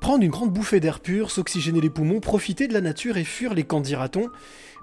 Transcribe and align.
Prendre 0.00 0.24
une 0.24 0.30
grande 0.30 0.52
bouffée 0.52 0.80
d'air 0.80 1.00
pur, 1.00 1.30
s'oxygéner 1.30 1.80
les 1.80 1.90
poumons, 1.90 2.20
profiter 2.20 2.68
de 2.68 2.72
la 2.72 2.80
nature 2.80 3.16
et 3.16 3.24
fuir 3.24 3.54
les 3.54 3.64
camps 3.64 3.80
dira-t-on, 3.80 4.28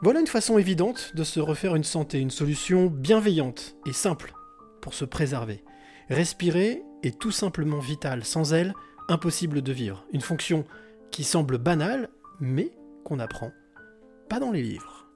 voilà 0.01 0.19
une 0.19 0.27
façon 0.27 0.57
évidente 0.57 1.13
de 1.15 1.23
se 1.23 1.39
refaire 1.39 1.75
une 1.75 1.83
santé, 1.83 2.19
une 2.19 2.31
solution 2.31 2.87
bienveillante 2.87 3.75
et 3.85 3.93
simple 3.93 4.33
pour 4.81 4.93
se 4.93 5.05
préserver. 5.05 5.63
Respirer 6.09 6.83
est 7.03 7.19
tout 7.19 7.31
simplement 7.31 7.79
vital, 7.79 8.23
sans 8.23 8.53
elle, 8.53 8.73
impossible 9.09 9.61
de 9.61 9.71
vivre. 9.71 10.05
Une 10.13 10.21
fonction 10.21 10.65
qui 11.11 11.23
semble 11.23 11.57
banale, 11.57 12.09
mais 12.39 12.71
qu'on 13.03 13.19
apprend 13.19 13.51
pas 14.29 14.39
dans 14.39 14.51
les 14.51 14.61
livres. 14.61 15.07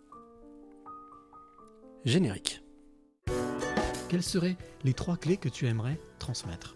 Générique. 2.06 2.64
Quelles 4.10 4.24
seraient 4.24 4.58
les 4.84 4.94
trois 4.94 5.18
clés 5.18 5.38
que 5.38 5.50
tu 5.50 5.68
aimerais 5.68 6.00
transmettre? 6.20 6.76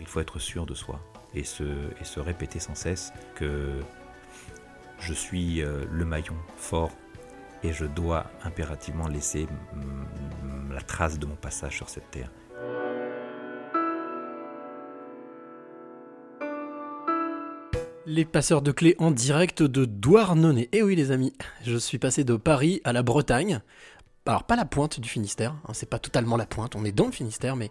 Il 0.00 0.06
faut 0.06 0.20
être 0.20 0.38
sûr 0.38 0.66
de 0.66 0.74
soi 0.74 1.00
et 1.34 1.44
se, 1.44 2.20
répéter 2.20 2.58
sans 2.58 2.74
cesse 2.74 3.12
que 3.34 3.80
je 4.98 5.12
suis 5.12 5.62
euh, 5.62 5.84
le 5.90 6.04
maillon 6.04 6.36
fort 6.56 6.92
et 7.62 7.72
je 7.72 7.84
dois 7.84 8.26
impérativement 8.44 9.08
laisser 9.08 9.46
la 10.70 10.80
trace 10.80 11.18
de 11.18 11.26
mon 11.26 11.36
passage 11.36 11.76
sur 11.76 11.88
cette 11.88 12.10
terre. 12.10 12.30
Les 18.08 18.24
passeurs 18.24 18.62
de 18.62 18.70
clés 18.70 18.94
en 18.98 19.10
direct 19.10 19.62
de 19.64 19.84
Douarnenez. 19.84 20.68
Eh 20.72 20.82
oui 20.82 20.94
les 20.94 21.10
amis, 21.10 21.32
je 21.64 21.76
suis 21.76 21.98
passé 21.98 22.22
de 22.22 22.36
Paris 22.36 22.80
à 22.84 22.92
la 22.92 23.02
Bretagne. 23.02 23.60
Alors 24.26 24.44
pas 24.44 24.56
la 24.56 24.64
pointe 24.64 25.00
du 25.00 25.08
Finistère, 25.08 25.56
hein, 25.66 25.72
c'est 25.72 25.90
pas 25.90 25.98
totalement 25.98 26.36
la 26.36 26.46
pointe, 26.46 26.76
on 26.76 26.84
est 26.84 26.92
dans 26.92 27.06
le 27.06 27.12
Finistère, 27.12 27.56
mais 27.56 27.70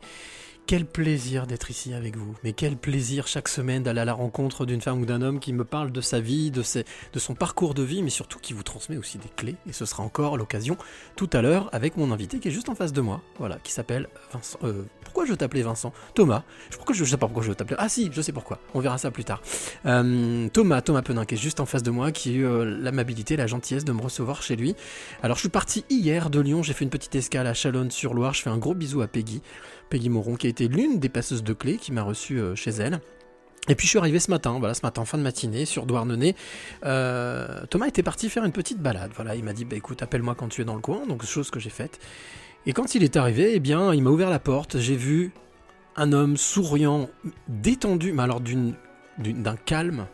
quel 0.68 0.86
plaisir 0.86 1.46
d'être 1.48 1.70
ici 1.70 1.94
avec 1.94 2.18
vous. 2.18 2.36
Mais 2.44 2.54
quel 2.54 2.76
plaisir 2.76 3.28
chaque 3.28 3.48
semaine 3.48 3.84
d'aller 3.84 4.02
à 4.02 4.06
la 4.06 4.14
rencontre 4.14 4.66
d'une 4.66 4.82
femme 4.82 5.02
ou 5.02 5.06
d'un 5.06 5.22
homme 5.22 5.40
qui 5.40 5.54
me 5.54 5.64
parle 5.64 5.92
de 5.92 6.02
sa 6.02 6.20
vie, 6.20 6.52
de, 6.52 6.64
son 6.64 7.36
parcours 7.36 7.74
de 7.74 7.84
vie, 7.84 8.02
mais 8.02 8.10
surtout 8.10 8.40
qui 8.40 8.54
vous 8.54 8.64
transmet 8.64 8.98
aussi 8.98 9.18
des 9.18 9.30
clés. 9.36 9.56
Et 9.68 9.74
ce 9.74 9.86
sera 9.86 10.04
encore 10.04 10.38
l'occasion 10.38 10.78
tout 11.16 11.30
à 11.34 11.42
l'heure 11.42 11.70
avec 11.72 11.98
mon 11.98 12.12
invité 12.12 12.40
qui 12.40 12.48
est 12.48 12.52
juste 12.52 12.70
en 12.70 12.76
face 12.76 12.94
de 12.94 13.02
moi, 13.02 13.22
voilà, 13.38 13.58
qui 13.64 13.72
s'appelle 13.72 14.08
Vincent. 14.34 14.60
euh, 14.64 14.84
pourquoi 15.04 15.26
je 15.26 15.34
t'appelais 15.34 15.62
Vincent? 15.62 15.94
Thomas. 16.14 16.44
Je, 16.72 16.94
je 16.94 17.06
sais 17.06 17.18
pas 17.18 17.28
pourquoi 17.28 17.44
je 17.44 17.54
t'appelais. 17.54 17.78
Ah 17.80 17.88
si, 17.88 18.10
je 18.12 18.22
sais 18.22 18.34
pourquoi. 18.34 18.60
On 18.74 18.80
verra 18.80 18.98
ça 18.98 19.12
plus 19.12 19.24
tard. 19.24 19.42
Euh, 19.86 20.50
Thomas, 20.50 20.82
Thomas 20.82 21.04
Penin, 21.04 21.26
qui 21.26 21.36
est 21.36 21.38
juste 21.38 21.60
en 21.60 21.66
face 21.66 21.84
de 21.84 21.92
moi, 21.92 22.12
qui 22.12 22.32
a 22.32 22.34
eu 22.34 22.46
euh, 22.46 22.66
l'amabilité, 22.66 23.38
la 23.38 23.48
gentillesse 23.48 23.86
de 23.86 23.92
me 23.92 24.02
recevoir 24.02 24.42
chez 24.42 24.56
lui. 24.56 24.76
Alors 25.22 25.38
je 25.38 25.42
suis 25.42 25.50
parti 25.50 25.86
hier 25.90 26.30
de 26.30 26.40
Lyon, 26.40 26.64
j'ai 26.64 26.74
fait 26.74 26.84
une 26.84 26.90
petite 26.90 27.16
escale 27.16 27.48
à 27.48 27.54
Chalonne-sur-Loire, 27.54 28.34
je 28.34 28.42
fais 28.42 28.50
un 28.50 28.58
gros 28.58 28.74
bisou 28.74 29.02
à 29.02 29.08
Peggy, 29.08 29.42
Peggy 29.90 30.10
Moron, 30.10 30.36
qui 30.36 30.48
a 30.48 30.50
été 30.50 30.68
l'une 30.68 31.00
des 31.00 31.10
passeuses 31.10 31.44
de 31.44 31.54
clés 31.54 31.78
qui 31.78 31.92
m'a 31.92 32.04
reçu 32.04 32.40
euh, 32.40 32.56
chez 32.56 32.72
elle. 32.72 33.00
Et 33.68 33.76
puis 33.76 33.88
je 33.88 33.92
suis 33.92 34.00
arrivé 34.00 34.20
ce 34.20 34.30
matin, 34.30 34.58
voilà, 34.60 34.74
ce 34.74 34.82
matin, 34.84 35.06
fin 35.06 35.18
de 35.18 35.24
matinée, 35.24 35.66
sur 35.66 35.86
Douarnenez. 35.86 36.36
Euh, 36.86 37.66
Thomas 37.70 37.88
était 37.88 38.04
parti 38.04 38.30
faire 38.30 38.44
une 38.44 38.52
petite 38.52 38.80
balade. 38.80 39.12
Voilà, 39.16 39.36
il 39.36 39.44
m'a 39.44 39.54
dit, 39.54 39.66
bah 39.66 39.76
écoute, 39.76 40.04
appelle-moi 40.04 40.36
quand 40.36 40.50
tu 40.50 40.62
es 40.62 40.66
dans 40.66 40.76
le 40.76 40.82
coin, 40.82 41.06
donc 41.08 41.26
chose 41.26 41.50
que 41.50 41.60
j'ai 41.60 41.72
faite. 41.72 42.00
Et 42.68 42.74
quand 42.74 42.96
il 42.96 43.04
est 43.04 43.16
arrivé, 43.16 43.54
eh 43.56 43.60
bien, 43.60 43.94
il 43.94 44.04
m'a 44.04 44.12
ouvert 44.12 44.30
la 44.30 44.40
porte. 44.40 44.78
J'ai 44.78 44.96
vu 44.96 45.32
un 45.96 46.14
homme 46.14 46.38
souriant, 46.38 47.10
détendu, 47.48 48.12
mais 48.12 48.24
alors 48.24 48.42
d'un 49.18 49.56
calme 49.56 50.08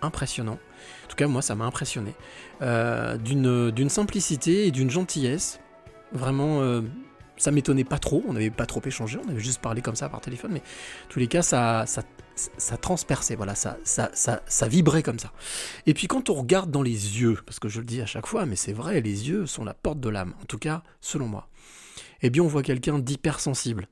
impressionnant. 0.00 0.58
En 1.04 1.08
tout 1.08 1.16
cas, 1.16 1.28
moi, 1.28 1.42
ça 1.42 1.54
m'a 1.54 1.64
impressionné. 1.64 2.14
Euh, 2.62 3.16
d'une, 3.16 3.70
d'une 3.70 3.90
simplicité 3.90 4.66
et 4.66 4.70
d'une 4.72 4.90
gentillesse. 4.90 5.60
Vraiment, 6.12 6.82
ça 7.36 7.50
m'étonnait 7.50 7.84
pas 7.84 7.98
trop. 7.98 8.22
On 8.26 8.32
n'avait 8.32 8.50
pas 8.50 8.66
trop 8.66 8.80
échangé. 8.84 9.18
On 9.24 9.28
avait 9.28 9.40
juste 9.40 9.60
parlé 9.60 9.82
comme 9.82 9.96
ça 9.96 10.08
par 10.08 10.20
téléphone. 10.20 10.52
Mais 10.52 10.60
en 10.60 11.08
tous 11.08 11.18
les 11.18 11.28
cas, 11.28 11.42
ça, 11.42 11.84
ça, 11.86 12.02
ça 12.34 12.76
transperçait. 12.76 13.34
Voilà, 13.34 13.54
ça, 13.54 13.78
ça, 13.84 14.10
ça, 14.14 14.68
vibrait 14.68 15.02
comme 15.02 15.18
ça. 15.18 15.32
Et 15.86 15.94
puis 15.94 16.06
quand 16.06 16.30
on 16.30 16.34
regarde 16.34 16.70
dans 16.70 16.82
les 16.82 17.20
yeux, 17.20 17.38
parce 17.46 17.58
que 17.58 17.68
je 17.68 17.80
le 17.80 17.86
dis 17.86 18.00
à 18.00 18.06
chaque 18.06 18.26
fois, 18.26 18.46
mais 18.46 18.56
c'est 18.56 18.72
vrai, 18.72 19.00
les 19.00 19.28
yeux 19.28 19.46
sont 19.46 19.64
la 19.64 19.74
porte 19.74 20.00
de 20.00 20.08
l'âme. 20.08 20.34
En 20.42 20.44
tout 20.44 20.58
cas, 20.58 20.82
selon 21.00 21.26
moi. 21.26 21.48
Eh 22.22 22.30
bien, 22.30 22.42
on 22.42 22.48
voit 22.48 22.62
quelqu'un 22.62 22.98
d'hypersensible. 22.98 23.88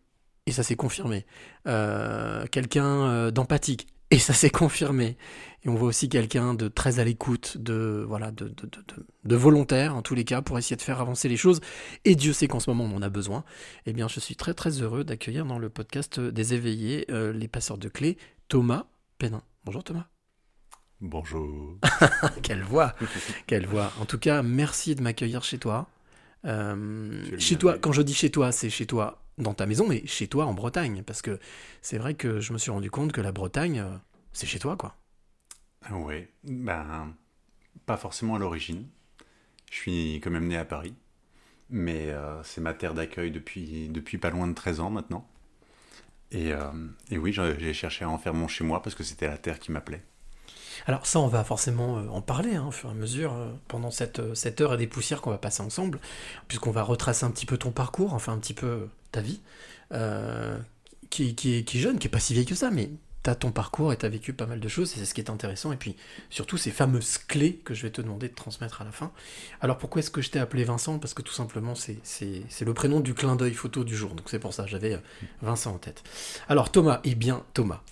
Et 0.46 0.52
ça 0.52 0.62
s'est 0.62 0.76
confirmé. 0.76 1.26
Euh, 1.66 2.46
quelqu'un 2.46 3.06
euh, 3.06 3.30
d'empathique. 3.30 3.88
Et 4.12 4.18
ça 4.18 4.32
s'est 4.32 4.50
confirmé. 4.50 5.16
Et 5.62 5.68
on 5.68 5.74
voit 5.74 5.88
aussi 5.88 6.08
quelqu'un 6.08 6.54
de 6.54 6.66
très 6.68 6.98
à 6.98 7.04
l'écoute, 7.04 7.58
de 7.58 8.04
voilà, 8.08 8.30
de, 8.32 8.48
de, 8.48 8.62
de, 8.66 8.68
de- 8.88 9.06
de 9.24 9.36
volontaire 9.36 9.94
en 9.94 10.02
tous 10.02 10.14
les 10.16 10.24
cas 10.24 10.42
pour 10.42 10.58
essayer 10.58 10.74
de 10.76 10.82
faire 10.82 11.00
avancer 11.00 11.28
les 11.28 11.36
choses. 11.36 11.60
Et 12.04 12.16
Dieu 12.16 12.32
sait 12.32 12.48
qu'en 12.48 12.58
ce 12.60 12.70
moment 12.70 12.84
on 12.84 12.96
en 12.96 13.02
a 13.02 13.08
besoin. 13.08 13.44
Eh 13.86 13.92
bien, 13.92 14.08
je 14.08 14.18
suis 14.18 14.34
très 14.34 14.54
très 14.54 14.82
heureux 14.82 15.04
d'accueillir 15.04 15.44
dans 15.46 15.58
le 15.58 15.68
podcast 15.68 16.18
des 16.18 16.54
éveillés 16.54 17.04
euh, 17.10 17.32
les 17.32 17.46
passeurs 17.46 17.78
de 17.78 17.88
clés, 17.88 18.16
Thomas 18.48 18.86
Pénin. 19.18 19.42
Bonjour 19.64 19.84
Thomas. 19.84 20.06
Bonjour. 21.00 21.76
quelle 22.42 22.62
voix, 22.62 22.94
quelle 23.46 23.66
voix. 23.66 23.92
En 24.00 24.06
tout 24.06 24.18
cas, 24.18 24.42
merci 24.42 24.94
de 24.94 25.02
m'accueillir 25.02 25.44
chez 25.44 25.58
toi. 25.58 25.88
Euh, 26.46 27.22
chez 27.38 27.56
toi, 27.56 27.78
quand 27.78 27.92
je 27.92 28.02
dis 28.02 28.14
chez 28.14 28.30
toi, 28.30 28.50
c'est 28.50 28.70
chez 28.70 28.86
toi 28.86 29.22
dans 29.40 29.54
ta 29.54 29.66
maison, 29.66 29.86
mais 29.86 30.06
chez 30.06 30.28
toi 30.28 30.46
en 30.46 30.54
Bretagne, 30.54 31.02
parce 31.04 31.22
que 31.22 31.38
c'est 31.82 31.98
vrai 31.98 32.14
que 32.14 32.40
je 32.40 32.52
me 32.52 32.58
suis 32.58 32.70
rendu 32.70 32.90
compte 32.90 33.12
que 33.12 33.20
la 33.20 33.32
Bretagne, 33.32 33.80
euh, 33.80 33.96
c'est 34.32 34.46
chez 34.46 34.58
toi, 34.58 34.76
quoi. 34.76 34.96
Oui, 35.90 36.26
ben, 36.44 37.14
pas 37.86 37.96
forcément 37.96 38.36
à 38.36 38.38
l'origine. 38.38 38.86
Je 39.70 39.76
suis 39.76 40.14
quand 40.22 40.30
même 40.30 40.48
né 40.48 40.56
à 40.56 40.64
Paris. 40.64 40.94
Mais 41.70 42.10
euh, 42.10 42.42
c'est 42.42 42.60
ma 42.60 42.74
terre 42.74 42.94
d'accueil 42.94 43.30
depuis, 43.30 43.88
depuis 43.88 44.18
pas 44.18 44.30
loin 44.30 44.48
de 44.48 44.54
13 44.54 44.80
ans 44.80 44.90
maintenant. 44.90 45.26
Et, 46.32 46.52
euh, 46.52 46.70
et 47.10 47.18
oui, 47.18 47.32
j'ai 47.32 47.72
cherché 47.72 48.04
à 48.04 48.10
en 48.10 48.18
faire 48.18 48.34
mon 48.34 48.48
chez 48.48 48.64
moi 48.64 48.82
parce 48.82 48.94
que 48.94 49.02
c'était 49.02 49.28
la 49.28 49.38
terre 49.38 49.58
qui 49.58 49.72
m'appelait. 49.72 50.02
Alors 50.86 51.06
ça, 51.06 51.20
on 51.20 51.28
va 51.28 51.44
forcément 51.44 51.94
en 51.94 52.22
parler 52.22 52.54
hein, 52.56 52.66
au 52.66 52.70
fur 52.70 52.88
et 52.88 52.92
à 52.92 52.94
mesure 52.94 53.34
euh, 53.34 53.52
pendant 53.68 53.90
cette, 53.90 54.34
cette 54.34 54.60
heure 54.60 54.74
et 54.74 54.76
des 54.76 54.86
poussières 54.86 55.20
qu'on 55.20 55.30
va 55.30 55.38
passer 55.38 55.62
ensemble, 55.62 56.00
puisqu'on 56.48 56.70
va 56.70 56.82
retracer 56.82 57.24
un 57.24 57.30
petit 57.30 57.46
peu 57.46 57.58
ton 57.58 57.70
parcours, 57.70 58.14
enfin 58.14 58.32
un 58.32 58.38
petit 58.38 58.54
peu 58.54 58.88
ta 59.12 59.20
vie, 59.20 59.40
euh, 59.92 60.58
qui, 61.10 61.34
qui, 61.34 61.56
est, 61.58 61.78
jeune, 61.78 61.98
qui 61.98 62.06
est 62.06 62.10
pas 62.10 62.20
si 62.20 62.32
vieille 62.34 62.46
que 62.46 62.54
ça, 62.54 62.70
mais 62.70 62.90
t'as 63.22 63.34
ton 63.34 63.50
parcours 63.52 63.92
et 63.92 63.96
t'as 63.98 64.08
vécu 64.08 64.32
pas 64.32 64.46
mal 64.46 64.60
de 64.60 64.68
choses, 64.68 64.92
et 64.94 64.98
c'est 64.98 65.04
ce 65.04 65.12
qui 65.12 65.20
est 65.20 65.28
intéressant, 65.28 65.72
et 65.72 65.76
puis 65.76 65.94
surtout 66.30 66.56
ces 66.56 66.70
fameuses 66.70 67.18
clés 67.18 67.60
que 67.64 67.74
je 67.74 67.82
vais 67.82 67.90
te 67.90 68.00
demander 68.00 68.28
de 68.28 68.34
transmettre 68.34 68.80
à 68.80 68.84
la 68.84 68.92
fin. 68.92 69.12
Alors 69.60 69.76
pourquoi 69.76 69.98
est-ce 70.00 70.10
que 70.10 70.22
je 70.22 70.30
t'ai 70.30 70.38
appelé 70.38 70.64
Vincent? 70.64 70.98
Parce 70.98 71.12
que 71.12 71.20
tout 71.20 71.34
simplement, 71.34 71.74
c'est- 71.74 72.00
le 72.64 72.72
prénom 72.74 73.00
du 73.00 73.12
clin 73.12 73.36
d'œil 73.36 73.52
photo 73.52 73.84
du 73.84 73.94
jour, 73.94 74.14
donc 74.14 74.30
c'est 74.30 74.38
pour 74.38 74.54
ça, 74.54 74.66
j'avais 74.66 74.94
euh, 74.94 74.98
Vincent 75.42 75.74
en 75.74 75.78
tête. 75.78 76.02
Alors 76.48 76.72
Thomas, 76.72 77.00
eh 77.04 77.14
bien 77.14 77.42
Thomas. 77.52 77.82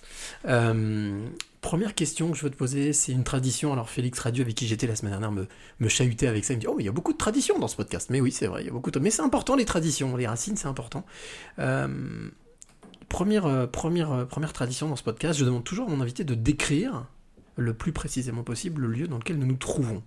Euh, 0.47 1.19
Première 1.61 1.93
question 1.93 2.31
que 2.31 2.37
je 2.37 2.43
veux 2.43 2.49
te 2.49 2.55
poser, 2.55 2.93
c'est 2.93 3.11
une 3.11 3.25
tradition. 3.25 3.73
Alors 3.73 3.89
Félix 3.89 4.17
Radieux, 4.19 4.43
avec 4.43 4.55
qui 4.55 4.65
j'étais 4.65 4.87
la 4.87 4.95
semaine 4.95 5.11
dernière, 5.11 5.31
me, 5.31 5.47
me 5.79 5.89
chahutait 5.89 6.27
avec 6.27 6.45
ça. 6.45 6.53
Il 6.53 6.57
me 6.57 6.61
dit 6.61 6.67
Oh, 6.67 6.75
mais 6.77 6.83
il 6.83 6.85
y 6.85 6.89
a 6.89 6.93
beaucoup 6.93 7.11
de 7.11 7.17
traditions 7.17 7.59
dans 7.59 7.67
ce 7.67 7.75
podcast. 7.75 8.09
Mais 8.09 8.21
oui, 8.21 8.31
c'est 8.31 8.47
vrai, 8.47 8.63
il 8.63 8.67
y 8.67 8.69
a 8.69 8.71
beaucoup 8.71 8.91
de. 8.91 8.99
Mais 8.99 9.09
c'est 9.09 9.21
important 9.21 9.55
les 9.55 9.65
traditions, 9.65 10.15
les 10.15 10.25
racines, 10.25 10.55
c'est 10.55 10.67
important. 10.67 11.05
Euh, 11.59 12.29
première, 13.09 13.45
euh, 13.45 13.67
première, 13.67 14.11
euh, 14.11 14.25
première 14.25 14.53
tradition 14.53 14.87
dans 14.87 14.95
ce 14.95 15.03
podcast, 15.03 15.37
je 15.37 15.43
demande 15.43 15.65
toujours 15.65 15.87
à 15.87 15.91
mon 15.91 15.99
invité 15.99 16.23
de 16.23 16.33
décrire 16.33 17.07
le 17.57 17.73
plus 17.73 17.91
précisément 17.91 18.43
possible 18.43 18.83
le 18.83 18.87
lieu 18.87 19.07
dans 19.07 19.17
lequel 19.17 19.37
nous 19.37 19.47
nous 19.47 19.57
trouvons. 19.57 20.01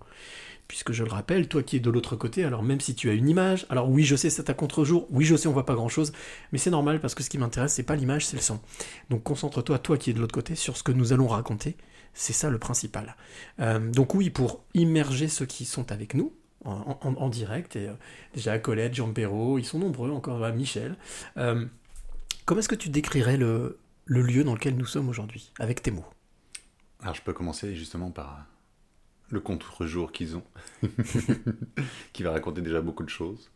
Puisque 0.67 0.91
je 0.91 1.03
le 1.03 1.11
rappelle, 1.11 1.47
toi 1.47 1.61
qui 1.61 1.75
es 1.75 1.79
de 1.79 1.89
l'autre 1.89 2.15
côté, 2.15 2.43
alors 2.43 2.63
même 2.63 2.79
si 2.79 2.95
tu 2.95 3.09
as 3.09 3.13
une 3.13 3.29
image, 3.29 3.65
alors 3.69 3.89
oui, 3.89 4.03
je 4.03 4.15
sais, 4.15 4.29
c'est 4.29 4.49
à 4.49 4.53
contre-jour, 4.53 5.07
oui, 5.11 5.25
je 5.25 5.35
sais, 5.35 5.47
on 5.47 5.51
voit 5.51 5.65
pas 5.65 5.75
grand-chose, 5.75 6.13
mais 6.51 6.57
c'est 6.57 6.71
normal 6.71 6.99
parce 6.99 7.15
que 7.15 7.21
ce 7.21 7.29
qui 7.29 7.37
m'intéresse, 7.37 7.73
c'est 7.73 7.83
pas 7.83 7.95
l'image, 7.95 8.25
c'est 8.25 8.37
le 8.37 8.41
son. 8.41 8.59
Donc 9.09 9.23
concentre-toi, 9.23 9.77
toi 9.79 9.97
qui 9.97 10.09
es 10.09 10.13
de 10.13 10.19
l'autre 10.19 10.33
côté, 10.33 10.55
sur 10.55 10.77
ce 10.77 10.83
que 10.83 10.91
nous 10.91 11.13
allons 11.13 11.27
raconter. 11.27 11.77
C'est 12.13 12.33
ça 12.33 12.49
le 12.49 12.59
principal. 12.59 13.15
Euh, 13.59 13.91
donc 13.91 14.13
oui, 14.13 14.29
pour 14.29 14.63
immerger 14.73 15.27
ceux 15.27 15.45
qui 15.45 15.65
sont 15.65 15.91
avec 15.91 16.13
nous 16.13 16.33
en, 16.65 17.27
direct, 17.27 17.75
et 17.75 17.89
euh, 17.89 17.93
déjà 18.33 18.57
Colette, 18.57 18.93
Jean 18.93 19.11
Perrault, 19.11 19.59
ils 19.59 19.65
sont 19.65 19.79
nombreux, 19.79 20.11
encore 20.11 20.43
euh, 20.43 20.53
Michel. 20.53 20.95
Comment 21.35 22.59
est-ce 22.59 22.69
que 22.69 22.75
tu 22.75 22.89
décrirais 22.89 23.37
le, 23.37 23.79
le 24.05 24.21
lieu 24.21 24.43
dans 24.43 24.53
lequel 24.53 24.75
nous 24.75 24.85
sommes 24.85 25.09
aujourd'hui, 25.09 25.51
avec 25.59 25.81
tes 25.81 25.91
mots? 25.91 26.05
Alors 27.01 27.15
je 27.15 27.21
peux 27.21 27.33
commencer 27.33 27.75
justement 27.75 28.11
par 28.11 28.45
le 29.29 29.39
contre-jour 29.39 30.11
qu'ils 30.11 30.35
ont, 30.37 30.43
qui 32.13 32.23
va 32.23 32.31
raconter 32.31 32.61
déjà 32.61 32.81
beaucoup 32.81 33.03
de 33.03 33.09
choses. 33.09 33.49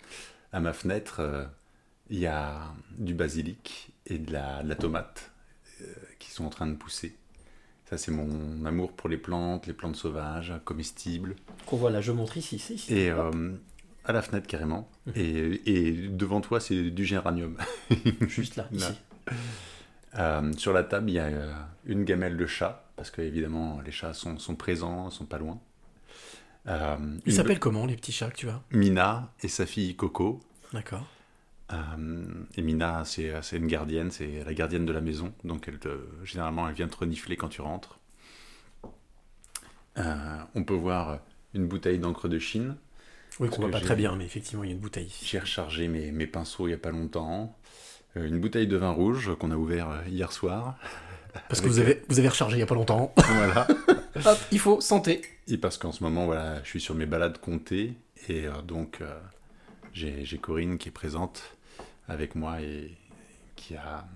À 0.52 0.60
ma 0.60 0.74
fenêtre, 0.74 1.20
euh, 1.20 1.46
il 2.10 2.20
y 2.20 2.26
a 2.26 2.74
du 2.98 3.14
basilic 3.14 3.90
et 4.06 4.18
de 4.18 4.32
la, 4.32 4.64
de 4.64 4.70
la 4.70 4.76
tomate 4.76 5.32
euh, 5.82 5.86
qui 6.20 6.32
sont 6.32 6.46
en 6.46 6.50
train 6.50 6.68
de 6.68 6.76
pousser. 6.76 7.16
Ça, 7.90 7.98
c'est 7.98 8.12
mon 8.12 8.66
amour 8.66 8.92
pour 8.94 9.08
les 9.10 9.18
plantes, 9.18 9.66
les 9.68 9.74
plantes 9.74 9.96
sauvages, 9.96 10.54
comestibles. 10.66 11.36
Qu'on 11.66 11.78
voit 11.78 11.92
là, 11.92 12.02
je 12.02 12.12
montre 12.12 12.38
ici, 12.38 12.60
c'est 12.60 12.74
ici. 12.74 12.94
Et 12.94 13.10
euh, 13.12 13.32
à 14.04 14.12
la 14.12 14.22
fenêtre, 14.22 14.48
carrément. 14.48 14.90
Et, 15.16 15.62
et 15.66 16.08
devant 16.10 16.42
toi, 16.42 16.60
c'est 16.60 16.90
du 16.92 17.06
géranium. 17.06 17.58
Juste 18.28 18.56
là, 18.58 18.68
Là. 18.72 18.78
ici. 18.90 19.36
Euh, 20.16 20.54
sur 20.54 20.74
la 20.74 20.84
table, 20.84 21.10
il 21.10 21.14
y 21.14 21.20
a 21.20 21.26
euh, 21.26 21.54
une 21.86 22.04
gamelle 22.04 22.38
de 22.38 22.46
chat, 22.46 22.90
parce 22.96 23.12
que 23.12 23.22
évidemment, 23.22 23.82
les 23.82 23.92
chats 23.92 24.14
sont, 24.14 24.38
sont 24.40 24.56
présents, 24.56 25.10
sont 25.10 25.26
pas 25.26 25.38
loin. 25.38 25.60
Euh, 26.68 26.98
Ils 27.26 27.34
s'appellent 27.34 27.60
comment, 27.60 27.86
les 27.86 27.96
petits 27.96 28.12
chats 28.12 28.30
que 28.30 28.36
tu 28.36 28.50
as? 28.50 28.62
Mina 28.72 29.32
et 29.42 29.48
sa 29.48 29.66
fille 29.66 29.96
Coco. 29.96 30.42
D'accord. 30.74 31.06
Euh, 31.74 32.26
et 32.56 32.62
Mina, 32.62 33.04
c'est 33.06 33.58
une 33.58 33.68
gardienne, 33.68 34.12
c'est 34.12 34.44
la 34.44 34.54
gardienne 34.54 34.86
de 34.86 34.94
la 34.94 35.02
maison. 35.02 35.34
Donc, 35.44 35.68
elle 35.68 35.80
te, 35.80 35.90
généralement, 36.24 36.68
elle 36.68 36.76
vient 36.76 36.88
te 36.88 36.98
renifler 36.98 37.36
quand 37.36 37.50
tu 37.50 37.62
rentres. 37.62 38.00
On 39.96 40.64
peut 40.64 40.76
voir 40.76 41.20
une 41.54 41.68
bouteille 41.68 41.98
d'encre 41.98 42.28
de 42.28 42.38
Chine. 42.38 42.76
Oui, 43.40 43.50
qu'on 43.50 43.62
voit 43.64 43.72
pas 43.72 43.82
très 43.82 43.96
bien, 43.96 44.16
mais 44.16 44.26
effectivement, 44.26 44.64
il 44.64 44.68
y 44.68 44.72
a 44.72 44.76
une 44.76 44.82
bouteille 44.82 45.08
ici. 45.08 45.26
J'ai 45.26 45.40
rechargé 45.40 45.88
mes, 45.88 46.12
mes 46.12 46.28
pinceaux 46.28 46.68
il 46.68 46.70
n'y 46.70 46.76
a 46.76 46.80
pas 46.80 46.92
longtemps. 46.92 47.58
Euh, 48.18 48.28
une 48.28 48.40
bouteille 48.40 48.68
de 48.68 48.78
vin 48.78 48.92
rouge 48.92 49.32
qu'on 49.40 49.52
a 49.52 49.56
ouvert 49.56 49.90
euh, 49.90 50.02
hier 50.08 50.32
soir. 50.32 50.76
Parce 51.50 51.62
que 51.62 51.68
vous 51.68 51.80
avez, 51.80 52.02
vous 52.10 52.18
avez 52.20 52.30
rechargé 52.30 52.58
il 52.58 52.60
y 52.60 52.64
a 52.64 52.66
pas 52.68 52.76
longtemps. 52.76 53.14
voilà. 53.18 53.68
Hop, 54.26 54.38
il 54.52 54.60
faut 54.60 54.82
santé. 54.82 55.22
Et 55.48 55.58
parce 55.58 55.78
qu'en 55.78 55.92
ce 55.92 56.04
moment, 56.04 56.26
voilà, 56.26 56.64
je 56.64 56.70
suis 56.70 56.82
sur 56.82 56.96
mes 56.96 57.06
balades 57.06 57.38
comptées. 57.40 57.94
Et 58.28 58.48
euh, 58.48 58.62
donc, 58.64 59.02
euh, 59.02 59.20
j'ai 59.94 60.26
Corinne 60.42 60.78
qui 60.78 60.90
est 60.90 60.92
présente 60.92 61.44
avec 62.08 62.34
moi 62.36 62.62
et 62.62 62.98
qui 63.56 63.76
a, 63.76 64.08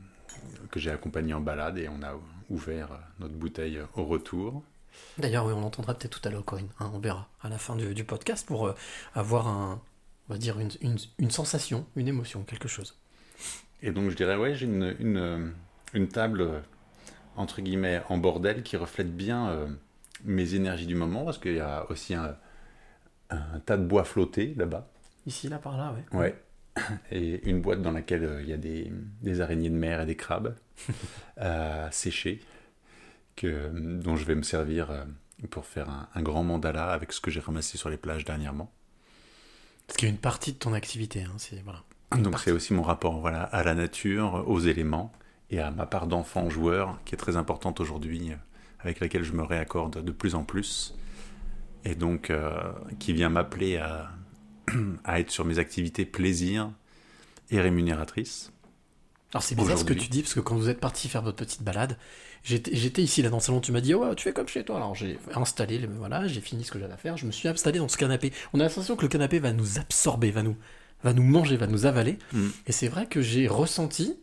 que 0.71 0.79
j'ai 0.79 0.89
accompagnée 0.91 1.33
en 1.35 1.41
balade. 1.41 1.77
Et 1.77 1.87
on 1.89 2.01
a 2.01 2.13
ouvert 2.49 2.91
euh, 2.91 2.95
notre 3.19 3.35
bouteille 3.35 3.79
au 3.95 4.05
retour. 4.05 4.63
D'ailleurs, 5.19 5.45
oui, 5.45 5.53
on 5.55 5.61
l'entendra 5.61 5.93
peut-être 5.93 6.19
tout 6.19 6.27
à 6.27 6.31
l'heure, 6.31 6.43
Corinne. 6.43 6.69
hein, 6.79 6.91
on 6.93 6.99
verra 6.99 7.29
à 7.41 7.49
la 7.49 7.57
fin 7.59 7.75
du, 7.75 7.93
du 7.93 8.03
podcast 8.03 8.45
pour 8.47 8.67
euh, 8.67 8.73
avoir 9.13 9.47
un, 9.47 9.79
on 10.27 10.33
va 10.33 10.39
dire 10.39 10.59
une, 10.59 10.71
une- 10.81 10.97
une 11.19 11.31
sensation, 11.31 11.85
une 11.95 12.07
émotion, 12.07 12.43
quelque 12.43 12.67
chose. 12.67 12.97
Et 13.81 13.91
donc, 13.91 14.09
je 14.09 14.15
dirais, 14.15 14.35
ouais, 14.35 14.53
j'ai 14.55 14.65
une, 14.65 14.95
une, 14.99 15.17
euh, 15.17 15.49
une 15.93 16.07
table, 16.07 16.41
euh, 16.41 16.59
entre 17.35 17.61
guillemets, 17.61 18.01
en 18.09 18.17
bordel 18.17 18.63
qui 18.63 18.77
reflète 18.77 19.15
bien 19.15 19.49
euh, 19.49 19.67
mes 20.23 20.53
énergies 20.53 20.87
du 20.87 20.95
moment. 20.95 21.25
Parce 21.25 21.37
qu'il 21.37 21.55
y 21.55 21.59
a 21.59 21.89
aussi 21.89 22.13
un, 22.13 22.35
un 23.29 23.59
tas 23.65 23.77
de 23.77 23.85
bois 23.85 24.03
flotté 24.03 24.53
là-bas. 24.55 24.87
Ici, 25.25 25.49
là, 25.49 25.57
par 25.57 25.77
là, 25.77 25.95
ouais. 26.13 26.17
Ouais. 26.17 26.43
Et 27.11 27.47
une 27.49 27.61
boîte 27.61 27.81
dans 27.81 27.91
laquelle 27.91 28.23
euh, 28.23 28.41
il 28.41 28.49
y 28.49 28.53
a 28.53 28.57
des, 28.57 28.91
des 29.21 29.41
araignées 29.41 29.69
de 29.69 29.75
mer 29.75 30.01
et 30.01 30.05
des 30.05 30.15
crabes 30.15 30.55
euh, 31.39 31.87
séchés, 31.91 32.41
que, 33.35 33.69
dont 33.73 34.15
je 34.15 34.25
vais 34.25 34.35
me 34.35 34.43
servir 34.43 35.05
pour 35.49 35.65
faire 35.65 35.89
un, 35.89 36.07
un 36.13 36.21
grand 36.21 36.43
mandala 36.43 36.91
avec 36.91 37.11
ce 37.13 37.19
que 37.19 37.31
j'ai 37.31 37.39
ramassé 37.39 37.77
sur 37.77 37.89
les 37.89 37.97
plages 37.97 38.25
dernièrement. 38.25 38.71
Parce 39.87 39.97
qu'il 39.97 40.07
y 40.07 40.11
a 40.11 40.13
une 40.13 40.21
partie 40.21 40.53
de 40.53 40.57
ton 40.57 40.73
activité, 40.73 41.23
hein, 41.23 41.33
c'est 41.37 41.61
voilà. 41.63 41.83
Donc 42.17 42.39
c'est 42.39 42.51
aussi 42.51 42.73
mon 42.73 42.83
rapport 42.83 43.19
voilà, 43.19 43.43
à 43.43 43.63
la 43.63 43.73
nature, 43.73 44.43
aux 44.47 44.59
éléments 44.59 45.11
et 45.49 45.59
à 45.59 45.71
ma 45.71 45.85
part 45.85 46.07
d'enfant 46.07 46.49
joueur 46.49 46.99
qui 47.05 47.15
est 47.15 47.17
très 47.17 47.37
importante 47.37 47.79
aujourd'hui, 47.79 48.31
euh, 48.31 48.35
avec 48.79 48.99
laquelle 48.99 49.23
je 49.23 49.33
me 49.33 49.43
réaccorde 49.43 50.03
de 50.03 50.11
plus 50.11 50.35
en 50.35 50.43
plus. 50.43 50.95
Et 51.85 51.95
donc 51.95 52.29
euh, 52.29 52.71
qui 52.99 53.13
vient 53.13 53.29
m'appeler 53.29 53.77
à, 53.77 54.11
à 55.03 55.19
être 55.19 55.31
sur 55.31 55.45
mes 55.45 55.59
activités 55.59 56.05
plaisir 56.05 56.71
et 57.49 57.59
rémunératrices. 57.59 58.51
Alors 59.33 59.43
c'est 59.43 59.55
bizarre 59.55 59.77
ce 59.77 59.85
que 59.85 59.93
tu 59.93 60.09
dis, 60.09 60.23
parce 60.23 60.33
que 60.33 60.41
quand 60.41 60.55
vous 60.55 60.67
êtes 60.67 60.81
parti 60.81 61.07
faire 61.07 61.21
votre 61.21 61.37
petite 61.37 61.63
balade, 61.63 61.97
j'étais 62.43 63.01
ici 63.01 63.21
là 63.21 63.29
dans 63.29 63.37
le 63.37 63.41
salon, 63.41 63.61
tu 63.61 63.71
m'as 63.71 63.79
dit 63.79 63.95
ouais 63.95 64.13
tu 64.15 64.23
fais 64.23 64.33
comme 64.33 64.49
chez 64.49 64.65
toi. 64.65 64.75
Alors 64.75 64.93
j'ai 64.93 65.17
installé, 65.33 65.87
voilà, 65.97 66.27
j'ai 66.27 66.41
fini 66.41 66.65
ce 66.65 66.71
que 66.71 66.79
j'avais 66.79 66.93
à 66.93 66.97
faire, 66.97 67.15
je 67.15 67.25
me 67.25 67.31
suis 67.31 67.47
installé 67.47 67.79
dans 67.79 67.87
ce 67.87 67.97
canapé. 67.97 68.33
On 68.51 68.59
a 68.59 68.63
l'impression 68.63 68.97
que 68.97 69.03
le 69.03 69.07
canapé 69.07 69.39
va 69.39 69.53
nous 69.53 69.79
absorber, 69.79 70.31
va 70.31 70.43
nous, 70.43 70.57
va 71.03 71.13
nous 71.13 71.23
manger, 71.23 71.57
va 71.57 71.67
nous 71.67 71.85
avaler. 71.85 72.17
Mm. 72.33 72.47
Et 72.67 72.71
c'est 72.71 72.87
vrai 72.87 73.07
que 73.07 73.21
j'ai 73.21 73.47
ressenti, 73.47 74.15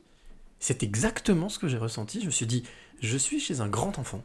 c'est 0.60 0.82
exactement 0.82 1.48
ce 1.48 1.58
que 1.58 1.68
j'ai 1.68 1.78
ressenti. 1.78 2.20
Je 2.20 2.26
me 2.26 2.30
suis 2.30 2.46
dit, 2.46 2.64
je 3.00 3.16
suis 3.16 3.40
chez 3.40 3.60
un 3.60 3.68
grand 3.68 3.98
enfant. 3.98 4.22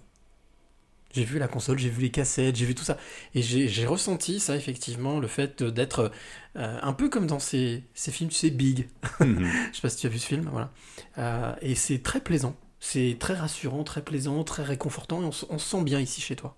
J'ai 1.13 1.25
vu 1.25 1.38
la 1.38 1.47
console, 1.47 1.77
j'ai 1.77 1.89
vu 1.91 2.01
les 2.01 2.09
cassettes, 2.09 2.55
j'ai 2.55 2.65
vu 2.65 2.73
tout 2.73 2.83
ça. 2.83 2.97
Et 3.35 3.44
j'ai 3.44 3.85
ressenti 3.85 4.39
ça, 4.39 4.55
effectivement, 4.55 5.19
le 5.19 5.27
fait 5.27 5.61
d'être 5.61 6.11
euh, 6.55 6.79
un 6.81 6.94
peu 6.94 7.07
comme 7.07 7.27
dans 7.27 7.38
ces, 7.38 7.83
ces 7.94 8.11
films, 8.11 8.29
tu 8.31 8.35
sais, 8.35 8.50
Big. 8.50 8.88
Mhm. 9.19 9.47
Je 9.71 9.75
sais 9.75 9.81
pas 9.81 9.89
si 9.89 9.97
tu 9.97 10.07
as 10.07 10.09
vu 10.09 10.17
ce 10.17 10.25
film, 10.25 10.50
voilà. 10.51 10.71
Euh, 11.19 11.53
et 11.61 11.75
c'est 11.75 12.00
très 12.01 12.19
plaisant. 12.19 12.55
C'est 12.79 13.15
très 13.19 13.35
rassurant, 13.35 13.83
très 13.83 14.01
plaisant, 14.03 14.44
très 14.44 14.63
réconfortant. 14.63 15.21
Et 15.21 15.25
on, 15.25 15.31
se- 15.31 15.45
on 15.50 15.59
se 15.59 15.69
sent 15.69 15.83
bien 15.83 16.00
ici 16.00 16.19
chez 16.19 16.35
toi. 16.35 16.57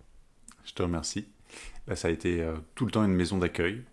Je 0.64 0.72
te 0.72 0.82
remercie. 0.82 1.26
Bah, 1.86 1.98
ça 1.98 2.08
a 2.08 2.12
été 2.12 2.42
euh, 2.42 2.56
tout 2.76 2.86
le 2.86 2.92
temps 2.92 3.04
une 3.04 3.14
maison 3.14 3.38
d'accueil, 3.38 3.84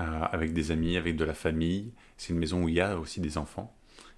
avec 0.00 0.52
des 0.52 0.70
amis, 0.70 0.96
avec 0.96 1.16
de 1.16 1.24
la 1.24 1.34
famille. 1.34 1.92
C'est 2.16 2.32
une 2.32 2.38
maison 2.38 2.64
où 2.64 2.68
il 2.68 2.74
y 2.76 2.80
a 2.80 2.98
aussi 2.98 3.20
des 3.20 3.38
enfants. 3.38 3.74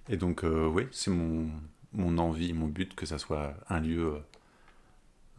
Et 0.09 0.17
donc, 0.17 0.43
euh, 0.43 0.67
oui, 0.67 0.83
c'est 0.91 1.11
mon, 1.11 1.49
mon 1.93 2.17
envie, 2.17 2.53
mon 2.53 2.67
but 2.67 2.93
que 2.95 3.05
ça 3.05 3.17
soit 3.17 3.53
un 3.69 3.79
lieu 3.79 4.15
euh, 4.15 4.19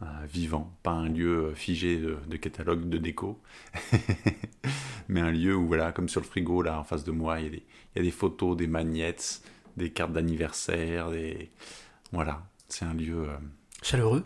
euh, 0.01 0.25
vivant, 0.27 0.73
pas 0.83 0.91
un 0.91 1.07
lieu 1.09 1.45
euh, 1.47 1.53
figé 1.55 1.97
de, 1.99 2.17
de 2.27 2.37
catalogue, 2.37 2.89
de 2.89 2.97
déco, 2.97 3.39
mais 5.07 5.21
un 5.21 5.31
lieu 5.31 5.55
où, 5.55 5.67
voilà, 5.67 5.91
comme 5.91 6.09
sur 6.09 6.21
le 6.21 6.25
frigo, 6.27 6.61
là, 6.61 6.79
en 6.79 6.83
face 6.83 7.03
de 7.03 7.11
moi, 7.11 7.39
il 7.39 7.43
y 7.45 7.47
a 7.47 7.51
des, 7.51 7.63
il 7.95 7.97
y 7.97 7.99
a 7.99 8.03
des 8.03 8.11
photos, 8.11 8.57
des 8.57 8.67
magnettes, 8.67 9.41
des 9.77 9.91
cartes 9.91 10.11
d'anniversaire, 10.13 11.11
des... 11.11 11.49
Voilà, 12.11 12.43
c'est 12.67 12.85
un 12.85 12.93
lieu... 12.93 13.29
euh, 13.29 13.37
Chaleureux. 13.81 14.25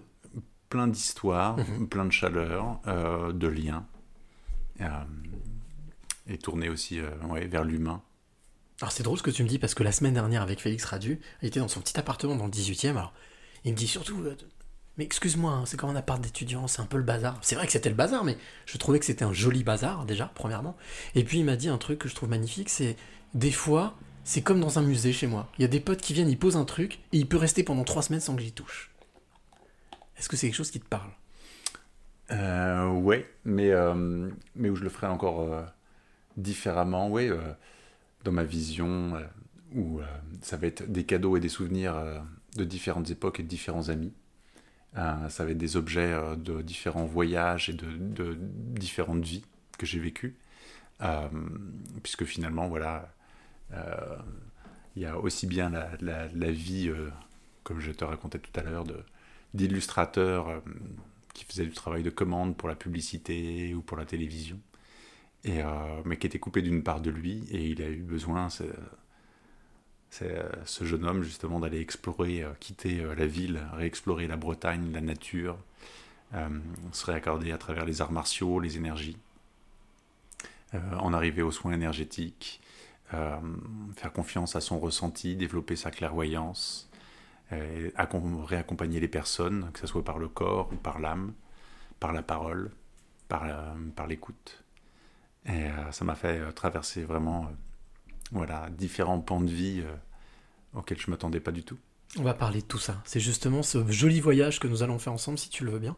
plein 0.69 0.87
d'histoires, 0.87 1.57
Mhm. 1.57 1.87
plein 1.89 2.05
de 2.05 2.11
chaleur, 2.11 2.79
euh, 2.87 3.31
de 3.33 3.47
liens, 3.47 3.85
euh, 4.81 4.87
et 6.29 6.37
tourné 6.37 6.69
aussi 6.69 6.99
euh, 6.99 7.09
ouais, 7.29 7.47
vers 7.47 7.63
l'humain. 7.63 8.01
Alors 8.81 8.91
c'est 8.91 9.03
drôle 9.03 9.17
ce 9.17 9.23
que 9.23 9.31
tu 9.31 9.43
me 9.43 9.49
dis 9.49 9.59
parce 9.59 9.73
que 9.73 9.83
la 9.83 9.91
semaine 9.91 10.13
dernière 10.13 10.41
avec 10.41 10.61
Félix 10.61 10.85
Radu, 10.85 11.19
il 11.41 11.47
était 11.47 11.59
dans 11.59 11.67
son 11.67 11.81
petit 11.81 11.99
appartement 11.99 12.35
dans 12.35 12.45
le 12.45 12.51
18e. 12.51 12.91
Alors 12.91 13.13
il 13.65 13.73
me 13.73 13.77
dit 13.77 13.87
surtout, 13.87 14.21
euh, 14.21 14.35
mais 14.97 15.03
excuse-moi, 15.03 15.51
hein, 15.51 15.63
c'est 15.65 15.77
comme 15.77 15.89
un 15.89 15.95
appart 15.95 16.21
d'étudiant, 16.21 16.67
c'est 16.67 16.81
un 16.81 16.85
peu 16.85 16.97
le 16.97 17.03
bazar. 17.03 17.37
C'est 17.41 17.55
vrai 17.55 17.65
que 17.65 17.71
c'était 17.71 17.89
le 17.89 17.95
bazar, 17.95 18.23
mais 18.23 18.37
je 18.65 18.77
trouvais 18.77 18.99
que 18.99 19.05
c'était 19.05 19.25
un 19.25 19.33
joli 19.33 19.63
bazar 19.63 20.05
déjà, 20.05 20.31
premièrement. 20.33 20.77
Et 21.15 21.23
puis 21.23 21.39
il 21.39 21.45
m'a 21.45 21.55
dit 21.55 21.69
un 21.69 21.77
truc 21.77 21.99
que 21.99 22.07
je 22.07 22.15
trouve 22.15 22.29
magnifique, 22.29 22.69
c'est 22.69 22.95
des 23.33 23.51
fois, 23.51 23.95
c'est 24.23 24.41
comme 24.41 24.59
dans 24.59 24.79
un 24.79 24.81
musée 24.81 25.11
chez 25.11 25.27
moi. 25.27 25.51
Il 25.57 25.61
y 25.61 25.65
a 25.65 25.69
des 25.69 25.79
potes 25.79 26.01
qui 26.01 26.13
viennent, 26.13 26.29
ils 26.29 26.39
posent 26.39 26.57
un 26.57 26.65
truc 26.65 26.99
et 27.11 27.17
il 27.17 27.27
peut 27.27 27.37
rester 27.37 27.63
pendant 27.63 27.83
trois 27.83 28.01
semaines 28.01 28.21
sans 28.21 28.35
que 28.35 28.41
j'y 28.41 28.51
touche. 28.51 28.91
Est-ce 30.17 30.29
que 30.29 30.35
c'est 30.35 30.47
quelque 30.47 30.55
chose 30.55 30.71
qui 30.71 30.79
te 30.79 30.87
parle? 30.87 31.11
Euh, 32.31 32.89
ouais, 32.89 33.25
mais, 33.45 33.71
euh, 33.71 34.29
mais 34.55 34.69
où 34.69 34.75
je 34.75 34.83
le 34.83 34.89
ferais 34.89 35.07
encore 35.07 35.41
euh, 35.41 35.63
différemment, 36.37 37.09
ouais, 37.09 37.29
euh, 37.29 37.53
dans 38.25 38.31
ma 38.31 38.43
vision, 38.45 39.15
euh, 39.15 39.23
où 39.75 40.01
euh, 40.01 40.05
ça 40.41 40.57
va 40.57 40.67
être 40.67 40.91
des 40.91 41.05
cadeaux 41.05 41.37
et 41.37 41.39
des 41.39 41.49
souvenirs 41.49 41.95
de 42.57 42.63
différentes 42.65 43.11
époques 43.11 43.39
et 43.39 43.43
de 43.43 43.47
différents 43.47 43.89
amis. 43.89 44.13
Ça 44.95 45.45
va 45.45 45.51
être 45.51 45.57
des 45.57 45.77
objets 45.77 46.15
de 46.37 46.61
différents 46.61 47.05
voyages 47.05 47.69
et 47.69 47.73
de, 47.73 48.37
différentes 48.39 49.23
vies 49.23 49.43
que 49.77 49.85
j'ai 49.85 49.99
vécues. 49.99 50.35
Puisque 52.03 52.25
finalement, 52.25 52.67
voilà, 52.67 53.09
il 54.95 55.01
y 55.01 55.05
a 55.05 55.17
aussi 55.17 55.47
bien 55.47 55.69
la, 55.69 55.91
la- 56.01 56.51
vie, 56.51 56.91
comme 57.63 57.79
je 57.79 57.91
te 57.91 58.03
racontais 58.03 58.39
tout 58.39 58.51
à 58.59 58.63
l'heure, 58.63 58.85
d'illustrateurs 59.53 60.61
qui 61.33 61.45
faisaient 61.45 61.65
du 61.65 61.73
travail 61.73 62.03
de 62.03 62.09
commande 62.09 62.57
pour 62.57 62.69
la 62.69 62.75
publicité 62.75 63.73
ou 63.73 63.81
pour 63.81 63.97
la 63.97 64.05
télévision, 64.05 64.59
et, 65.43 65.61
euh, 65.61 66.01
mais 66.05 66.17
qui 66.17 66.27
était 66.27 66.39
coupé 66.39 66.61
d'une 66.61 66.83
part 66.83 67.01
de 67.01 67.09
lui, 67.09 67.43
et 67.51 67.67
il 67.67 67.81
a 67.81 67.89
eu 67.89 68.01
besoin, 68.01 68.49
ce 68.49 68.65
jeune 70.81 71.05
homme, 71.05 71.23
justement, 71.23 71.59
d'aller 71.59 71.79
explorer, 71.79 72.43
euh, 72.43 72.51
quitter 72.59 73.01
euh, 73.01 73.15
la 73.15 73.25
ville, 73.25 73.61
réexplorer 73.73 74.27
la 74.27 74.37
Bretagne, 74.37 74.91
la 74.91 75.01
nature, 75.01 75.57
se 76.91 77.05
réaccorder 77.05 77.51
à 77.51 77.57
travers 77.57 77.85
les 77.85 78.01
arts 78.01 78.11
martiaux, 78.11 78.59
les 78.59 78.77
énergies, 78.77 79.17
en 80.73 81.11
arriver 81.11 81.41
aux 81.41 81.51
soins 81.51 81.73
énergétiques, 81.73 82.61
faire 83.09 84.13
confiance 84.13 84.55
à 84.55 84.61
son 84.61 84.77
ressenti, 84.77 85.35
développer 85.35 85.75
sa 85.75 85.89
clairvoyance, 85.89 86.87
accom- 87.51 88.43
réaccompagner 88.43 88.99
les 88.99 89.07
personnes, 89.07 89.71
que 89.73 89.79
ce 89.79 89.87
soit 89.87 90.05
par 90.05 90.19
le 90.19 90.27
corps 90.27 90.69
ou 90.71 90.75
par 90.75 90.99
l'âme, 90.99 91.33
par 91.99 92.13
la 92.13 92.21
parole, 92.21 92.69
par 93.27 94.05
l'écoute. 94.07 94.63
Et 95.45 95.51
euh, 95.51 95.91
ça 95.91 96.05
m'a 96.05 96.15
fait 96.15 96.39
euh, 96.39 96.51
traverser 96.51 97.03
vraiment 97.03 97.45
euh, 97.45 97.55
voilà, 98.31 98.69
différents 98.71 99.19
pans 99.19 99.41
de 99.41 99.49
vie 99.49 99.83
auxquels 100.73 100.99
je 100.99 101.07
ne 101.07 101.11
m'attendais 101.11 101.39
pas 101.39 101.51
du 101.51 101.63
tout. 101.63 101.77
On 102.17 102.23
va 102.23 102.33
parler 102.33 102.61
de 102.61 102.65
tout 102.65 102.79
ça. 102.79 103.01
C'est 103.05 103.19
justement 103.19 103.63
ce 103.63 103.89
joli 103.91 104.19
voyage 104.19 104.59
que 104.59 104.67
nous 104.67 104.83
allons 104.83 104.99
faire 104.99 105.13
ensemble, 105.13 105.37
si 105.37 105.49
tu 105.49 105.63
le 105.63 105.71
veux 105.71 105.79
bien. 105.79 105.95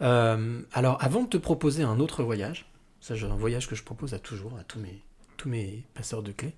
Alors, 0.00 1.02
avant 1.02 1.22
de 1.22 1.28
te 1.28 1.38
proposer 1.38 1.82
un 1.82 2.00
autre 2.00 2.22
voyage, 2.22 2.70
ça, 3.00 3.14
un 3.14 3.36
voyage 3.36 3.66
que 3.66 3.74
je 3.74 3.82
propose 3.82 4.12
à 4.12 4.18
toujours, 4.18 4.58
à 4.58 4.64
tous 4.64 4.78
mes, 4.78 5.02
tous 5.38 5.48
mes 5.48 5.84
passeurs 5.94 6.22
de 6.22 6.32
clés. 6.32 6.54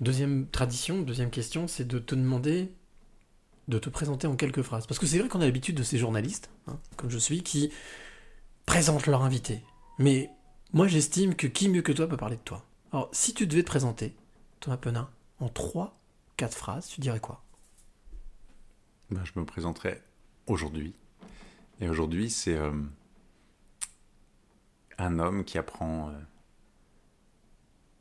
Deuxième 0.00 0.46
tradition, 0.46 1.02
deuxième 1.02 1.30
question, 1.30 1.68
c'est 1.68 1.86
de 1.86 1.98
te 1.98 2.14
demander 2.14 2.72
de 3.68 3.78
te 3.78 3.88
présenter 3.88 4.26
en 4.26 4.36
quelques 4.36 4.62
phrases 4.62 4.86
Parce 4.86 4.98
que 4.98 5.06
c'est 5.06 5.18
vrai 5.18 5.28
qu'on 5.28 5.40
a 5.40 5.44
l'habitude 5.44 5.76
de 5.76 5.82
ces 5.82 5.98
journalistes, 5.98 6.50
hein, 6.66 6.78
comme 6.96 7.10
je 7.10 7.18
suis, 7.18 7.42
qui 7.42 7.70
présentent 8.66 9.06
leur 9.06 9.22
invité. 9.22 9.62
Mais 9.98 10.30
moi, 10.74 10.88
j'estime 10.88 11.36
que 11.36 11.46
qui 11.46 11.68
mieux 11.68 11.82
que 11.82 11.92
toi 11.92 12.08
peut 12.08 12.16
parler 12.16 12.36
de 12.36 12.42
toi 12.42 12.66
Alors, 12.92 13.08
si 13.12 13.32
tu 13.32 13.46
devais 13.46 13.62
te 13.62 13.68
présenter, 13.68 14.12
Thomas 14.58 14.76
Penin, 14.76 15.08
en 15.38 15.48
3, 15.48 15.96
4 16.36 16.56
phrases, 16.56 16.88
tu 16.88 17.00
dirais 17.00 17.20
quoi? 17.20 17.44
Ben, 19.10 19.24
je 19.24 19.38
me 19.38 19.44
présenterai 19.44 20.02
aujourd'hui. 20.48 20.96
Et 21.80 21.88
aujourd'hui, 21.88 22.28
c'est 22.28 22.56
euh, 22.56 22.72
un 24.98 25.18
homme 25.20 25.44
qui 25.44 25.58
apprend 25.58 26.08
euh, 26.08 26.12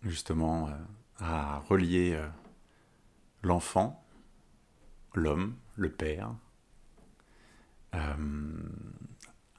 justement 0.02 0.68
euh, 0.70 0.72
à 1.20 1.60
relier 1.60 2.20
l'enfant, 3.44 4.04
l'homme, 5.14 5.56
le 5.76 5.92
père, 5.92 6.34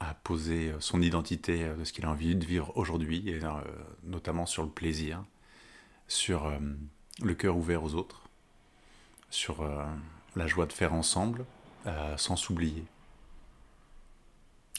à 0.01 0.15
poser 0.15 0.73
son 0.81 1.01
identité 1.03 1.65
euh, 1.65 1.77
de 1.77 1.85
ce 1.85 1.93
qu'il 1.93 2.05
a 2.05 2.11
envie 2.11 2.35
de 2.37 2.45
vivre 2.45 2.73
aujourd'hui, 2.77 3.29
et 3.29 3.43
euh, 3.43 3.51
notamment 4.05 4.47
sur 4.47 4.63
le 4.63 4.69
plaisir, 4.69 5.25
sur 6.09 6.47
euh, 6.47 6.59
le 7.23 7.35
cœur 7.35 7.57
ouvert 7.57 7.83
aux 7.83 7.95
autres, 7.95 8.29
sur 9.31 9.63
euh, 9.63 9.85
la 10.37 10.47
joie 10.47 10.67
de 10.67 10.73
faire 10.73 10.95
ensemble, 10.95 11.45
euh, 11.87 12.17
sans 12.17 12.37
s'oublier. 12.37 12.85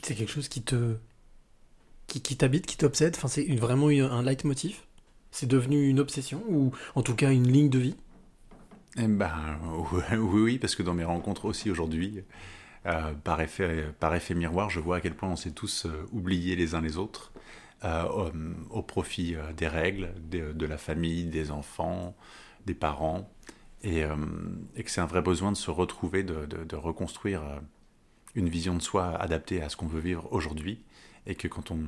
C'est 0.03 0.15
quelque 0.15 0.31
chose 0.31 0.47
qui 0.49 0.61
te. 0.61 0.97
qui, 2.07 2.21
qui 2.21 2.37
t'habite, 2.37 2.65
qui 2.65 2.77
t'obsède? 2.77 3.15
Enfin, 3.15 3.27
c'est 3.27 3.45
vraiment 3.55 3.87
un 3.87 4.21
leitmotiv? 4.23 4.81
C'est 5.31 5.47
devenu 5.47 5.89
une 5.89 5.99
obsession 5.99 6.43
Ou 6.47 6.71
en 6.95 7.01
tout 7.01 7.15
cas 7.15 7.31
une 7.31 7.47
ligne 7.51 7.69
de 7.69 7.79
vie? 7.79 7.95
Eh 8.97 9.07
ben, 9.07 9.59
oui, 10.11 10.41
oui, 10.41 10.57
parce 10.59 10.75
que 10.75 10.83
dans 10.83 10.93
mes 10.93 11.03
rencontres 11.03 11.45
aussi 11.45 11.69
aujourd'hui, 11.69 12.23
euh, 12.85 13.13
par, 13.13 13.41
effet, 13.41 14.35
miroir, 14.35 14.69
je 14.69 14.79
vois 14.79 14.97
à 14.97 15.01
quel 15.01 15.15
point 15.15 15.29
on 15.29 15.35
s'est 15.35 15.51
tous 15.51 15.85
euh, 15.85 16.05
oubliés 16.11 16.55
les 16.55 16.75
uns 16.75 16.81
les 16.81 16.97
autres 16.97 17.31
euh, 17.83 18.03
au, 18.69 18.81
profit 18.83 19.35
des 19.57 19.67
règles, 19.67 20.13
de, 20.29 20.65
la 20.65 20.77
famille, 20.77 21.25
des 21.25 21.51
enfants, 21.51 22.15
des 22.65 22.73
parents, 22.73 23.29
et, 23.83 24.03
que 24.03 24.89
c'est 24.89 25.01
un 25.01 25.05
vrai 25.05 25.21
besoin 25.21 25.51
de 25.51 25.57
se 25.57 25.69
retrouver, 25.69 26.23
de, 26.23 26.75
reconstruire 26.75 27.43
une 28.33 28.49
vision 28.49 28.75
de 28.75 28.81
soi 28.81 29.15
adaptée 29.15 29.61
à 29.61 29.69
ce 29.69 29.77
qu'on 29.77 29.87
veut 29.87 29.99
vivre 29.99 30.27
aujourd'hui, 30.31 30.81
et 31.27 31.35
que 31.35 31.47
quand 31.47 31.69
on, 31.69 31.79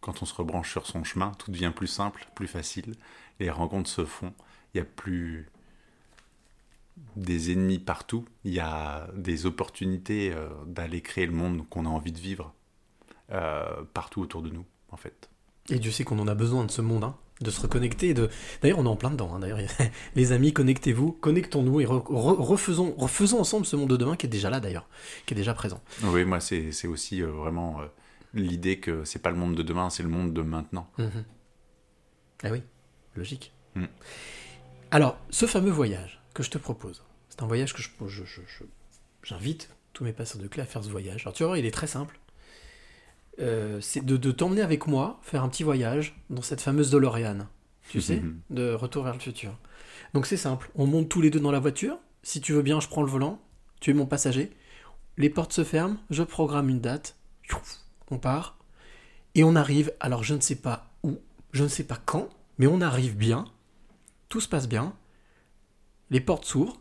quand 0.00 0.22
on 0.22 0.26
se 0.26 0.34
rebranche 0.34 0.70
sur 0.70 0.86
son 0.86 1.04
chemin, 1.04 1.32
tout 1.38 1.50
devient 1.50 1.72
plus 1.74 1.86
simple, 1.86 2.26
plus 2.34 2.48
facile, 2.48 2.94
les 3.38 3.50
rencontres 3.50 3.88
se 3.88 4.04
font, 4.04 4.34
il 4.74 4.78
n'y 4.78 4.80
a 4.82 4.90
plus 4.90 5.48
des 7.16 7.50
ennemis 7.52 7.78
partout, 7.78 8.24
il 8.44 8.52
y 8.54 8.60
a 8.60 9.08
des 9.16 9.46
opportunités 9.46 10.32
euh, 10.32 10.48
d'aller 10.66 11.00
créer 11.00 11.26
le 11.26 11.32
monde 11.32 11.68
qu'on 11.68 11.86
a 11.86 11.88
envie 11.88 12.12
de 12.12 12.18
vivre 12.18 12.54
euh, 13.32 13.82
partout 13.94 14.20
autour 14.20 14.42
de 14.42 14.50
nous, 14.50 14.64
en 14.90 14.96
fait. 14.96 15.28
Et 15.70 15.78
Dieu 15.78 15.90
sait 15.90 16.04
qu'on 16.04 16.18
en 16.18 16.28
a 16.28 16.34
besoin 16.34 16.64
de 16.64 16.70
ce 16.70 16.82
monde, 16.82 17.04
hein, 17.04 17.16
de 17.40 17.50
se 17.50 17.60
reconnecter. 17.60 18.08
et 18.08 18.14
De... 18.14 18.28
D'ailleurs, 18.62 18.78
on 18.78 18.84
est 18.86 18.88
en 18.88 18.96
plein 18.96 19.10
dedans. 19.10 19.34
hein, 19.34 19.38
D'ailleurs, 19.40 19.58
les 20.16 20.32
amis, 20.32 20.52
connectez-vous, 20.52 21.12
connectons-nous 21.12 21.80
et 21.80 21.84
re- 21.84 22.02
re- 22.04 22.40
refaisons, 22.42 22.94
refaisons 22.96 23.40
ensemble 23.40 23.66
ce 23.66 23.76
monde 23.76 23.90
de 23.90 23.96
demain 23.96 24.16
qui 24.16 24.26
est 24.26 24.30
déjà 24.30 24.50
là 24.50 24.58
d'ailleurs, 24.60 24.88
qui 25.26 25.34
est 25.34 25.36
déjà 25.36 25.54
présent. 25.54 25.80
Oui, 26.04 26.24
moi, 26.24 26.40
c'est 26.40 26.72
c'est 26.72 26.88
aussi 26.88 27.22
euh, 27.22 27.26
vraiment 27.30 27.80
l'idée 28.34 28.78
que 28.80 29.04
c'est 29.04 29.20
pas 29.20 29.30
le 29.30 29.36
monde 29.36 29.54
de 29.54 29.62
demain, 29.62 29.90
c'est 29.90 30.02
le 30.02 30.08
monde 30.08 30.32
de 30.32 30.42
maintenant. 30.42 30.88
Ah 32.42 32.48
oui, 32.50 32.62
logique. 33.16 33.52
Mm. 33.74 33.84
Alors, 34.90 35.18
ce 35.30 35.46
fameux 35.46 35.70
voyage 35.70 36.19
que 36.34 36.42
je 36.42 36.50
te 36.50 36.58
propose, 36.58 37.02
c'est 37.28 37.42
un 37.42 37.46
voyage 37.46 37.74
que 37.74 37.82
je, 37.82 37.88
je- 38.06 38.64
j'invite 39.22 39.70
tous 39.92 40.04
mes 40.04 40.12
passeurs 40.12 40.40
de 40.40 40.46
clés 40.48 40.62
à 40.62 40.66
faire 40.66 40.84
ce 40.84 40.88
voyage. 40.90 41.22
Alors 41.22 41.34
tu 41.34 41.42
vas 41.42 41.48
voir, 41.48 41.56
il 41.58 41.66
est 41.66 41.70
très 41.70 41.86
simple. 41.86 42.18
Euh, 43.40 43.80
c'est 43.80 44.04
de, 44.04 44.16
de 44.16 44.32
t'emmener 44.32 44.60
avec 44.62 44.86
moi 44.86 45.18
faire 45.22 45.42
un 45.42 45.48
petit 45.48 45.62
voyage 45.62 46.14
dans 46.28 46.42
cette 46.42 46.60
fameuse 46.60 46.90
DeLorean, 46.90 47.46
tu 47.88 48.00
sais, 48.02 48.22
de 48.50 48.72
Retour 48.74 49.04
vers 49.04 49.14
le 49.14 49.20
futur. 49.20 49.56
Donc 50.14 50.26
c'est 50.26 50.36
simple, 50.36 50.70
on 50.74 50.86
monte 50.86 51.08
tous 51.08 51.20
les 51.20 51.30
deux 51.30 51.40
dans 51.40 51.52
la 51.52 51.60
voiture. 51.60 51.98
Si 52.22 52.40
tu 52.40 52.52
veux 52.52 52.62
bien, 52.62 52.80
je 52.80 52.88
prends 52.88 53.02
le 53.02 53.10
volant, 53.10 53.40
tu 53.80 53.90
es 53.90 53.94
mon 53.94 54.06
passager. 54.06 54.50
Les 55.16 55.30
portes 55.30 55.52
se 55.52 55.64
ferment, 55.64 55.96
je 56.10 56.22
programme 56.22 56.68
une 56.68 56.80
date, 56.80 57.16
on 58.10 58.18
part, 58.18 58.58
et 59.34 59.44
on 59.44 59.56
arrive, 59.56 59.92
alors 60.00 60.22
je 60.24 60.34
ne 60.34 60.40
sais 60.40 60.56
pas 60.56 60.90
où, 61.02 61.18
je 61.52 61.62
ne 61.64 61.68
sais 61.68 61.84
pas 61.84 61.98
quand, 62.04 62.28
mais 62.58 62.66
on 62.66 62.80
arrive 62.80 63.16
bien, 63.16 63.44
tout 64.28 64.40
se 64.40 64.48
passe 64.48 64.68
bien, 64.68 64.94
les 66.10 66.20
portes 66.20 66.44
s'ouvrent, 66.44 66.80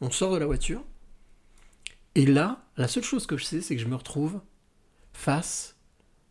on 0.00 0.10
sort 0.10 0.32
de 0.32 0.38
la 0.38 0.46
voiture, 0.46 0.84
et 2.14 2.26
là, 2.26 2.64
la 2.76 2.88
seule 2.88 3.04
chose 3.04 3.26
que 3.26 3.36
je 3.36 3.44
sais, 3.44 3.60
c'est 3.60 3.76
que 3.76 3.82
je 3.82 3.86
me 3.86 3.94
retrouve 3.94 4.40
face 5.12 5.76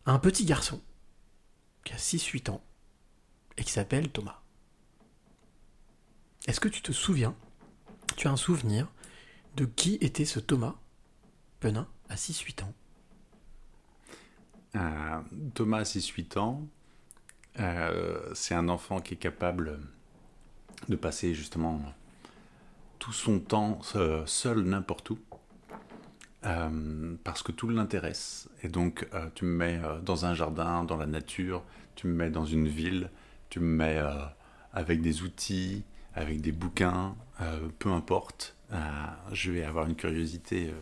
à 0.04 0.12
un 0.12 0.18
petit 0.18 0.44
garçon 0.44 0.82
qui 1.84 1.92
a 1.92 1.96
6-8 1.96 2.50
ans 2.50 2.62
et 3.56 3.64
qui 3.64 3.72
s'appelle 3.72 4.10
Thomas. 4.10 4.42
Est-ce 6.46 6.60
que 6.60 6.68
tu 6.68 6.82
te 6.82 6.92
souviens, 6.92 7.34
tu 8.16 8.28
as 8.28 8.30
un 8.30 8.36
souvenir 8.36 8.90
de 9.56 9.64
qui 9.64 9.98
était 10.00 10.24
ce 10.24 10.40
Thomas 10.40 10.76
Penin 11.60 11.88
à 12.08 12.16
6-8 12.16 12.64
ans? 12.64 12.74
Euh, 14.76 15.20
Thomas, 15.54 15.82
6-8 15.82 16.38
ans, 16.38 16.68
euh, 17.60 18.32
c'est 18.34 18.54
un 18.54 18.68
enfant 18.68 19.00
qui 19.00 19.14
est 19.14 19.18
capable 19.18 19.80
de 20.88 20.96
passer 20.96 21.34
justement 21.34 21.80
tout 22.98 23.12
son 23.12 23.38
temps 23.38 23.78
euh, 23.96 24.24
seul 24.26 24.62
n'importe 24.62 25.10
où, 25.10 25.18
euh, 26.44 27.14
parce 27.24 27.42
que 27.42 27.52
tout 27.52 27.68
l'intéresse. 27.68 28.48
Et 28.62 28.68
donc, 28.68 29.08
euh, 29.14 29.28
tu 29.34 29.44
me 29.44 29.56
mets 29.56 29.80
dans 30.02 30.26
un 30.26 30.34
jardin, 30.34 30.84
dans 30.84 30.96
la 30.96 31.06
nature, 31.06 31.62
tu 31.94 32.06
me 32.06 32.14
mets 32.14 32.30
dans 32.30 32.44
une 32.44 32.68
ville, 32.68 33.10
tu 33.50 33.60
me 33.60 33.76
mets 33.76 34.00
avec 34.72 35.00
des 35.00 35.22
outils, 35.22 35.84
avec 36.14 36.40
des 36.40 36.52
bouquins, 36.52 37.16
peu 37.78 37.90
importe, 37.90 38.54
je 39.32 39.50
vais 39.50 39.64
avoir 39.64 39.86
une 39.86 39.96
curiosité. 39.96 40.72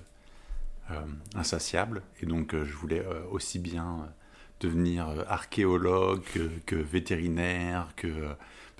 insatiable. 1.34 2.02
Et 2.20 2.26
donc, 2.26 2.54
je 2.54 2.72
voulais 2.74 3.04
aussi 3.30 3.58
bien 3.58 4.08
devenir 4.60 5.06
archéologue 5.28 6.22
que, 6.66 6.76
vétérinaire, 6.76 7.88
que, 7.96 8.34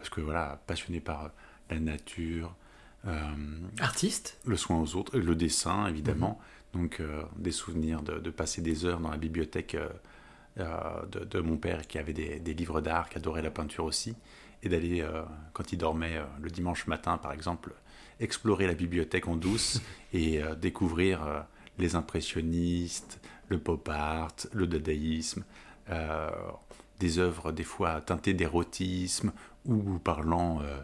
parce 0.07 0.15
que 0.15 0.21
voilà, 0.21 0.61
passionné 0.69 1.01
par 1.01 1.33
la 1.69 1.81
nature, 1.81 2.55
euh, 3.09 3.35
Artiste? 3.81 4.39
le 4.47 4.57
soin 4.57 4.81
aux 4.81 4.95
autres, 4.95 5.19
le 5.19 5.35
dessin 5.35 5.89
évidemment. 5.89 6.41
Donc, 6.75 7.01
euh, 7.01 7.23
des 7.37 7.51
souvenirs 7.51 8.03
de, 8.03 8.21
de 8.21 8.31
passer 8.31 8.63
des 8.63 8.85
heures 8.85 9.01
dans 9.01 9.11
la 9.11 9.17
bibliothèque 9.17 9.77
euh, 10.59 11.03
de, 11.11 11.25
de 11.25 11.41
mon 11.41 11.57
père 11.57 11.89
qui 11.89 11.99
avait 11.99 12.13
des, 12.13 12.39
des 12.39 12.55
livres 12.55 12.81
d'art, 12.81 13.09
qui 13.09 13.19
adorait 13.19 13.43
la 13.43 13.51
peinture 13.51 13.85
aussi, 13.85 14.15
et 14.63 14.69
d'aller, 14.69 15.01
euh, 15.01 15.23
quand 15.53 15.73
il 15.73 15.79
dormait 15.79 16.19
euh, 16.19 16.25
le 16.41 16.51
dimanche 16.51 16.87
matin 16.87 17.19
par 17.19 17.33
exemple, 17.33 17.75
explorer 18.21 18.69
la 18.69 18.75
bibliothèque 18.75 19.27
en 19.27 19.35
douce 19.35 19.83
et 20.13 20.41
euh, 20.41 20.55
découvrir 20.55 21.47
les 21.79 21.97
impressionnistes, 21.97 23.21
le 23.49 23.59
pop 23.59 23.89
art, 23.89 24.37
le 24.53 24.69
dadaïsme, 24.69 25.43
des 27.01 27.19
œuvres 27.19 27.53
des 27.53 27.65
fois 27.65 28.01
teintées 28.01 28.35
d'érotisme 28.35 29.33
ou 29.65 29.99
parlant 29.99 30.61
euh, 30.63 30.81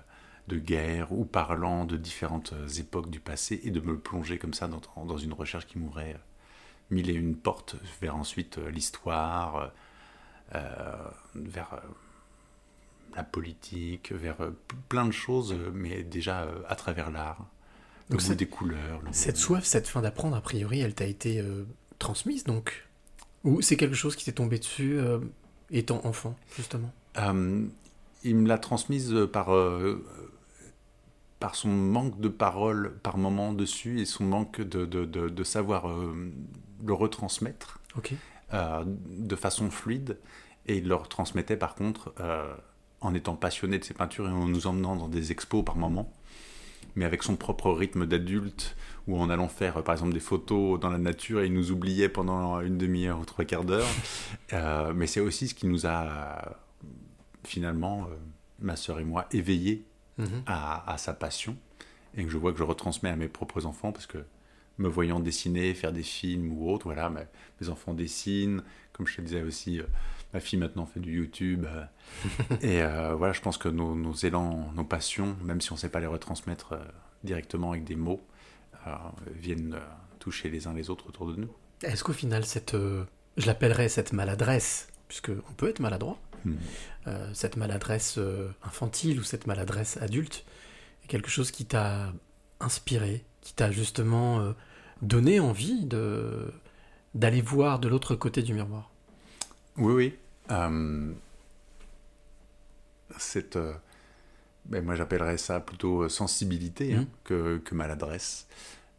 de 0.48 0.58
guerre 0.58 1.12
ou 1.12 1.24
parlant 1.24 1.84
de 1.84 1.96
différentes 1.96 2.52
euh, 2.52 2.66
époques 2.68 3.10
du 3.10 3.20
passé 3.20 3.60
et 3.64 3.70
de 3.70 3.80
me 3.80 3.96
plonger 3.98 4.38
comme 4.38 4.54
ça 4.54 4.68
dans, 4.68 4.80
dans 5.04 5.18
une 5.18 5.32
recherche 5.32 5.66
qui 5.66 5.78
m'ouvrait 5.78 6.18
mille 6.90 7.08
et 7.10 7.14
une 7.14 7.36
portes 7.36 7.76
vers 8.00 8.16
ensuite 8.16 8.58
euh, 8.58 8.70
l'histoire, 8.70 9.72
euh, 10.54 10.96
vers 11.34 11.80
la 13.16 13.22
politique, 13.24 14.12
vers 14.12 14.36
plein 14.88 15.04
de 15.06 15.10
choses, 15.12 15.54
mais 15.72 16.02
déjà 16.02 16.46
à 16.68 16.74
travers 16.76 17.10
l'art, 17.10 17.46
le 18.10 18.16
goût 18.16 18.22
cette- 18.22 18.38
des 18.38 18.46
couleurs. 18.46 19.00
Cette 19.12 19.36
soif, 19.36 19.64
cette 19.64 19.86
faim 19.88 20.00
d'apprendre, 20.02 20.36
a 20.36 20.40
priori, 20.40 20.80
elle 20.80 20.94
t'a 20.94 21.04
été 21.06 21.38
euh, 21.40 21.64
transmise 21.98 22.44
donc? 22.44 22.88
Ou 23.44 23.60
c'est 23.60 23.76
quelque 23.76 23.94
chose 23.96 24.16
qui 24.16 24.24
t'est 24.24 24.32
tombé 24.32 24.58
dessus 24.58 24.98
euh, 24.98 25.18
étant 25.72 26.00
enfant, 26.04 26.36
justement. 26.56 26.90
Euh, 27.18 27.66
il 28.24 28.36
me 28.36 28.46
l'a 28.48 28.58
transmise 28.58 29.14
par, 29.32 29.52
euh, 29.52 30.04
par 31.40 31.54
son 31.56 31.68
manque 31.68 32.20
de 32.20 32.28
parole 32.28 32.92
par 33.02 33.16
moment 33.18 33.52
dessus 33.52 34.00
et 34.00 34.04
son 34.04 34.24
manque 34.24 34.60
de, 34.60 34.86
de, 34.86 35.04
de- 35.04 35.28
de 35.28 35.44
savoir 35.44 35.88
euh, 35.88 36.14
le 36.84 36.92
retransmettre 36.92 37.80
euh, 38.54 38.84
de 38.86 39.36
façon 39.36 39.70
fluide. 39.70 40.18
Et 40.66 40.76
il 40.78 40.86
le 40.86 40.94
retransmettait 40.94 41.56
par 41.56 41.74
contre 41.74 42.12
euh, 42.20 42.54
en 43.00 43.14
étant 43.14 43.34
passionné 43.34 43.78
de 43.80 43.84
ses 43.84 43.94
peintures 43.94 44.28
et 44.28 44.32
en 44.32 44.46
nous 44.46 44.68
emmenant 44.68 44.94
dans 44.94 45.08
des 45.08 45.32
expos 45.32 45.64
par 45.64 45.76
moment, 45.76 46.12
mais 46.96 47.04
avec 47.04 47.22
son 47.22 47.36
propre 47.36 47.70
rythme 47.72 48.06
d'adulte 48.06 48.76
ou 49.08 49.18
en 49.18 49.30
allant 49.30 49.48
faire 49.48 49.82
par 49.82 49.94
exemple 49.94 50.12
des 50.12 50.20
photos 50.20 50.78
dans 50.78 50.90
la 50.90 50.98
nature 50.98 51.40
et 51.40 51.46
il 51.46 51.52
nous 51.54 51.70
oubliait 51.72 52.08
pendant 52.08 52.60
une 52.60 52.78
demi-heure 52.78 53.18
ou 53.18 53.24
trois 53.24 53.44
quarts 53.44 53.64
d'heure. 53.64 53.88
Euh, 54.52 54.92
mais 54.94 55.06
c'est 55.06 55.20
aussi 55.20 55.48
ce 55.48 55.54
qui 55.54 55.66
nous 55.66 55.86
a 55.86 56.56
finalement, 57.44 58.04
euh, 58.10 58.14
ma 58.60 58.76
sœur 58.76 59.00
et 59.00 59.04
moi, 59.04 59.26
éveillés 59.32 59.84
Mhm. 60.18 60.42
à, 60.46 60.92
à 60.92 60.98
sa 60.98 61.14
passion 61.14 61.56
et 62.14 62.22
que 62.24 62.30
je 62.30 62.36
vois 62.36 62.52
que 62.52 62.58
je 62.58 62.62
retransmets 62.64 63.08
à 63.08 63.16
mes 63.16 63.28
propres 63.28 63.64
enfants 63.64 63.92
parce 63.92 64.06
que 64.06 64.18
me 64.76 64.86
voyant 64.88 65.20
dessiner, 65.20 65.72
faire 65.72 65.90
des 65.92 66.02
films 66.02 66.52
ou 66.52 66.70
autre, 66.70 66.84
voilà, 66.84 67.08
mes, 67.08 67.22
mes 67.60 67.68
enfants 67.70 67.94
dessinent, 67.94 68.62
comme 68.92 69.06
je 69.06 69.16
te 69.16 69.22
disais 69.22 69.42
aussi, 69.42 69.80
euh, 69.80 69.84
ma 70.32 70.40
fille 70.40 70.58
maintenant 70.58 70.86
fait 70.86 71.00
du 71.00 71.16
YouTube. 71.16 71.66
euh, 71.66 71.84
et 72.60 72.82
euh, 72.82 73.14
voilà, 73.14 73.32
je 73.32 73.40
pense 73.40 73.58
que 73.58 73.68
nos, 73.68 73.94
nos 73.94 74.12
élans, 74.12 74.70
nos 74.74 74.84
passions, 74.84 75.36
même 75.42 75.60
si 75.60 75.72
on 75.72 75.74
ne 75.76 75.80
sait 75.80 75.88
pas 75.88 76.00
les 76.00 76.06
retransmettre 76.06 76.72
euh, 76.72 76.84
directement 77.24 77.70
avec 77.72 77.84
des 77.84 77.96
mots, 77.96 78.20
euh, 78.86 78.94
viennent 79.34 79.78
toucher 80.18 80.50
les 80.50 80.66
uns 80.66 80.74
les 80.74 80.90
autres 80.90 81.08
autour 81.08 81.26
de 81.26 81.36
nous. 81.36 81.52
Est-ce 81.82 82.04
qu'au 82.04 82.12
final, 82.12 82.44
cette, 82.44 82.74
je 82.74 83.46
l'appellerais 83.46 83.88
cette 83.88 84.12
maladresse, 84.12 84.88
puisque 85.08 85.30
on 85.30 85.52
peut 85.54 85.68
être 85.68 85.80
maladroit, 85.80 86.18
euh, 87.06 87.30
cette 87.34 87.56
maladresse 87.56 88.18
infantile 88.62 89.18
ou 89.18 89.22
cette 89.24 89.46
maladresse 89.46 89.96
adulte, 89.96 90.44
est 91.04 91.08
quelque 91.08 91.28
chose 91.30 91.50
qui 91.50 91.64
t'a 91.64 92.12
inspiré, 92.60 93.24
qui 93.40 93.54
t'a 93.54 93.72
justement 93.72 94.54
donné 95.02 95.40
envie 95.40 95.84
de 95.84 96.52
d'aller 97.14 97.42
voir 97.42 97.78
de 97.80 97.88
l'autre 97.88 98.14
côté 98.14 98.42
du 98.42 98.54
miroir? 98.54 98.90
Oui, 99.76 99.92
oui. 99.92 100.14
Euh, 100.52 101.12
cette, 103.18 103.56
euh, 103.56 103.72
ben, 104.66 104.84
moi, 104.84 104.94
j'appellerais 104.94 105.38
ça 105.38 105.60
plutôt 105.60 106.02
euh, 106.02 106.08
sensibilité 106.08 106.94
hein, 106.94 107.00
Mhm. 107.00 107.06
que, 107.24 107.58
que 107.58 107.74
maladresse. 107.74 108.46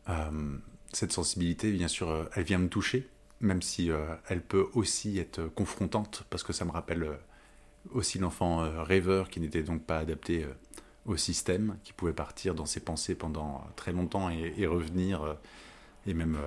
Euh, 0.10 0.58
cette 0.92 1.12
sensibilité, 1.12 1.72
bien 1.72 1.88
sûr, 1.88 2.30
elle 2.36 2.44
vient 2.44 2.60
me 2.60 2.70
toucher, 2.70 3.10
même 3.42 3.62
si 3.64 3.90
elle 4.30 4.42
peut 4.44 4.68
aussi 4.74 5.18
être 5.18 5.44
confrontante, 5.48 6.24
parce 6.30 6.44
que 6.44 6.54
ça 6.54 6.66
me 6.66 6.72
rappelle 6.72 7.18
aussi 7.94 8.20
l'enfant 8.20 8.84
rêveur 8.84 9.30
qui 9.30 9.40
n'était 9.40 9.64
donc 9.64 9.84
pas 9.84 9.98
adapté 9.98 10.46
au 11.08 11.18
système, 11.18 11.78
qui 11.84 11.94
pouvait 11.94 12.14
partir 12.14 12.54
dans 12.54 12.68
ses 12.68 12.80
pensées 12.80 13.16
pendant 13.16 13.66
très 13.76 13.92
longtemps 13.92 14.30
et, 14.30 14.54
et 14.56 14.68
revenir, 14.68 15.36
et 16.06 16.14
même 16.14 16.38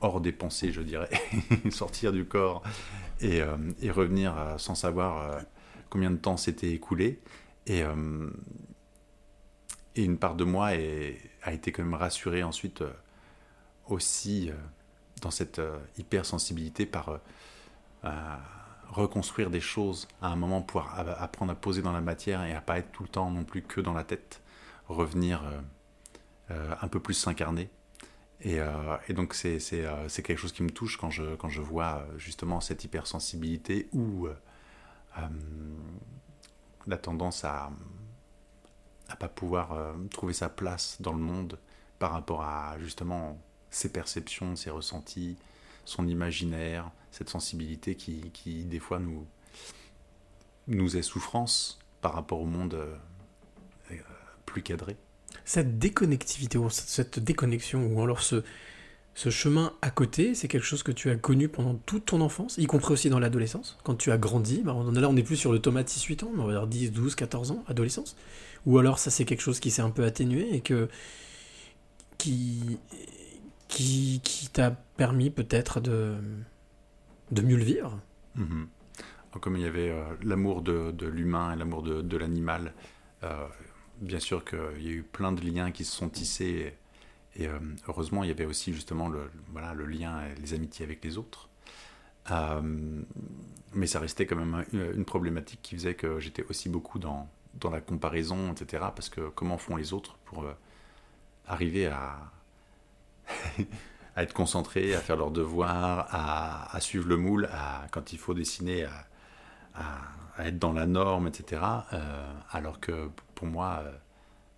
hors 0.00 0.20
des 0.20 0.32
pensées, 0.32 0.72
je 0.72 0.80
dirais, 0.80 1.10
sortir 1.70 2.12
du 2.12 2.24
corps 2.24 2.62
et, 3.20 3.40
euh, 3.42 3.56
revenir 3.90 4.36
euh, 4.36 4.58
sans 4.58 4.74
savoir 4.74 5.30
euh, 5.30 5.40
combien 5.90 6.10
de 6.10 6.16
temps 6.16 6.36
s'était 6.36 6.72
écoulé. 6.72 7.20
Et, 7.66 7.82
une 9.96 10.16
part 10.16 10.36
de 10.36 10.44
moi 10.44 10.68
a 11.42 11.52
été 11.52 11.72
quand 11.72 11.82
même 11.82 11.94
rassurée 11.94 12.44
ensuite 12.44 12.84
aussi 13.88 14.52
dans 15.20 15.32
cette 15.32 15.60
hypersensibilité 15.98 16.86
par 16.86 17.18
reconstruire 18.88 19.50
des 19.50 19.60
choses 19.60 20.06
à 20.22 20.28
un 20.28 20.36
moment, 20.36 20.62
pouvoir 20.62 21.00
apprendre 21.20 21.50
à 21.50 21.56
poser 21.56 21.82
dans 21.82 21.92
la 21.92 22.00
matière 22.00 22.44
et 22.44 22.54
à 22.54 22.60
pas 22.60 22.80
tout 22.80 23.02
le 23.02 23.08
temps 23.08 23.30
non 23.32 23.42
plus 23.42 23.60
que 23.62 23.80
dans 23.80 23.92
la 23.92 24.04
tête, 24.04 24.40
revenir 24.86 25.42
un 26.48 26.88
peu 26.88 27.00
plus 27.00 27.14
s'incarner. 27.14 27.68
Et, 28.40 28.60
euh, 28.60 28.96
et 29.08 29.14
donc 29.14 29.36
euh, 29.44 29.58
c'est 30.08 30.22
quelque 30.22 30.38
chose 30.38 30.52
qui 30.52 30.62
me 30.62 30.70
touche 30.70 30.96
quand 30.96 31.10
je, 31.10 31.34
quand 31.34 31.48
je 31.48 31.60
vois 31.60 32.04
euh, 32.08 32.18
justement 32.18 32.60
cette 32.60 32.84
hypersensibilité 32.84 33.88
ou 33.92 34.28
la 36.86 36.96
tendance 36.96 37.44
à 37.44 37.72
à 39.08 39.16
pas 39.16 39.28
pouvoir 39.28 39.96
trouver 40.10 40.34
sa 40.34 40.48
place 40.50 41.00
dans 41.00 41.12
le 41.12 41.18
monde 41.18 41.58
par 41.98 42.12
rapport 42.12 42.42
à 42.42 42.78
justement 42.78 43.40
ses 43.70 43.90
perceptions, 43.90 44.54
ses 44.54 44.70
ressentis, 44.70 45.36
son 45.86 46.06
imaginaire, 46.06 46.90
cette 47.10 47.30
sensibilité 47.30 47.96
qui, 47.96 48.30
qui 48.32 48.64
des 48.64 48.78
fois 48.78 49.00
nous 49.00 49.26
nous 50.68 50.96
est 50.96 51.02
souffrance 51.02 51.80
par 52.00 52.12
rapport 52.12 52.40
au 52.40 52.46
monde 52.46 52.78
plus 54.46 54.62
cadré. 54.62 54.96
Cette 55.48 55.78
déconnectivité, 55.78 56.58
ou 56.58 56.68
cette 56.68 57.18
déconnexion, 57.18 57.86
ou 57.86 58.02
alors 58.02 58.20
ce, 58.20 58.42
chemin 59.30 59.72
à 59.80 59.90
côté, 59.90 60.34
c'est 60.34 60.46
quelque 60.46 60.66
chose 60.66 60.82
que 60.82 60.92
tu 60.92 61.08
as 61.08 61.16
connu 61.16 61.48
pendant 61.48 61.74
toute 61.74 62.04
ton 62.04 62.20
enfance, 62.20 62.58
y 62.58 62.66
compris 62.66 62.92
aussi 62.92 63.08
dans 63.08 63.18
l'adolescence, 63.18 63.78
quand 63.82 63.94
tu 63.94 64.12
as 64.12 64.18
grandi. 64.18 64.60
Bah, 64.62 64.74
on- 64.74 64.90
là, 64.92 65.08
on 65.08 65.14
n'est 65.14 65.22
plus 65.22 65.36
sur 65.38 65.50
le 65.50 65.58
Thomas 65.58 65.84
6-8 65.84 66.22
ans, 66.24 66.30
mais 66.34 66.42
on 66.42 66.46
va 66.46 66.52
dire 66.52 66.66
10, 66.66 66.92
12, 66.92 67.14
14 67.14 67.50
ans, 67.52 67.64
adolescence. 67.66 68.14
Ou 68.66 68.76
alors, 68.76 68.98
ça, 68.98 69.10
c'est 69.10 69.24
quelque 69.24 69.40
chose 69.40 69.58
qui 69.58 69.70
s'est 69.70 69.80
un 69.80 69.88
peu 69.88 70.04
atténué 70.04 70.54
et 70.54 70.60
que. 70.60 70.90
qui. 72.18 72.78
qui, 73.68 74.20
t'a 74.52 74.70
permis 74.98 75.30
peut-être 75.30 75.80
de. 75.80 76.14
de 77.30 77.40
mieux 77.42 77.56
le 77.56 77.64
vivre. 77.64 77.98
Mhm. 78.34 78.68
Comme 79.40 79.56
il 79.56 79.62
y 79.62 79.66
avait 79.66 79.88
euh, 79.90 80.04
l'amour 80.22 80.60
de, 80.60 80.90
de 80.90 81.06
l'humain 81.06 81.54
et 81.54 81.56
l'amour 81.56 81.82
de, 81.82 82.02
de 82.02 82.16
l'animal, 82.18 82.74
euh, 83.22 83.46
bien 84.00 84.20
sûr 84.20 84.44
qu'il 84.44 84.82
y 84.82 84.88
a 84.88 84.92
eu 84.92 85.02
plein 85.02 85.32
de 85.32 85.40
liens 85.42 85.70
qui 85.70 85.84
se 85.84 85.94
sont 85.96 86.08
tissés. 86.08 86.74
Et, 87.36 87.46
euh, 87.46 87.58
heureusement, 87.88 88.24
il 88.24 88.28
y 88.28 88.30
avait 88.32 88.44
aussi 88.46 88.72
justement 88.72 89.08
le, 89.08 89.30
voilà, 89.52 89.74
le 89.74 89.86
lien 89.86 90.22
et 90.26 90.34
les 90.40 90.54
amitiés 90.54 90.84
avec 90.84 91.04
les 91.04 91.18
autres. 91.18 91.48
Euh, 92.30 92.60
mais 93.74 93.86
ça 93.86 94.00
restait 94.00 94.26
quand 94.26 94.36
même 94.36 94.54
un- 94.54 94.92
une 94.94 95.04
problématique 95.04 95.60
qui 95.62 95.74
faisait 95.76 95.94
que 95.94 96.20
j'étais 96.20 96.44
aussi 96.48 96.68
beaucoup 96.68 96.98
dans, 96.98 97.28
dans 97.54 97.70
la 97.70 97.80
comparaison, 97.80 98.52
etc. 98.52 98.84
Parce 98.94 99.08
que 99.08 99.28
comment 99.30 99.58
font 99.58 99.76
les 99.76 99.92
autres 99.92 100.16
pour 100.24 100.44
euh, 100.44 100.52
arriver 101.46 101.86
à, 101.86 102.18
à 104.16 104.22
être 104.22 104.34
concentrés, 104.34 104.94
à 104.94 105.00
faire 105.00 105.16
leurs 105.16 105.30
devoirs, 105.30 106.06
à, 106.10 106.80
suivre 106.80 107.08
le 107.08 107.16
moule, 107.16 107.48
à, 107.52 107.86
quand 107.92 108.12
il 108.12 108.18
faut 108.18 108.34
dessiner, 108.34 108.84
à, 109.74 109.94
être 110.40 110.58
dans 110.58 110.72
la 110.72 110.86
norme, 110.86 111.26
etc. 111.28 111.62
Alors 112.50 112.80
que 112.80 113.10
pour 113.38 113.46
moi, 113.46 113.84
euh, 113.84 113.92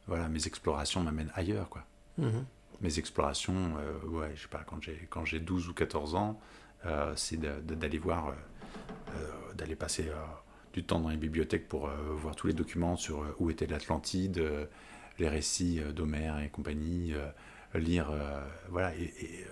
voilà, 0.07 0.31
mes 0.31 0.47
explorations 0.47 1.03
m'amènent 1.03 1.31
ailleurs, 1.35 1.69
quoi. 1.69 1.85
Mhm. 2.17 2.47
Mes 2.81 2.99
explorations, 2.99 3.77
euh, 3.79 4.09
ouais, 4.09 4.33
je 4.35 4.43
sais 4.43 4.49
pas, 4.49 4.65
quand 4.67 4.83
j'ai, 4.83 5.07
quand 5.11 5.27
j'ai 5.27 5.39
12 5.39 5.69
ou 5.69 5.75
14 5.75 6.15
ans, 6.15 6.41
euh, 6.87 7.13
c'est 7.15 7.37
d'aller 7.39 7.99
voir, 7.99 8.35
d'aller 9.55 9.77
passer 9.77 10.07
du 10.73 10.83
temps 10.83 10.99
dans 10.99 11.11
les 11.11 11.19
bibliothèques 11.19 11.69
pour 11.69 11.91
voir 11.91 12.35
tous 12.37 12.47
les 12.47 12.55
documents 12.55 12.97
sur 12.97 13.23
où 13.39 13.51
était 13.51 13.67
l'Atlantide, 13.67 14.43
les 15.19 15.29
récits 15.29 15.81
d'Homère 15.95 16.41
et 16.41 16.49
compagnie, 16.49 17.13
lire, 17.75 18.11
voilà, 18.71 18.95
et, 18.97 19.13
et, 19.21 19.47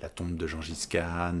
la 0.00 0.08
tombe 0.08 0.36
de 0.36 0.46
Gengis 0.46 0.86
Khan, 0.88 1.40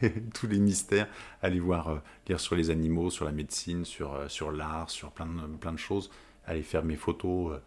tous 0.34 0.46
les 0.46 0.58
mystères, 0.58 1.08
aller 1.42 1.60
voir, 1.60 2.00
lire 2.26 2.40
sur 2.40 2.56
les 2.56 2.70
animaux, 2.70 3.10
sur 3.10 3.26
la 3.26 3.32
médecine, 3.32 3.84
sur, 3.84 4.30
sur 4.30 4.50
l'art, 4.52 4.88
sur 4.88 5.10
plein 5.10 5.26
de, 5.26 5.56
plein 5.58 5.72
de 5.72 5.78
choses, 5.78 6.10
aller 6.46 6.62
faire 6.62 6.84
mes 6.84 6.96
photos 6.96 7.52
euh, 7.52 7.58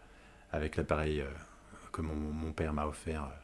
avec 0.52 0.76
l'appareil 0.76 1.22
euh, 1.22 1.30
que 1.92 2.02
mon, 2.02 2.16
mon 2.16 2.52
père 2.52 2.74
m'a 2.74 2.86
offert, 2.86 3.24
euh, 3.24 3.36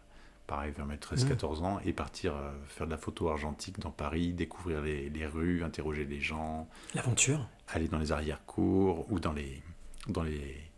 pareil, 0.48 0.72
vers 0.72 0.86
mes 0.86 0.98
13-14 0.98 1.63
ans, 1.63 1.80
et 1.86 1.94
partir 1.94 2.34
faire 2.67 2.86
de 2.86 2.91
la 2.91 2.98
photo 2.98 3.30
argentique 3.30 3.80
dans 3.80 3.91
Paris, 3.91 4.34
découvrir 4.34 4.82
les, 4.82 5.10
les 5.10 5.26
rues, 5.26 5.63
interroger 5.63 6.04
les 6.04 6.20
gens, 6.20 6.67
L'aventure. 6.94 7.48
aller 7.70 7.88
dans 7.88 8.00
les 8.00 8.12
arrière-cours 8.12 9.10
ou 9.10 9.22
dans 9.22 9.32
les, 9.32 9.63
dans 10.08 10.24
les, 10.24 10.72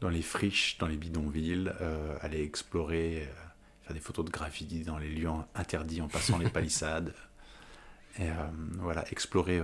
dans 0.00 0.10
les 0.10 0.20
friches, 0.20 0.76
dans 0.78 0.86
les 0.86 0.98
bidonvilles, 0.98 1.72
euh, 1.80 2.18
aller 2.20 2.42
explorer, 2.42 3.22
euh, 3.22 3.32
faire 3.84 3.94
des 3.94 4.00
photos 4.00 4.26
de 4.26 4.30
graffiti 4.30 4.82
dans 4.82 4.98
les 4.98 5.08
lieux 5.08 5.30
interdits 5.54 6.02
en 6.02 6.08
passant 6.08 6.36
les 6.36 6.50
palissades. 6.50 7.14
Et 8.18 8.28
euh, 8.28 8.34
voilà, 8.80 9.10
explorer 9.10 9.62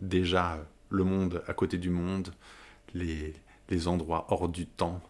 déjà 0.00 0.58
le 0.90 1.04
monde 1.04 1.42
à 1.46 1.54
côté 1.54 1.78
du 1.78 1.90
monde, 1.90 2.32
les, 2.94 3.34
les 3.68 3.88
endroits 3.88 4.26
hors 4.28 4.48
du 4.48 4.66
temps, 4.66 5.00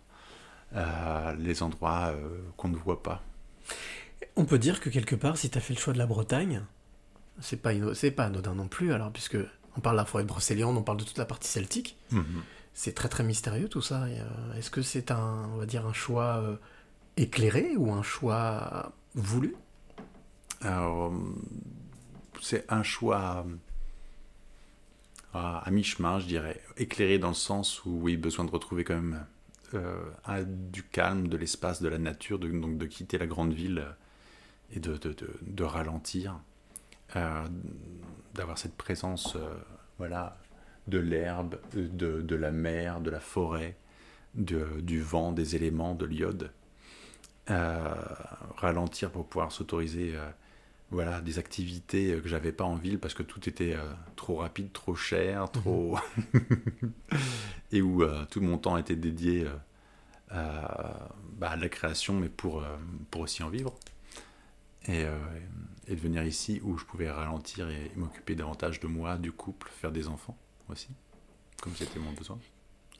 euh, 0.75 1.35
les 1.37 1.63
endroits 1.63 2.13
euh, 2.15 2.39
qu'on 2.57 2.69
ne 2.69 2.77
voit 2.77 3.03
pas. 3.03 3.23
On 4.37 4.45
peut 4.45 4.59
dire 4.59 4.81
que 4.81 4.91
quelque 4.91 5.15
part, 5.15 5.37
si 5.37 5.51
tu 5.51 5.59
as 5.59 5.61
fait 5.61 5.75
le 5.75 5.79
choix 5.81 5.93
de 5.93 5.99
la 5.99 6.07
Bretagne, 6.07 6.63
c'est 7.41 7.61
pas, 7.61 7.73
c'est 7.95 8.11
pas 8.11 8.25
anodin 8.25 8.55
non 8.55 8.69
plus, 8.69 8.93
alors, 8.93 9.11
puisque 9.13 9.37
on 9.77 9.81
parle 9.81 9.97
de 9.97 10.01
la 10.01 10.07
forêt 10.07 10.23
de 10.25 10.29
Brocéliande, 10.29 10.77
on 10.77 10.83
parle 10.83 10.99
de 10.99 11.05
toute 11.05 11.19
la 11.19 11.27
partie 11.27 11.49
celtique. 11.49 11.97
C'est 12.75 12.95
très 12.95 13.09
très 13.09 13.25
mystérieux 13.25 13.69
tout 13.69 13.83
ça. 13.83 14.05
euh, 14.05 14.55
Est-ce 14.55 14.71
que 14.71 14.83
c'est 14.83 15.11
un, 15.11 15.49
on 15.55 15.57
va 15.57 15.67
dire, 15.67 15.87
un 15.87 15.93
choix 15.93 16.43
éclairé 17.17 17.77
ou 17.77 17.93
un 17.93 18.03
choix 18.03 18.93
voulu? 19.15 19.55
Alors, 20.63 21.13
c'est 22.41 22.65
un 22.71 22.83
choix 22.83 23.47
à, 25.35 25.69
mi-chemin, 25.71 26.19
je 26.19 26.27
dirais, 26.27 26.61
éclairé 26.79 27.19
dans 27.19 27.29
le 27.29 27.35
sens 27.35 27.85
où, 27.85 27.91
oui, 28.03 28.17
besoin 28.17 28.45
de 28.45 28.51
retrouver 28.51 28.85
quand 28.85 28.95
même 28.95 29.27
euh, 29.75 30.45
du 30.47 30.83
calme, 30.83 31.29
de 31.29 31.37
l'espace, 31.37 31.83
de 31.83 31.89
la 31.89 31.99
nature, 31.99 32.39
de, 32.39 32.49
donc 32.49 32.79
de 32.79 32.87
quitter 32.87 33.19
la 33.19 33.27
grande 33.27 33.53
ville 33.53 33.81
euh, 33.81 33.93
et 34.77 34.81
de, 34.81 34.97
de- 34.97 35.15
de- 35.43 35.65
ralentir, 35.65 36.41
euh, 37.17 37.45
d'avoir 38.35 38.59
cette 38.59 38.77
présence, 38.77 39.37
voilà, 39.99 40.39
de 40.89 40.99
l'herbe, 40.99 41.57
de, 41.75 42.23
de 42.23 42.37
la 42.37 42.51
mer, 42.51 43.01
de 43.01 43.11
la 43.11 43.21
forêt, 43.21 43.77
du 44.35 45.01
vent, 45.01 45.33
des 45.33 45.57
éléments, 45.57 45.95
de 45.95 46.05
l'iode. 46.07 46.51
Ralentir 48.57 49.11
pour 49.11 49.27
pouvoir 49.27 49.53
s'autoriser 49.53 50.15
voilà, 50.97 51.21
des 51.21 51.39
activités 51.39 52.13
euh, 52.13 52.21
que 52.21 52.29
j'avais 52.29 52.53
pas 52.53 52.65
en 52.65 52.75
ville 52.77 52.99
parce 52.99 53.15
que 53.15 53.23
tout 53.23 53.49
était 53.49 53.75
euh, 53.75 53.93
trop 54.17 54.37
rapide, 54.37 54.73
trop 54.73 54.95
cher, 54.95 55.51
trop. 55.51 55.99
et 57.73 57.83
où 57.83 58.03
euh, 58.03 58.25
tout 58.31 58.41
mon 58.41 58.59
temps 58.59 58.77
était 58.77 58.97
dédié 58.97 59.47
euh, 60.33 60.63
bah, 61.39 61.51
à 61.51 61.57
la 61.57 61.69
création, 61.69 62.15
mais 62.15 62.29
pour, 62.29 62.65
pour 63.11 63.21
aussi 63.23 63.43
en 63.43 63.49
vivre. 63.49 63.75
Et, 64.89 65.05
et 65.89 65.97
de 65.97 66.01
venir 66.01 66.23
ici 66.25 66.61
où 66.63 66.79
je 66.79 66.85
pouvais 66.85 67.11
ralentir 67.11 67.69
et 67.69 67.91
m'occuper 67.97 68.37
davantage 68.37 68.79
de 68.79 68.87
moi, 68.87 69.17
du 69.17 69.33
couple, 69.33 69.69
faire 69.69 69.91
des 69.91 70.07
enfants 70.07 70.37
aussi, 70.69 70.89
comme 71.61 71.75
c'était 71.75 71.99
mon 71.99 72.13
besoin. 72.13 72.39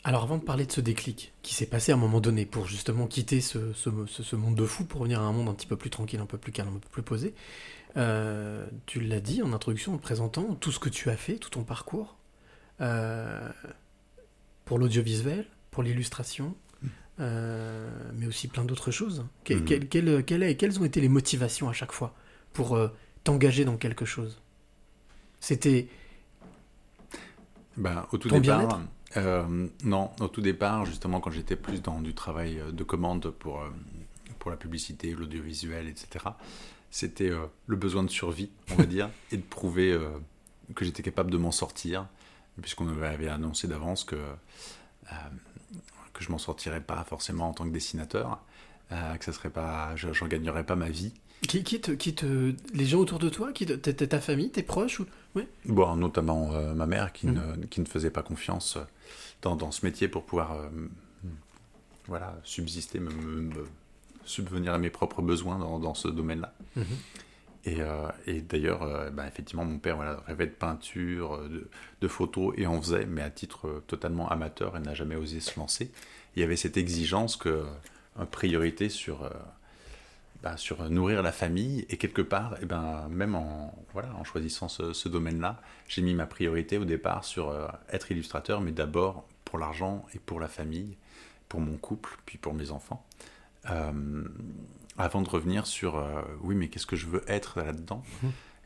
Alors 0.03 0.25
avant 0.25 0.37
de 0.39 0.43
parler 0.43 0.67
de 0.67 0.73
ce 0.73 0.81
déclic 0.81 1.33
qui 1.43 1.55
s'est 1.55 1.67
passé 1.67 1.93
à 1.93 1.95
un 1.95 1.99
moment 1.99 2.21
donné 2.21 2.45
pour 2.47 2.67
justement 2.67 3.07
quitter 3.07 3.41
ce, 3.41 3.73
ce- 3.73 4.07
ce- 4.07 4.37
monde 4.37 4.55
de 4.57 4.65
fou 4.67 4.85
pour 4.85 5.01
revenir 5.01 5.21
à 5.21 5.25
un 5.25 5.33
monde 5.33 5.49
un 5.49 5.55
petit 5.55 5.67
peu 5.67 5.77
plus 5.77 5.91
tranquille, 5.91 6.21
un 6.21 6.27
peu 6.27 6.39
plus 6.39 6.53
calme, 6.53 6.77
un 6.77 6.79
peu 6.79 6.89
plus 6.91 7.03
posé, 7.03 7.35
euh, 7.97 8.67
tu 8.87 9.01
l'as 9.01 9.21
dit 9.21 9.43
en 9.43 9.53
introduction, 9.53 9.95
en 9.95 9.97
te 9.99 10.03
présentant 10.03 10.55
tout 10.55 10.73
ce 10.73 10.79
que 10.79 10.89
tu 10.89 11.11
as 11.11 11.17
fait, 11.17 11.37
tout 11.37 11.51
ton 11.51 11.65
parcours, 11.65 12.17
euh, 12.81 13.49
pour 14.65 14.79
l'audiovisuel, 14.79 15.47
pour 15.71 15.83
l'illustration, 15.83 16.55
euh, 17.21 17.89
mais 18.15 18.27
aussi 18.27 18.49
plein 18.49 18.65
d'autres 18.65 18.91
choses. 18.91 19.25
Que- 19.45 19.55
quelle- 19.89 19.89
quelle 20.25 20.43
est- 20.43 20.57
quelles 20.57 20.79
ont 20.81 20.85
été 20.85 21.01
les 21.01 21.09
motivations 21.09 21.69
à 21.69 21.73
chaque 21.73 21.93
fois 21.93 22.15
pour 22.53 22.79
t'engager 23.25 23.65
dans 23.65 23.77
quelque 23.77 24.05
chose? 24.05 24.41
C'était 25.41 25.89
Ben, 27.77 28.07
au 28.13 28.17
tout 28.19 28.29
Ton 28.31 28.41
départ, 28.41 28.81
non, 29.85 30.11
au 30.21 30.29
tout 30.29 30.41
départ, 30.41 30.87
justement, 30.87 31.21
quand 31.21 31.31
j'étais 31.31 31.57
plus 31.57 31.83
dans 31.83 32.01
du 32.01 32.15
travail 32.15 32.61
de 32.73 32.85
commande 32.85 33.31
pour, 33.31 33.63
pour 34.39 34.51
la 34.51 34.57
publicité, 34.57 35.13
l'audiovisuel, 35.13 35.87
etc., 35.89 36.25
c'était 36.97 37.29
euh, 37.31 37.45
le 37.67 37.77
besoin 37.77 38.03
de 38.03 38.09
survie, 38.11 38.51
on 38.71 38.77
va 38.77 38.87
dire, 38.97 39.11
et 39.31 39.37
de 39.37 39.43
prouver 39.43 39.93
euh, 39.93 40.09
que 40.75 40.85
j'étais 40.85 41.03
capable 41.03 41.31
de 41.31 41.37
m'en 41.37 41.53
sortir, 41.53 42.07
puisqu'on 42.63 42.89
avait 43.03 43.29
annoncé 43.29 43.69
d'avance 43.69 44.03
que, 44.05 44.17
euh, 44.17 45.15
que 46.15 46.25
je 46.25 46.31
m'en 46.31 46.39
sortirais 46.39 46.81
pas 46.81 47.05
forcément 47.05 47.51
en 47.51 47.53
tant 47.53 47.65
que 47.65 47.71
dessinateur, 47.73 48.41
euh, 48.93 49.15
que 49.17 49.25
ça 49.27 49.33
serait 49.35 49.51
pas, 49.51 49.95
je- 49.97 50.13
j'en 50.15 50.27
gagnerais 50.27 50.65
pas 50.65 50.75
ma 50.77 50.89
vie. 50.89 51.13
qui, 51.47 51.63
qui 51.65 51.81
te, 51.83 51.91
qui 51.93 52.15
te- 52.15 52.55
les 52.73 52.87
gens 52.87 52.99
autour 53.01 53.19
de 53.19 53.29
toi, 53.29 53.53
qui 53.53 53.67
te- 53.67 53.75
ta, 53.91 54.21
famille, 54.21 54.51
tes 54.51 54.63
proches 54.63 55.01
ou... 55.01 55.07
ouais 55.35 55.47
Bon, 55.67 55.95
notamment 55.97 56.49
ma 56.75 56.87
mère 56.87 57.13
qui, 57.13 57.27
Mhm. 57.27 57.57
ne, 57.61 57.67
qui 57.67 57.81
ne 57.83 57.87
faisait 57.87 58.11
pas 58.11 58.23
confiance 58.23 58.79
dans, 59.43 59.55
dans 59.55 59.71
ce 59.71 59.85
métier 59.85 60.09
pour 60.09 60.25
pouvoir 60.25 60.57
voilà, 62.09 62.41
subsister, 62.43 63.01
me, 63.01 63.11
me- 63.11 63.43
me 63.43 63.67
subvenir 64.27 64.75
à 64.75 64.79
mes 64.79 64.91
propres 64.91 65.23
besoins 65.23 65.59
dans, 65.59 65.79
dans 65.79 65.95
ce 65.95 66.09
domaine-là. 66.09 66.53
Mhm. 66.77 66.85
Et, 67.67 67.81
euh, 67.81 68.09
et 68.27 68.41
d'ailleurs, 68.41 68.85
euh, 68.85 69.11
bah, 69.11 69.27
effectivement, 69.27 69.65
mon 69.65 69.79
père 69.79 69.97
voilà, 69.97 70.23
rêvait 70.27 70.47
de 70.47 70.53
peinture, 70.53 71.35
euh, 71.35 71.49
de, 71.49 71.71
de 72.01 72.09
photos, 72.09 72.55
et 72.57 72.67
en 72.67 72.81
faisait, 72.81 73.07
mais 73.07 73.23
à 73.23 73.31
titre 73.31 73.83
totalement 73.89 74.29
amateur, 74.31 74.77
et 74.77 74.81
n'a 74.81 74.95
jamais 74.95 75.17
osé 75.17 75.41
se 75.41 75.59
lancer. 75.59 75.91
Il 76.37 76.41
y 76.41 76.45
avait 76.45 76.57
cette 76.57 76.77
exigence 76.77 77.37
que, 77.37 77.65
une 78.19 78.27
priorité 78.27 78.89
sur, 78.89 79.25
euh, 79.25 79.31
bah, 80.45 80.57
sur 80.57 80.89
nourrir 80.91 81.23
la 81.23 81.33
famille, 81.33 81.85
et 81.91 81.97
quelque 81.97 82.23
part, 82.23 82.55
et 82.63 82.67
ben, 82.67 83.09
même 83.11 83.35
en, 83.35 83.77
voilà, 83.93 84.15
en 84.15 84.23
choisissant 84.23 84.69
ce, 84.69 84.93
ce 84.93 85.09
domaine-là, 85.09 85.61
j'ai 85.89 86.03
mis 86.03 86.15
ma 86.15 86.27
priorité 86.27 86.79
au 86.79 86.85
départ 86.85 87.25
sur 87.25 87.53
être 87.91 88.13
illustrateur, 88.13 88.61
mais 88.61 88.71
d'abord 88.71 89.27
pour 89.45 89.59
l'argent 89.59 90.07
et 90.15 90.21
pour 90.21 90.39
la 90.39 90.49
famille, 90.49 90.97
pour 91.49 91.61
mon 91.61 91.77
couple, 91.77 92.17
puis 92.27 92.39
pour 92.39 92.55
mes 92.55 92.71
enfants. 92.71 93.05
Euh, 93.71 94.25
avant 94.99 95.23
de 95.23 95.29
revenir 95.29 95.67
sur 95.67 95.97
euh, 95.97 96.23
oui, 96.41 96.55
mais 96.55 96.69
qu'est-ce 96.69 96.87
que 96.87 96.97
je 96.97 97.07
veux 97.07 97.23
être 97.29 97.61
là-dedans 97.61 98.03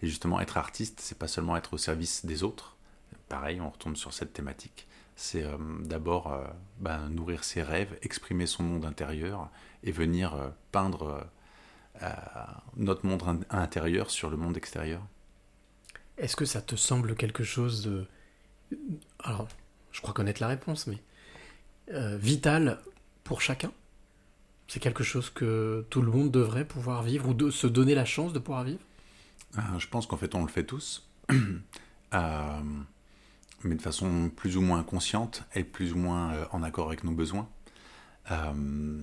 Et 0.03 0.07
justement, 0.07 0.41
être 0.41 0.57
artiste, 0.59 1.01
c'est 1.01 1.19
pas 1.19 1.29
seulement 1.29 1.57
être 1.57 1.75
au 1.75 1.79
service 1.79 2.25
des 2.27 2.43
autres. 2.43 2.77
Pareil, 3.29 3.61
on 3.61 3.71
retombe 3.71 3.97
sur 3.97 4.13
cette 4.13 4.33
thématique. 4.33 4.87
C'est 5.17 5.43
euh, 5.43 5.57
d'abord 5.81 6.33
ben, 6.79 7.09
nourrir 7.09 7.45
ses 7.45 7.63
rêves, 7.63 7.99
exprimer 8.03 8.47
son 8.47 8.63
monde 8.63 8.85
intérieur 8.85 9.51
et 9.83 9.93
venir 9.93 10.53
peindre 10.73 11.27
notre 12.77 13.05
monde 13.05 13.23
in- 13.27 13.59
intérieur 13.59 14.11
sur 14.11 14.31
le 14.31 14.37
monde 14.37 14.57
extérieur. 14.57 15.03
Est-ce 16.17 16.37
que 16.37 16.45
ça 16.47 16.63
te 16.63 16.77
semble 16.77 17.15
quelque 17.15 17.45
chose 17.45 17.83
de... 17.83 18.07
Alors, 19.19 19.49
je 19.93 20.01
crois 20.01 20.15
connaître 20.15 20.41
la 20.41 20.49
réponse, 20.49 20.87
mais... 20.87 21.03
vital 22.17 22.81
pour 23.25 23.43
chacun? 23.43 23.73
C'est 24.71 24.79
quelque 24.79 25.03
chose 25.03 25.31
que 25.31 25.85
tout 25.91 26.01
le 26.01 26.13
monde 26.13 26.31
devrait 26.31 26.65
pouvoir 26.65 27.03
vivre 27.03 27.29
ou 27.31 27.35
de 27.35 27.51
se 27.51 27.67
donner 27.67 27.97
la 27.97 28.05
chance 28.05 28.33
de 28.33 28.39
pouvoir 28.39 28.63
vivre? 28.63 28.79
Euh, 29.59 29.61
je 29.79 29.89
pense 29.89 30.07
qu'en 30.07 30.17
fait, 30.17 30.37
on 30.37 30.43
le 30.43 30.49
fait 30.49 30.63
tous, 30.65 31.09
Euh, 32.13 32.61
mais 33.63 33.77
de 33.77 33.83
façon 33.83 34.31
plus 34.35 34.57
ou 34.57 34.61
moins 34.63 34.83
consciente 34.83 35.45
et 35.55 35.63
plus 35.63 35.93
ou 35.93 35.97
moins 35.97 36.33
euh, 36.33 36.45
en 36.51 36.63
accord 36.65 36.89
avec 36.89 37.05
nos 37.05 37.13
besoins. 37.13 37.49
Euh, 38.33 39.03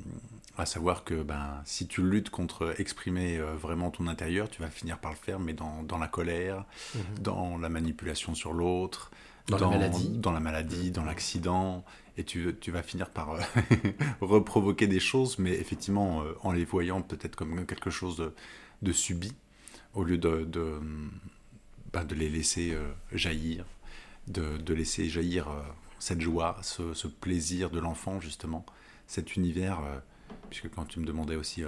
à 0.57 0.65
savoir 0.65 1.03
que 1.03 1.21
ben, 1.21 1.61
si 1.65 1.87
tu 1.87 2.01
luttes 2.01 2.29
contre 2.29 2.75
exprimer 2.79 3.37
euh, 3.37 3.55
vraiment 3.55 3.91
ton 3.91 4.07
intérieur, 4.07 4.49
tu 4.49 4.61
vas 4.61 4.69
finir 4.69 4.99
par 4.99 5.11
le 5.11 5.17
faire, 5.17 5.39
mais 5.39 5.53
dans, 5.53 5.83
dans 5.83 5.97
la 5.97 6.07
colère, 6.07 6.65
dans 7.21 7.57
la 7.57 7.69
manipulation 7.69 8.35
sur 8.35 8.53
l'autre, 8.53 9.11
Dans 9.47 9.57
la 9.57 9.67
maladie. 9.67 10.09
dans, 10.09 10.31
la 10.31 10.39
maladie, 10.39 10.91
dans 10.91 11.03
l'accident, 11.05 11.85
et 12.17 12.23
tu, 12.23 12.71
vas 12.71 12.83
finir 12.83 13.11
par 13.11 13.31
euh, 13.31 13.41
reprovoquer 14.21 14.87
des 14.87 14.99
choses, 14.99 15.37
mais 15.37 15.53
effectivement 15.53 16.23
euh, 16.23 16.33
en 16.41 16.51
les 16.51 16.65
voyant 16.65 17.01
peut-être 17.01 17.35
comme 17.35 17.65
quelque 17.65 17.91
chose 17.91 18.17
de, 18.17 18.33
de 18.81 18.91
subi, 18.91 19.33
au 19.93 20.03
lieu 20.03 20.17
de, 20.17 20.43
de, 20.43 20.79
bah, 21.93 22.03
les 22.09 22.29
laisser 22.29 22.71
euh, 22.73 22.91
jaillir, 23.11 23.65
de, 24.27 24.73
laisser 24.73 25.09
jaillir 25.09 25.47
cette 25.99 26.21
joie, 26.21 26.57
ce, 26.63 27.07
plaisir 27.07 27.69
de 27.69 27.79
l'enfant 27.79 28.19
justement, 28.19 28.65
cet 29.05 29.35
univers, 29.35 29.79
puisque 30.49 30.69
quand 30.69 30.85
tu 30.85 30.99
me 30.99 31.05
demandais 31.05 31.35
aussi 31.35 31.63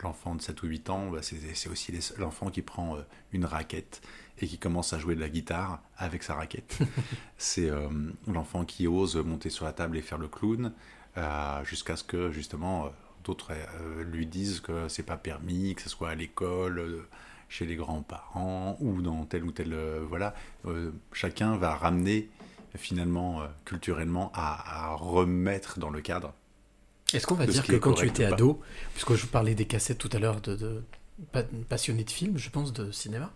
l'enfant 0.00 0.34
de 0.34 0.40
7 0.40 0.62
ou 0.62 0.66
8 0.68 0.90
ans, 0.90 1.10
bah, 1.10 1.20
c'est 1.22 1.68
aussi 1.68 1.92
l'enfant 2.16 2.50
qui 2.50 2.62
prend 2.62 2.96
une 3.32 3.44
raquette 3.44 4.00
et 4.40 4.46
qui 4.46 4.58
commence 4.58 4.92
à 4.92 4.98
jouer 4.98 5.14
de 5.14 5.20
la 5.20 5.28
guitare 5.28 5.80
avec 5.96 6.22
sa 6.22 6.34
raquette. 6.34 6.78
c'est 7.38 7.68
euh, 7.70 7.88
l'enfant 8.26 8.64
qui 8.64 8.86
ose 8.86 9.16
monter 9.16 9.50
sur 9.50 9.64
la 9.64 9.72
table 9.72 9.96
et 9.96 10.02
faire 10.02 10.18
le 10.18 10.28
clown, 10.28 10.72
euh, 11.16 11.64
jusqu'à 11.64 11.96
ce 11.96 12.04
que 12.04 12.30
justement 12.30 12.86
euh, 12.86 12.88
d'autres 13.24 13.52
lui 14.04 14.26
disent 14.26 14.60
que 14.60 14.88
c'est 14.88 15.02
pas 15.04 15.16
permis, 15.16 15.74
que 15.74 15.82
ce 15.82 15.88
soit 15.88 16.08
à 16.10 16.14
l'école, 16.14 17.04
chez 17.48 17.66
les 17.66 17.76
grands-parents 17.76 18.76
ou 18.80 19.02
dans 19.02 19.24
tel 19.26 19.44
ou 19.44 19.52
tel 19.52 19.76
voilà. 20.08 20.34
Chacun 21.12 21.56
va 21.56 21.74
ramener 21.76 22.30
finalement 22.76 23.42
culturellement 23.64 24.32
à, 24.34 24.86
à 24.90 24.94
remettre 24.94 25.78
dans 25.78 25.90
le 25.90 26.00
cadre. 26.00 26.32
Est-ce 27.12 27.26
qu'on 27.26 27.34
va 27.34 27.46
De 27.46 27.52
dire 27.52 27.64
que 27.66 27.76
quand 27.76 27.92
tu 27.92 28.06
étais 28.06 28.24
ado, 28.24 28.60
puisque 28.94 29.14
je 29.14 29.26
parlais 29.26 29.54
des 29.54 29.66
cassettes 29.66 29.98
tout 29.98 30.08
à 30.12 30.18
l'heure 30.18 30.40
de, 30.40 30.56
de 30.56 30.82
pa- 31.30 31.44
passionné 31.68 32.04
de 32.04 32.10
films, 32.10 32.38
je 32.38 32.48
pense, 32.48 32.72
de 32.72 32.90
cinéma, 32.90 33.30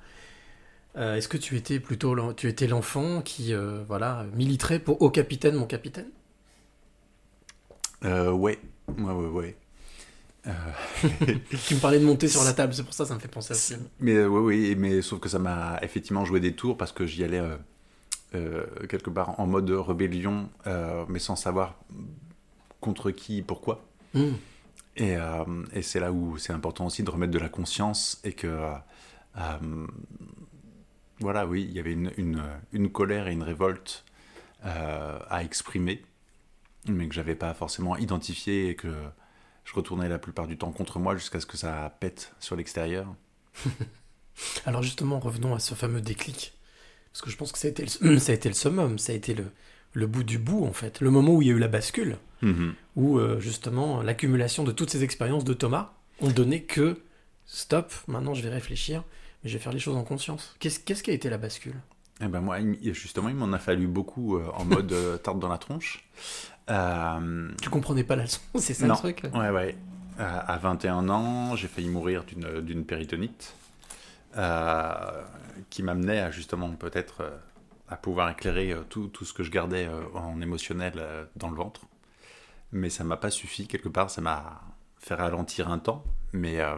euh, 0.97 1.17
est-ce 1.17 1.29
que 1.29 1.37
tu 1.37 1.57
étais 1.57 1.79
plutôt 1.79 2.33
tu 2.33 2.49
étais 2.49 2.67
l'enfant 2.67 3.21
qui 3.21 3.53
euh, 3.53 3.83
voilà 3.87 4.25
militerait 4.35 4.79
pour 4.79 5.03
au 5.03 5.11
capitaine 5.11 5.55
mon 5.55 5.67
capitaine? 5.67 6.09
Euh, 8.05 8.31
ouais, 8.31 8.59
ouais, 8.89 9.13
ouais, 9.13 9.29
ouais. 9.29 9.57
Euh, 10.47 10.53
Tu 11.67 11.75
me 11.75 11.81
parlais 11.81 11.99
de 11.99 12.05
monter 12.05 12.29
sur 12.29 12.45
la 12.45 12.53
table, 12.55 12.73
c'est 12.73 12.83
pour 12.83 12.95
ça 12.95 13.05
que 13.05 13.09
ça 13.09 13.15
me 13.15 13.21
fait 13.21 13.29
penser 13.29 13.53
à 13.53 13.57
ce 13.57 13.75
film. 13.75 13.87
Mais 14.01 14.25
oui, 14.25 14.41
oui, 14.41 14.75
mais 14.77 15.03
sauf 15.03 15.21
que 15.21 15.29
ça 15.29 15.39
m'a 15.39 15.79
effectivement 15.83 16.25
joué 16.25 16.41
des 16.41 16.55
tours 16.55 16.79
parce 16.79 16.93
que 16.93 17.07
j'y 17.07 17.25
allais 17.25 17.43
quelque 18.89 19.09
part 19.09 19.41
en 19.41 19.47
mode 19.47 19.71
rébellion, 19.71 20.51
mais 21.09 21.19
sans 21.19 21.37
savoir 21.37 21.75
contre 22.81 23.11
qui, 23.11 23.43
pourquoi. 23.43 23.85
Hmm. 24.15 24.35
Et, 24.97 25.17
et 25.73 25.83
c'est 25.83 26.01
là 26.01 26.13
où 26.13 26.37
c'est 26.39 26.53
important 26.53 26.87
aussi 26.87 27.03
de 27.03 27.11
remettre 27.11 27.33
de 27.33 27.39
la 27.39 27.49
conscience 27.49 28.21
et 28.25 28.33
que 28.33 28.61
voilà, 31.21 31.47
oui, 31.47 31.67
il 31.69 31.75
y 31.75 31.79
avait 31.79 31.93
une, 31.93 32.13
une, 32.17 32.43
une 32.73 32.91
colère 32.91 33.29
et 33.29 33.33
une 33.33 33.43
révolte 33.43 34.05
euh, 34.65 35.19
à 35.29 35.45
exprimer, 35.45 36.03
mais 36.89 37.09
que 37.09 37.15
j'avais 37.15 37.35
pas 37.35 37.55
forcément 37.55 37.97
identifié 37.97 38.71
et 38.71 38.75
que 38.75 38.93
je 39.65 39.75
retournais 39.75 40.09
la 40.09 40.19
plupart 40.19 40.47
du 40.47 40.57
temps 40.57 40.73
contre 40.73 40.99
moi 40.99 41.17
jusqu'à 41.17 41.41
ce 41.41 41.47
que 41.47 41.57
ça 41.57 41.97
pète 42.01 42.33
sur 42.41 42.57
l'extérieur. 42.57 43.15
Alors 44.67 44.83
justement, 44.83 45.19
revenons 45.19 45.55
à 45.55 45.59
ce 45.59 45.75
fameux 45.75 46.01
déclic. 46.01 46.55
Parce 47.13 47.23
que 47.23 47.31
je 47.31 47.37
pense 47.37 47.53
que 47.53 47.59
ça 47.59 47.69
a 47.69 47.71
été 47.71 47.87
le, 48.01 48.19
ça 48.19 48.33
a 48.33 48.35
été 48.35 48.49
le 48.49 48.55
summum, 48.55 48.99
ça 48.99 49.13
a 49.13 49.17
été 49.17 49.35
le, 49.35 49.47
le 49.93 50.07
bout 50.07 50.25
du 50.25 50.39
bout 50.39 50.65
en 50.65 50.73
fait. 50.73 51.01
Le 51.01 51.11
moment 51.11 51.35
où 51.35 51.43
il 51.43 51.49
y 51.49 51.51
a 51.51 51.55
eu 51.55 51.59
la 51.59 51.69
bascule, 51.69 52.19
où 52.95 53.19
euh, 53.19 53.41
justement 53.41 54.03
l'accumulation 54.03 54.63
de 54.63 54.71
toutes 54.71 54.91
ces 54.91 55.03
expériences 55.03 55.45
de 55.45 55.55
Thomas 55.55 55.95
ont 56.21 56.31
donné 56.31 56.63
que 56.63 57.01
stop, 57.47 57.93
maintenant 58.07 58.35
je 58.35 58.43
vais 58.43 58.51
réfléchir, 58.51 59.03
mais 59.43 59.51
je 59.51 59.57
vais 59.57 59.63
faire 59.63 59.73
les 59.73 59.79
choses 59.79 59.97
en 59.97 60.05
conscience. 60.05 60.55
Qu'est-ce 60.59 60.81
qu'est-ce 60.81 61.03
qui 61.03 61.11
a 61.11 61.15
été 61.15 61.29
la 61.31 61.39
bascule? 61.39 61.77
Eh 62.21 62.29
ben 62.29 62.41
moi, 62.41 62.59
justement, 62.93 63.29
il 63.29 63.35
m'en 63.35 63.53
a 63.53 63.59
fallu 63.59 63.87
beaucoup 63.87 64.37
euh, 64.39 64.49
en 64.55 64.65
mode 64.75 64.93
euh, 64.93 65.17
tarte 65.19 65.39
dans 65.39 65.49
la 65.49 65.59
tronche. 65.59 66.05
Euh, 66.71 67.51
Tu 67.63 67.71
comprenais 67.71 68.05
pas 68.05 68.17
la 68.17 68.23
leçon, 68.25 68.41
c'est 68.57 68.75
ça 68.75 68.87
non. 68.87 68.95
le 68.95 68.99
truc? 68.99 69.23
Ouais, 69.35 69.51
ouais. 69.51 69.77
À, 70.19 70.39
à 70.55 70.57
21 70.59 71.09
ans, 71.11 71.57
j'ai 71.57 71.69
failli 71.69 71.89
mourir 71.91 72.25
d'une 72.25 72.61
d'une 72.63 72.85
péritonite 72.87 73.55
euh, 74.37 75.23
qui 75.71 75.83
m'amenait 75.83 76.21
à 76.21 76.31
justement 76.31 76.71
peut-être 76.71 77.21
euh, 77.21 77.37
à 77.89 77.97
pouvoir 77.97 78.31
éclairer 78.31 78.73
euh, 78.73 78.83
tout, 78.89 79.09
tout 79.09 79.25
ce 79.25 79.33
que 79.33 79.43
je 79.43 79.51
gardais 79.51 79.87
euh, 79.87 80.03
en 80.15 80.41
émotionnel 80.41 80.95
euh, 80.97 81.25
dans 81.37 81.51
le 81.51 81.57
ventre. 81.57 81.83
mais 82.73 82.91
ça 82.91 83.05
m'a 83.05 83.17
pas 83.17 83.31
suffi. 83.31 83.67
Quelque 83.69 83.89
part, 83.89 84.11
ça 84.11 84.21
m'a 84.21 84.61
fait 84.99 85.15
ralentir 85.15 85.71
un 85.71 85.79
temps, 85.79 86.03
mais, 86.33 86.61
euh, 86.61 86.77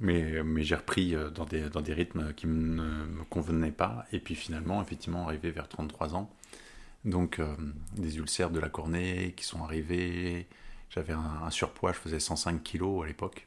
mais, 0.00 0.64
j'ai 0.64 0.74
repris 0.74 1.14
euh, 1.14 1.30
dans 1.30 1.44
des, 1.44 1.92
rythmes 1.92 2.32
qui 2.34 2.46
ne 2.46 2.52
me 2.52 3.24
convenaient 3.24 3.72
pas. 3.72 4.04
Et 4.12 4.20
puis 4.20 4.34
finalement, 4.34 4.82
effectivement, 4.82 5.26
arrivé 5.26 5.50
vers 5.50 5.68
33 5.68 6.14
ans, 6.14 6.30
donc 7.04 7.38
euh, 7.38 7.54
des 7.96 8.18
ulcères 8.18 8.50
de 8.50 8.60
la 8.60 8.68
cornée 8.68 9.34
qui 9.36 9.44
sont 9.44 9.62
arrivés. 9.62 10.46
J'avais 10.90 11.14
un, 11.14 11.50
surpoids, 11.50 11.92
je 11.92 11.98
faisais 11.98 12.20
105 12.20 12.62
kilos 12.62 13.04
à 13.04 13.06
l'époque. 13.06 13.46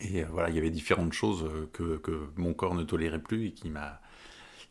Et 0.00 0.22
euh, 0.22 0.26
voilà, 0.30 0.48
il 0.50 0.54
y 0.54 0.58
avait 0.58 0.70
différentes 0.70 1.12
choses 1.12 1.48
que, 1.72 2.00
mon 2.36 2.54
corps 2.54 2.74
ne 2.74 2.84
tolérait 2.84 3.22
plus 3.22 3.46
et 3.46 3.52
qui 3.52 3.70
m'a, 3.70 4.00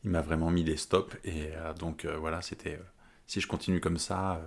vraiment 0.03 0.51
mis 0.51 0.63
des 0.63 0.77
stops. 0.77 1.17
Et 1.25 1.49
donc 1.79 2.05
voilà, 2.05 2.41
c'était 2.41 2.79
si 3.25 3.41
je 3.41 3.47
continue 3.47 3.81
comme 3.81 3.97
ça, 3.97 4.41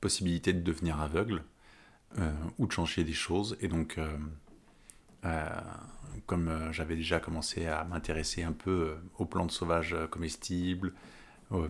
possibilité 0.00 0.52
de 0.52 0.60
devenir 0.60 1.00
aveugle 1.00 1.44
ou 2.58 2.66
de 2.66 2.72
changer 2.72 3.04
des 3.04 3.12
choses. 3.12 3.56
Et 3.60 3.68
donc, 3.68 4.00
comme 6.26 6.48
euh, 6.48 6.72
j'avais 6.72 6.96
déjà 6.96 7.20
commencé 7.20 7.66
à 7.66 7.84
m'intéresser 7.84 8.42
un 8.42 8.52
peu 8.52 8.70
euh, 8.70 8.96
aux 9.18 9.26
plantes 9.26 9.52
sauvages 9.52 9.94
euh, 9.94 10.06
comestibles, 10.06 10.92
euh, 11.52 11.68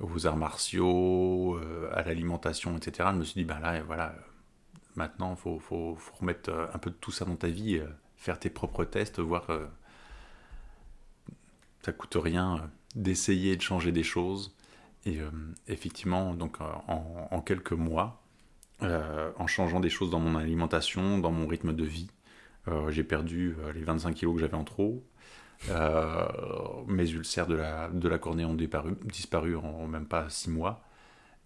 aux 0.00 0.26
arts 0.26 0.36
martiaux, 0.36 1.56
euh, 1.56 1.90
à 1.94 2.02
l'alimentation, 2.02 2.76
etc., 2.76 3.10
je 3.12 3.18
me 3.18 3.24
suis 3.24 3.40
dit, 3.40 3.44
ben 3.44 3.60
là, 3.60 3.82
voilà, 3.82 4.10
euh, 4.10 4.20
maintenant, 4.96 5.32
il 5.34 5.60
faut, 5.60 5.96
remettre 6.18 6.50
euh, 6.50 6.66
un 6.74 6.78
peu 6.78 6.90
de 6.90 6.96
tout 6.96 7.12
ça 7.12 7.24
dans 7.24 7.36
ta 7.36 7.48
vie, 7.48 7.76
euh, 7.78 7.86
faire 8.16 8.38
tes 8.38 8.50
propres 8.50 8.84
tests, 8.84 9.20
voir. 9.20 9.48
euh, 9.50 9.66
ça 11.82 11.92
coûte 11.92 12.16
rien 12.20 12.56
euh, 12.56 12.60
d'essayer 12.96 13.56
de 13.56 13.62
changer 13.62 13.92
des 13.92 14.02
choses. 14.02 14.56
Et 15.04 15.20
euh, 15.20 15.30
effectivement, 15.68 16.34
donc 16.34 16.60
euh, 16.60 16.64
en, 16.88 17.40
quelques 17.40 17.72
mois, 17.72 18.20
euh, 18.82 19.30
en 19.38 19.46
changeant 19.46 19.78
des 19.78 19.88
choses 19.88 20.10
dans 20.10 20.18
mon 20.18 20.36
alimentation, 20.36 21.18
dans 21.18 21.30
mon 21.30 21.46
rythme 21.46 21.72
de 21.72 21.84
vie, 21.84 22.08
euh, 22.10 22.25
j'ai 22.90 23.04
perdu 23.04 23.56
euh, 23.60 23.72
les 23.72 23.82
25 23.82 24.14
kilos 24.14 24.34
que 24.34 24.40
j'avais 24.40 24.54
en 24.56 24.64
trop. 24.64 25.02
Euh, 25.70 26.26
mes 26.86 27.08
ulcères 27.10 27.46
de 27.46 27.54
la, 27.54 27.88
de 27.88 28.08
la 28.08 28.18
cornée 28.18 28.44
ont 28.44 28.54
disparu, 28.54 28.94
disparu 29.04 29.56
en 29.56 29.86
même 29.86 30.06
pas 30.06 30.28
6 30.28 30.50
mois. 30.50 30.82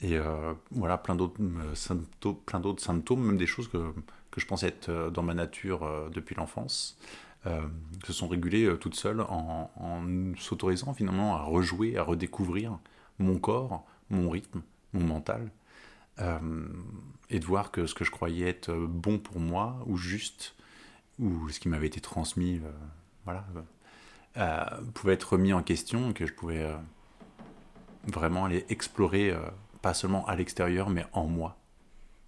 Et 0.03 0.17
euh, 0.17 0.55
voilà, 0.71 0.97
plein 0.99 1.15
d'autres 1.15 1.41
euh, 1.43 1.75
symptômes, 1.75 2.37
plein 2.47 2.63
symptômes, 2.79 3.23
même 3.25 3.37
des 3.37 3.47
choses 3.47 3.69
que, 3.69 3.93
que 4.31 4.41
je 4.41 4.47
pensais 4.47 4.69
être 4.69 4.89
euh, 4.89 5.11
dans 5.11 5.23
ma 5.23 5.35
nature 5.35 5.85
euh, 5.85 6.09
depuis 6.09 6.35
l'enfance, 6.35 6.99
euh, 7.47 7.61
se 8.05 8.13
sont 8.13 8.29
régulées 8.29 8.65
euh, 8.65 8.77
toutes 8.77 8.95
seules 8.95 9.21
en, 9.21 9.71
en 9.77 10.03
s'autorisant 10.39 10.95
finalement 10.95 11.37
à 11.37 11.43
rejouer, 11.43 11.99
à 11.99 12.03
redécouvrir 12.03 12.79
mon 13.19 13.39
corps, 13.39 13.85
mon 14.09 14.31
rythme, 14.31 14.63
mon 14.95 15.05
mental, 15.05 15.51
euh, 16.21 16.39
et 17.29 17.39
de 17.39 17.45
voir 17.45 17.71
que 17.71 17.87
ce 17.87 17.95
que 17.95 18.05
je 18.05 18.11
croyais 18.11 18.49
être 18.49 18.73
bon 18.75 19.19
pour 19.19 19.39
moi 19.39 19.79
ou 19.87 19.97
juste, 19.97 20.55
ou 21.21 21.49
ce 21.51 21.61
qui 21.61 21.69
m'avait 21.69 21.87
été 21.87 22.01
transmis, 22.01 22.61
euh, 22.65 22.71
voilà, 23.25 23.47
euh, 24.37 24.65
pouvait 24.95 25.15
être 25.15 25.33
remis 25.33 25.53
en 25.53 25.63
question, 25.63 26.13
que 26.13 26.27
je 26.27 26.33
pouvais 26.33 26.63
euh, 26.63 26.77
vraiment 28.07 28.45
aller 28.45 28.65
explorer, 28.69 29.31
euh, 29.31 29.41
pas 29.83 29.95
seulement 29.95 30.27
à 30.27 30.37
l'extérieur, 30.37 30.91
mais 30.91 31.05
en 31.13 31.27
moi. 31.27 31.57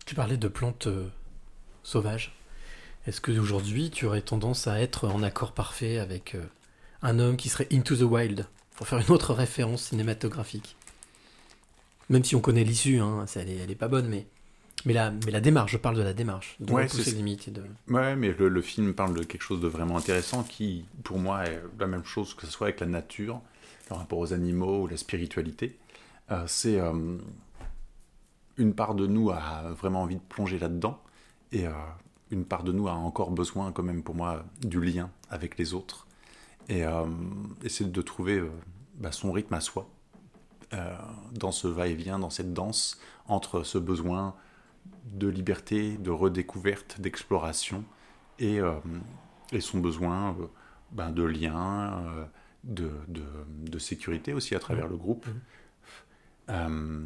Tu 0.07 0.15
parlais 0.15 0.37
de 0.37 0.49
plantes 0.49 0.87
euh, 0.87 1.09
sauvages. 1.83 2.35
Est-ce 3.07 3.21
que 3.21 3.33
aujourd'hui 3.33 3.91
tu 3.91 4.07
aurais 4.07 4.23
tendance 4.23 4.67
à 4.67 4.81
être 4.81 5.09
en 5.09 5.23
accord 5.23 5.53
parfait 5.53 5.99
avec 5.99 6.35
euh, 6.35 6.45
un 7.03 7.19
homme 7.19 7.37
qui 7.37 7.49
serait 7.49 7.69
into 7.73 7.97
the 7.97 8.03
wild 8.03 8.47
Pour 8.77 8.87
faire 8.87 8.99
une 8.99 9.11
autre 9.11 9.35
référence 9.35 9.85
cinématographique? 9.85 10.77
Même 12.09 12.25
si 12.25 12.37
on 12.37 12.41
connaît 12.41 12.65
l'issue, 12.65 13.01
hein, 13.01 13.25
elle, 13.37 13.49
est, 13.49 13.57
elle 13.57 13.71
est 13.71 13.77
pas 13.77 13.89
bonne, 13.89 14.09
mais, 14.09 14.27
mais, 14.87 14.93
la, 14.93 15.11
mais 15.11 15.31
la 15.31 15.41
démarche, 15.41 15.73
je 15.73 15.77
parle 15.77 15.97
de 15.97 16.03
la 16.03 16.13
démarche, 16.15 16.57
de 16.61 16.73
Ouais, 16.73 16.85
repousser 16.85 17.03
c'est- 17.05 17.11
les 17.13 17.17
limites. 17.19 17.49
et 17.49 17.51
de... 17.51 17.63
Ouais, 17.89 18.17
mais 18.17 18.33
le, 18.33 18.49
le 18.49 18.63
film 18.63 18.95
parle 18.95 19.15
de 19.15 19.23
quelque 19.25 19.43
chose 19.43 19.61
de 19.61 19.69
vraiment 19.69 19.97
intéressant 19.97 20.43
qui, 20.43 20.85
pour 21.05 21.19
moi, 21.19 21.45
est 21.45 21.61
la 21.79 21.87
même 21.87 22.05
chose 22.05 22.35
que 22.35 22.47
ce 22.47 22.53
soit 22.53 22.69
avec 22.69 22.81
la 22.81 22.87
nature, 22.87 23.41
le 23.91 23.97
rapport 23.97 24.19
aux 24.19 24.33
animaux 24.33 24.83
ou 24.83 24.87
la 24.87 24.97
spiritualité. 24.97 25.79
Euh, 26.31 26.45
c'est 26.47 26.79
euh, 26.81 27.19
une 28.57 28.75
part 28.75 28.95
de 28.95 29.07
nous 29.07 29.31
a 29.31 29.73
vraiment 29.79 30.03
envie 30.03 30.17
de 30.17 30.21
plonger 30.29 30.59
là-dedans 30.59 31.01
et 31.53 31.67
euh, 31.67 31.73
une 32.31 32.45
part 32.45 32.63
de 32.63 32.73
nous 32.73 32.89
a 32.89 32.93
encore 32.93 33.31
besoin, 33.31 33.73
quand 33.73 33.83
même, 33.83 34.03
pour 34.03 34.15
moi, 34.15 34.45
du 34.63 34.81
lien 34.81 35.11
avec 35.31 35.59
les 35.59 35.75
autres 35.75 36.07
et 36.69 36.85
euh, 36.85 37.05
essayer 37.65 37.91
de 37.91 38.03
trouver 38.03 38.43
bah, 38.99 39.11
son 39.13 39.33
rythme 39.33 39.55
à 39.55 39.61
soi 39.61 39.89
dans 41.33 41.53
ce 41.53 41.69
va-et-vient, 41.69 42.19
dans 42.19 42.31
cette 42.31 42.55
danse 42.55 42.99
entre 43.27 43.63
ce 43.63 43.77
besoin 43.77 44.35
de 45.07 45.29
liberté, 45.29 45.97
de 45.97 46.11
redécouverte, 46.11 47.01
d'exploration, 47.01 47.85
et, 48.39 48.61
euh, 48.61 48.73
et 49.53 49.61
son 49.61 49.79
besoin 49.79 50.31
euh, 50.41 50.47
ben, 50.91 51.11
de 51.11 51.23
lien, 51.23 52.05
euh, 52.07 52.25
de, 52.65 52.91
de, 53.09 53.23
de 53.71 53.79
sécurité 53.79 54.33
aussi 54.33 54.55
à 54.55 54.59
travers 54.59 54.89
le 54.89 54.97
groupe. 54.97 55.27
Euh, 56.51 57.05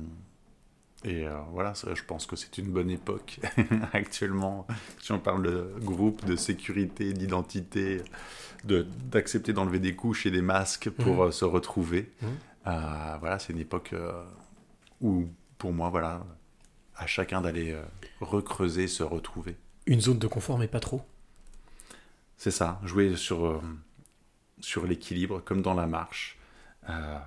et 1.05 1.25
voilà, 1.53 1.75
ça, 1.75 1.95
je 1.95 2.03
pense 2.03 2.27
que 2.27 2.35
c'est 2.37 2.59
une 2.59 2.71
bonne 2.73 2.91
époque 2.91 3.39
actuellement, 3.93 4.67
si 5.01 5.13
on 5.13 5.21
parle 5.21 5.43
de 5.45 5.75
groupe, 5.81 6.25
de 6.25 6.35
sécurité, 6.37 7.13
d'identité, 7.13 8.03
de- 8.65 8.83
d'accepter 9.11 9.53
d'enlever 9.53 9.79
des 9.79 9.95
couches 9.95 10.27
et 10.27 10.31
des 10.33 10.43
masques 10.43 10.91
pour 10.91 11.23
euh, 11.25 11.31
se 11.31 11.45
retrouver. 11.45 12.11
Euh, 12.67 13.17
voilà, 13.21 13.39
c'est 13.39 13.53
une 13.53 13.61
époque 13.61 13.95
où, 15.01 15.27
pour 15.59 15.73
moi, 15.73 15.91
voilà, 15.91 16.27
à 16.97 17.07
chacun 17.07 17.41
d'aller 17.41 17.73
euh, 17.73 17.83
recreuser, 18.21 18.89
se 18.89 19.03
retrouver. 19.03 19.57
Une 19.87 20.01
zone 20.01 20.19
de 20.19 20.27
confort, 20.27 20.59
mais 20.59 20.69
pas 20.69 20.81
trop. 20.81 21.03
C'est 22.37 22.51
ça, 22.51 22.81
jouer 22.85 23.17
sur, 23.17 23.47
euh, 23.47 23.61
sur 24.61 24.87
l'équilibre, 24.87 25.41
comme 25.41 25.63
dans 25.63 25.75
la 25.75 25.87
marche. 25.87 26.39
Euh, 26.89 27.19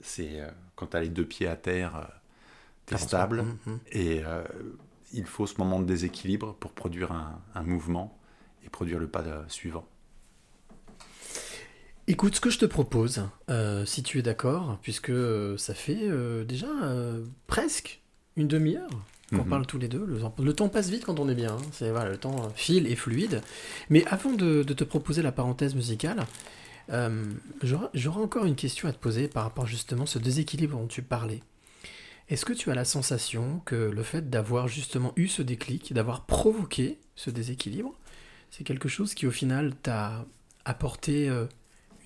c'est 0.00 0.40
quand 0.76 0.88
tu 0.88 0.96
as 0.96 1.00
les 1.00 1.08
deux 1.08 1.26
pieds 1.26 1.46
à 1.46 1.56
terre, 1.56 2.08
tu 2.86 2.94
es 2.94 2.98
stable. 2.98 3.38
pas. 3.38 3.42
Mhm, 3.42 3.58
mhm. 3.66 3.80
Et 3.92 4.22
il 5.12 5.26
faut 5.26 5.46
ce 5.46 5.56
moment 5.58 5.78
de 5.80 5.84
déséquilibre 5.84 6.54
pour 6.54 6.72
produire 6.72 7.12
un, 7.12 7.40
un 7.54 7.62
mouvement 7.62 8.18
et 8.64 8.70
produire 8.70 8.98
le 8.98 9.08
pas 9.08 9.24
suivant. 9.48 9.86
Écoute, 12.06 12.34
ce 12.34 12.40
que 12.40 12.50
je 12.50 12.58
te 12.58 12.64
propose, 12.64 13.28
si 13.84 14.02
tu 14.02 14.18
es 14.18 14.22
d'accord, 14.22 14.78
puisque 14.80 15.12
ça 15.58 15.74
fait 15.74 16.08
déjà 16.46 16.68
presque 17.46 17.99
une 18.40 18.48
demi-heure 18.48 18.90
qu'on 19.30 19.36
Mhm. 19.44 19.48
parle 19.48 19.66
tous 19.66 19.78
les 19.78 19.88
deux. 19.88 20.04
Le 20.04 20.18
temps, 20.18 20.34
le 20.38 20.52
temps 20.52 20.68
passe 20.68 20.90
vite 20.90 21.04
quand 21.04 21.20
on 21.20 21.28
est 21.28 21.34
bien. 21.34 21.52
hein. 21.52 21.62
C'est 21.72 21.90
voilà, 21.90 22.10
le 22.10 22.16
temps 22.16 22.44
euh, 22.44 22.48
file 22.54 22.86
et 22.88 22.96
fluide. 22.96 23.42
Mais 23.88 24.04
avant 24.06 24.32
de, 24.32 24.62
de 24.64 24.72
te 24.74 24.82
proposer 24.84 25.22
la 25.22 25.30
parenthèse 25.32 25.74
musicale, 25.76 26.26
euh, 26.90 27.24
j'aurais 27.62 28.20
encore 28.20 28.44
une 28.44 28.56
question 28.56 28.88
à 28.88 28.92
te 28.92 28.98
poser 28.98 29.28
par 29.28 29.44
rapport 29.44 29.66
justement 29.66 30.02
à 30.02 30.06
ce 30.06 30.18
déséquilibre 30.18 30.76
dont 30.76 30.88
tu 30.88 31.02
parlais. 31.02 31.42
Est-ce 32.28 32.44
que 32.44 32.52
tu 32.52 32.70
as 32.70 32.74
la 32.74 32.84
sensation 32.84 33.60
que 33.64 33.74
le 33.76 34.02
fait 34.02 34.30
d'avoir 34.30 34.66
justement 34.68 35.12
eu 35.16 35.26
ce 35.28 35.42
déclic, 35.42 35.92
d'avoir 35.92 36.26
provoqué 36.26 36.98
ce 37.16 37.30
déséquilibre, 37.30 37.92
c'est 38.50 38.64
quelque 38.64 38.88
chose 38.88 39.14
qui 39.14 39.26
au 39.26 39.30
final 39.32 39.74
t'a 39.82 40.24
apporté 40.64 41.28
euh, 41.28 41.46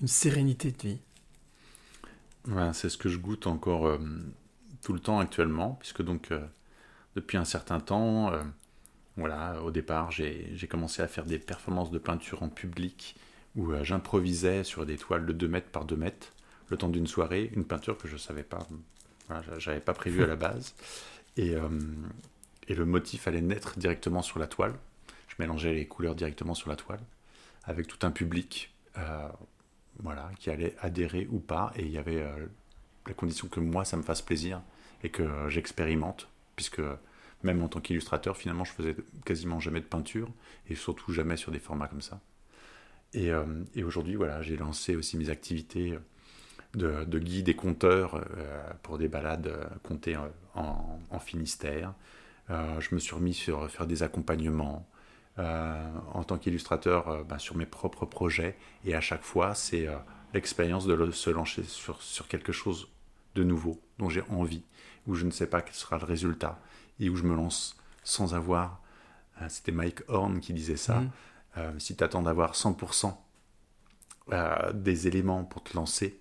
une 0.01 0.07
sérénité 0.07 0.71
de 0.71 0.81
vie? 0.89 0.97
Voilà, 2.45 2.73
c'est 2.73 2.89
ce 2.89 2.97
que 2.97 3.09
je 3.09 3.17
goûte 3.17 3.47
encore 3.47 3.87
euh, 3.87 3.97
tout 4.85 4.93
le 4.93 4.99
temps 4.99 5.17
actuellement, 5.17 5.77
puisque 5.79 6.03
donc 6.03 6.31
euh, 6.31 6.45
depuis 7.15 7.37
un 7.37 7.43
certain 7.43 7.79
temps, 7.79 8.31
euh, 8.31 8.43
voilà, 9.17 9.59
au 9.63 9.71
départ, 9.71 10.11
j'ai 10.11 10.67
commencé 10.69 11.01
à 11.01 11.07
faire 11.07 11.25
des 11.25 11.39
performances 11.39 11.89
de 11.89 11.97
peinture 11.97 12.43
en 12.43 12.49
public 12.49 13.15
où 13.55 13.71
euh, 13.71 13.83
j'improvisais 13.83 14.63
sur 14.63 14.85
des 14.85 14.97
toiles 14.97 15.25
de 15.25 15.33
2 15.33 15.47
mètres 15.47 15.71
par 15.71 15.85
2 15.85 15.95
mètres 15.95 16.33
le 16.69 16.77
temps 16.77 16.89
d'une 16.89 17.07
soirée, 17.07 17.51
une 17.55 17.65
peinture 17.65 17.97
que 17.97 18.07
je 18.07 18.15
savais 18.15 18.43
pas, 18.43 18.59
voilà, 19.27 19.57
j'avais 19.57 19.79
pas 19.79 19.95
prévu 19.95 20.23
à 20.23 20.27
la 20.27 20.35
base. 20.35 20.75
Et, 21.37 21.53
et 22.69 22.75
le 22.75 22.85
motif 22.85 23.27
allait 23.27 23.41
naître 23.41 23.77
directement 23.77 24.21
sur 24.21 24.39
la 24.39 24.47
toile. 24.47 24.73
Je 25.27 25.35
mélangeais 25.37 25.73
les 25.73 25.85
couleurs 25.85 26.15
directement 26.15 26.53
sur 26.53 26.69
la 26.69 26.77
toile, 26.77 27.01
avec 27.65 27.87
tout 27.87 28.07
un 28.07 28.11
public. 28.11 28.73
voilà, 29.99 30.31
qui 30.39 30.49
allait 30.49 30.77
adhérer 30.79 31.27
ou 31.29 31.39
pas, 31.39 31.73
et 31.75 31.81
il 31.81 31.91
y 31.91 31.97
avait 31.97 32.25
la 33.05 33.13
condition 33.13 33.49
que 33.49 33.59
moi 33.59 33.83
ça 33.83 33.97
me 33.97 34.01
fasse 34.01 34.21
plaisir 34.21 34.61
et 35.05 35.09
que 35.09 35.23
j'expérimente, 35.49 36.27
puisque 36.55 36.81
même 37.43 37.61
en 37.61 37.67
tant 37.67 37.79
qu'illustrateur, 37.79 38.35
finalement, 38.35 38.65
je 38.65 38.71
faisais 38.71 38.95
quasiment 39.23 39.59
jamais 39.59 39.79
de 39.79 39.85
peinture 39.85 40.29
et 40.67 40.73
surtout 40.73 41.13
jamais 41.13 41.37
sur 41.37 41.51
des 41.51 41.59
formats 41.59 41.87
comme 41.87 42.01
ça. 42.01 42.19
Et, 43.13 43.31
euh, 43.31 43.45
aujourd'hui, 43.85 44.15
voilà, 44.15 44.41
j'ai 44.41 44.57
lancé 44.57 44.95
aussi 44.95 45.15
mes 45.15 45.29
activités 45.29 45.97
de, 46.73 47.03
de 47.03 47.19
guide 47.19 47.49
et 47.49 47.55
conteur 47.55 48.15
euh, 48.15 48.63
pour 48.81 48.97
des 48.97 49.07
balades 49.07 49.47
euh, 49.47 49.65
comptées 49.83 50.17
en, 50.55 50.99
Finistère. 51.19 51.93
Je 52.49 52.93
me 52.93 52.99
suis 52.99 53.15
remis 53.15 53.33
sur 53.33 53.69
faire 53.71 53.87
des 53.87 54.03
accompagnements 54.03 54.87
en 55.37 56.23
tant 56.23 56.37
qu'illustrateur 56.37 57.25
ben, 57.25 57.39
sur 57.39 57.55
mes 57.55 57.65
propres 57.65 58.05
projets. 58.05 58.57
Et 58.83 58.93
à 58.93 59.01
chaque 59.01 59.23
fois, 59.23 59.55
c'est 59.55 59.87
l'expérience 60.33 60.85
de 60.85 61.09
se 61.11 61.29
lancer 61.31 61.63
sur, 61.63 62.01
sur 62.03 62.27
quelque 62.27 62.51
chose 62.51 62.89
de 63.33 63.43
nouveau 63.43 63.81
dont 63.97 64.09
j'ai 64.09 64.21
envie, 64.29 64.63
où 65.07 65.15
je 65.15 65.25
ne 65.25 65.31
sais 65.31 65.47
pas 65.47 65.61
quel 65.61 65.73
sera 65.75 65.97
le 65.97 66.05
résultat 66.05 66.59
et 66.99 67.09
où 67.09 67.15
je 67.15 67.23
me 67.23 67.35
lance 67.35 67.75
sans 68.03 68.33
avoir. 68.33 68.81
euh, 69.41 69.49
C'était 69.49 69.71
Mike 69.71 70.01
Horn 70.09 70.39
qui 70.39 70.53
disait 70.53 70.77
ça. 70.77 70.99
Mhm. 71.01 71.09
euh, 71.57 71.79
si 71.79 71.95
tu 71.95 72.03
attends 72.03 72.21
d'avoir 72.23 72.53
100% 72.55 73.15
euh, 74.31 74.73
des 74.73 75.07
éléments 75.07 75.43
pour 75.43 75.63
te 75.63 75.75
lancer, 75.75 76.19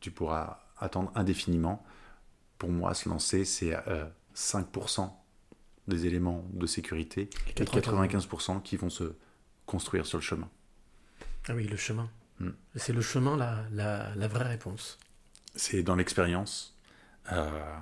tu 0.00 0.10
pourras 0.10 0.58
attendre 0.78 1.12
indéfiniment. 1.14 1.84
Pour 2.58 2.70
moi, 2.70 2.94
se 2.94 3.08
lancer, 3.08 3.44
c'est 3.44 3.74
euh, 3.88 4.04
5% 4.34 5.10
des 5.88 6.06
éléments 6.06 6.44
de 6.52 6.66
sécurité 6.66 7.28
et 7.48 7.52
95% 7.64 8.62
qui 8.62 8.76
vont 8.76 8.90
se 8.90 9.14
construire 9.66 10.06
sur 10.06 10.18
le 10.18 10.22
chemin. 10.22 10.48
Ah 11.48 11.54
oui, 11.54 11.66
le 11.66 11.76
chemin. 11.76 12.08
Hmm. 12.38 12.50
C'est 12.76 12.92
le 12.92 13.00
chemin 13.02 13.36
la, 13.36 13.64
la, 13.72 14.14
la 14.14 14.28
vraie 14.28 14.46
réponse. 14.48 14.98
C'est 15.56 15.82
dans 15.82 15.96
l'expérience. 15.96 16.76
Euh, 17.32 17.76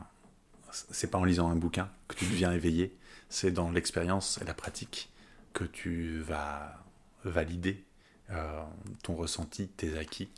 c'est 0.73 1.11
pas 1.11 1.19
en 1.19 1.25
lisant 1.25 1.51
un 1.51 1.57
bouquin 1.57 1.91
que 2.09 2.15
tu 2.15 2.25
deviens 2.27 2.53
éveillé. 2.53 2.97
C'est 3.29 3.51
dans 3.51 3.71
l'expérience 3.71 4.39
et 4.43 4.45
la 4.45 4.55
pratique 4.55 5.11
que 5.53 5.65
tu 5.65 6.19
vas 6.21 6.83
valider 7.25 7.85
euh, 8.31 8.63
ton 9.03 9.15
ressenti, 9.15 9.69
tes 9.69 9.99
acquis. 9.99 10.29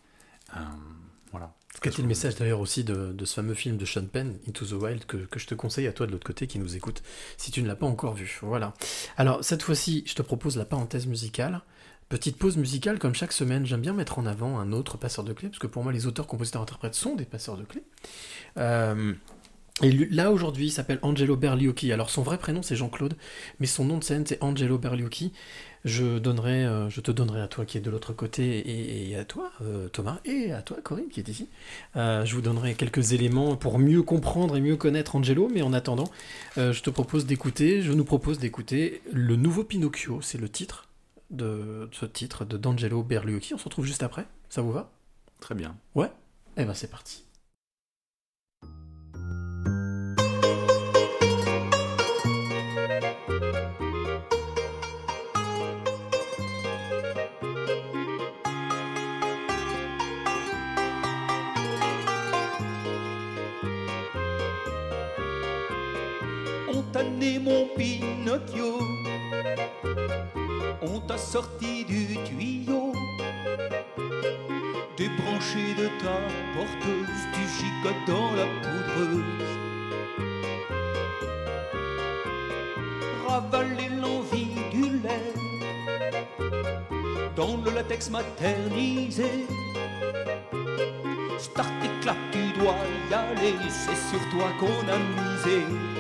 Euh, 0.56 0.60
voilà. 1.30 1.52
C'était 1.82 2.02
le 2.02 2.08
message 2.08 2.36
d'ailleurs 2.36 2.60
aussi 2.60 2.84
de, 2.84 3.12
de 3.12 3.24
ce 3.24 3.34
fameux 3.34 3.54
film 3.54 3.78
de 3.78 3.86
Sean 3.86 4.06
Penn, 4.06 4.38
Into 4.46 4.66
the 4.66 4.72
Wild, 4.72 5.06
que, 5.06 5.16
que 5.16 5.38
je 5.38 5.46
te 5.46 5.54
conseille 5.54 5.86
à 5.86 5.92
toi 5.92 6.06
de 6.06 6.12
l'autre 6.12 6.26
côté 6.26 6.46
qui 6.46 6.58
nous 6.58 6.76
écoute, 6.76 7.02
si 7.38 7.50
tu 7.50 7.62
ne 7.62 7.66
l'as 7.66 7.76
pas 7.76 7.86
encore 7.86 8.12
vu. 8.12 8.38
Voilà. 8.42 8.74
Alors, 9.16 9.42
cette 9.42 9.62
fois-ci, 9.62 10.04
je 10.06 10.14
te 10.14 10.22
propose 10.22 10.56
la 10.56 10.66
parenthèse 10.66 11.06
musicale. 11.06 11.62
Petite 12.10 12.36
pause 12.36 12.58
musicale, 12.58 12.98
comme 12.98 13.14
chaque 13.14 13.32
semaine, 13.32 13.64
j'aime 13.64 13.80
bien 13.80 13.94
mettre 13.94 14.18
en 14.18 14.26
avant 14.26 14.58
un 14.58 14.72
autre 14.72 14.98
passeur 14.98 15.24
de 15.24 15.32
clés, 15.32 15.48
parce 15.48 15.58
que 15.58 15.66
pour 15.66 15.82
moi, 15.82 15.92
les 15.92 16.06
auteurs, 16.06 16.26
compositeurs, 16.26 16.60
interprètes 16.60 16.94
sont 16.94 17.16
des 17.16 17.24
passeurs 17.24 17.56
de 17.56 17.64
clés. 17.64 17.84
Euh, 18.58 19.14
et 19.82 19.90
lui- 19.90 20.08
là, 20.10 20.30
aujourd'hui, 20.30 20.66
il 20.66 20.70
s'appelle 20.70 20.98
Angelo 21.02 21.36
Berliocchi. 21.36 21.92
Alors, 21.92 22.10
son 22.10 22.22
vrai 22.22 22.38
prénom, 22.38 22.62
c'est 22.62 22.76
Jean-Claude, 22.76 23.14
mais 23.58 23.66
son 23.66 23.84
nom 23.84 23.98
de 23.98 24.04
scène, 24.04 24.26
c'est 24.26 24.42
Angelo 24.42 24.76
Berliocchi. 24.78 25.32
Je, 25.84 26.18
donnerai, 26.18 26.64
euh, 26.64 26.88
je 26.90 27.00
te 27.00 27.10
donnerai 27.10 27.40
à 27.40 27.48
toi 27.48 27.64
qui 27.64 27.76
est 27.78 27.80
de 27.80 27.90
l'autre 27.90 28.12
côté, 28.12 28.58
et, 28.58 29.10
et 29.10 29.16
à 29.16 29.24
toi, 29.24 29.50
euh, 29.62 29.88
Thomas, 29.88 30.20
et 30.24 30.52
à 30.52 30.62
toi, 30.62 30.76
Corinne, 30.82 31.08
qui 31.08 31.18
est 31.18 31.28
ici. 31.28 31.48
Euh, 31.96 32.24
je 32.24 32.34
vous 32.36 32.40
donnerai 32.42 32.74
quelques 32.74 33.12
éléments 33.12 33.56
pour 33.56 33.80
mieux 33.80 34.02
comprendre 34.02 34.56
et 34.56 34.60
mieux 34.60 34.76
connaître 34.76 35.16
Angelo, 35.16 35.48
mais 35.52 35.62
en 35.62 35.72
attendant, 35.72 36.08
je 36.56 36.80
te 36.82 36.90
propose 36.90 37.26
d'écouter, 37.26 37.82
je 37.82 37.92
nous 37.92 38.04
propose 38.04 38.38
d'écouter 38.38 39.02
le 39.10 39.34
nouveau 39.34 39.64
Pinocchio, 39.64 40.20
c'est 40.22 40.38
le 40.38 40.48
titre 40.48 40.86
de 41.30 41.88
ce 41.92 42.06
titre 42.06 42.44
de 42.44 42.56
d'Angelo 42.56 43.02
Berliocchi. 43.02 43.54
On 43.54 43.58
se 43.58 43.64
retrouve 43.64 43.86
juste 43.86 44.02
après, 44.04 44.26
ça 44.50 44.62
vous 44.62 44.70
va? 44.70 44.92
Très 45.40 45.56
bien. 45.56 45.74
Ouais? 45.96 46.12
Eh 46.58 46.64
ben 46.64 46.74
c'est 46.74 46.90
parti. 46.90 47.24
Mon 67.22 67.68
Pinocchio, 67.76 68.80
on 70.82 70.98
t'a 71.06 71.16
sorti 71.16 71.84
du 71.84 72.18
tuyau, 72.24 72.92
débranché 74.96 75.74
de 75.78 75.86
ta 76.02 76.18
porteuse, 76.52 77.22
tu 77.32 77.42
gigotes 77.58 78.06
dans 78.08 78.32
la 78.34 78.46
poudreuse. 78.60 79.52
Ravaler 83.24 83.88
l'envie 84.00 84.56
du 84.72 84.98
lait 84.98 85.32
dans 87.36 87.56
le 87.64 87.70
latex 87.70 88.10
maternisé. 88.10 89.46
Start 91.38 91.70
et 91.84 92.00
clap, 92.02 92.16
tu 92.32 92.52
dois 92.58 92.74
y 93.10 93.14
aller, 93.14 93.54
c'est 93.68 94.10
sur 94.10 94.20
toi 94.30 94.48
qu'on 94.58 94.88
a 94.88 94.98
misé. 94.98 95.91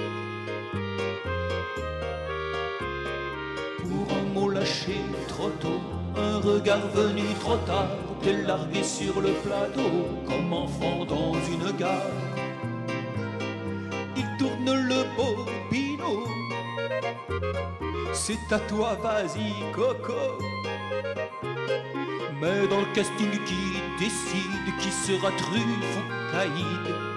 Lâché 4.62 4.94
trop 5.26 5.50
tôt, 5.60 5.80
un 6.16 6.38
regard 6.38 6.86
venu 6.94 7.24
trop 7.40 7.56
tard, 7.66 7.88
t'es 8.22 8.42
largué 8.42 8.84
sur 8.84 9.20
le 9.20 9.32
plateau 9.44 9.90
comme 10.24 10.52
enfant 10.52 11.04
dans 11.04 11.34
une 11.52 11.76
gare. 11.76 12.12
Il 14.16 14.28
tourne 14.38 14.72
le 14.90 15.00
bobino, 15.16 16.12
c'est 18.12 18.52
à 18.52 18.60
toi, 18.60 18.96
vas-y, 19.02 19.50
coco. 19.72 20.22
Mais 22.40 22.68
dans 22.68 22.82
le 22.86 22.94
casting 22.94 23.34
qui 23.48 23.64
décide 23.98 24.66
qui 24.80 24.92
sera 24.92 25.30
truffe 25.32 25.96
ou 25.98 26.32
caïd. 26.32 27.11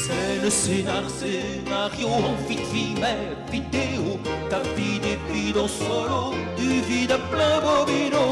Scène, 0.00 0.50
scénar, 0.50 1.04
scénario, 1.10 2.08
amphitrite, 2.08 3.04
vidéo, 3.50 4.18
ta 4.48 4.60
vie 4.74 4.98
des 4.98 5.18
vides 5.30 5.58
en 5.58 5.68
solo, 5.68 6.32
du 6.56 6.80
vide 6.80 7.12
à 7.12 7.18
plein 7.18 7.60
bobino. 7.60 8.26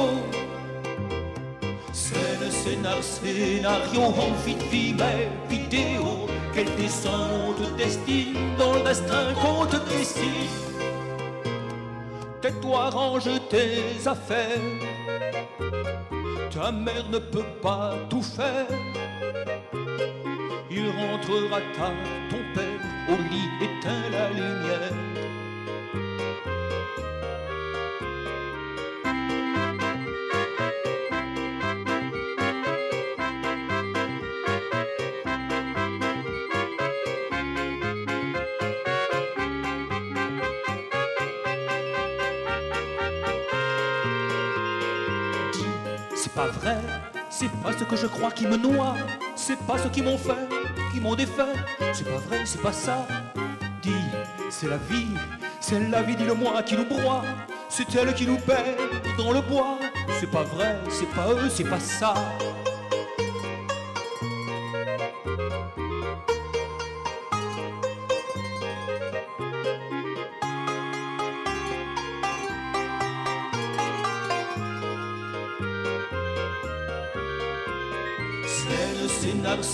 Scène, 1.93 2.51
scénar, 2.51 3.03
scénario, 3.03 4.01
amphitrite, 4.01 5.03
vidéo, 5.51 6.27
quel 6.55 6.75
dessin 6.77 7.29
te 7.59 7.77
destine 7.77 8.57
dans 8.59 8.73
le 8.73 8.83
destin 8.85 9.35
qu'on 9.35 9.67
te 9.67 9.77
dessine? 9.91 10.49
Tais-toi, 12.41 12.89
range 12.89 13.29
tes 13.51 14.09
affaires. 14.09 14.65
Ta 16.51 16.73
mère 16.73 17.05
ne 17.13 17.19
peut 17.19 17.53
pas 17.61 17.95
tout 18.09 18.23
faire. 18.23 18.67
Il 20.81 20.91
rentrera 20.91 21.61
tard, 21.77 21.93
ton 22.31 22.39
père, 22.55 22.81
au 23.09 23.17
lit, 23.17 23.49
éteint 23.61 24.09
la 24.13 24.29
lumière. 24.31 24.93
C'est 46.15 46.33
pas 46.35 46.47
vrai, 46.47 46.79
c'est 47.31 47.51
pas 47.63 47.73
ce 47.73 47.83
que 47.83 47.97
je 47.97 48.07
crois 48.07 48.31
qui 48.31 48.47
me 48.47 48.57
noie, 48.57 48.95
c'est 49.35 49.59
pas 49.67 49.77
ce 49.79 49.89
qu'ils 49.89 50.05
m'ont 50.05 50.19
fait, 50.19 50.48
qui 50.93 51.01
m'ont 51.01 51.15
défait, 51.15 51.55
c'est 51.93 52.05
pas 52.05 52.19
vrai, 52.19 52.41
c'est 52.45 52.63
pas 52.63 52.73
ça. 52.73 53.07
Dis, 53.83 53.91
c'est 54.51 54.69
la 54.69 54.77
vie, 54.77 55.09
c'est 55.61 55.81
la 55.89 56.03
vie, 56.03 56.17
dis-le-moi, 56.17 56.63
qui 56.63 56.77
nous 56.77 56.85
broie, 56.85 57.23
c'est 57.69 57.95
elle 57.95 58.15
qui 58.15 58.27
nous 58.27 58.39
perd 58.39 58.77
dans 59.17 59.33
le 59.33 59.41
bois, 59.41 59.79
c'est 60.21 60.31
pas 60.31 60.43
vrai, 60.43 60.77
c'est 60.89 61.09
pas 61.11 61.29
eux, 61.33 61.49
c'est 61.49 61.65
pas 61.65 61.81
ça. 61.81 62.15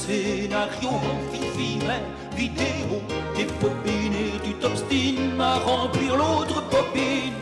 Scénar, 0.06 0.68
scénario, 0.72 0.90
amphithéâtre, 0.90 2.36
vidéo, 2.36 3.00
des 3.36 3.46
bobines 3.60 4.14
et 4.14 4.40
tu 4.44 4.52
t'obstines 4.54 5.40
à 5.40 5.58
remplir 5.58 6.16
l'autre 6.16 6.62
bobine. 6.70 7.40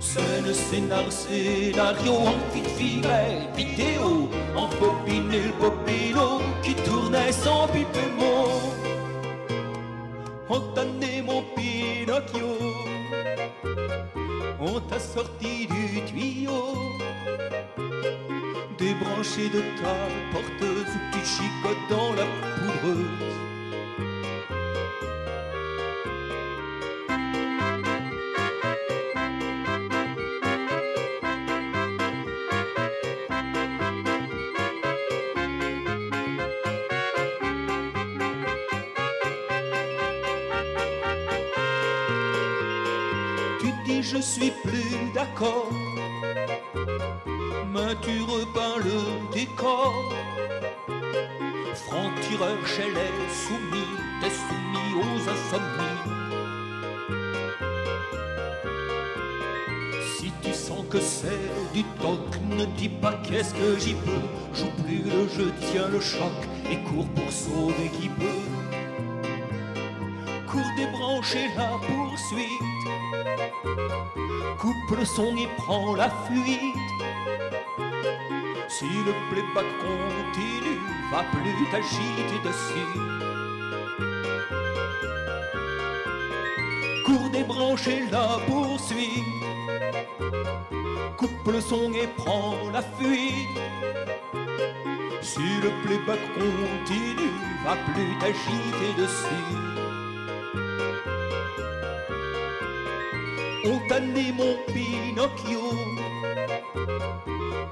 Scène, 0.00 0.52
scénar, 0.52 1.10
scénario, 1.10 2.12
amphithéâtre, 2.32 3.56
vidéo, 3.56 4.28
en 4.56 4.68
et 5.06 5.20
le 5.32 5.42
bobino 5.60 6.40
qui 6.62 6.74
tournait 6.74 7.32
sans 7.32 7.66
pipement. 7.68 8.48
On 10.48 10.60
t'a 10.74 10.84
né 10.84 11.22
mon 11.22 11.42
Pinocchio, 11.54 12.58
on 14.60 14.80
t'a 14.80 14.98
sorti 14.98 15.66
du 15.66 16.02
tuyau 16.02 16.92
débranché 18.82 19.48
de 19.48 19.60
ta 19.80 19.94
porteuse, 20.32 20.71
qui 21.12 21.20
chicote 21.24 21.76
dans 21.88 22.12
la 22.14 22.24
poudreuse. 22.56 23.06
Tu 43.60 43.72
dis 43.84 44.02
Je 44.02 44.18
suis 44.18 44.52
plus 44.62 45.12
d'accord, 45.14 45.70
mais 47.72 47.94
tu 48.02 48.20
repeins 48.22 48.78
le 48.84 49.32
décor 49.32 50.21
Franc-tireur 52.32 52.66
chez 52.66 52.82
soumis, 53.28 53.92
t'es 54.20 54.30
soumis 54.30 54.94
aux 54.96 55.20
insomnies. 55.28 56.00
Si 60.16 60.32
tu 60.42 60.52
sens 60.52 60.84
que 60.88 61.00
c'est 61.00 61.50
du 61.74 61.84
toc, 62.00 62.20
ne 62.50 62.64
dis 62.64 62.88
pas 62.88 63.14
qu'est-ce 63.24 63.54
que 63.54 63.78
j'y 63.78 63.94
peux. 63.94 64.26
Joue 64.54 64.70
plus 64.82 65.02
le 65.02 65.28
jeu, 65.28 65.52
tiens 65.70 65.88
le 65.88 66.00
choc 66.00 66.32
et 66.70 66.78
cours 66.88 67.08
pour 67.08 67.30
sauver 67.30 67.90
qui 68.00 68.08
peut. 68.08 68.42
Cours 70.46 70.72
des 70.76 70.86
branches 70.86 71.34
et 71.34 71.48
la 71.56 71.78
poursuite. 71.86 72.86
Coupe 74.58 74.98
le 74.98 75.04
son 75.04 75.36
et 75.36 75.48
prends 75.58 75.94
la 75.96 76.08
fuite. 76.26 76.76
Si 78.72 78.86
le 78.86 79.12
playback 79.30 79.66
continue, 79.82 80.80
va 81.10 81.22
plus 81.24 81.70
t'agiter 81.70 82.38
dessus. 82.42 82.92
Cours 87.04 87.28
des 87.30 87.42
branches 87.44 87.86
et 87.88 88.04
la 88.10 88.38
poursuite. 88.46 89.44
Coupe 91.18 91.52
le 91.52 91.60
son 91.60 91.92
et 91.92 92.08
prends 92.16 92.56
la 92.72 92.80
fuite. 92.80 93.60
Si 95.20 95.46
le 95.62 95.70
playback 95.84 96.20
continue, 96.32 97.30
va 97.66 97.76
plus 97.92 98.18
t'agiter 98.20 98.92
dessus. 98.96 99.72
On 103.66 103.78
t'a 103.86 104.00
mon 104.00 104.56
Pinocchio, 104.72 105.60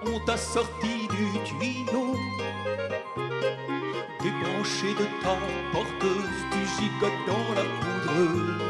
on 0.06 0.18
t'a 0.20 0.36
sorti 0.36 1.08
du 1.08 1.38
tuyau, 1.44 2.14
débranché 4.22 4.94
de 4.94 5.06
ta 5.22 5.36
porteuse, 5.72 6.40
tu 6.50 6.82
gigotes 6.82 7.26
dans 7.26 7.54
la 7.54 7.64
poudreuse. 7.80 8.69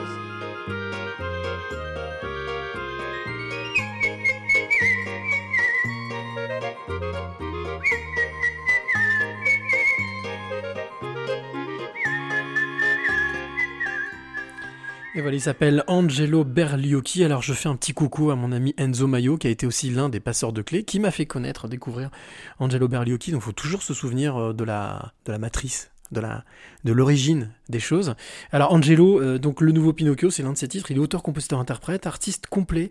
Il 15.28 15.40
s'appelle 15.40 15.84
Angelo 15.86 16.44
Berliocchi. 16.44 17.24
Alors 17.24 17.42
je 17.42 17.52
fais 17.52 17.68
un 17.68 17.76
petit 17.76 17.92
coucou 17.92 18.30
à 18.30 18.36
mon 18.36 18.52
ami 18.52 18.74
Enzo 18.78 19.06
Maio, 19.06 19.36
qui 19.36 19.48
a 19.48 19.50
été 19.50 19.66
aussi 19.66 19.90
l'un 19.90 20.08
des 20.08 20.18
passeurs 20.18 20.52
de 20.52 20.62
clés, 20.62 20.82
qui 20.82 20.98
m'a 20.98 21.10
fait 21.10 21.26
connaître, 21.26 21.68
découvrir 21.68 22.10
Angelo 22.58 22.88
Berliocchi. 22.88 23.30
Donc 23.30 23.42
il 23.42 23.44
faut 23.44 23.52
toujours 23.52 23.82
se 23.82 23.92
souvenir 23.92 24.36
euh, 24.36 24.52
de 24.54 24.64
la, 24.64 25.12
de 25.26 25.32
la 25.32 25.38
matrice, 25.38 25.90
de 26.10 26.20
la 26.20 26.44
de 26.84 26.92
l'origine 26.92 27.50
des 27.68 27.80
choses. 27.80 28.14
Alors 28.50 28.72
Angelo, 28.72 29.20
euh, 29.20 29.38
donc 29.38 29.60
le 29.60 29.72
nouveau 29.72 29.92
Pinocchio, 29.92 30.30
c'est 30.30 30.42
l'un 30.42 30.54
de 30.54 30.58
ses 30.58 30.68
titres. 30.68 30.90
Il 30.90 30.96
est 30.96 31.00
auteur, 31.00 31.22
compositeur, 31.22 31.58
interprète, 31.58 32.06
artiste 32.06 32.46
complet 32.46 32.90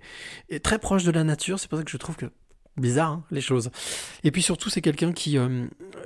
et 0.49 0.59
très 0.59 0.77
proche 0.77 1.03
de 1.03 1.11
la 1.11 1.23
nature. 1.23 1.59
C'est 1.59 1.67
pour 1.67 1.79
ça 1.79 1.83
que 1.83 1.91
je 1.91 1.97
trouve 1.97 2.15
que 2.15 2.27
bizarre 2.79 3.11
hein, 3.11 3.23
les 3.31 3.41
choses. 3.41 3.69
Et 4.23 4.31
puis 4.31 4.41
surtout, 4.41 4.69
c'est 4.69 4.81
quelqu'un 4.81 5.13
qui, 5.13 5.37
euh, 5.37 5.65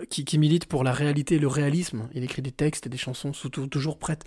qui, 0.09 0.25
qui 0.25 0.37
milite 0.37 0.65
pour 0.65 0.83
la 0.83 0.91
réalité 0.93 1.35
et 1.35 1.39
le 1.39 1.47
réalisme. 1.47 2.09
Il 2.13 2.23
écrit 2.23 2.41
des 2.41 2.51
textes 2.51 2.87
et 2.87 2.89
des 2.89 2.97
chansons 2.97 3.31
toujours 3.31 3.97
prêtes, 3.97 4.23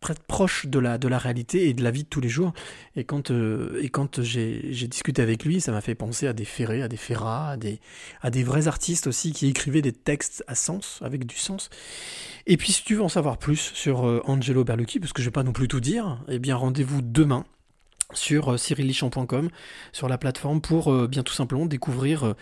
prêtes 0.00 0.22
proches 0.22 0.66
de 0.66 0.78
la, 0.78 0.98
de 0.98 1.08
la 1.08 1.16
réalité 1.18 1.68
et 1.68 1.72
de 1.72 1.82
la 1.82 1.90
vie 1.90 2.04
de 2.04 2.08
tous 2.08 2.20
les 2.20 2.28
jours. 2.28 2.52
Et 2.94 3.04
quand, 3.04 3.30
euh, 3.30 3.80
et 3.82 3.88
quand 3.88 4.22
j'ai 4.22 4.86
discuté 4.86 5.22
avec 5.22 5.44
lui, 5.44 5.60
ça 5.62 5.72
m'a 5.72 5.80
fait 5.80 5.94
penser 5.94 6.26
à 6.26 6.32
des 6.34 6.44
Ferré, 6.44 6.82
à 6.82 6.88
des 6.88 6.98
Ferrat, 6.98 7.50
à 7.50 7.56
des, 7.56 7.80
à 8.20 8.30
des 8.30 8.42
vrais 8.42 8.68
artistes 8.68 9.06
aussi 9.06 9.32
qui 9.32 9.48
écrivaient 9.48 9.82
des 9.82 9.92
textes 9.92 10.44
à 10.46 10.54
sens, 10.54 11.00
avec 11.02 11.26
du 11.26 11.36
sens. 11.36 11.70
Et 12.46 12.58
puis 12.58 12.72
si 12.72 12.84
tu 12.84 12.96
veux 12.96 13.02
en 13.02 13.08
savoir 13.08 13.38
plus 13.38 13.72
sur 13.74 14.06
euh, 14.06 14.20
Angelo 14.26 14.62
Berlucchi, 14.62 15.00
parce 15.00 15.14
que 15.14 15.22
je 15.22 15.28
vais 15.28 15.32
pas 15.32 15.42
non 15.42 15.52
plus 15.52 15.68
tout 15.68 15.80
dire, 15.80 16.22
eh 16.28 16.38
bien 16.38 16.56
rendez-vous 16.56 17.00
demain 17.00 17.46
sur 18.12 18.52
euh, 18.52 18.56
cyrillichamp.com, 18.56 19.48
sur 19.92 20.08
la 20.08 20.18
plateforme, 20.18 20.60
pour 20.60 20.92
euh, 20.92 21.06
bien 21.06 21.22
tout 21.22 21.32
simplement 21.32 21.66
découvrir 21.66 22.26
euh, 22.26 22.34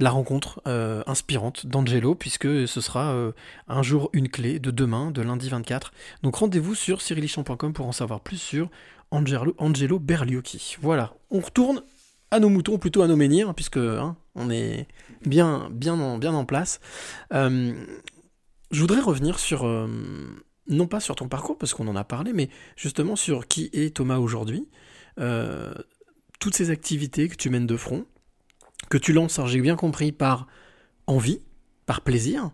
la 0.00 0.10
rencontre 0.10 0.62
inspirante 1.06 1.66
d'Angelo, 1.66 2.14
puisque 2.14 2.66
ce 2.66 2.80
sera 2.80 3.14
un 3.68 3.82
jour 3.82 4.08
une 4.14 4.30
clé 4.30 4.58
de 4.58 4.70
demain, 4.70 5.10
de 5.10 5.20
lundi 5.20 5.50
24. 5.50 5.92
Donc 6.22 6.36
rendez-vous 6.36 6.74
sur 6.74 7.02
cyrillichamp.com 7.02 7.74
pour 7.74 7.86
en 7.86 7.92
savoir 7.92 8.20
plus 8.20 8.38
sur 8.38 8.70
Angelo, 9.10 9.54
Angelo 9.58 9.98
Berliocchi. 9.98 10.78
Voilà, 10.80 11.12
on 11.30 11.40
retourne 11.40 11.82
à 12.30 12.40
nos 12.40 12.48
moutons, 12.48 12.78
plutôt 12.78 13.02
à 13.02 13.06
nos 13.06 13.16
menhirs, 13.16 13.52
puisque 13.54 13.76
hein, 13.76 14.16
on 14.34 14.48
est 14.48 14.88
bien, 15.26 15.68
bien, 15.70 16.00
en, 16.00 16.16
bien 16.16 16.32
en 16.32 16.46
place. 16.46 16.80
Je 17.30 17.74
voudrais 18.72 19.02
revenir 19.02 19.38
sur, 19.38 19.66
non 20.68 20.86
pas 20.86 21.00
sur 21.00 21.16
ton 21.16 21.28
parcours, 21.28 21.58
parce 21.58 21.74
qu'on 21.74 21.86
en 21.86 21.96
a 21.96 22.04
parlé, 22.04 22.32
mais 22.32 22.48
justement 22.76 23.14
sur 23.14 23.46
qui 23.46 23.68
est 23.74 23.94
Thomas 23.94 24.16
aujourd'hui. 24.16 24.68
Euh, 25.18 25.74
toutes 26.40 26.54
ces 26.54 26.70
activités 26.70 27.28
que 27.28 27.36
tu 27.36 27.50
mènes 27.50 27.66
de 27.66 27.76
front, 27.76 28.06
que 28.90 28.98
tu 28.98 29.12
lances, 29.12 29.38
alors 29.38 29.48
j'ai 29.48 29.60
bien 29.60 29.76
compris, 29.76 30.12
par 30.12 30.46
envie, 31.06 31.40
par 31.86 32.00
plaisir. 32.02 32.50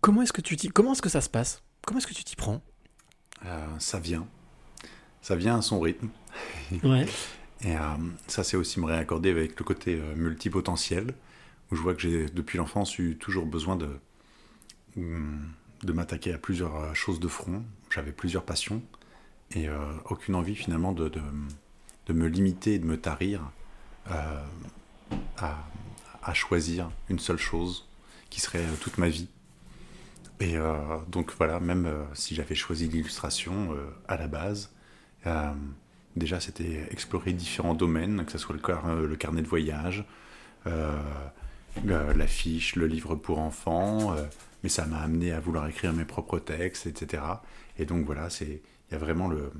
Comment 0.00 0.22
est-ce 0.22 0.32
que 0.32 0.40
tu 0.40 0.56
t'y- 0.56 0.68
comment 0.68 0.92
est-ce 0.92 1.02
que 1.02 1.08
ça 1.08 1.20
se 1.20 1.28
passe? 1.28 1.62
Comment 1.86 1.98
est-ce 1.98 2.06
que 2.06 2.14
tu 2.14 2.24
t'y 2.24 2.36
prends? 2.36 2.62
Euh, 3.44 3.66
ça 3.78 3.98
vient. 3.98 4.26
Ça 5.22 5.36
vient 5.36 5.58
à 5.58 5.62
son 5.62 5.80
rythme. 5.80 6.08
Ouais. 6.84 7.06
Et 7.62 7.76
euh, 7.76 7.80
ça, 8.28 8.44
c'est 8.44 8.56
aussi 8.56 8.78
me 8.78 8.86
réaccorder 8.86 9.30
avec 9.30 9.58
le 9.58 9.64
côté 9.64 9.96
euh, 10.00 10.14
multipotentiel, 10.14 11.12
où 11.70 11.74
je 11.76 11.82
vois 11.82 11.94
que 11.94 12.00
j'ai, 12.00 12.26
depuis 12.26 12.56
l'enfance, 12.56 12.96
eu 12.98 13.16
toujours 13.18 13.46
besoin 13.46 13.74
de, 13.74 13.88
hum, 14.96 15.50
de 15.82 15.92
m'attaquer 15.92 16.32
à 16.32 16.38
plusieurs 16.38 16.94
choses 16.94 17.18
de 17.18 17.26
front. 17.28 17.64
J'avais 17.90 18.12
plusieurs 18.12 18.44
passions, 18.44 18.80
et 19.52 19.68
euh, 19.68 19.76
aucune 20.10 20.34
envie 20.34 20.54
finalement 20.54 20.92
de, 20.92 21.08
de, 22.06 22.12
me 22.12 22.26
limiter 22.26 22.74
et 22.74 22.78
de 22.78 22.86
me 22.86 22.98
tarir 22.98 23.50
euh, 24.10 24.42
à, 25.38 25.56
à 26.22 26.34
choisir 26.34 26.90
une 27.08 27.18
seule 27.18 27.38
chose 27.38 27.88
qui 28.30 28.40
serait 28.40 28.58
euh, 28.64 28.76
toute 28.80 28.98
ma 28.98 29.08
vie. 29.08 29.28
Et 30.40 30.54
donc 31.08 31.32
voilà, 31.36 31.58
même 31.58 31.92
si 32.14 32.36
j'avais 32.36 32.54
choisi 32.54 32.86
l'illustration 32.86 33.74
à 34.06 34.16
la 34.16 34.28
base, 34.28 34.70
déjà 36.14 36.38
c'était 36.38 36.86
explorer 36.92 37.32
différents 37.32 37.74
domaines, 37.74 38.24
que 38.24 38.30
ce 38.30 38.38
soit 38.38 38.54
le, 38.54 38.60
car- 38.62 38.94
le 38.94 39.16
carnet 39.16 39.42
de 39.42 39.48
voyage, 39.48 40.04
l'affiche, 41.84 42.76
le 42.76 42.86
livre 42.86 43.16
pour 43.16 43.40
enfants, 43.40 44.14
mais 44.62 44.68
ça 44.68 44.86
m'a 44.86 44.98
amené 44.98 45.32
à 45.32 45.40
vouloir 45.40 45.66
écrire 45.66 45.92
mes 45.92 46.04
propres 46.04 46.38
textes, 46.38 46.86
etc. 46.86 47.20
Et 47.76 47.84
donc 47.84 48.06
voilà, 48.06 48.30
c'est 48.30 48.62
il 48.88 48.94
y 48.94 48.96
a 48.96 48.98
vraiment 48.98 49.28
le, 49.28 49.50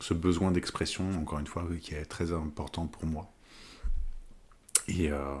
ce 0.00 0.14
besoin 0.14 0.50
d'expression, 0.50 1.10
encore 1.20 1.38
une 1.38 1.46
fois, 1.46 1.66
qui 1.80 1.94
est 1.94 2.04
très 2.04 2.32
important 2.32 2.86
pour 2.86 3.06
moi. 3.06 3.32
Et, 4.88 5.10
euh, 5.10 5.36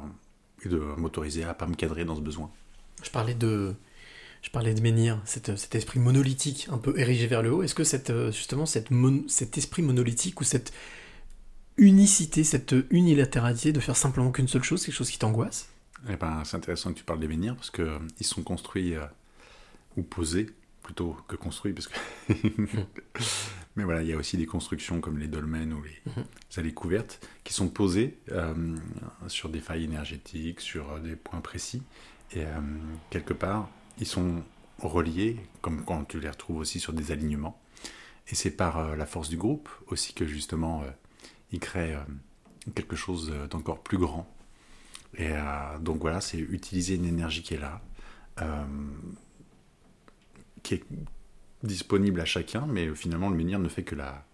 et 0.64 0.68
de 0.68 0.78
m'autoriser 0.78 1.44
à 1.44 1.54
pas 1.54 1.66
me 1.66 1.74
cadrer 1.74 2.04
dans 2.04 2.14
ce 2.16 2.20
besoin. 2.20 2.50
Je 3.02 3.10
parlais 3.10 3.34
de, 3.34 3.74
je 4.42 4.50
parlais 4.50 4.72
de 4.72 4.80
menhir, 4.80 5.20
cet, 5.24 5.56
cet 5.56 5.74
esprit 5.74 5.98
monolithique, 5.98 6.68
un 6.70 6.78
peu 6.78 6.98
érigé 6.98 7.26
vers 7.26 7.42
le 7.42 7.52
haut. 7.52 7.62
Est-ce 7.62 7.74
que 7.74 7.84
cette, 7.84 8.10
euh, 8.10 8.30
justement 8.30 8.66
cette 8.66 8.90
mon- 8.92 9.26
cet 9.28 9.58
esprit 9.58 9.82
monolithique 9.82 10.40
ou 10.40 10.44
cette 10.44 10.72
unicité, 11.76 12.44
cette 12.44 12.74
unilatéralité 12.90 13.72
de 13.72 13.80
faire 13.80 13.96
simplement 13.96 14.30
qu'une 14.30 14.46
seule 14.48 14.62
chose, 14.62 14.84
quelque 14.84 14.94
chose 14.94 15.10
qui 15.10 15.18
t'angoisse? 15.18 15.68
Eh 16.08 16.16
ben, 16.16 16.42
c'est 16.44 16.56
intéressant 16.56 16.92
que 16.92 16.98
tu 16.98 17.04
parles 17.04 17.20
des 17.20 17.28
menhirs 17.28 17.56
parce 17.56 17.70
que 17.70 17.82
euh, 17.82 17.98
ils 18.20 18.26
sont 18.26 18.42
construits 18.42 18.94
euh, 18.94 19.04
ou 19.96 20.02
posés 20.02 20.50
plutôt 20.82 21.16
que 21.28 21.36
construits 21.36 21.72
parce 21.72 21.88
que 21.88 21.94
mais 23.76 23.84
voilà 23.84 24.02
il 24.02 24.08
y 24.08 24.12
a 24.12 24.16
aussi 24.16 24.36
des 24.36 24.46
constructions 24.46 25.00
comme 25.00 25.18
les 25.18 25.28
dolmens 25.28 25.72
ou 25.72 25.82
les 25.82 25.92
Mhm. 26.06 26.24
allées 26.56 26.74
couvertes 26.74 27.26
qui 27.44 27.52
sont 27.52 27.68
posées 27.68 28.18
euh, 28.32 28.76
sur 29.28 29.48
des 29.48 29.60
failles 29.60 29.84
énergétiques 29.84 30.60
sur 30.60 30.92
euh, 30.92 30.98
des 31.00 31.16
points 31.16 31.40
précis. 31.40 31.82
Et 32.32 32.44
euh, 32.44 32.60
quelque 33.10 33.32
part 33.34 33.68
ils 33.98 34.06
sont 34.06 34.42
reliés 34.78 35.36
comme 35.60 35.84
quand 35.84 36.04
tu 36.04 36.18
les 36.20 36.28
retrouves 36.28 36.58
aussi 36.58 36.80
sur 36.80 36.92
des 36.92 37.12
alignements. 37.12 37.60
Et 38.28 38.34
c'est 38.34 38.50
par 38.50 38.78
euh, 38.78 38.96
la 38.96 39.06
force 39.06 39.28
du 39.28 39.36
groupe 39.36 39.68
aussi 39.86 40.12
que 40.14 40.26
justement 40.26 40.84
ils 41.52 41.60
créent 41.60 41.96
quelque 42.74 42.96
chose 42.96 43.32
d'encore 43.50 43.82
plus 43.82 43.98
grand. 43.98 44.26
Et 45.18 45.32
donc 45.80 46.00
voilà, 46.00 46.22
c'est 46.22 46.38
utiliser 46.38 46.94
une 46.94 47.04
énergie 47.04 47.42
qui 47.42 47.52
est 47.54 47.58
là, 47.60 47.82
qui 50.62 50.74
est 50.74 50.84
disponible 51.62 52.20
à 52.20 52.24
chacun, 52.24 52.66
mais 52.66 52.92
finalement 52.94 53.30
le 53.30 53.36
menhir 53.36 53.58
ne 53.58 53.68
fait 53.68 53.82
que 53.84 53.94
la 53.94 54.24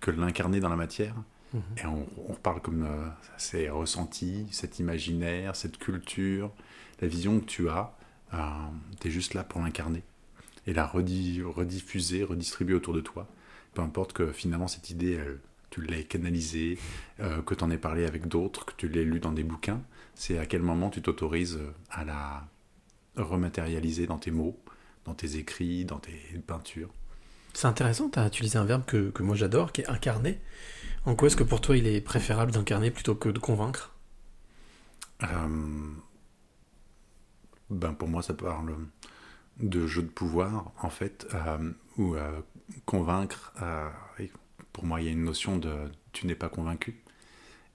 que 0.00 0.10
l'incarner 0.10 0.60
dans 0.60 0.68
la 0.68 0.76
matière. 0.76 1.14
Mhm. 1.54 1.62
Et 1.78 1.86
on, 1.86 2.06
on 2.28 2.34
parle 2.34 2.60
comme 2.60 2.84
euh, 2.84 3.08
ces 3.38 3.68
ressentis, 3.68 4.46
cet 4.50 4.78
imaginaire, 4.78 5.56
cette 5.56 5.78
culture, 5.78 6.52
la 7.00 7.08
vision 7.08 7.40
que 7.40 7.46
tu 7.46 7.68
as, 7.68 7.92
tu 9.00 9.08
es 9.08 9.10
juste 9.10 9.34
là 9.34 9.44
pour 9.44 9.60
l'incarner 9.60 10.02
et 10.66 10.74
la 10.74 10.84
redi- 10.84 11.42
rediffuser, 11.42 12.24
redistribuer 12.24 12.74
autour 12.74 12.92
de 12.92 13.00
toi. 13.00 13.28
Peu 13.74 13.82
importe 13.82 14.12
que 14.12 14.32
finalement 14.32 14.68
cette 14.68 14.90
idée, 14.90 15.12
elle, 15.12 15.38
tu 15.70 15.80
l'aies 15.80 16.04
canalisé, 16.04 16.78
euh, 17.20 17.40
que 17.42 17.54
tu 17.54 17.62
en 17.64 17.70
aies 17.70 17.78
parlé 17.78 18.04
avec 18.04 18.26
d'autres, 18.28 18.66
que 18.66 18.72
tu 18.76 18.88
l'aies 18.88 19.04
lu 19.04 19.20
dans 19.20 19.32
des 19.32 19.44
bouquins. 19.44 19.80
C'est 20.14 20.38
à 20.38 20.46
quel 20.46 20.62
moment 20.62 20.90
tu 20.90 21.02
t'autorises 21.02 21.60
à 21.90 22.04
la 22.04 22.46
rematérialiser 23.16 24.06
dans 24.06 24.18
tes 24.18 24.30
mots, 24.30 24.58
dans 25.06 25.14
tes 25.14 25.36
écrits, 25.36 25.84
dans 25.84 25.98
tes 25.98 26.18
peintures. 26.46 26.90
C'est 27.54 27.68
intéressant, 27.68 28.10
tu 28.10 28.18
as 28.18 28.26
utilisé 28.26 28.58
un 28.58 28.66
verbe 28.66 28.84
que, 28.84 29.10
que 29.10 29.22
moi 29.22 29.34
j'adore, 29.34 29.72
qui 29.72 29.80
est 29.80 29.88
incarner. 29.88 30.38
En 31.06 31.16
quoi 31.16 31.28
est-ce 31.28 31.36
que 31.36 31.44
pour 31.44 31.60
toi 31.60 31.76
il 31.76 31.86
est 31.86 32.00
préférable 32.02 32.52
d'incarner 32.52 32.90
plutôt 32.90 33.14
que 33.14 33.30
de 33.30 33.38
convaincre? 33.38 33.94
Euh, 35.22 35.94
ben 37.70 37.94
pour 37.94 38.08
moi, 38.08 38.22
ça 38.22 38.34
parle 38.34 38.76
de 39.58 39.86
jeu 39.86 40.02
de 40.02 40.08
pouvoir, 40.08 40.72
en 40.82 40.90
fait, 40.90 41.26
euh, 41.34 41.72
ou 41.96 42.14
euh, 42.14 42.40
convaincre. 42.84 43.52
euh, 43.62 43.88
pour 44.72 44.84
moi, 44.84 45.00
il 45.00 45.06
y 45.06 45.08
a 45.08 45.12
une 45.12 45.24
notion 45.24 45.56
de 45.56 45.72
tu 46.12 46.26
n'es 46.26 46.34
pas 46.34 46.50
convaincu. 46.50 47.02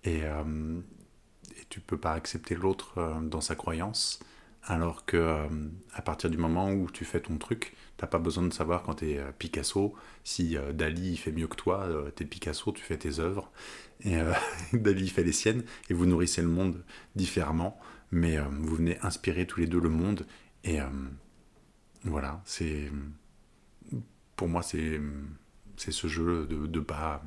Et, 0.03 0.21
et 0.21 1.65
tu 1.69 1.79
peux 1.79 1.97
pas 1.97 2.13
accepter 2.13 2.55
l'autre 2.55 3.19
dans 3.21 3.41
sa 3.41 3.55
croyance, 3.55 4.19
alors 4.63 5.05
que 5.05 5.17
euh, 5.17 5.47
à 5.93 6.01
partir 6.01 6.29
du 6.29 6.37
moment 6.37 6.71
où 6.71 6.89
tu 6.91 7.05
fais 7.05 7.19
ton 7.19 7.37
truc, 7.37 7.73
t'as 7.97 8.07
pas 8.07 8.19
besoin 8.19 8.43
de 8.43 8.53
savoir 8.53 8.83
quand 8.83 8.95
tu 8.95 9.11
es 9.11 9.21
Picasso, 9.37 9.95
si 10.23 10.57
euh, 10.57 10.71
Dali 10.73 11.17
fait 11.17 11.31
mieux 11.31 11.47
que 11.47 11.55
toi, 11.55 11.81
euh, 11.83 12.11
t'es 12.11 12.25
Picasso, 12.25 12.71
tu 12.71 12.83
fais 12.83 12.97
tes 12.97 13.19
œuvres, 13.19 13.51
et 14.01 14.17
euh, 14.17 14.33
Dali 14.73 15.07
fait 15.09 15.23
les 15.23 15.31
siennes, 15.31 15.63
et 15.89 15.93
vous 15.93 16.05
nourrissez 16.05 16.41
le 16.41 16.47
monde 16.47 16.83
différemment, 17.15 17.79
mais 18.11 18.37
euh, 18.37 18.43
vous 18.51 18.75
venez 18.75 18.99
inspirer 19.01 19.47
tous 19.47 19.59
les 19.59 19.67
deux 19.67 19.79
le 19.79 19.89
monde, 19.89 20.27
et 20.63 20.79
euh, 20.81 20.85
voilà, 22.03 22.41
c'est 22.45 22.91
pour 24.35 24.47
moi 24.47 24.63
c'est 24.63 24.99
c'est 25.77 25.91
ce 25.91 26.07
jeu 26.07 26.47
de 26.47 26.67
de 26.67 26.79
pas 26.79 27.23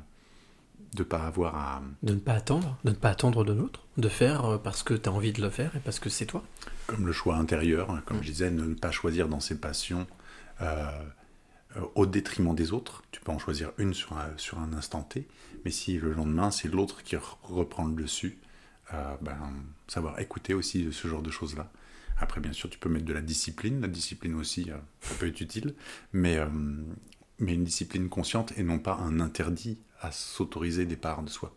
de 0.95 1.03
pas 1.03 1.25
avoir 1.27 1.55
à 1.55 1.81
De 2.03 2.13
ne 2.13 2.19
pas 2.19 2.33
attendre, 2.33 2.77
de 2.83 2.89
ne 2.91 2.95
pas 2.95 3.09
attendre 3.09 3.43
de 3.43 3.53
l'autre, 3.53 3.83
de 3.97 4.09
faire 4.09 4.45
euh, 4.45 4.57
parce 4.57 4.81
que 4.83 4.93
tu 4.93 5.07
as 5.09 5.11
envie 5.11 5.33
de 5.33 5.41
le 5.41 5.49
faire 5.49 5.75
et 5.75 5.79
parce 5.79 5.99
que 5.99 6.09
c'est 6.09 6.25
toi. 6.25 6.43
comme 6.87 7.05
le 7.05 7.11
choix 7.11 7.35
intérieur, 7.35 7.91
hein, 7.91 8.01
comme 8.05 8.21
je 8.23 8.31
disais, 8.31 8.49
ne 8.49 8.73
pas 8.73 8.91
choisir 8.91 9.27
dans 9.27 9.39
ses 9.39 9.59
passions 9.59 10.07
euh, 10.61 10.87
euh, 11.77 11.81
au 11.95 12.05
détriment 12.05 12.55
des 12.55 12.71
autres. 12.73 13.03
Tu 13.11 13.19
peux 13.21 13.31
en 13.31 13.39
choisir 13.39 13.71
une 13.77 13.93
sur 13.93 14.13
un, 14.17 14.29
sur 14.37 14.59
un 14.59 14.73
instant 14.73 15.01
T, 15.03 15.27
mais 15.65 15.71
si 15.71 15.97
le 15.99 16.13
lendemain 16.13 16.49
c'est 16.51 16.67
l'autre 16.69 17.03
qui 17.03 17.15
re- 17.15 17.37
reprend 17.43 17.85
le 17.85 17.93
dessus, 17.95 18.37
euh, 18.93 19.15
ben, 19.21 19.37
savoir 19.87 20.19
écouter 20.19 20.53
aussi 20.53 20.87
ce 20.91 21.07
genre 21.07 21.21
de 21.21 21.31
choses-là. 21.31 21.71
Après, 22.17 22.39
bien 22.39 22.53
sûr, 22.53 22.69
tu 22.69 22.79
peux 22.79 22.87
mettre 22.87 23.03
de 23.05 23.11
la 23.13 23.19
discipline. 23.21 23.81
La 23.81 23.89
discipline 23.89 24.35
aussi, 24.35 24.71
euh, 24.71 24.77
ça 25.01 25.15
peut 25.15 25.27
être 25.27 25.41
utile, 25.41 25.75
mais, 26.13 26.37
euh, 26.37 26.47
mais 27.39 27.55
une 27.55 27.65
discipline 27.65 28.07
consciente 28.07 28.53
et 28.57 28.63
non 28.63 28.79
pas 28.79 28.95
un 28.95 29.19
interdit 29.19 29.79
à 30.05 30.11
s'autoriser 30.11 30.85
des 30.85 30.95
parts 30.95 31.21
de 31.23 31.29
soi. 31.29 31.51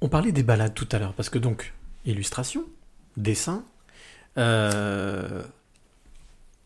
On 0.00 0.08
parlait 0.08 0.32
des 0.32 0.42
balades 0.42 0.74
tout 0.74 0.88
à 0.92 0.98
l'heure, 0.98 1.12
parce 1.14 1.28
que 1.30 1.38
donc, 1.38 1.72
illustration, 2.04 2.64
dessin, 3.16 3.64
euh, 4.36 5.42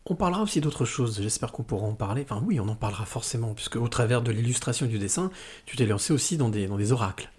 on 0.05 0.15
parlera 0.15 0.41
aussi 0.43 0.61
d'autres 0.61 0.85
choses, 0.85 1.19
j'espère 1.21 1.51
qu'on 1.51 1.63
pourra 1.63 1.87
en 1.87 1.93
parler. 1.93 2.25
Enfin 2.29 2.43
oui, 2.45 2.59
on 2.59 2.67
en 2.67 2.75
parlera 2.75 3.05
forcément, 3.05 3.53
puisque 3.53 3.77
au 3.77 3.87
travers 3.87 4.21
de 4.21 4.31
l'illustration 4.31 4.85
et 4.85 4.89
du 4.89 4.99
dessin, 4.99 5.31
tu 5.65 5.77
t'es 5.77 5.85
lancé 5.85 6.13
aussi 6.13 6.37
dans 6.37 6.49
des, 6.49 6.67
dans 6.67 6.77
des 6.77 6.91
oracles. 6.91 7.29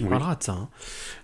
On 0.00 0.04
Oui. 0.04 0.10
parlera 0.10 0.36
de 0.36 0.42
ça. 0.42 0.52
hein. 0.52 0.68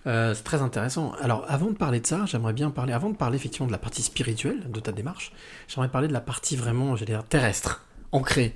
Euh, 0.07 0.35
c'est 0.35 0.43
très 0.43 0.61
intéressant. 0.61 1.13
Alors, 1.23 1.47
avant 1.49 1.71
de 1.71 1.77
parler 1.77 2.01
de 2.01 2.07
ça, 2.07 2.27
j'aimerais 2.27 2.53
bien 2.53 2.71
parler, 2.71 2.93
avant 2.93 3.09
de 3.09 3.17
parler 3.17 3.37
effectivement 3.37 3.67
de 3.67 3.73
la 3.73 3.79
partie 3.79 4.03
spirituelle 4.03 4.71
de 4.71 4.81
ta 4.81 4.93
démarche, 4.93 5.33
j'aimerais 5.69 5.89
parler 5.89 6.09
de 6.09 6.13
la 6.13 6.21
partie 6.21 6.57
vraiment, 6.57 6.95
j'allais 6.97 7.13
dire, 7.13 7.25
terrestre, 7.25 7.87
ancrée. 8.13 8.55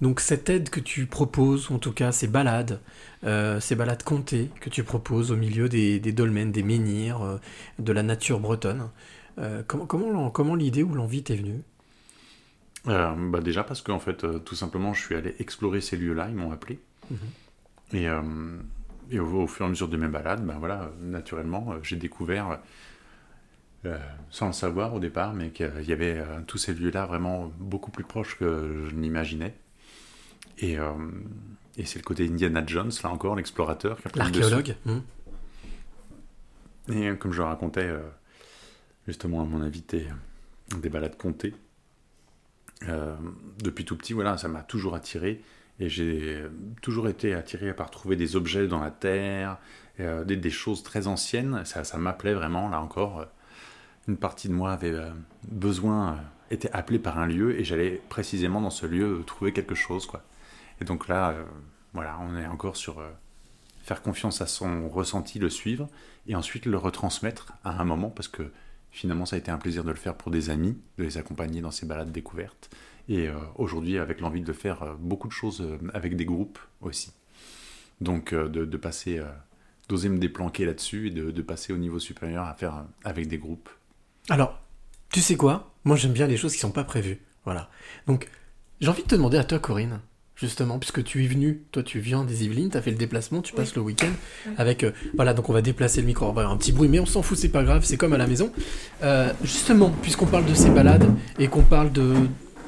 Donc, 0.00 0.20
cette 0.20 0.48
aide 0.48 0.70
que 0.70 0.80
tu 0.80 1.06
proposes, 1.06 1.70
en 1.70 1.78
tout 1.78 1.92
cas 1.92 2.12
ces 2.12 2.28
balades, 2.28 2.80
euh, 3.24 3.58
ces 3.60 3.74
balades 3.74 4.02
comptées 4.02 4.50
que 4.60 4.70
tu 4.70 4.84
proposes 4.84 5.32
au 5.32 5.36
milieu 5.36 5.68
des, 5.68 5.98
des 5.98 6.12
dolmens, 6.12 6.52
des 6.52 6.62
menhirs, 6.62 7.22
euh, 7.22 7.38
de 7.78 7.92
la 7.92 8.02
nature 8.02 8.38
bretonne, 8.38 8.88
euh, 9.38 9.62
comment, 9.66 9.86
comment, 10.30 10.54
l'idée 10.54 10.82
ou 10.82 10.94
l'envie 10.94 11.22
t'est 11.22 11.36
venue? 11.36 11.60
Bah 12.84 13.40
déjà 13.42 13.64
parce 13.64 13.82
qu'en 13.82 13.98
fait, 13.98 14.24
tout 14.44 14.54
simplement, 14.54 14.94
je 14.94 15.02
suis 15.04 15.16
allé 15.16 15.34
explorer 15.40 15.80
ces 15.80 15.96
lieux-là, 15.96 16.28
ils 16.28 16.36
m'ont 16.36 16.52
appelé. 16.52 16.78
Mhm. 17.10 17.18
Et, 17.94 18.06
et 19.10 19.18
au, 19.18 19.42
au 19.42 19.46
fur 19.48 19.64
et 19.64 19.66
à 19.66 19.70
mesure 19.70 19.88
de 19.88 19.96
mes 19.96 20.06
balades, 20.06 20.46
ben 20.46 20.56
voilà, 20.60 20.92
naturellement, 21.02 21.74
j'ai 21.82 21.96
découvert, 21.96 22.60
euh, 23.86 23.98
sans 24.30 24.48
le 24.48 24.52
savoir 24.52 24.94
au 24.94 25.00
départ, 25.00 25.32
mais 25.32 25.50
qu'il 25.50 25.82
y 25.82 25.92
avait 25.92 26.18
euh, 26.18 26.40
tous 26.46 26.58
ces 26.58 26.74
lieux-là 26.74 27.06
vraiment 27.06 27.50
beaucoup 27.58 27.90
plus 27.90 28.04
proches 28.04 28.38
que 28.38 28.86
je 28.88 28.94
n'imaginais. 28.94 29.54
Et, 30.58 30.78
euh, 30.78 30.92
et 31.76 31.84
c'est 31.84 31.98
le 31.98 32.04
côté 32.04 32.26
Indiana 32.26 32.62
Jones, 32.66 32.92
là 33.02 33.10
encore, 33.10 33.36
l'explorateur. 33.36 33.98
L'archéologue. 34.14 34.76
Et 36.88 37.16
comme 37.16 37.32
je 37.32 37.38
le 37.38 37.48
racontais 37.48 37.90
justement 39.06 39.42
à 39.42 39.44
mon 39.44 39.60
invité 39.60 40.06
des 40.80 40.88
balades 40.88 41.16
comptées, 41.16 41.54
depuis 43.62 43.84
tout 43.84 43.96
petit, 43.96 44.12
voilà, 44.12 44.38
ça 44.38 44.48
m'a 44.48 44.62
toujours 44.62 44.94
attiré. 44.94 45.42
Et 45.78 45.90
j'ai 45.90 46.42
toujours 46.80 47.06
été 47.08 47.34
attiré 47.34 47.74
par 47.74 47.90
trouver 47.90 48.16
des 48.16 48.34
objets 48.34 48.66
dans 48.66 48.80
la 48.80 48.90
terre, 48.90 49.58
euh, 50.00 50.24
des, 50.24 50.36
des 50.36 50.50
choses 50.50 50.82
très 50.82 51.06
anciennes. 51.06 51.64
Ça, 51.66 51.84
ça 51.84 51.98
m'appelait 51.98 52.32
vraiment, 52.32 52.70
là 52.70 52.80
encore. 52.80 53.26
Une 54.08 54.16
partie 54.16 54.48
de 54.48 54.52
moi 54.52 54.72
avait 54.72 54.92
euh, 54.92 55.10
besoin, 55.48 56.12
euh, 56.12 56.16
était 56.50 56.70
appelée 56.72 57.00
par 57.00 57.18
un 57.18 57.26
lieu, 57.26 57.58
et 57.58 57.64
j'allais 57.64 58.00
précisément 58.08 58.60
dans 58.60 58.70
ce 58.70 58.86
lieu 58.86 59.22
trouver 59.26 59.52
quelque 59.52 59.74
chose. 59.74 60.06
Quoi. 60.06 60.22
Et 60.80 60.84
donc 60.84 61.08
là, 61.08 61.30
euh, 61.30 61.44
voilà, 61.92 62.18
on 62.20 62.36
est 62.36 62.46
encore 62.46 62.76
sur 62.76 63.02
faire 63.82 64.02
confiance 64.02 64.40
à 64.40 64.46
son 64.46 64.88
ressenti, 64.88 65.38
le 65.38 65.50
suivre, 65.50 65.88
et 66.28 66.36
ensuite 66.36 66.66
le 66.66 66.76
retransmettre 66.76 67.52
à 67.64 67.80
un 67.80 67.84
moment, 67.84 68.10
parce 68.10 68.28
que 68.28 68.52
finalement 68.90 69.26
ça 69.26 69.36
a 69.36 69.38
été 69.38 69.50
un 69.50 69.58
plaisir 69.58 69.84
de 69.84 69.90
le 69.90 69.96
faire 69.96 70.14
pour 70.14 70.30
des 70.30 70.50
amis, 70.50 70.76
de 70.98 71.04
les 71.04 71.18
accompagner 71.18 71.60
dans 71.60 71.70
ces 71.70 71.86
balades 71.86 72.12
découvertes, 72.12 72.70
et 73.08 73.28
aujourd'hui 73.54 73.98
avec 73.98 74.20
l'envie 74.20 74.40
de 74.40 74.52
faire 74.52 74.96
beaucoup 74.98 75.28
de 75.28 75.32
choses 75.32 75.64
avec 75.94 76.16
des 76.16 76.24
groupes 76.24 76.58
aussi. 76.80 77.12
Donc 78.00 78.34
de, 78.34 78.76
passer, 78.76 79.22
d'oser 79.88 80.08
me 80.08 80.18
déplanquer 80.18 80.66
là-dessus, 80.66 81.06
et 81.06 81.10
de, 81.10 81.30
de 81.30 81.42
passer 81.42 81.72
au 81.72 81.78
niveau 81.78 82.00
supérieur 82.00 82.44
à 82.44 82.54
faire 82.54 82.84
avec 83.04 83.28
des 83.28 83.38
groupes. 83.38 83.70
Alors, 84.28 84.58
tu 85.12 85.20
sais 85.20 85.36
quoi? 85.36 85.72
Moi, 85.84 85.96
j'aime 85.96 86.12
bien 86.12 86.26
les 86.26 86.36
choses 86.36 86.52
qui 86.52 86.58
sont 86.58 86.70
pas 86.72 86.84
prévues. 86.84 87.20
Voilà. 87.44 87.70
Donc, 88.06 88.28
j'ai 88.80 88.88
envie 88.88 89.02
de 89.02 89.08
te 89.08 89.14
demander 89.14 89.38
à 89.38 89.44
toi, 89.44 89.58
Corinne, 89.60 90.00
justement, 90.34 90.78
puisque 90.78 91.04
tu 91.04 91.24
es 91.24 91.28
venu, 91.28 91.62
toi, 91.70 91.82
tu 91.82 92.00
viens 92.00 92.24
des 92.24 92.44
Yvelines, 92.44 92.70
tu 92.70 92.76
as 92.76 92.82
fait 92.82 92.90
le 92.90 92.96
déplacement, 92.96 93.40
tu 93.40 93.52
passes 93.54 93.74
le 93.76 93.82
week-end 93.82 94.10
Oui. 94.46 94.52
avec. 94.58 94.82
euh, 94.84 94.90
voilà, 95.14 95.32
donc 95.32 95.48
on 95.48 95.52
va 95.52 95.62
déplacer 95.62 96.00
le 96.00 96.06
micro, 96.08 96.26
on 96.26 96.32
va 96.32 96.42
avoir 96.42 96.52
un 96.54 96.56
petit 96.58 96.72
bruit, 96.72 96.88
mais 96.88 96.98
on 96.98 97.06
s'en 97.06 97.22
fout, 97.22 97.38
c'est 97.38 97.48
pas 97.48 97.62
grave, 97.62 97.84
c'est 97.84 97.96
comme 97.96 98.12
à 98.12 98.18
la 98.18 98.26
maison. 98.26 98.50
Euh, 99.02 99.32
justement, 99.44 99.90
puisqu'on 100.02 100.26
parle 100.26 100.44
de 100.46 100.54
ces 100.54 100.70
balades 100.70 101.08
et 101.38 101.46
qu'on 101.48 101.62
parle 101.62 101.92
de, 101.92 102.14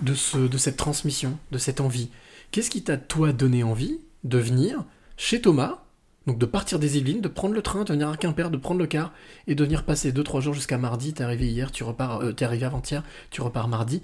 de, 0.02 0.14
ce, 0.14 0.38
de 0.38 0.56
cette 0.58 0.76
transmission, 0.76 1.36
de 1.50 1.58
cette 1.58 1.80
envie, 1.80 2.08
qu'est-ce 2.52 2.70
qui 2.70 2.82
t'a, 2.82 2.96
toi, 2.96 3.32
donné 3.32 3.64
envie 3.64 3.98
de 4.24 4.38
venir 4.38 4.84
chez 5.16 5.40
Thomas 5.40 5.82
donc 6.28 6.36
de 6.36 6.44
partir 6.44 6.78
des 6.78 6.98
Yvelines, 6.98 7.22
de 7.22 7.28
prendre 7.28 7.54
le 7.54 7.62
train, 7.62 7.84
de 7.84 7.92
venir 7.92 8.10
à 8.10 8.16
Quimper, 8.18 8.50
de 8.50 8.58
prendre 8.58 8.78
le 8.78 8.86
car 8.86 9.14
et 9.46 9.54
de 9.54 9.64
venir 9.64 9.86
passer 9.86 10.12
2-3 10.12 10.42
jours 10.42 10.52
jusqu'à 10.52 10.76
mardi. 10.76 11.14
T'es 11.14 11.24
arrivé 11.24 11.48
hier, 11.48 11.72
tu 11.72 11.84
repars, 11.84 12.20
euh, 12.20 12.32
t'es 12.32 12.44
arrivé 12.44 12.66
avant-hier, 12.66 13.02
tu 13.30 13.40
repars 13.40 13.66
mardi. 13.66 14.02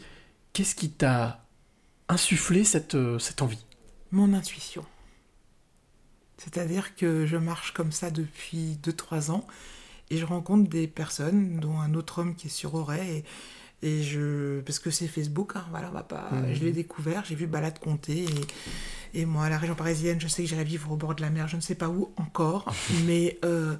Qu'est-ce 0.55 0.75
qui 0.75 0.89
t'a 0.89 1.45
insufflé 2.09 2.65
cette, 2.65 2.95
euh, 2.95 3.19
cette 3.19 3.43
envie? 3.43 3.63
Mon 4.11 4.33
intuition. 4.33 4.87
C'est-à-dire 6.39 6.97
que 6.97 7.27
je 7.27 7.37
marche 7.37 7.75
comme 7.75 7.93
ça 7.93 8.11
depuis 8.11 8.79
2-3 8.83 9.31
ans 9.31 9.47
et 10.09 10.17
je 10.17 10.25
rencontre 10.25 10.71
des 10.71 10.89
personnes, 10.89 11.61
dont 11.61 11.79
un 11.79 11.93
autre 11.93 12.21
homme 12.21 12.37
qui 12.37 12.47
est 12.47 12.51
sur 12.51 12.75
Auray. 12.75 13.23
Et 13.83 14.03
je. 14.03 14.61
Parce 14.61 14.79
que 14.79 14.91
c'est 14.91 15.07
Facebook, 15.09 15.53
hein, 15.57 15.65
voilà, 15.71 15.89
on 15.91 15.95
va 15.95 16.03
pas. 16.03 16.31
Mhm. 16.33 16.55
Je 16.55 16.65
l'ai 16.65 16.73
découvert, 16.73 17.25
j'ai 17.25 17.35
vu 17.35 17.47
Balade 17.47 17.79
compter. 17.79 18.25
Et, 18.25 19.21
et 19.21 19.27
moi, 19.27 19.45
à 19.45 19.49
la 19.49 19.59
région 19.59 19.77
parisienne, 19.77 20.21
je 20.21 20.27
sais 20.27 20.43
que 20.43 20.49
j'irai 20.49 20.65
vivre 20.65 20.91
au 20.91 20.97
bord 20.97 21.15
de 21.15 21.23
la 21.23 21.31
mer, 21.31 21.47
je 21.47 21.55
ne 21.57 21.61
sais 21.61 21.77
pas 21.77 21.89
où 21.89 22.13
encore. 22.17 22.73
mais 23.07 23.39
euh, 23.45 23.77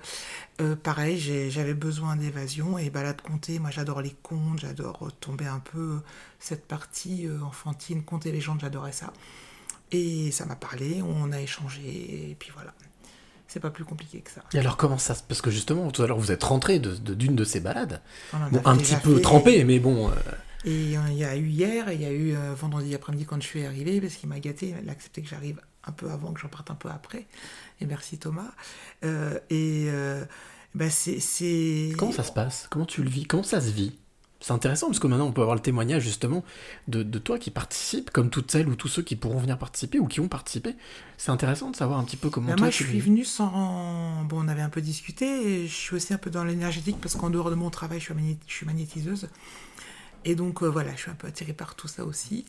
euh, 0.61 0.77
pareil, 0.77 1.19
j'avais 1.51 1.75
besoin 1.75 2.17
d'évasion 2.17 2.79
et 2.79 2.89
Balade 2.91 3.21
compter. 3.21 3.59
Moi, 3.59 3.71
j'adore 3.71 4.01
les 4.01 4.15
contes, 4.23 4.61
j'adore 4.61 5.11
tomber 5.21 5.47
un 5.47 5.59
peu 5.59 6.01
cette 6.39 6.67
partie 6.67 7.27
euh, 7.27 7.41
enfantine, 7.43 8.05
contes 8.05 8.27
et 8.27 8.33
légendes, 8.33 8.61
j'adorais 8.61 8.93
ça. 8.93 9.13
Et 9.91 10.31
ça 10.31 10.45
m'a 10.47 10.57
parlé, 10.57 11.03
on 11.03 11.33
a 11.33 11.41
échangé, 11.41 12.31
et 12.31 12.37
puis 12.39 12.51
voilà. 12.55 12.75
C'est 13.47 13.61
pas 13.61 13.71
plus 13.71 13.85
compliqué 13.85 14.21
que 14.21 14.31
ça. 14.31 14.43
Et 14.53 14.59
alors 14.59 14.77
comment 14.77 14.99
ça 14.99 15.15
se... 15.15 15.23
Parce 15.23 15.41
que 15.43 15.51
justement, 15.51 15.91
tout 15.91 16.03
à 16.03 16.07
l'heure, 16.07 16.19
vous 16.19 16.33
êtes 16.33 16.43
rentré 16.43 16.79
d'une 16.79 16.95
de, 17.03 17.15
d'une 17.15 17.37
de 17.37 17.45
ces 17.45 17.61
balades. 17.61 18.01
Bon, 18.33 18.61
un 18.65 18.77
petit 18.77 18.97
peu 18.97 19.21
trempé, 19.21 19.65
mais 19.65 19.79
bon... 19.79 20.11
euh, 20.11 20.15
Et 20.65 20.97
euh, 20.97 21.01
il 21.11 21.17
y 21.17 21.25
a 21.25 21.37
eu 21.37 21.47
hier, 21.49 21.89
et 21.89 21.95
il 21.95 22.01
y 22.01 22.07
a 22.07 22.11
eu 22.11 22.35
euh, 22.35 22.55
vendredi 22.55 22.95
après-midi 22.95 23.27
quand 23.27 23.41
je 23.41 23.47
suis 23.47 23.65
arrivé, 23.65 24.01
parce 24.01 24.15
qu'il 24.15 24.29
m'a 24.29 24.41
gâté, 24.41 24.75
il 24.83 24.89
a 24.89 24.93
accepté 24.93 25.23
que 25.23 25.29
j'arrive 25.29 25.61
un 25.85 25.93
peu 25.93 26.11
avant, 26.11 26.33
que 26.33 26.41
j'en 26.41 26.49
parte 26.49 26.71
un 26.71 26.75
peu 26.75 26.89
après. 26.89 27.27
Et 27.81 27.87
merci 27.87 28.19
Thomas. 28.19 28.51
Euh, 29.05 29.39
et 29.51 29.89
bah 30.75 30.91
c'est- 30.91 31.93
Comment 31.99 32.13
ça 32.13 32.25
se 32.25 32.33
passe? 32.33 32.67
Comment 32.71 32.87
tu 32.87 33.03
le 33.03 33.11
vis? 33.11 33.25
Comment 33.27 33.43
ça 33.45 33.61
se 33.61 33.71
vit? 33.71 33.99
C'est 34.47 34.53
intéressant 34.53 34.89
parce 34.89 34.99
que 34.99 35.07
maintenant 35.07 35.25
on 35.27 35.33
peut 35.33 35.41
avoir 35.41 35.57
le 35.57 35.63
témoignage 35.63 36.03
justement 36.03 36.45
de, 36.87 37.03
de 37.03 37.19
toi 37.19 37.39
qui 37.39 37.51
participe, 37.51 38.11
comme 38.11 38.29
toutes 38.29 38.51
celles 38.51 38.69
ou 38.69 38.75
tous 38.77 38.89
ceux 38.89 39.01
qui 39.03 39.17
pourront 39.17 39.39
venir 39.39 39.57
participer 39.57 39.99
ou 39.99 40.07
qui 40.07 40.21
ont 40.21 40.29
participé. 40.29 40.77
C'est 41.17 41.31
intéressant 41.31 41.71
de 41.71 41.77
savoir 41.77 41.99
un 41.99 42.05
petit 42.05 42.19
peu 42.19 42.29
comment 42.29 42.49
Bah, 42.51 42.55
toi 42.55 42.67
moi, 42.67 42.71
tu 42.71 42.85
je 42.85 42.89
suis 42.91 43.01
vis. 43.01 43.07
venue 43.07 43.25
sans. 43.25 44.23
Bon, 44.25 44.45
on 44.45 44.49
avait 44.49 44.61
un 44.61 44.69
peu 44.69 44.83
discuté. 44.83 45.25
Et 45.63 45.67
je 45.67 45.73
suis 45.75 45.97
aussi 45.97 46.13
un 46.13 46.19
peu 46.19 46.29
dans 46.29 46.45
l'énergétique 46.45 46.99
parce 47.01 47.15
qu'en 47.15 47.31
dehors 47.31 47.49
de 47.49 47.55
mon 47.55 47.71
travail, 47.71 48.01
je 48.01 48.05
suis, 48.05 48.15
magné- 48.15 48.37
je 48.47 48.53
suis 48.53 48.67
magnétiseuse. 48.67 49.29
Et 50.27 50.35
donc, 50.35 50.63
euh, 50.63 50.67
voilà, 50.69 50.95
je 50.95 51.01
suis 51.01 51.11
un 51.11 51.15
peu 51.15 51.27
attirée 51.27 51.55
par 51.55 51.75
tout 51.75 51.89
ça 51.89 52.05
aussi. 52.05 52.45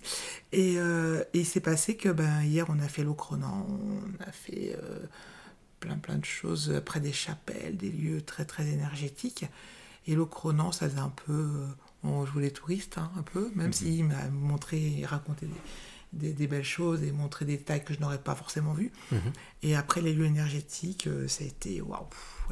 Et, 0.52 0.76
euh, 0.78 1.24
et 1.34 1.40
il 1.40 1.46
s'est 1.46 1.62
passé 1.62 1.96
que 1.96 2.10
ben, 2.10 2.42
hier, 2.44 2.66
on 2.70 2.80
a 2.80 2.90
fait 2.90 3.04
l'Ocronan. 3.04 3.68
On 3.70 4.24
a 4.24 4.32
fait 4.34 4.78
euh, 4.84 5.00
plein, 5.80 5.96
plein 5.98 6.18
de 6.18 6.26
choses 6.26 6.82
près 6.86 7.00
des 7.00 7.14
chapelles, 7.14 7.78
des 7.78 7.90
lieux 7.90 8.22
très, 8.22 8.44
très 8.44 8.68
énergétiques. 8.68 9.46
Et 10.08 10.16
l'Ocronan, 10.16 10.74
ça 10.74 10.90
faisait 10.90 11.00
un 11.00 11.14
peu. 11.26 11.48
On 12.06 12.26
jouait 12.26 12.44
les 12.44 12.52
touristes, 12.52 12.98
hein, 12.98 13.12
un 13.18 13.24
peu, 13.24 13.52
même 13.56 13.74
s'il 13.74 14.06
m'a 14.06 14.30
montré 14.32 15.00
et 15.00 15.06
raconté 15.06 15.46
des, 15.48 15.54
des- 16.28 16.34
des 16.34 16.48
belles 16.48 16.64
choses 16.64 17.04
et 17.04 17.12
montré 17.12 17.44
des 17.46 17.58
détails 17.58 17.84
que 17.84 17.94
je 17.94 18.00
n'aurais 18.00 18.20
pas 18.22 18.36
forcément 18.36 18.74
vus. 18.74 18.92
Mhm. 19.12 19.20
Et 19.64 19.76
après, 19.76 20.02
les 20.02 20.14
lieux 20.14 20.26
énergétiques, 20.26 21.08
euh, 21.08 21.28
ça 21.28 21.44
a 21.44 21.48
été 21.48 21.82
waouh. 21.82 22.06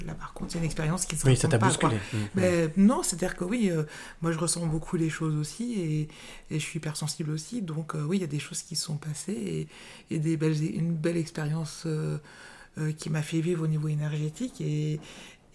Là, 0.05 0.15
par 0.15 0.33
contre, 0.33 0.51
c'est 0.53 0.57
une 0.57 0.63
expérience 0.65 1.05
qui 1.05 1.15
se 1.15 1.25
Oui, 1.27 1.37
ça 1.37 1.47
t'a 1.47 1.59
quoi. 1.59 1.67
bousculé. 1.67 1.95
Mhm. 2.13 2.19
Mais 2.35 2.69
non, 2.77 3.03
c'est-à-dire 3.03 3.35
que 3.37 3.43
oui, 3.43 3.69
euh, 3.69 3.83
moi 4.21 4.31
je 4.31 4.39
ressens 4.39 4.65
beaucoup 4.65 4.97
les 4.97 5.09
choses 5.11 5.35
aussi 5.35 5.73
et, 5.79 6.01
et 6.49 6.59
je 6.59 6.65
suis 6.65 6.77
hypersensible 6.77 7.29
aussi. 7.31 7.61
Donc 7.61 7.93
euh, 7.95 8.03
oui, 8.03 8.17
il 8.17 8.21
y 8.21 8.23
a 8.23 8.27
des 8.27 8.39
choses 8.39 8.63
qui 8.63 8.75
se 8.75 8.85
sont 8.85 8.97
passées 8.97 9.67
et, 10.09 10.15
et 10.15 10.19
des 10.19 10.35
belles, 10.35 10.61
une 10.75 10.95
belle 10.95 11.17
expérience 11.17 11.83
euh, 11.85 12.17
qui 12.97 13.11
m'a 13.11 13.21
fait 13.21 13.39
vivre 13.39 13.63
au 13.63 13.67
niveau 13.67 13.87
énergétique. 13.87 14.59
Et, 14.61 14.99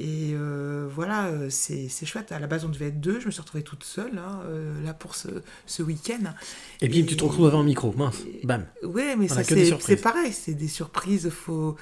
et 0.00 0.30
euh, 0.32 0.88
voilà, 0.88 1.26
euh, 1.26 1.48
c'est 1.50 1.88
c'est 1.88 2.06
chouette. 2.06 2.30
À 2.30 2.38
la 2.38 2.46
base, 2.46 2.64
on 2.64 2.68
devait 2.68 2.86
être 2.86 3.00
deux. 3.00 3.18
Je 3.18 3.26
me 3.26 3.30
suis 3.32 3.40
retrouvée 3.40 3.64
toute 3.64 3.82
seule 3.82 4.16
hein, 4.18 4.42
euh, 4.46 4.80
là 4.84 4.94
pour 4.94 5.16
ce, 5.16 5.28
ce 5.66 5.82
week-end. 5.82 6.32
Et 6.80 6.88
bim, 6.88 7.04
tu 7.04 7.16
te 7.16 7.24
retrouves 7.24 7.46
devant 7.46 7.60
un 7.60 7.64
micro, 7.64 7.92
mince, 7.96 8.22
bam. 8.44 8.64
Ouais, 8.84 9.16
mais 9.16 9.30
On 9.30 9.34
ça 9.34 9.42
c'est 9.42 10.00
pareil, 10.00 10.32
c'est 10.32 10.54
des 10.54 10.68
surprises. 10.68 11.28
Faut 11.30 11.76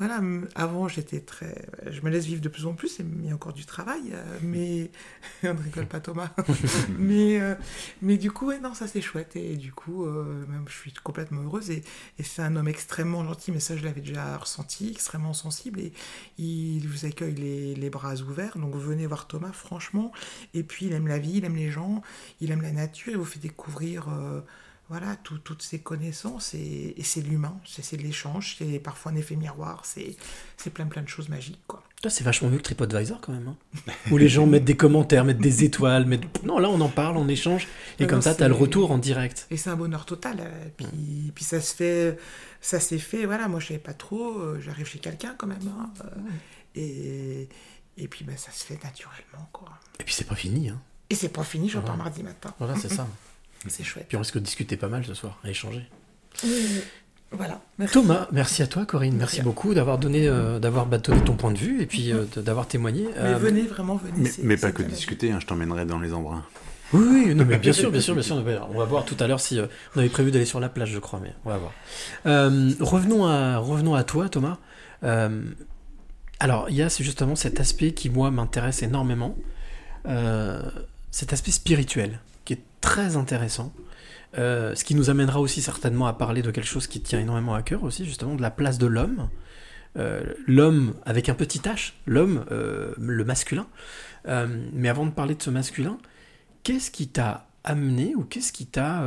voilà. 0.00 0.20
Avant 0.54 0.88
j'étais 0.88 1.20
très, 1.20 1.68
je 1.86 2.00
me 2.00 2.08
laisse 2.08 2.24
vivre 2.24 2.40
de 2.40 2.48
plus 2.48 2.64
en 2.64 2.72
plus. 2.72 2.98
et 3.00 3.04
Il 3.22 3.26
y 3.26 3.30
a 3.30 3.34
encore 3.34 3.52
du 3.52 3.66
travail, 3.66 4.00
euh, 4.12 4.38
mais 4.42 4.90
on 5.44 5.52
ne 5.52 5.62
rigole 5.62 5.86
pas 5.86 6.00
Thomas. 6.00 6.30
mais 6.98 7.38
euh, 7.38 7.54
mais 8.00 8.16
du 8.16 8.30
coup 8.32 8.46
ouais 8.46 8.58
non 8.60 8.72
ça 8.72 8.86
c'est 8.86 9.02
chouette 9.02 9.36
et 9.36 9.56
du 9.56 9.72
coup 9.72 10.06
euh, 10.06 10.46
même 10.48 10.64
je 10.68 10.72
suis 10.72 10.94
complètement 10.94 11.42
heureuse 11.42 11.70
et, 11.70 11.84
et 12.18 12.22
c'est 12.22 12.40
un 12.40 12.56
homme 12.56 12.68
extrêmement 12.68 13.22
gentil. 13.24 13.52
Mais 13.52 13.60
ça 13.60 13.76
je 13.76 13.84
l'avais 13.84 14.00
déjà 14.00 14.38
ressenti, 14.38 14.88
extrêmement 14.90 15.34
sensible 15.34 15.80
et 15.80 15.92
il 16.38 16.88
vous 16.88 17.04
accueille 17.04 17.34
les, 17.34 17.74
les 17.74 17.90
bras 17.90 18.14
ouverts. 18.22 18.56
Donc 18.56 18.74
venez 18.76 19.06
voir 19.06 19.26
Thomas 19.26 19.52
franchement. 19.52 20.12
Et 20.54 20.62
puis 20.62 20.86
il 20.86 20.92
aime 20.94 21.08
la 21.08 21.18
vie, 21.18 21.34
il 21.34 21.44
aime 21.44 21.56
les 21.56 21.70
gens, 21.70 22.02
il 22.40 22.50
aime 22.50 22.62
la 22.62 22.72
nature. 22.72 23.12
Il 23.12 23.18
vous 23.18 23.24
fait 23.26 23.38
découvrir 23.38 24.08
euh, 24.08 24.40
voilà, 24.90 25.16
tout- 25.22 25.38
toutes 25.38 25.62
ces 25.62 25.78
connaissances 25.78 26.52
et, 26.52 26.94
et 26.98 27.02
c'est 27.04 27.22
l'humain, 27.22 27.56
c'est 27.64 27.96
l'échange, 27.96 28.56
c'est 28.58 28.78
parfois 28.80 29.12
un 29.12 29.16
effet 29.16 29.36
miroir, 29.36 29.82
c'est 29.84 30.16
c'est 30.58 30.70
plein 30.70 30.84
plein 30.86 31.00
de 31.02 31.08
choses 31.08 31.28
magiques 31.30 31.62
quoi. 31.66 31.82
Toi, 32.02 32.10
c'est 32.10 32.24
vachement 32.24 32.48
mieux 32.48 32.56
que 32.56 32.62
TripAdvisor 32.62 33.20
quand 33.20 33.32
même. 33.32 33.46
Hein. 33.48 33.92
Où 34.10 34.16
les 34.16 34.28
gens 34.28 34.46
mettent 34.46 34.64
des 34.64 34.76
commentaires, 34.76 35.24
mettent 35.26 35.36
des 35.38 35.64
étoiles, 35.64 36.06
mettent... 36.06 36.22
Non, 36.44 36.58
là 36.58 36.68
on 36.70 36.80
en 36.80 36.88
parle, 36.88 37.16
on 37.18 37.28
échange, 37.28 37.68
et 37.98 38.04
Ah 38.04 38.06
comme 38.06 38.20
ça 38.22 38.34
t'as 38.34 38.48
le 38.48 38.54
c'est- 38.54 38.60
retour 38.60 38.90
en 38.90 38.98
direct. 38.98 39.46
Et 39.50 39.56
c'est 39.56 39.70
un 39.70 39.76
bonheur 39.76 40.04
total. 40.06 40.38
euh, 40.40 40.68
Puis, 40.76 41.30
puis 41.34 41.44
ça 41.44 41.60
se 41.60 41.74
fait, 41.74 42.18
ça 42.60 42.80
s'est 42.80 42.98
fait. 42.98 43.26
Voilà, 43.26 43.48
moi 43.48 43.60
je 43.60 43.68
savais 43.68 43.78
pas 43.78 43.94
trop. 43.94 44.38
euh, 44.38 44.60
J'arrive 44.60 44.86
chez 44.86 44.98
quelqu'un 44.98 45.34
quand 45.38 45.46
même. 45.46 45.58
hein, 45.78 45.90
euh, 46.04 46.18
et 46.74 47.48
et 47.96 48.08
puis 48.08 48.24
ben, 48.24 48.36
ça 48.36 48.50
se 48.50 48.64
fait 48.64 48.82
naturellement 48.82 49.48
quoi. 49.52 49.68
Et 50.00 50.04
puis 50.04 50.14
c'est 50.14 50.24
pas 50.26 50.34
fini. 50.36 50.70
Hein. 50.70 50.80
Et 51.10 51.14
c'est 51.14 51.28
pas 51.28 51.44
fini, 51.44 51.68
je 51.68 51.76
repars 51.76 51.96
Voilà. 51.96 52.04
mardi 52.10 52.22
matin. 52.22 52.54
Voilà, 52.58 52.76
c'est 52.76 52.88
ça. 52.88 53.06
C'est 53.68 53.84
chouette. 53.84 54.06
Puis 54.08 54.16
on 54.16 54.20
risque 54.20 54.34
de 54.34 54.40
discuter 54.44 54.76
pas 54.76 54.88
mal 54.88 55.04
ce 55.04 55.14
soir, 55.14 55.38
à 55.44 55.50
échanger. 55.50 55.84
Voilà. 57.32 57.60
Merci. 57.78 57.94
Thomas, 57.94 58.26
merci 58.32 58.62
à 58.62 58.66
toi 58.66 58.84
Corinne, 58.86 59.14
merci, 59.16 59.36
Merci. 59.36 59.42
beaucoup 59.44 59.72
d'avoir 59.72 59.98
donné, 59.98 60.26
euh, 60.26 60.58
d'avoir 60.58 60.86
donné 60.86 61.22
ton 61.22 61.34
point 61.36 61.52
de 61.52 61.58
vue 61.58 61.80
et 61.80 61.86
puis 61.86 62.12
euh, 62.12 62.24
d'avoir 62.38 62.66
témoigné. 62.66 63.04
Mais 63.04 63.12
Euh, 63.22 63.36
venez 63.38 63.62
vraiment, 63.62 63.94
venez. 63.96 64.28
Mais, 64.42 64.56
pas 64.56 64.72
que 64.72 64.82
discuter, 64.82 65.30
hein, 65.30 65.38
je 65.40 65.46
t'emmènerai 65.46 65.84
dans 65.86 66.00
les 66.00 66.12
embruns. 66.12 66.44
Oui, 66.92 67.06
oui, 67.26 67.34
non, 67.36 67.44
mais 67.44 67.58
bien 67.58 67.72
sûr, 67.80 67.92
bien 67.92 68.00
sûr, 68.00 68.14
bien 68.14 68.22
sûr. 68.24 68.34
On 68.36 68.42
va- 68.42 68.68
On 68.74 68.78
va 68.78 68.84
voir 68.84 69.04
tout 69.04 69.14
à 69.20 69.28
l'heure 69.28 69.38
si 69.38 69.60
euh, 69.60 69.66
on 69.94 70.00
avait 70.00 70.08
prévu 70.08 70.32
d'aller 70.32 70.44
sur 70.44 70.58
la 70.58 70.68
plage, 70.68 70.90
je 70.90 70.98
crois, 70.98 71.20
mais 71.22 71.32
on 71.44 71.50
va 71.50 71.58
voir. 71.58 71.72
Euh, 72.26 72.72
revenons 72.80 73.26
à 73.26 73.58
revenons 73.58 73.94
à 73.94 74.02
toi, 74.02 74.28
Thomas. 74.28 74.58
Euh, 75.04 75.42
alors, 76.40 76.66
il 76.68 76.74
y 76.76 76.82
a 76.82 76.88
justement 76.88 77.36
cet 77.36 77.60
aspect 77.60 77.92
qui 77.92 78.10
moi 78.10 78.32
m'intéresse 78.32 78.82
énormément, 78.82 79.36
euh, 80.06 80.62
cet 81.12 81.32
aspect 81.32 81.52
spirituel 81.52 82.18
très 82.80 83.16
intéressant. 83.16 83.72
Euh, 84.38 84.74
ce 84.74 84.84
qui 84.84 84.94
nous 84.94 85.10
amènera 85.10 85.40
aussi 85.40 85.60
certainement 85.60 86.06
à 86.06 86.12
parler 86.12 86.42
de 86.42 86.50
quelque 86.50 86.66
chose 86.66 86.86
qui 86.86 87.00
tient 87.00 87.18
énormément 87.20 87.54
à 87.54 87.62
cœur 87.62 87.82
aussi, 87.82 88.04
justement 88.04 88.34
de 88.34 88.42
la 88.42 88.50
place 88.50 88.78
de 88.78 88.86
l'homme. 88.86 89.28
Euh, 89.98 90.22
l'homme 90.46 90.94
avec 91.04 91.28
un 91.28 91.34
petit 91.34 91.58
h, 91.60 91.94
l'homme, 92.06 92.44
euh, 92.50 92.94
le 92.98 93.24
masculin. 93.24 93.66
Mais 94.26 94.88
avant 94.88 95.06
de 95.06 95.10
parler 95.10 95.34
de 95.34 95.42
ce 95.42 95.50
masculin, 95.50 95.98
qu'est-ce 96.62 96.90
qui 96.90 97.08
t'a 97.08 97.48
amené 97.64 98.14
ou 98.14 98.22
qu'est-ce 98.22 98.52
qui 98.52 98.66
t'a 98.66 99.02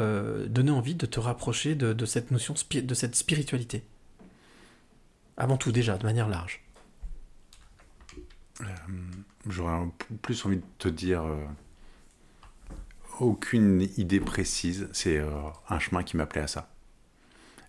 donné 0.47 0.71
envie 0.71 0.95
de 0.95 1.05
te 1.05 1.19
rapprocher 1.19 1.75
de, 1.75 1.93
de 1.93 2.05
cette 2.05 2.31
notion, 2.31 2.55
de 2.71 2.93
cette 2.93 3.15
spiritualité? 3.15 3.83
Avant 5.37 5.57
tout 5.57 5.71
déjà, 5.71 5.97
de 5.97 6.03
manière 6.03 6.27
large. 6.27 6.63
J'aurais 9.47 9.87
plus 10.21 10.45
envie 10.45 10.57
de 10.57 10.63
te 10.79 10.87
dire 10.89 11.23
aucune 13.19 13.87
idée 13.97 14.19
précise. 14.19 14.89
C'est 14.93 15.17
euh, 15.17 15.29
un 15.69 15.79
chemin 15.79 16.03
qui 16.03 16.17
m'appelait 16.17 16.41
à 16.41 16.47
ça. 16.47 16.69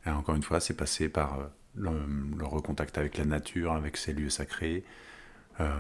Encore 0.07 0.35
une 0.35 0.43
fois, 0.43 0.61
c'est 0.61 0.75
passé 0.75 1.09
par 1.09 1.41
euh, 1.41 1.47
le, 1.77 2.45
recontact 2.45 2.99
avec 2.99 3.17
la 3.17 3.25
nature, 3.25 3.73
avec 3.73 3.97
ces 3.97 4.13
lieux 4.13 4.31
sacrés, 4.31 4.85
euh, 5.61 5.73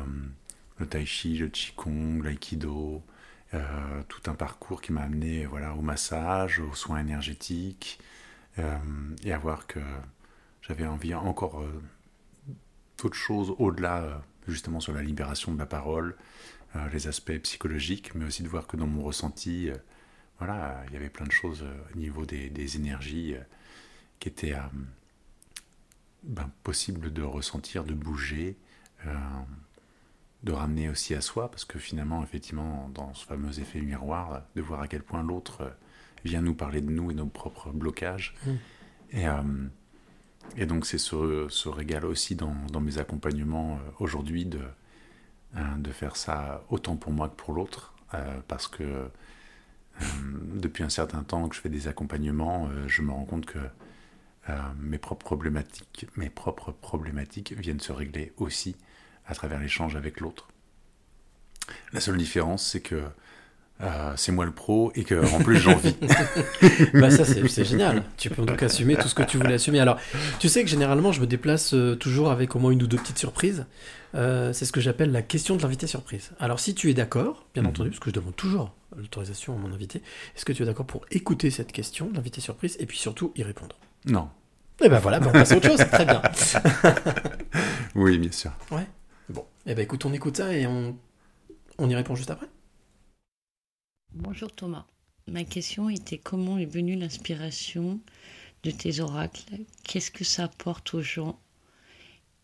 le 0.78 0.86
tai 0.86 1.04
chi, 1.04 1.36
le 1.36 1.48
qigong, 1.48 2.22
l'aïkido, 2.22 3.02
tout 4.08 4.22
un 4.28 4.34
parcours 4.34 4.82
qui 4.82 4.90
m'a 4.90 5.02
amené 5.02 5.46
voilà, 5.46 5.74
au 5.74 5.80
massage, 5.80 6.58
aux 6.58 6.74
soins 6.74 6.98
énergétiques, 6.98 8.00
et 8.58 9.32
à 9.32 9.38
voir 9.38 9.68
que 9.68 9.78
j'avais 10.60 10.88
envie 10.88 11.14
encore 11.14 11.62
d'autres 12.98 13.14
choses 13.14 13.54
au-delà, 13.60 14.20
justement 14.48 14.80
sur 14.80 14.92
la 14.92 15.02
libération 15.02 15.52
de 15.52 15.58
la 15.60 15.66
parole, 15.66 16.16
les 16.92 17.06
aspects 17.06 17.38
psychologiques, 17.38 18.14
mais 18.14 18.24
aussi 18.24 18.42
de 18.42 18.48
voir 18.48 18.66
que 18.66 18.76
dans 18.76 18.86
mon 18.86 19.02
ressenti, 19.02 19.70
euh, 19.70 19.76
voilà, 20.38 20.70
euh, 20.70 20.84
il 20.88 20.94
y 20.94 20.96
avait 20.96 21.08
plein 21.08 21.26
de 21.26 21.32
choses 21.32 21.62
euh, 21.62 21.74
au 21.94 21.98
niveau 21.98 22.26
des, 22.26 22.50
des 22.50 22.76
énergies 22.76 23.34
euh, 23.34 23.40
qui 24.18 24.28
étaient 24.28 24.54
euh, 24.54 24.60
ben, 26.24 26.50
possibles 26.62 27.12
de 27.12 27.22
ressentir, 27.22 27.84
de 27.84 27.94
bouger, 27.94 28.56
euh, 29.06 29.14
de 30.42 30.52
ramener 30.52 30.88
aussi 30.88 31.14
à 31.14 31.20
soi, 31.20 31.50
parce 31.50 31.64
que 31.64 31.78
finalement, 31.78 32.22
effectivement, 32.22 32.90
dans 32.92 33.14
ce 33.14 33.24
fameux 33.24 33.58
effet 33.60 33.80
miroir, 33.80 34.42
de 34.56 34.62
voir 34.62 34.80
à 34.80 34.88
quel 34.88 35.02
point 35.02 35.22
l'autre 35.22 35.62
euh, 35.62 35.70
vient 36.24 36.42
nous 36.42 36.54
parler 36.54 36.80
de 36.80 36.90
nous 36.90 37.10
et 37.10 37.14
nos 37.14 37.26
propres 37.26 37.70
blocages. 37.70 38.34
Mm. 38.44 38.50
Et, 39.10 39.28
euh, 39.28 39.42
et 40.56 40.66
donc 40.66 40.86
c'est 40.86 40.98
ce, 40.98 41.46
ce 41.48 41.68
régal 41.68 42.04
aussi 42.04 42.34
dans, 42.34 42.56
dans 42.72 42.80
mes 42.80 42.98
accompagnements 42.98 43.76
euh, 43.76 43.90
aujourd'hui 44.00 44.44
de, 44.44 44.60
de 45.78 45.92
faire 45.92 46.16
ça 46.16 46.64
autant 46.68 46.96
pour 46.96 47.12
moi 47.12 47.28
que 47.28 47.34
pour 47.36 47.54
l'autre, 47.54 47.94
euh, 48.14 48.40
parce 48.48 48.68
que 48.68 48.82
euh, 48.82 49.08
depuis 50.54 50.82
un 50.82 50.88
certain 50.88 51.22
temps 51.22 51.48
que 51.48 51.56
je 51.56 51.60
fais 51.60 51.68
des 51.68 51.88
accompagnements, 51.88 52.68
euh, 52.68 52.88
je 52.88 53.02
me 53.02 53.10
rends 53.10 53.24
compte 53.24 53.46
que 53.46 53.58
mes 54.78 54.98
propres 54.98 55.24
problématiques, 55.24 56.06
mes 56.16 56.28
propres 56.28 56.70
problématiques 56.70 57.54
viennent 57.54 57.80
se 57.80 57.92
régler 57.92 58.34
aussi 58.36 58.76
à 59.26 59.34
travers 59.34 59.58
l'échange 59.58 59.96
avec 59.96 60.20
l'autre. 60.20 60.48
La 61.94 62.00
seule 62.00 62.18
différence, 62.18 62.66
c'est 62.66 62.82
que 62.82 63.04
euh, 63.82 64.12
c'est 64.16 64.30
moi 64.32 64.44
le 64.44 64.52
pro 64.52 64.92
et 64.94 65.02
que 65.04 65.14
en 65.34 65.40
plus 65.40 65.56
j'en 65.58 65.76
vis. 65.76 65.96
bah 66.94 67.10
ça 67.10 67.24
c'est 67.24 67.64
génial. 67.64 68.04
Tu 68.16 68.30
peux 68.30 68.44
donc 68.44 68.62
assumer 68.62 68.94
tout 68.96 69.08
ce 69.08 69.14
que 69.14 69.22
tu 69.24 69.36
voulais 69.36 69.54
assumer. 69.54 69.80
Alors, 69.80 69.98
tu 70.38 70.48
sais 70.48 70.62
que 70.62 70.70
généralement 70.70 71.10
je 71.12 71.20
me 71.20 71.26
déplace 71.26 71.74
euh, 71.74 71.94
toujours 71.96 72.30
avec 72.30 72.54
au 72.54 72.58
moins 72.60 72.70
une 72.70 72.82
ou 72.82 72.86
deux 72.86 72.96
petites 72.98 73.18
surprises. 73.18 73.66
Euh, 74.14 74.52
c'est 74.52 74.64
ce 74.64 74.70
que 74.70 74.80
j'appelle 74.80 75.10
la 75.10 75.22
question 75.22 75.56
de 75.56 75.62
l'invité 75.62 75.88
surprise. 75.88 76.30
Alors 76.38 76.60
si 76.60 76.74
tu 76.76 76.88
es 76.88 76.94
d'accord, 76.94 77.46
bien 77.52 77.64
Mhm. 77.64 77.68
entendu, 77.70 77.90
parce 77.90 77.98
que 78.00 78.10
je 78.10 78.14
demande 78.14 78.36
toujours 78.36 78.72
l'autorisation 78.96 79.54
à 79.54 79.58
mon 79.58 79.72
invité, 79.74 80.02
est-ce 80.36 80.44
que 80.44 80.52
tu 80.52 80.62
es 80.62 80.66
d'accord 80.66 80.86
pour 80.86 81.04
écouter 81.10 81.50
cette 81.50 81.72
question 81.72 82.06
de 82.06 82.14
l'invité 82.14 82.40
surprise 82.40 82.76
et 82.78 82.86
puis 82.86 82.96
surtout 82.96 83.32
y 83.34 83.42
répondre? 83.42 83.76
Non. 84.06 84.28
Et 84.84 84.88
ben 84.88 85.00
voilà, 85.00 85.18
ben 85.18 85.28
on 85.28 85.32
passe 85.32 85.50
à 85.52 85.56
autre 85.56 85.66
chose, 85.68 85.84
très 85.90 86.04
bien. 86.04 86.22
Oui, 87.94 88.18
bien 88.18 88.32
sûr. 88.32 88.50
Ouais. 88.70 88.86
Bon, 89.28 89.44
et 89.66 89.74
ben 89.74 89.82
écoute, 89.82 90.04
on 90.04 90.12
écoute 90.12 90.36
ça 90.36 90.52
et 90.52 90.66
on, 90.66 90.96
on 91.78 91.88
y 91.88 91.94
répond 91.94 92.14
juste 92.14 92.30
après. 92.30 92.46
Bonjour 94.16 94.52
Thomas. 94.52 94.86
Ma 95.26 95.42
question 95.42 95.90
était 95.90 96.18
comment 96.18 96.56
est 96.56 96.66
venue 96.66 96.94
l'inspiration 96.94 97.98
de 98.62 98.70
tes 98.70 99.00
oracles? 99.00 99.56
Qu'est-ce 99.82 100.12
que 100.12 100.22
ça 100.22 100.44
apporte 100.44 100.94
aux 100.94 101.02
gens? 101.02 101.36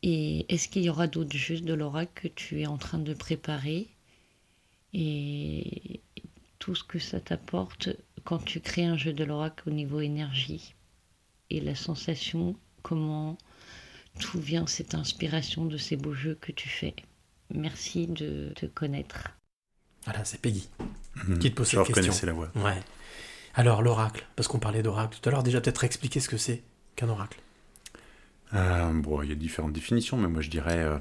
Et 0.03 0.53
est-ce 0.53 0.69
qu'il 0.69 0.83
y 0.83 0.91
aura 0.91 1.07
d'autres 1.07 1.37
jeux 1.37 1.61
de 1.61 1.73
l'oracle 1.73 2.23
que 2.23 2.27
tu 2.27 2.61
es 2.61 2.67
en 2.67 2.77
train 2.77 2.99
de 2.99 3.15
préparer? 3.15 3.87
Et 4.95 6.01
tout 6.59 6.75
ce 6.75 6.83
que 6.83 6.99
ça 6.99 7.21
t'apporte 7.21 7.91
quand 8.25 8.45
tu 8.45 8.61
crées 8.61 8.87
un 8.87 8.97
jeu 8.97 9.13
de 9.13 9.23
l'oracle 9.23 9.69
au 9.69 9.73
niveau 9.73 10.01
énergie 10.01 10.75
et 11.51 11.61
la 11.61 11.77
sensation, 11.77 12.57
comment 12.83 13.39
tout 14.19 14.41
vient 14.41 14.67
cette 14.67 14.97
inspiration 14.97 15.67
de 15.67 15.77
ces 15.77 15.97
beaux 15.97 16.15
jeux 16.15 16.37
que 16.41 16.51
tu 16.51 16.69
fais? 16.69 16.97
Merci 17.55 18.09
de 18.09 18.53
te 18.57 18.67
connaître. 18.67 19.40
Voilà, 20.05 20.25
c'est 20.25 20.41
Peggy 20.41 20.69
Mhm. 21.27 21.39
qui 21.39 21.51
te 21.51 21.57
pose 21.57 21.69
cette 21.69 21.85
question. 21.93 22.27
la 22.27 22.33
voix. 22.33 22.51
Ouais. 22.55 22.81
Alors, 23.55 23.83
l'oracle, 23.83 24.25
parce 24.37 24.47
qu'on 24.49 24.59
parlait 24.61 24.83
d'oracle 24.83 25.19
tout 25.21 25.29
à 25.29 25.33
l'heure, 25.33 25.43
déjà 25.43 25.61
peut-être 25.61 25.85
expliquer 25.85 26.21
ce 26.21 26.29
que 26.29 26.37
c'est 26.37 26.63
qu'un 26.97 27.09
oracle? 27.09 27.41
Euh, 28.55 28.93
bon, 28.95 29.23
il 29.23 29.29
y 29.29 29.33
a 29.33 29.35
différentes 29.35 29.73
définitions, 29.73 30.17
mais 30.17 30.29
moi 30.29 30.41
je 30.41 30.51
dirais 30.51 30.79
euh, 30.79 30.99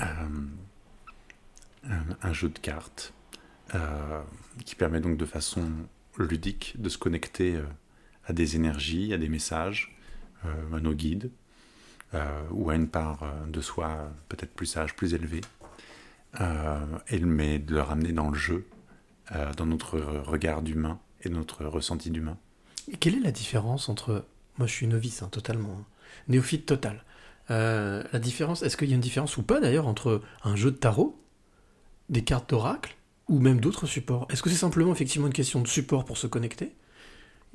euh, 0.00 0.04
un, 1.88 2.02
un 2.22 2.32
jeu 2.32 2.48
de 2.48 2.58
cartes 2.58 3.12
qui 4.64 4.74
permet 4.74 5.00
donc 5.00 5.18
de 5.18 5.26
façon 5.26 5.70
ludique 6.18 6.74
de 6.78 6.88
se 6.88 6.96
connecter 6.96 7.60
à 8.26 8.32
des 8.32 8.56
énergies, 8.56 9.12
à 9.12 9.18
des 9.18 9.28
messages, 9.28 9.94
à 10.44 10.80
nos 10.80 10.94
guides, 10.94 11.30
ou 12.50 12.70
à 12.70 12.74
une 12.74 12.88
part 12.88 13.30
de 13.46 13.60
soi 13.60 14.10
peut-être 14.30 14.54
plus 14.54 14.64
sage, 14.64 14.96
plus 14.96 15.12
élevée, 15.12 15.42
et 16.36 17.18
le- 17.18 17.26
mais 17.26 17.58
de 17.58 17.74
le 17.74 17.82
ramener 17.82 18.12
dans 18.12 18.28
le 18.30 18.36
jeu, 18.38 18.66
euh, 19.34 19.52
dans 19.54 19.66
notre 19.66 19.98
regard 19.98 20.62
d'humain 20.62 20.98
et 21.22 21.28
notre 21.28 21.64
ressenti 21.64 22.10
d'humain. 22.10 22.36
Et 22.92 22.96
quelle 22.96 23.16
est 23.16 23.20
la 23.20 23.32
différence 23.32 23.88
entre. 23.88 24.24
Moi, 24.58 24.66
je 24.66 24.72
suis 24.72 24.86
novice, 24.86 25.22
hein, 25.22 25.28
totalement. 25.30 25.76
hein. 25.80 25.84
Néophyte 26.28 26.66
total. 26.66 27.04
Euh, 27.50 28.02
la 28.12 28.18
différence, 28.18 28.62
est-ce 28.62 28.76
qu'il 28.76 28.88
y 28.88 28.92
a 28.92 28.94
une 28.94 29.00
différence 29.00 29.36
ou 29.36 29.42
pas 29.42 29.60
d'ailleurs 29.60 29.86
entre 29.86 30.20
un 30.44 30.56
jeu 30.56 30.70
de 30.70 30.76
tarot, 30.76 31.18
des 32.08 32.22
cartes 32.24 32.50
d'oracle, 32.50 32.96
ou 33.28 33.38
même 33.40 33.60
d'autres 33.60 33.86
supports? 33.86 34.26
Est-ce 34.30 34.42
que 34.42 34.50
c'est 34.50 34.56
simplement 34.56 34.92
effectivement 34.92 35.26
une 35.28 35.32
question 35.32 35.60
de 35.60 35.68
support 35.68 36.04
pour 36.04 36.18
se 36.18 36.26
connecter, 36.26 36.74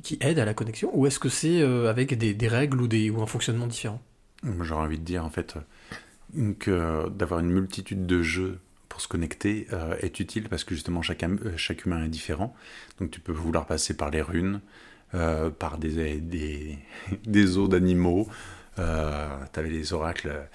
qui 0.01 0.17
aide 0.21 0.39
à 0.39 0.45
la 0.45 0.53
connexion, 0.53 0.89
ou 0.93 1.05
est-ce 1.07 1.19
que 1.19 1.29
c'est 1.29 1.61
euh, 1.61 1.89
avec 1.89 2.17
des, 2.17 2.33
des 2.33 2.47
règles 2.47 2.81
ou, 2.81 2.87
des, 2.87 3.09
ou 3.09 3.21
un 3.21 3.27
fonctionnement 3.27 3.67
différent? 3.67 4.01
J'aurais 4.61 4.83
envie 4.85 4.99
de 4.99 5.03
dire 5.05 5.23
en 5.23 5.29
fait 5.29 5.55
euh, 5.55 5.61
que 6.59 7.09
d'avoir 7.09 7.39
une 7.39 7.49
multitude 7.51 8.05
de 8.05 8.21
jeux 8.21 8.59
pour 8.89 9.01
se 9.01 9.07
connecter 9.07 9.67
euh, 9.73 9.95
est 10.01 10.19
utile 10.19 10.49
parce 10.49 10.63
que 10.63 10.75
justement 10.75 11.01
chaque, 11.01 11.23
euh, 11.23 11.53
chaque 11.57 11.85
humain 11.85 12.03
est 12.03 12.09
différent. 12.09 12.55
Donc 12.99 13.11
tu 13.11 13.19
peux 13.19 13.31
vouloir 13.31 13.65
passer 13.65 13.95
par 13.95 14.09
les 14.11 14.21
runes, 14.21 14.61
euh, 15.15 15.49
par 15.49 15.77
des, 15.77 16.19
des, 16.19 16.77
des 17.25 17.57
os 17.57 17.69
d'animaux. 17.69 18.27
Euh, 18.79 19.29
tu 19.51 19.59
avais 19.59 19.69
les 19.69 19.93
oracles 19.93 20.47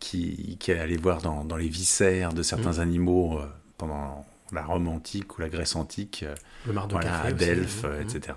qui, 0.00 0.56
qui 0.60 0.72
allaient 0.72 0.96
voir 0.96 1.22
dans, 1.22 1.44
dans 1.44 1.56
les 1.56 1.68
viscères 1.68 2.32
de 2.32 2.42
certains 2.42 2.74
Mhm. 2.74 2.80
animaux 2.80 3.38
euh, 3.38 3.46
pendant 3.78 4.26
la 4.52 4.62
Rome 4.62 4.88
antique 4.88 5.36
ou 5.38 5.40
la 5.40 5.48
Grèce 5.48 5.74
antique. 5.74 6.24
euh, 6.28 6.34
Le 6.66 6.72
mar 6.72 6.86
de 6.86 6.92
voilà, 6.94 7.10
café 7.10 7.28
à 7.28 7.32
Delphes, 7.32 7.82
mhm. 7.84 7.90
euh, 7.90 8.00
etc. 8.02 8.36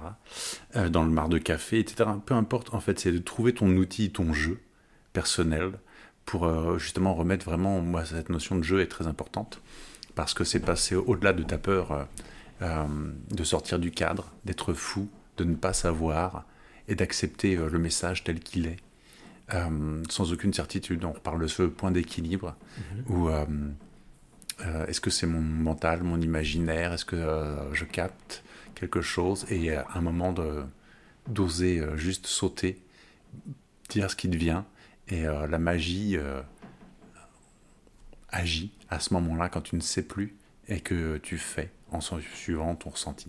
Euh, 0.75 0.89
dans 0.89 1.03
le 1.03 1.11
mar 1.11 1.29
de 1.29 1.37
café, 1.37 1.79
etc. 1.79 2.09
Peu 2.25 2.33
importe, 2.35 2.73
en 2.73 2.79
fait, 2.79 2.99
c'est 2.99 3.11
de 3.11 3.17
trouver 3.19 3.53
ton 3.53 3.69
outil, 3.75 4.11
ton 4.11 4.33
jeu 4.33 4.59
personnel 5.13 5.71
pour 6.27 6.45
euh, 6.45 6.77
justement 6.77 7.15
remettre 7.15 7.45
vraiment, 7.45 7.81
moi, 7.81 8.05
cette 8.05 8.29
notion 8.29 8.55
de 8.57 8.63
jeu 8.63 8.81
est 8.81 8.87
très 8.87 9.07
importante 9.07 9.61
parce 10.13 10.35
que 10.35 10.43
c'est 10.43 10.59
passer 10.59 10.95
au-delà 10.95 11.33
de 11.33 11.41
ta 11.43 11.57
peur 11.57 11.91
euh, 11.91 12.03
euh, 12.61 12.85
de 13.31 13.43
sortir 13.43 13.79
du 13.79 13.91
cadre, 13.91 14.31
d'être 14.45 14.73
fou, 14.73 15.09
de 15.37 15.43
ne 15.45 15.55
pas 15.55 15.73
savoir 15.73 16.45
et 16.87 16.95
d'accepter 16.95 17.55
le 17.55 17.79
message 17.79 18.23
tel 18.23 18.39
qu'il 18.39 18.67
est. 18.67 18.77
euh, 19.53 20.03
sans 20.09 20.33
aucune 20.33 20.53
certitude, 20.53 21.05
on 21.05 21.13
reparle 21.13 21.41
de 21.41 21.47
ce 21.47 21.63
point 21.63 21.91
d'équilibre 21.91 22.55
où 23.07 23.29
euh, 23.29 23.45
euh, 24.65 24.85
est-ce 24.87 24.99
que 25.01 25.09
c'est 25.09 25.27
mon 25.27 25.41
mental, 25.41 26.03
mon 26.03 26.19
imaginaire 26.21 26.93
Est-ce 26.93 27.05
que 27.05 27.57
je 27.73 27.85
capte 27.85 28.43
quelque 28.75 29.01
chose 29.01 29.45
Et 29.49 29.71
à 29.73 29.85
un 29.95 30.01
moment 30.01 30.33
d'oser 31.27 31.81
juste 31.95 32.27
sauter, 32.27 32.81
dire 33.89 34.09
ce 34.11 34.15
qui 34.15 34.27
devient, 34.27 34.63
et 35.09 35.25
euh, 35.25 35.47
la 35.47 35.57
magie 35.59 36.17
euh, 36.17 36.41
agit 38.29 38.71
à 38.89 38.99
ce 38.99 39.13
moment-là 39.13 39.49
quand 39.49 39.61
tu 39.61 39.75
ne 39.75 39.81
sais 39.81 40.03
plus 40.03 40.35
et 40.67 40.79
que 40.81 41.17
tu 41.17 41.37
fais 41.37 41.71
en 41.91 41.99
suivant 42.01 42.75
ton 42.75 42.89
ressenti. 42.89 43.27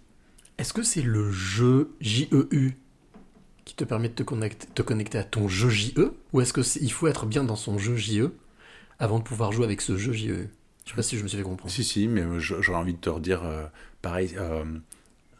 Est-ce 0.58 0.72
que 0.72 0.82
c'est 0.82 1.02
le 1.02 1.30
jeu 1.30 1.92
JEU 2.00 2.72
qui 3.64 3.74
te 3.74 3.84
permet 3.84 4.08
de 4.08 4.14
te 4.14 4.22
connecter, 4.24 4.66
te 4.74 4.82
connecter 4.82 5.18
à 5.18 5.24
ton 5.24 5.46
jeu 5.46 5.68
JE 5.68 6.12
Ou 6.32 6.40
est-ce 6.40 6.52
qu'il 6.52 6.92
faut 6.92 7.06
être 7.06 7.26
bien 7.26 7.44
dans 7.44 7.54
son 7.56 7.78
jeu 7.78 7.94
JE 7.96 8.32
avant 8.98 9.18
de 9.18 9.24
pouvoir 9.24 9.52
jouer 9.52 9.64
avec 9.66 9.80
ce 9.80 9.96
jeu 9.96 10.12
JE 10.12 10.48
Je 10.84 10.90
sais 10.90 10.96
pas 10.96 11.02
si 11.02 11.16
je 11.16 11.22
me 11.22 11.28
suis 11.28 11.38
fait 11.38 11.44
comprendre. 11.44 11.70
Si, 11.72 11.84
si, 11.84 12.08
mais 12.08 12.24
j'aurais 12.40 12.78
envie 12.78 12.94
de 12.94 12.98
te 12.98 13.10
redire, 13.10 13.44
euh, 13.44 13.66
pareil, 14.02 14.36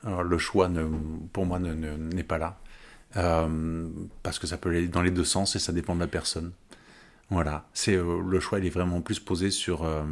le 0.04 0.38
choix, 0.38 0.68
ne, 0.68 0.86
pour 1.32 1.46
moi, 1.46 1.58
ne- 1.58 1.74
ne- 1.74 1.96
n'est 1.96 2.22
pas 2.22 2.38
là. 2.38 2.60
Euh, 3.16 3.88
parce 4.22 4.38
que 4.38 4.46
ça 4.46 4.58
peut 4.58 4.68
aller 4.68 4.86
dans 4.86 5.02
les 5.02 5.10
deux 5.10 5.24
sens 5.24 5.56
et 5.56 5.58
ça 5.58 5.72
dépend 5.72 5.94
de 5.94 6.00
la 6.00 6.06
personne. 6.06 6.52
Voilà, 7.30 7.66
c'est 7.74 7.94
euh, 7.96 8.22
le 8.26 8.40
choix, 8.40 8.58
il 8.58 8.66
est 8.66 8.70
vraiment 8.70 9.00
plus 9.00 9.20
posé 9.20 9.50
sur 9.50 9.84
euh, 9.84 10.04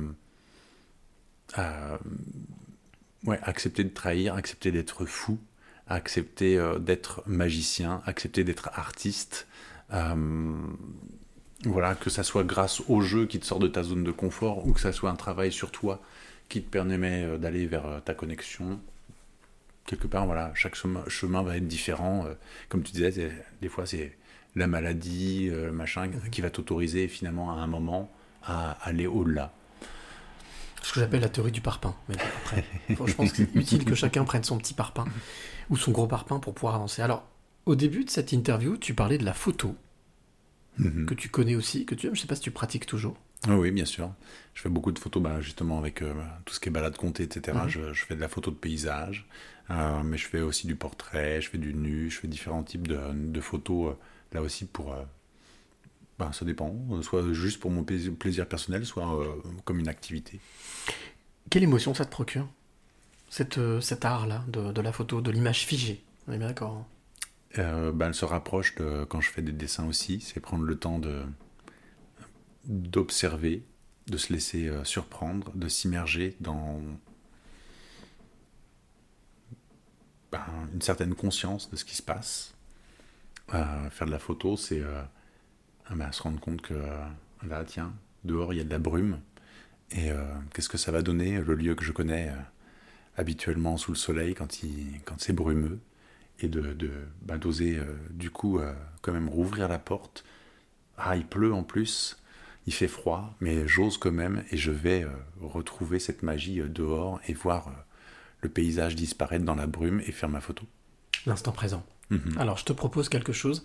accepter 3.42 3.84
de 3.84 3.90
trahir, 3.90 4.34
accepter 4.34 4.72
d'être 4.72 5.04
fou, 5.04 5.38
accepter 5.88 6.58
d'être 6.80 7.22
magicien, 7.26 8.02
accepter 8.06 8.44
d'être 8.44 8.70
artiste. 8.74 9.46
Voilà, 11.64 11.94
que 11.94 12.10
ça 12.10 12.22
soit 12.22 12.44
grâce 12.44 12.82
au 12.88 13.00
jeu 13.00 13.26
qui 13.26 13.40
te 13.40 13.46
sort 13.46 13.58
de 13.58 13.68
ta 13.68 13.82
zone 13.82 14.04
de 14.04 14.10
confort 14.10 14.66
ou 14.66 14.72
que 14.72 14.80
ça 14.80 14.92
soit 14.92 15.10
un 15.10 15.16
travail 15.16 15.50
sur 15.50 15.70
toi 15.70 16.00
qui 16.48 16.62
te 16.62 16.68
permet 16.70 17.38
d'aller 17.38 17.66
vers 17.66 18.02
ta 18.04 18.14
connexion. 18.14 18.78
Quelque 19.86 20.06
part, 20.06 20.26
voilà, 20.26 20.50
chaque 20.54 20.74
chemin, 20.74 21.02
chemin 21.08 21.42
va 21.42 21.56
être 21.56 21.68
différent. 21.68 22.26
Euh, 22.26 22.34
Comme 22.68 22.82
tu 22.82 22.92
disais, 22.92 23.30
des 23.62 23.68
fois, 23.68 23.86
c'est 23.86 24.16
la 24.56 24.66
maladie, 24.66 25.48
euh, 25.50 25.70
machin, 25.70 26.10
qui 26.32 26.40
va 26.40 26.50
t'autoriser 26.50 27.08
finalement 27.08 27.52
à 27.52 27.56
un 27.62 27.66
moment 27.66 28.10
à 28.42 28.72
aller 28.82 29.06
au-delà. 29.06 29.52
Ce 30.82 30.92
que 30.92 31.00
j'appelle 31.00 31.20
la 31.20 31.28
théorie 31.28 31.52
du 31.52 31.60
parpaing. 31.60 31.94
Mais 32.08 32.14
après, 32.44 32.64
je 32.88 33.12
pense 33.14 33.30
que 33.32 33.36
c'est 33.38 33.54
utile 33.54 33.84
que 33.84 33.94
chacun 33.94 34.24
prenne 34.24 34.44
son 34.44 34.56
petit 34.58 34.74
parpaing 34.74 35.06
ou 35.70 35.76
son 35.76 35.90
gros 35.92 36.06
parpaing 36.06 36.38
pour 36.38 36.54
pouvoir 36.54 36.76
avancer. 36.76 37.02
Alors, 37.02 37.28
au 37.64 37.74
début 37.74 38.04
de 38.04 38.10
cette 38.10 38.32
interview, 38.32 38.76
tu 38.76 38.94
parlais 38.94 39.18
de 39.18 39.24
la 39.24 39.34
photo, 39.34 39.74
Mhm. 40.78 41.06
que 41.06 41.14
tu 41.14 41.28
connais 41.30 41.54
aussi, 41.56 41.86
que 41.86 41.94
tu 41.94 42.06
aimes. 42.06 42.14
Je 42.14 42.20
sais 42.20 42.26
pas 42.26 42.34
si 42.36 42.42
tu 42.42 42.50
pratiques 42.50 42.86
toujours. 42.86 43.16
Oui, 43.48 43.54
oui, 43.54 43.70
bien 43.70 43.84
sûr. 43.86 44.10
Je 44.54 44.60
fais 44.62 44.68
beaucoup 44.68 44.92
de 44.92 44.98
photos, 44.98 45.22
bah, 45.22 45.40
justement, 45.40 45.78
avec 45.78 46.02
euh, 46.02 46.12
tout 46.44 46.52
ce 46.54 46.60
qui 46.60 46.68
est 46.68 46.72
balade 46.72 46.96
comptée, 46.96 47.22
etc. 47.24 47.56
Mhm. 47.62 47.68
je, 47.68 47.92
je 47.92 48.04
fais 48.04 48.14
de 48.14 48.20
la 48.20 48.28
photo 48.28 48.50
de 48.50 48.56
paysage, 48.56 49.26
euh, 49.70 50.02
mais 50.04 50.16
je 50.16 50.26
fais 50.26 50.40
aussi 50.40 50.66
du 50.66 50.76
portrait, 50.76 51.40
je 51.40 51.50
fais 51.50 51.58
du 51.58 51.74
nu, 51.74 52.10
je 52.10 52.18
fais 52.18 52.28
différents 52.28 52.62
types 52.62 52.86
de, 52.86 52.98
de 53.12 53.40
photos, 53.40 53.92
euh, 53.92 53.96
là 54.32 54.42
aussi, 54.42 54.64
pour... 54.66 54.92
euh, 54.92 55.02
bah, 56.18 56.30
ça 56.32 56.44
dépend, 56.44 56.74
soit 57.02 57.32
juste 57.32 57.60
pour 57.60 57.70
mon 57.70 57.84
plaisir, 57.84 58.48
personnel, 58.48 58.86
soit 58.86 59.06
comme 59.64 59.80
une 59.80 59.88
activité. 59.88 60.40
Quelle 61.50 61.62
émotion 61.62 61.92
ça 61.92 62.06
te 62.06 62.10
procure 62.10 62.48
cette, 63.28 63.60
Cet 63.80 64.06
art-là 64.06 64.42
de, 64.48 64.72
de 64.72 64.80
la 64.80 64.92
photo, 64.92 65.20
de 65.20 65.30
l'image 65.30 65.66
figée? 65.66 66.02
On 66.26 66.32
est 66.32 66.38
bien 66.38 66.46
d'accord 66.48 66.86
hein 67.58 67.92
bah, 67.92 68.06
elle 68.06 68.14
se 68.14 68.24
rapproche 68.24 68.74
de 68.76 69.04
quand 69.04 69.20
je 69.20 69.30
fais 69.30 69.42
des 69.42 69.52
dessins 69.52 69.86
aussi, 69.86 70.20
c'est 70.20 70.40
prendre 70.40 70.64
le 70.64 70.76
temps 70.78 70.98
de 70.98 71.22
d'observer, 72.64 73.62
de 74.06 74.16
se 74.16 74.32
laisser 74.32 74.70
surprendre, 74.84 75.52
de 75.54 75.68
s'immerger 75.68 76.34
dans 76.40 76.80
ben, 80.32 80.65
une 80.76 80.82
certaine 80.82 81.14
conscience 81.14 81.70
de 81.70 81.76
ce 81.76 81.86
qui 81.86 81.96
se 81.96 82.02
passe. 82.02 82.54
Euh, 83.54 83.88
faire 83.88 84.06
de 84.06 84.12
la 84.12 84.18
photo, 84.18 84.58
c'est 84.58 84.80
euh, 84.80 85.02
ah 85.86 86.12
se 86.12 86.22
rendre 86.22 86.38
compte 86.38 86.60
que 86.60 86.74
euh, 86.74 87.06
là, 87.48 87.64
tiens, 87.64 87.94
dehors 88.24 88.52
il 88.52 88.58
y 88.58 88.60
a 88.60 88.64
de 88.64 88.70
la 88.70 88.78
brume, 88.78 89.18
et 89.92 90.10
qu'est-ce 90.52 90.68
que 90.68 90.78
ça 90.78 90.90
va 90.90 91.00
donner, 91.00 91.40
le 91.40 91.54
lieu 91.54 91.76
que 91.76 91.84
je 91.84 91.92
connais 91.92 92.32
habituellement 93.16 93.76
sous 93.76 93.92
le 93.92 93.96
soleil 93.96 94.34
quand, 94.34 94.64
il, 94.64 95.00
quand 95.04 95.14
c'est 95.20 95.32
brumeux 95.32 95.78
et 96.40 96.48
de, 96.48 96.72
de 96.72 96.90
bah, 97.22 97.38
d'oser 97.38 97.80
du 98.10 98.30
coup 98.30 98.58
quand 99.00 99.12
même 99.12 99.28
rouvrir 99.28 99.68
la 99.68 99.78
porte. 99.78 100.24
Ah, 100.98 101.16
il 101.16 101.24
pleut 101.24 101.54
en 101.54 101.62
plus, 101.62 102.20
il 102.66 102.74
fait 102.74 102.88
froid, 102.88 103.32
mais 103.38 103.68
j'ose 103.68 103.96
quand 103.96 104.10
même 104.10 104.42
et 104.50 104.56
je 104.56 104.72
vais 104.72 105.06
retrouver 105.40 106.00
cette 106.00 106.24
magie 106.24 106.60
dehors 106.68 107.20
et 107.28 107.32
voir 107.32 107.85
le 108.40 108.48
paysage 108.48 108.94
disparaître 108.94 109.44
dans 109.44 109.54
la 109.54 109.66
brume 109.66 110.00
et 110.06 110.12
faire 110.12 110.28
ma 110.28 110.40
photo. 110.40 110.64
L'instant 111.26 111.52
présent. 111.52 111.84
Mhm. 112.10 112.36
Alors, 112.38 112.56
je 112.56 112.64
te 112.64 112.72
propose 112.72 113.08
quelque 113.08 113.32
chose. 113.32 113.64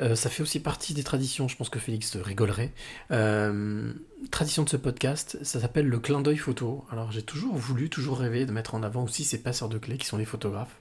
Euh, 0.00 0.14
ça 0.14 0.30
fait 0.30 0.42
aussi 0.42 0.60
partie 0.60 0.94
des 0.94 1.02
traditions, 1.02 1.48
je 1.48 1.56
pense 1.56 1.68
que 1.68 1.78
Félix 1.78 2.16
rigolerait. 2.16 2.72
Euh, 3.10 3.92
tradition 4.30 4.62
de 4.62 4.68
ce 4.68 4.76
podcast, 4.76 5.38
ça 5.42 5.60
s'appelle 5.60 5.86
le 5.86 5.98
clin 5.98 6.20
d'œil 6.20 6.36
photo. 6.36 6.84
Alors, 6.90 7.12
j'ai 7.12 7.22
toujours 7.22 7.56
voulu, 7.56 7.88
toujours 7.88 8.18
rêvé 8.18 8.46
de 8.46 8.52
mettre 8.52 8.74
en 8.74 8.82
avant 8.82 9.04
aussi 9.04 9.24
ces 9.24 9.42
passeurs 9.42 9.68
de 9.68 9.78
clés 9.78 9.98
qui 9.98 10.06
sont 10.06 10.18
les 10.18 10.24
photographes. 10.24 10.80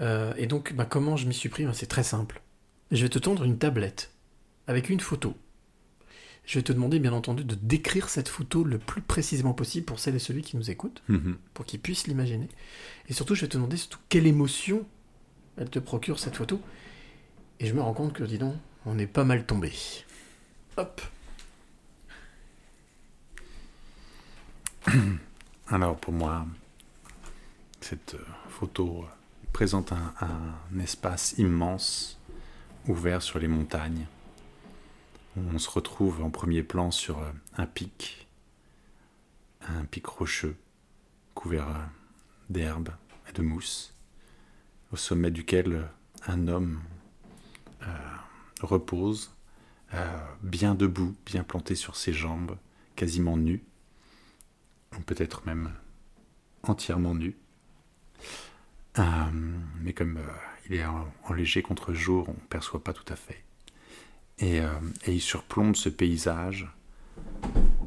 Euh, 0.00 0.32
et 0.36 0.46
donc, 0.46 0.74
bah, 0.74 0.86
comment 0.88 1.16
je 1.16 1.26
m'y 1.26 1.34
suis 1.34 1.48
pris? 1.48 1.64
Ben, 1.64 1.72
C'est 1.72 1.86
très 1.86 2.02
simple. 2.02 2.40
Je 2.90 3.02
vais 3.02 3.08
te 3.08 3.18
tendre 3.18 3.44
une 3.44 3.58
tablette 3.58 4.10
avec 4.66 4.90
une 4.90 5.00
photo. 5.00 5.34
Je 6.50 6.58
vais 6.58 6.64
te 6.64 6.72
demander, 6.72 6.98
bien 6.98 7.12
entendu, 7.12 7.44
de 7.44 7.54
décrire 7.54 8.08
cette 8.08 8.28
photo 8.28 8.64
le 8.64 8.78
plus 8.78 9.02
précisément 9.02 9.52
possible 9.52 9.86
pour 9.86 10.00
celle 10.00 10.16
et 10.16 10.18
celui 10.18 10.42
qui 10.42 10.56
nous 10.56 10.68
écoute, 10.68 11.00
Mhm. 11.08 11.36
pour 11.54 11.64
qu'ils 11.64 11.78
puissent 11.78 12.08
l'imaginer. 12.08 12.48
Et 13.08 13.12
surtout, 13.12 13.36
je 13.36 13.42
vais 13.42 13.46
te 13.46 13.56
demander 13.56 13.76
surtout 13.76 14.00
quelle 14.08 14.26
émotion 14.26 14.84
elle 15.56 15.70
te 15.70 15.78
procure 15.78 16.18
cette 16.18 16.34
photo. 16.34 16.60
Et 17.60 17.66
je 17.66 17.72
me 17.72 17.80
rends 17.80 17.92
compte 17.94 18.14
que, 18.14 18.24
dis 18.24 18.36
donc, 18.38 18.56
on 18.84 18.98
est 18.98 19.06
pas 19.06 19.22
mal 19.22 19.46
tombé. 19.46 19.72
Hop. 20.76 21.00
Alors 25.68 25.96
pour 25.98 26.12
moi, 26.12 26.46
cette 27.80 28.14
euh, 28.14 28.24
photo 28.48 29.04
euh, 29.04 29.06
présente 29.52 29.92
un, 29.92 30.12
un 30.20 30.80
espace 30.80 31.34
immense 31.38 32.18
ouvert 32.88 33.22
sur 33.22 33.38
les 33.38 33.46
montagnes. 33.46 34.06
On 35.36 35.58
se 35.58 35.70
retrouve 35.70 36.22
en 36.22 36.30
premier 36.30 36.64
plan 36.64 36.90
sur 36.90 37.20
euh, 37.20 37.30
un 37.56 37.66
pic, 37.66 38.26
un 39.60 39.84
pic 39.84 40.04
rocheux 40.06 40.56
couvert 41.34 41.68
euh, 41.68 41.84
d'herbe 42.48 42.88
et 43.28 43.32
de 43.32 43.42
mousse, 43.42 43.94
au 44.92 44.96
sommet 44.96 45.30
duquel 45.30 45.72
euh, 45.72 45.84
un 46.26 46.48
homme 46.48 46.80
repose, 48.60 49.34
bien 50.42 50.74
debout, 50.74 51.16
bien 51.24 51.42
planté 51.42 51.74
sur 51.74 51.96
ses 51.96 52.12
jambes, 52.12 52.58
quasiment 52.94 53.38
nu, 53.38 53.64
ou 54.94 55.00
peut-être 55.00 55.46
même 55.46 55.72
entièrement 56.62 57.14
nu. 57.14 57.36
Mais 58.98 59.94
comme 59.94 60.20
il 60.66 60.74
est 60.74 60.84
en, 60.84 61.10
en 61.24 61.32
léger 61.32 61.62
contre-jour, 61.62 62.28
on 62.28 62.34
ne 62.34 62.48
perçoit 62.48 62.84
pas 62.84 62.92
tout 62.92 63.10
à 63.10 63.16
fait. 63.16 63.42
Et, 64.40 64.60
euh, 64.60 64.68
et 65.06 65.14
il 65.14 65.20
surplombe 65.20 65.76
ce 65.76 65.88
paysage. 65.88 66.66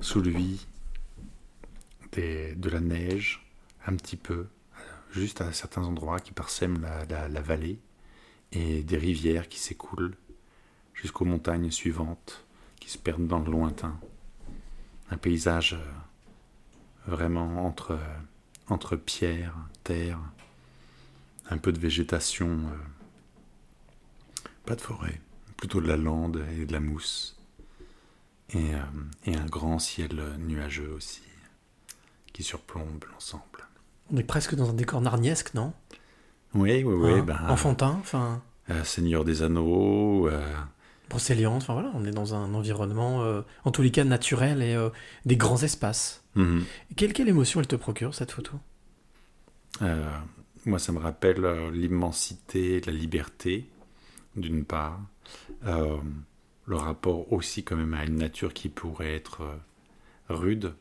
Sous 0.02 0.22
lui, 0.22 0.66
de 2.16 2.70
la 2.70 2.80
neige, 2.80 3.46
un 3.88 3.96
petit 3.96 4.18
peu, 4.18 4.34
euh, 4.34 4.46
juste 5.12 5.42
à 5.42 5.52
certains 5.52 5.84
endroits 5.84 6.20
qui 6.20 6.32
parsèment 6.32 6.86
la, 7.10 7.42
vallée, 7.42 7.80
et 8.52 8.84
des 8.84 8.98
rivières 8.98 9.50
qui 9.50 9.60
s'écoulent 9.60 10.16
jusqu'aux 10.94 11.26
montagnes 11.26 11.72
suivantes, 11.72 12.46
qui 12.80 12.90
se 12.90 12.98
perdent 12.98 13.28
dans 13.28 13.40
le 13.40 13.52
lointain. 13.52 14.00
Un 15.10 15.18
paysage 15.18 15.74
euh, 15.74 17.12
vraiment 17.12 17.66
entre, 17.66 17.98
entre 18.68 18.96
pierre, 18.96 19.56
terre, 19.84 20.20
un 21.50 21.58
peu 21.58 21.72
de 21.72 21.80
végétation, 21.80 22.62
pas 24.66 24.76
de 24.76 24.82
forêt, 24.82 25.20
plutôt 25.64 25.80
de 25.80 25.88
la 25.88 25.96
lande 25.96 26.44
et 26.60 26.66
de 26.66 26.74
la 26.74 26.82
mousse, 26.82 27.38
et, 28.50 28.76
euh, 28.76 28.80
et 29.26 29.34
un 29.34 29.46
grand 29.46 29.80
ciel 29.80 30.22
nuageux 30.38 30.92
aussi, 30.94 31.22
qui 32.34 32.44
surplombe 32.44 33.06
l'ensemble. 33.14 33.44
On 34.12 34.18
est 34.18 34.26
presque 34.26 34.56
dans 34.56 34.70
un 34.70 34.74
décor 34.74 35.00
narniesque, 35.00 35.54
non? 35.54 35.72
Oui, 36.54 36.84
oui, 36.84 36.94
oui. 36.94 37.12
Hein, 37.14 37.24
ben, 37.24 37.40
Enfantin, 37.48 37.98
enfin, 38.02 38.42
euh, 38.72 38.84
Seigneur 38.84 39.24
des 39.24 39.42
Anneaux, 39.42 40.28
euh, 40.28 40.54
brocéliande, 41.10 41.62
enfin 41.62 41.72
voilà, 41.72 41.92
on 41.94 42.04
est 42.04 42.12
dans 42.12 42.36
un 42.36 42.54
environnement, 42.54 43.24
euh, 43.24 43.42
en 43.64 43.72
tous 43.72 43.84
les 43.84 43.92
cas, 43.92 44.04
naturel 44.04 44.62
et 44.62 44.76
euh, 44.76 44.90
des 45.24 45.38
grands 45.38 45.64
espaces. 45.64 46.26
mhm. 46.36 46.66
Quelle, 46.98 47.14
quelle 47.14 47.30
émotion 47.30 47.62
elle 47.62 47.68
te 47.68 47.78
procure, 47.78 48.14
cette 48.14 48.32
photo? 48.32 48.60
Euh, 49.82 50.12
moi, 50.66 50.78
ça 50.78 50.92
me 50.92 51.00
rappelle 51.00 51.46
euh, 51.46 51.72
l'immensité, 51.72 52.82
la 52.82 52.92
liberté, 52.92 53.70
d'une 54.36 54.66
part. 54.66 55.00
Euh, 55.66 55.98
le 56.66 56.76
rapport 56.76 57.32
aussi 57.34 57.64
quand 57.64 57.76
même 57.76 57.94
à 57.94 58.06
une 58.06 58.16
nature 58.16 58.54
qui 58.54 58.70
pourrait 58.70 59.14
être 59.16 59.42
euh, 59.42 59.56
rude. 60.30 60.76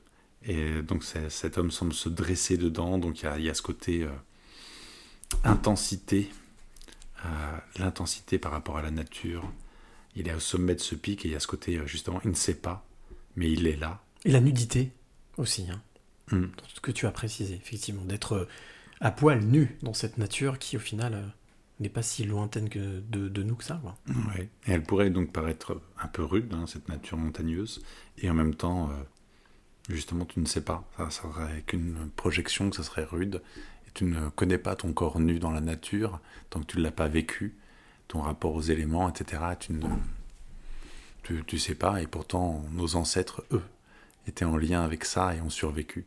Et 0.44 0.82
donc 0.82 1.04
cet 1.04 1.58
homme 1.58 1.70
semble 1.70 1.92
se 1.92 2.08
dresser 2.08 2.56
dedans. 2.56 2.98
Donc 2.98 3.20
il 3.20 3.24
y 3.24 3.28
a, 3.28 3.38
il 3.38 3.44
y 3.44 3.50
a 3.50 3.54
ce 3.54 3.62
côté 3.62 4.02
euh, 4.02 4.10
intensité, 5.44 6.30
euh, 7.24 7.28
l'intensité 7.78 8.38
par 8.38 8.52
rapport 8.52 8.76
à 8.78 8.82
la 8.82 8.90
nature. 8.90 9.50
Il 10.14 10.28
est 10.28 10.34
au 10.34 10.40
sommet 10.40 10.74
de 10.74 10.80
ce 10.80 10.94
pic 10.94 11.24
et 11.24 11.28
il 11.28 11.32
y 11.32 11.36
a 11.36 11.40
ce 11.40 11.46
côté 11.46 11.80
justement, 11.86 12.20
il 12.24 12.30
ne 12.30 12.36
sait 12.36 12.56
pas, 12.56 12.84
mais 13.36 13.50
il 13.50 13.66
est 13.66 13.76
là. 13.76 14.02
Et 14.24 14.30
la 14.30 14.40
nudité 14.40 14.92
aussi, 15.38 15.66
hein, 15.70 15.80
Mm. 16.32 16.46
tout 16.56 16.64
ce 16.74 16.80
que 16.80 16.90
tu 16.90 17.06
as 17.06 17.10
précisé, 17.10 17.54
effectivement, 17.54 18.04
d'être 18.04 18.48
à 19.00 19.10
poil 19.10 19.40
nu 19.40 19.76
dans 19.82 19.94
cette 19.94 20.18
nature 20.18 20.58
qui, 20.58 20.76
au 20.76 20.80
final, 20.80 21.32
n'est 21.82 21.88
pas 21.88 22.02
si 22.02 22.24
lointaine 22.24 22.68
que 22.68 23.00
de, 23.00 23.28
de 23.28 23.42
nous 23.42 23.54
que 23.54 23.64
ça. 23.64 23.80
quoi. 23.82 23.96
Ouais. 24.34 24.48
Et 24.66 24.72
elle 24.72 24.82
pourrait 24.82 25.10
donc 25.10 25.32
paraître 25.32 25.80
un 26.00 26.08
peu 26.08 26.24
rude, 26.24 26.52
hein, 26.54 26.64
cette 26.66 26.88
nature 26.88 27.18
montagneuse, 27.18 27.82
et 28.18 28.30
en 28.30 28.34
même 28.34 28.54
temps, 28.54 28.90
euh, 28.90 28.94
justement, 29.88 30.24
tu 30.24 30.40
ne 30.40 30.46
sais 30.46 30.62
pas. 30.62 30.84
Ça 30.98 31.10
serait 31.10 31.62
qu'une 31.66 32.10
projection, 32.16 32.70
que 32.70 32.76
ça 32.76 32.82
serait 32.82 33.04
rude, 33.04 33.42
et 33.86 33.90
tu 33.94 34.04
ne 34.04 34.28
connais 34.30 34.58
pas 34.58 34.76
ton 34.76 34.92
corps 34.92 35.20
nu 35.20 35.38
dans 35.38 35.50
la 35.50 35.60
nature, 35.60 36.20
tant 36.50 36.60
que 36.60 36.66
tu 36.66 36.78
ne 36.78 36.82
l'as 36.82 36.92
pas 36.92 37.08
vécu, 37.08 37.56
ton 38.08 38.20
rapport 38.20 38.54
aux 38.54 38.62
éléments, 38.62 39.08
etc. 39.08 39.42
Tu 39.58 39.72
ne 39.72 39.86
tu, 41.22 41.44
tu 41.46 41.58
sais 41.58 41.74
pas, 41.74 42.02
et 42.02 42.06
pourtant, 42.06 42.64
nos 42.72 42.96
ancêtres, 42.96 43.44
eux, 43.52 43.62
étaient 44.26 44.44
en 44.44 44.56
lien 44.56 44.82
avec 44.82 45.04
ça 45.04 45.34
et 45.34 45.40
ont 45.40 45.50
survécu. 45.50 46.04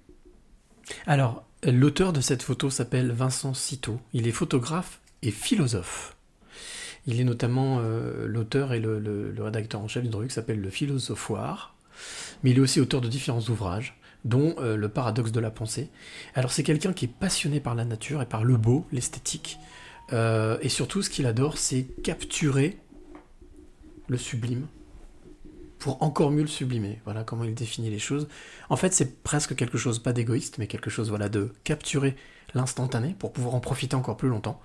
Alors, 1.08 1.46
l'auteur 1.64 2.14
de 2.14 2.22
cette 2.22 2.44
photo 2.44 2.70
s'appelle 2.70 3.12
Vincent 3.12 3.54
Citeau. 3.54 4.00
Il 4.14 4.28
est 4.28 4.32
photographe 4.32 5.00
philosophe. 5.32 6.16
Il 7.08 7.20
est 7.20 7.24
notamment 7.24 7.80
euh, 7.80 8.26
l'auteur 8.28 8.74
et 8.74 8.80
le 8.80 9.34
rédacteur 9.38 9.82
en 9.82 9.88
chef 9.88 10.04
d'une 10.04 10.16
revue 10.16 10.28
qui 10.28 10.34
s'appelle 10.34 10.60
Le 10.60 10.70
Philosophoire. 10.70 11.76
Mais 12.44 12.52
il 12.52 12.58
est 12.58 12.62
aussi 12.62 12.80
auteur 12.80 13.02
de 13.02 13.08
différents 13.08 13.42
ouvrages, 13.42 13.98
dont 14.24 14.56
euh, 14.60 14.76
Le 14.76 14.90
paradoxe 14.90 15.32
de 15.32 15.40
la 15.40 15.52
pensée. 15.52 15.90
Alors, 16.34 16.52
c'est 16.52 16.64
quelqu'un 16.64 16.94
qui 16.94 17.06
est 17.06 17.14
passionné 17.14 17.60
par 17.60 17.76
la 17.76 17.86
nature 17.86 18.22
et 18.22 18.26
par 18.26 18.44
le 18.44 18.58
beau, 18.58 18.86
l'esthétique. 18.92 19.58
Euh, 20.14 20.58
et 20.62 20.70
surtout, 20.70 21.02
ce 21.02 21.10
qu'il 21.10 21.26
adore, 21.26 21.58
c'est 21.58 21.84
capturer 22.04 22.78
le 24.08 24.18
sublime 24.18 24.68
pour 25.80 26.02
encore 26.02 26.32
mieux 26.32 26.42
le 26.42 26.48
sublimer. 26.48 27.02
Voilà 27.06 27.24
comment 27.24 27.44
il 27.44 27.54
définit 27.54 27.90
les 27.90 28.00
choses. 28.00 28.28
En 28.70 28.76
fait, 28.76 28.94
c'est 28.94 29.22
presque 29.24 29.56
quelque 29.56 29.78
chose, 29.78 30.00
pas 30.00 30.14
d'égoïste, 30.14 30.58
mais 30.58 30.68
quelque 30.68 30.90
chose 30.90 31.10
voilà, 31.10 31.30
de 31.30 31.52
capturer 31.64 32.16
l'instantané 32.54 33.16
pour 33.18 33.32
pouvoir 33.32 33.56
en 33.56 33.60
profiter 33.60 33.96
encore 33.96 34.18
plus 34.18 34.30
longtemps. 34.30 34.62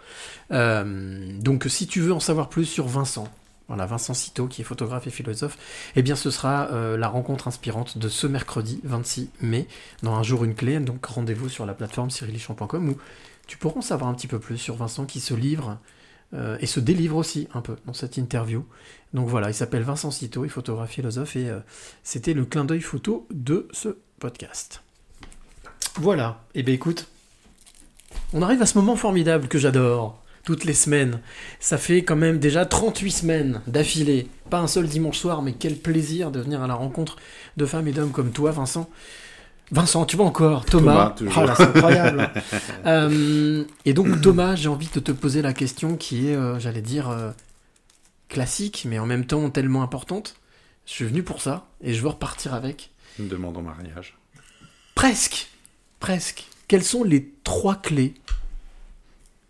Euh, 0.52 1.32
donc, 1.40 1.66
si 1.68 1.86
tu 1.86 2.00
veux 2.00 2.12
en 2.12 2.20
savoir 2.20 2.48
plus 2.48 2.64
sur 2.64 2.86
Vincent, 2.86 3.28
voilà, 3.68 3.86
Vincent 3.86 4.14
Citeau, 4.14 4.48
qui 4.48 4.62
est 4.62 4.64
photographe 4.64 5.06
et 5.06 5.10
philosophe, 5.10 5.56
eh 5.96 6.02
bien, 6.02 6.16
ce 6.16 6.30
sera 6.30 6.68
euh, 6.72 6.96
la 6.96 7.08
rencontre 7.08 7.48
inspirante 7.48 7.98
de 7.98 8.08
ce 8.08 8.26
mercredi 8.26 8.80
26 8.84 9.30
mai, 9.40 9.66
dans 10.02 10.14
Un 10.14 10.22
jour 10.22 10.44
une 10.44 10.54
clé. 10.54 10.78
Donc, 10.80 11.06
rendez-vous 11.06 11.48
sur 11.48 11.66
la 11.66 11.74
plateforme 11.74 12.10
cyrilichamp.com 12.10 12.88
où 12.88 12.96
tu 13.46 13.58
pourras 13.58 13.78
en 13.78 13.82
savoir 13.82 14.10
un 14.10 14.14
petit 14.14 14.28
peu 14.28 14.38
plus 14.38 14.58
sur 14.58 14.76
Vincent 14.76 15.06
qui 15.06 15.20
se 15.20 15.34
livre 15.34 15.78
euh, 16.34 16.56
et 16.60 16.66
se 16.66 16.78
délivre 16.78 17.16
aussi 17.16 17.48
un 17.54 17.60
peu 17.60 17.76
dans 17.86 17.92
cette 17.92 18.16
interview. 18.16 18.64
Donc 19.14 19.28
voilà, 19.28 19.50
il 19.50 19.54
s'appelle 19.54 19.82
Vincent 19.82 20.12
Citeau, 20.12 20.44
il 20.44 20.46
est 20.46 20.50
photographe 20.50 20.90
philosophe 20.90 21.34
et 21.34 21.50
c'était 22.04 22.32
le 22.32 22.44
clin 22.44 22.64
d'œil 22.64 22.80
photo 22.80 23.26
de 23.32 23.66
ce 23.72 23.96
podcast. 24.20 24.82
Voilà, 25.96 26.44
et 26.54 26.62
bien 26.62 26.74
écoute, 26.74 27.08
on 28.32 28.42
arrive 28.42 28.62
à 28.62 28.66
ce 28.66 28.78
moment 28.78 28.96
formidable 28.96 29.48
que 29.48 29.58
j'adore, 29.58 30.22
toutes 30.44 30.64
les 30.64 30.74
semaines. 30.74 31.20
Ça 31.58 31.78
fait 31.78 32.02
quand 32.02 32.16
même 32.16 32.38
déjà 32.38 32.64
38 32.64 33.10
semaines 33.10 33.62
d'affilée, 33.66 34.28
pas 34.48 34.58
un 34.58 34.66
seul 34.66 34.86
dimanche 34.86 35.18
soir, 35.18 35.42
mais 35.42 35.52
quel 35.52 35.76
plaisir 35.76 36.30
de 36.30 36.40
venir 36.40 36.62
à 36.62 36.66
la 36.66 36.74
rencontre 36.74 37.16
de 37.56 37.66
femmes 37.66 37.88
et 37.88 37.92
d'hommes 37.92 38.12
comme 38.12 38.32
toi, 38.32 38.50
Vincent. 38.50 38.88
Vincent, 39.72 40.04
tu 40.04 40.16
vois 40.16 40.26
encore, 40.26 40.64
Thomas. 40.64 41.10
Thomas, 41.16 41.46
là, 41.46 41.54
c'est 41.56 41.62
incroyable. 41.62 42.30
Euh, 42.86 43.64
et 43.84 43.92
donc 43.92 44.22
Thomas, 44.22 44.54
j'ai 44.54 44.68
envie 44.68 44.88
de 44.92 45.00
te 45.00 45.12
poser 45.12 45.42
la 45.42 45.52
question 45.52 45.96
qui 45.96 46.28
est, 46.28 46.34
euh, 46.34 46.58
j'allais 46.58 46.80
dire, 46.80 47.10
euh, 47.10 47.30
classique, 48.28 48.86
mais 48.88 48.98
en 48.98 49.04
même 49.04 49.26
temps 49.26 49.50
tellement 49.50 49.82
importante. 49.82 50.36
Je 50.86 50.92
suis 50.92 51.04
venu 51.04 51.22
pour 51.22 51.42
ça 51.42 51.66
et 51.82 51.92
je 51.92 52.00
veux 52.00 52.08
repartir 52.08 52.54
avec. 52.54 52.90
Une 53.18 53.28
demande 53.28 53.56
en 53.58 53.62
mariage. 53.62 54.16
Presque, 54.94 55.48
presque. 56.00 56.48
Quelles 56.70 56.84
sont 56.84 57.02
les 57.02 57.28
trois 57.42 57.74
clés 57.74 58.14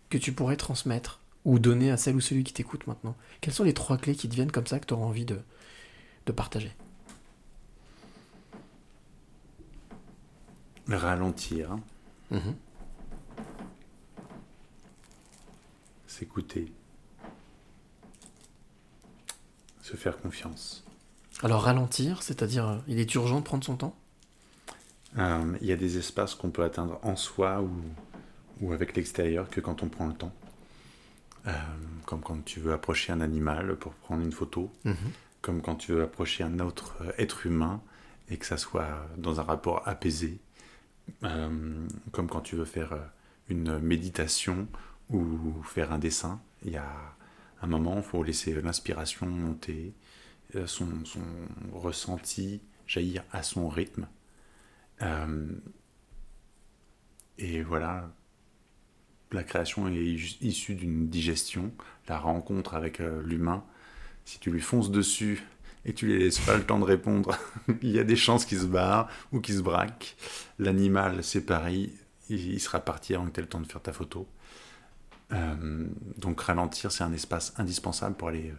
que 0.09 0.17
tu 0.17 0.33
pourrais 0.33 0.57
transmettre 0.57 1.19
ou 1.45 1.59
donner 1.59 1.91
à 1.91 1.97
celle 1.97 2.15
ou 2.15 2.19
celui 2.19 2.43
qui 2.43 2.51
t'écoute 2.51 2.87
maintenant? 2.87 3.15
Quelles 3.41 3.53
sont 3.53 3.63
les 3.63 3.75
trois 3.75 3.99
clés 3.99 4.15
qui 4.15 4.27
te 4.27 4.33
viennent 4.33 4.51
comme 4.51 4.65
ça 4.65 4.79
que 4.79 4.87
tu 4.87 4.95
auras 4.95 5.05
envie 5.05 5.23
de, 5.23 5.39
de 6.25 6.31
partager? 6.31 6.71
Ralentir. 10.87 11.77
Mhm. 12.31 12.55
S'écouter. 16.07 16.73
Se 19.83 19.95
faire 19.95 20.19
confiance. 20.19 20.83
Alors 21.43 21.61
ralentir, 21.61 22.23
c'est-à-dire 22.23 22.67
euh, 22.67 22.77
il 22.87 22.97
est 22.97 23.13
urgent 23.13 23.41
de 23.41 23.45
prendre 23.45 23.63
son 23.63 23.75
temps? 23.75 23.95
Euh, 25.17 25.57
Il 25.61 25.67
y 25.67 25.71
a 25.71 25.75
des 25.75 25.97
espaces 25.97 26.35
qu'on 26.35 26.51
peut 26.51 26.63
atteindre 26.63 26.99
en 27.03 27.15
soi 27.15 27.61
ou, 27.61 27.71
ou 28.61 28.73
avec 28.73 28.95
l'extérieur 28.95 29.49
que 29.49 29.59
quand 29.61 29.83
on 29.83 29.89
prend 29.89 30.07
le 30.07 30.13
temps. 30.13 30.33
Euh, 31.47 31.51
comme 32.05 32.21
quand 32.21 32.43
tu 32.45 32.59
veux 32.59 32.71
approcher 32.73 33.11
un 33.11 33.21
animal 33.21 33.75
pour 33.77 33.93
prendre 33.93 34.23
une 34.23 34.31
photo. 34.31 34.71
Mhm. 34.85 34.95
comme 35.41 35.61
quand 35.63 35.75
tu 35.75 35.91
veux 35.93 36.03
approcher 36.03 36.43
un 36.43 36.59
autre 36.59 36.97
euh, 37.01 37.11
être 37.17 37.47
humain 37.47 37.81
et 38.29 38.37
que 38.37 38.45
ça 38.45 38.57
soit 38.57 39.07
dans 39.17 39.39
un 39.39 39.43
rapport 39.43 39.87
apaisé, 39.87 40.39
euh, 41.23 41.87
comme 42.11 42.27
quand 42.27 42.41
tu 42.41 42.55
veux 42.55 42.65
faire 42.65 42.95
une 43.49 43.79
méditation 43.79 44.67
ou 45.09 45.27
faire 45.63 45.91
un 45.91 45.97
dessin. 45.99 46.39
Il 46.63 46.71
y 46.71 46.77
a 46.77 46.85
un 47.63 47.67
moment, 47.67 47.97
il 47.97 48.03
faut 48.03 48.23
laisser 48.23 48.53
l'inspiration 48.61 49.25
monter, 49.27 49.93
son, 50.65 50.87
son 51.05 51.21
ressenti 51.73 52.61
jaillir 52.87 53.23
à 53.31 53.41
son 53.43 53.67
rythme. 53.67 54.07
Euh, 55.01 55.47
et 57.37 57.61
voilà, 57.63 58.11
la 59.31 59.43
création 59.43 59.87
est 59.87 60.03
issue 60.41 60.75
d'une 60.75 61.07
digestion, 61.07 61.71
la 62.07 62.19
rencontre 62.19 62.75
avec 62.75 62.99
euh, 62.99 63.21
l'humain. 63.23 63.63
Si 64.25 64.39
tu 64.39 64.51
lui 64.51 64.61
fonces 64.61 64.91
dessus 64.91 65.43
et 65.85 65.93
tu 65.93 66.05
lui 66.05 66.19
laisses 66.19 66.39
pas 66.39 66.55
le 66.55 66.63
temps 66.63 66.79
de 66.79 66.85
répondre, 66.85 67.35
il 67.81 67.91
y 67.91 67.99
a 67.99 68.03
des 68.03 68.15
chances 68.15 68.45
qu'il 68.45 68.59
se 68.59 68.65
barre 68.65 69.09
ou 69.31 69.39
qu'il 69.39 69.55
se 69.55 69.61
braque. 69.61 70.15
L'animal, 70.59 71.23
c'est 71.23 71.45
pareil, 71.45 71.93
il, 72.29 72.59
sera 72.59 72.79
parti 72.79 73.15
avant 73.15 73.25
que 73.25 73.31
tu 73.31 73.39
aies 73.39 73.43
le 73.43 73.49
temps 73.49 73.61
de 73.61 73.67
faire 73.67 73.81
ta 73.81 73.93
photo. 73.93 74.27
Euh, 75.31 75.87
donc 76.17 76.41
ralentir, 76.41 76.91
c'est 76.91 77.03
un 77.03 77.13
espace 77.13 77.53
indispensable 77.57 78.15
pour 78.15 78.27
aller 78.27 78.53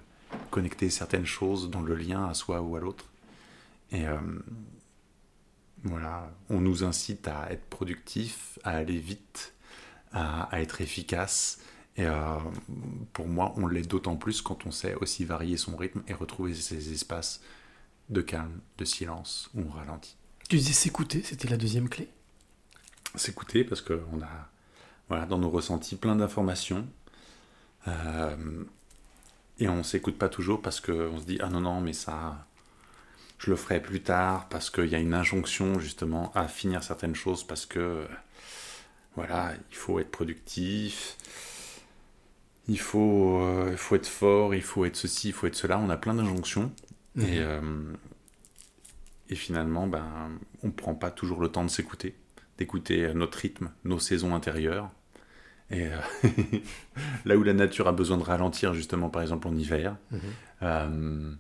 connecter 0.51 0.89
certaines 0.91 1.27
choses 1.27 1.71
dans 1.71 1.83
le 1.83 1.95
lien 1.95 2.27
à 2.27 2.35
soi 2.35 2.63
ou 2.63 2.75
à 2.77 2.81
l'autre. 2.81 3.05
Et 3.93 4.07
voilà, 5.85 6.33
on 6.49 6.61
nous 6.61 6.85
incite 6.85 7.27
à 7.29 7.51
être 7.51 7.65
productif, 7.67 8.59
à 8.65 8.71
aller 8.71 8.99
vite, 8.99 9.55
à, 10.13 10.45
à 10.45 10.61
être 10.61 10.81
efficace. 10.81 11.59
Et 11.97 12.07
euh, 12.07 12.39
pour 13.13 13.29
moi, 13.29 13.53
on 13.57 13.67
l'est 13.67 13.89
d'autant 13.89 14.17
plus 14.17 14.41
quand 14.43 14.65
on 14.65 14.71
sait 14.71 14.95
aussi 14.95 15.25
varier 15.25 15.57
son 15.57 15.77
rythme 15.77 16.03
et 16.09 16.15
retrouver 16.15 16.55
ces 16.55 16.93
espaces 16.93 17.41
de 18.09 18.21
calme, 18.21 18.61
de 18.79 18.85
silence 18.85 19.51
où 19.55 19.61
on 19.61 19.71
ralentit. 19.71 20.17
Tu 20.49 20.57
disais 20.57 20.73
s'écouter, 20.73 21.23
c'était 21.23 21.49
la 21.49 21.57
deuxième 21.57 21.89
clé? 21.89 22.09
S'écouter 23.15 23.65
parce 23.65 23.81
qu'on 23.83 24.23
a 24.23 24.51
voilà, 25.09 25.27
dans 25.27 25.39
nos 25.39 25.51
ressentis 25.51 25.97
plein 25.97 26.17
d'informations. 26.17 26.87
Euh, 27.89 28.65
et 29.59 29.69
on 29.69 29.83
s'écoute 29.83 30.17
pas 30.17 30.29
toujours 30.29 30.63
parce 30.63 30.81
qu'on 30.81 31.19
se 31.19 31.25
dit 31.27 31.39
ah 31.43 31.49
non 31.49 31.61
non 31.61 31.81
mais 31.81 31.93
ça 31.93 32.47
je 33.45 33.51
le 33.51 33.57
ferai 33.57 33.81
plus 33.83 34.01
tard 34.03 34.49
parce 34.49 34.71
qu'il 34.71 34.87
y 34.87 34.95
a 34.95 34.99
une 34.99 35.15
injonction 35.15 35.79
justement 35.81 36.31
à 36.35 36.47
finir 36.47 36.83
certaines 36.85 37.15
choses 37.17 37.45
parce 37.45 37.67
que 37.67 38.07
voilà 39.17 39.53
il 39.71 39.77
faut 39.77 39.99
être 39.99 40.11
productif 40.11 41.17
il 42.69 42.79
faut 42.79 43.41
euh, 43.43 43.77
faut 43.77 43.97
être 43.97 44.07
fort 44.09 44.55
il 44.55 44.63
faut 44.63 44.85
être 44.85 44.97
ceci 44.97 45.29
il 45.29 45.33
faut 45.33 45.47
être 45.49 45.57
cela 45.57 45.79
on 45.79 45.91
a 45.91 45.97
plein 45.97 46.15
d'injonctions 46.15 46.73
Mhm. 47.15 47.25
et 47.27 47.39
euh, 47.41 47.61
et 49.29 49.35
finalement 49.35 49.87
ben 49.87 50.31
on 50.63 50.71
prend 50.71 50.95
pas 50.95 51.11
toujours 51.11 51.41
le 51.43 51.49
temps 51.49 51.63
de 51.65 51.69
s'écouter 51.71 52.15
d'écouter 52.57 53.13
notre 53.13 53.37
rythme 53.39 53.71
nos 53.85 53.99
saisons 53.99 54.35
intérieures 54.35 54.89
et 55.71 55.89
euh, 55.89 55.99
là 57.27 57.37
où 57.37 57.43
la 57.43 57.53
nature 57.55 57.89
a 57.89 57.93
besoin 57.93 58.19
de 58.19 58.23
ralentir, 58.23 58.75
justement, 58.75 59.09
par 59.09 59.23
exemple 59.23 59.49
en 59.49 59.57
hiver, 59.57 59.97
Mhm. 60.11 61.39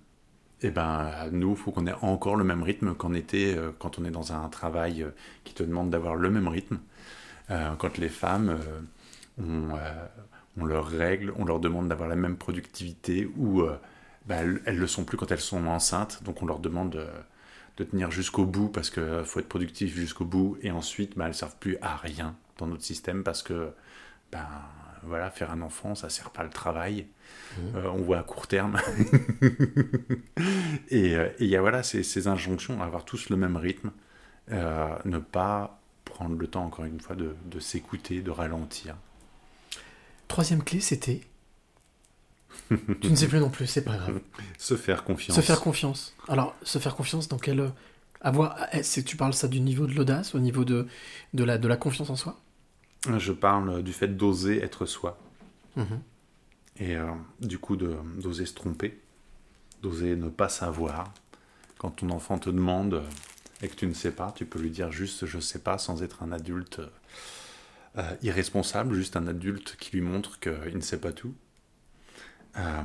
Et 0.63 0.71
ben 0.71 1.11
nous, 1.33 1.51
il 1.51 1.57
faut 1.57 1.73
qu'on 1.73 1.87
ait 1.87 1.95
encore 2.03 2.37
le 2.37 2.45
même 2.45 2.63
rythme 2.63 2.95
qu'en 2.95 3.15
été, 3.15 3.57
euh, 3.57 3.73
quand 3.79 3.99
on 3.99 4.05
est 4.05 4.11
dans 4.11 4.33
un 4.33 4.49
travail 4.49 5.03
euh, 5.03 5.11
qui 5.45 5.55
te 5.55 5.63
demande 5.63 5.91
d'avoir 5.91 6.15
le 6.15 6.31
même 6.31 6.49
rythme. 6.49 6.79
Euh, 7.51 7.75
quand 7.77 7.99
les 7.99 8.09
femmes 8.09 8.59
ont, 9.39 9.71
euh, 9.75 10.07
ont 10.61 10.65
leurs 10.65 10.87
règles, 10.87 11.33
on 11.37 11.45
leur 11.45 11.61
demande 11.61 11.89
d'avoir 11.89 12.09
la 12.09 12.17
même 12.17 12.37
productivité, 12.37 13.29
ou 13.37 13.63
ben, 14.27 14.39
elles, 14.39 14.63
elles 14.67 14.79
le 14.79 14.87
sont 14.87 15.05
plus 15.05 15.17
quand 15.17 15.31
elles 15.33 15.41
sont 15.41 15.67
enceintes, 15.67 16.23
donc 16.25 16.43
on 16.43 16.47
leur 16.47 16.61
demande 16.61 17.05
de 17.79 17.85
tenir 17.85 18.11
jusqu'au 18.11 18.45
bout 18.45 18.69
parce 18.69 18.91
qu'il 18.91 19.23
faut 19.25 19.41
être 19.41 19.49
productif 19.49 19.95
jusqu'au 19.95 20.25
bout, 20.25 20.57
et 20.63 20.71
ensuite 20.71 21.17
ben, 21.17 21.25
elles 21.25 21.31
ne 21.31 21.37
servent 21.37 21.57
plus 21.59 21.79
à 21.83 21.97
rien 21.97 22.37
dans 22.59 22.67
notre 22.67 22.85
système 22.85 23.25
parce 23.25 23.43
que 23.43 23.71
ben 24.31 24.47
voilà, 25.05 25.31
faire 25.31 25.51
un 25.51 25.63
enfant, 25.63 25.95
ça 25.95 26.09
sert 26.09 26.31
pas 26.31 26.43
le 26.45 26.51
travail. 26.51 27.07
Euh, 27.75 27.87
on 27.93 28.03
voit 28.03 28.19
à 28.19 28.23
court 28.23 28.47
terme. 28.47 28.79
et 30.91 31.15
euh, 31.17 31.29
et 31.39 31.45
il 31.45 31.49
y 31.49 31.57
a 31.57 31.61
voilà 31.61 31.83
ces, 31.83 32.03
ces 32.03 32.27
injonctions, 32.29 32.83
avoir 32.83 33.05
tous 33.05 33.29
le 33.29 33.37
même 33.37 33.57
rythme, 33.57 33.91
euh, 34.51 34.89
ne 35.05 35.19
pas 35.19 35.81
prendre 36.05 36.37
le 36.37 36.47
temps, 36.47 36.65
encore 36.65 36.85
une 36.85 37.01
fois, 37.01 37.17
de, 37.17 37.35
de 37.47 37.61
s'écouter, 37.61 38.21
de 38.23 38.31
ralentir. 38.31 38.97
Troisième 40.29 40.63
clé, 40.63 40.81
c'était. 40.81 41.21
tu 43.01 43.11
ne 43.11 43.15
sais 43.17 43.29
plus 43.29 43.39
non 43.41 43.51
plus, 43.51 43.67
c'est 43.67 43.85
pas 43.85 43.97
grave. 43.97 44.21
Se 44.59 44.77
faire 44.77 45.05
confiance. 45.05 45.37
Se 45.37 45.43
faire 45.43 45.61
confiance. 45.61 46.15
Alors, 46.29 46.55
se 46.63 46.79
faire 46.79 46.95
confiance 46.95 47.29
dans 47.29 47.39
quel. 47.39 47.71
Avoir. 48.21 48.57
eh, 48.73 48.83
Tu 48.83 49.17
parles 49.17 49.35
ça 49.35 49.49
du 49.49 49.61
niveau 49.61 49.87
de 49.87 49.95
l'audace, 49.95 50.35
au 50.35 50.39
niveau 50.39 50.65
de, 50.65 50.87
de, 51.35 51.45
la, 51.45 51.59
de 51.59 51.69
la 51.69 51.77
confiance 51.77 52.09
en 52.11 52.17
soi? 52.17 52.39
Je 53.09 53.33
parle 53.33 53.83
du 53.83 53.93
fait 53.93 54.09
d'oser 54.09 54.63
être 54.63 54.87
soi. 54.87 55.19
Mhm. 55.77 56.01
Et 56.79 56.97
euh, 56.97 57.11
du 57.41 57.59
coup, 57.59 57.77
d'oser 57.77 58.47
se 58.47 58.55
tromper, 58.55 59.01
d'oser 59.83 60.17
ne 60.17 60.29
pas 60.29 60.49
savoir. 60.49 61.13
Quand 61.79 61.91
ton 61.91 62.11
enfant 62.11 62.39
te 62.39 62.51
demande 62.51 63.03
et 63.61 63.69
que 63.69 63.75
tu 63.75 63.87
ne 63.87 63.95
sais 63.95 64.13
pas, 64.13 64.33
tu 64.33 64.45
peux 64.45 64.61
lui 64.61 64.71
dire 64.71 64.93
juste 64.93 65.27
je 65.27 65.41
sais 65.41 65.59
pas 65.59 65.79
sans 65.79 66.03
être 66.03 66.23
un 66.23 66.33
adulte 66.33 66.81
euh, 67.99 68.15
irresponsable, 68.23 68.95
juste 68.95 69.17
un 69.17 69.27
adulte 69.27 69.77
qui 69.79 69.97
lui 69.97 70.01
montre 70.01 70.39
qu'il 70.39 70.77
ne 70.77 70.81
sait 70.81 71.01
pas 71.01 71.13
tout. 71.13 71.35
Euh, 72.59 72.83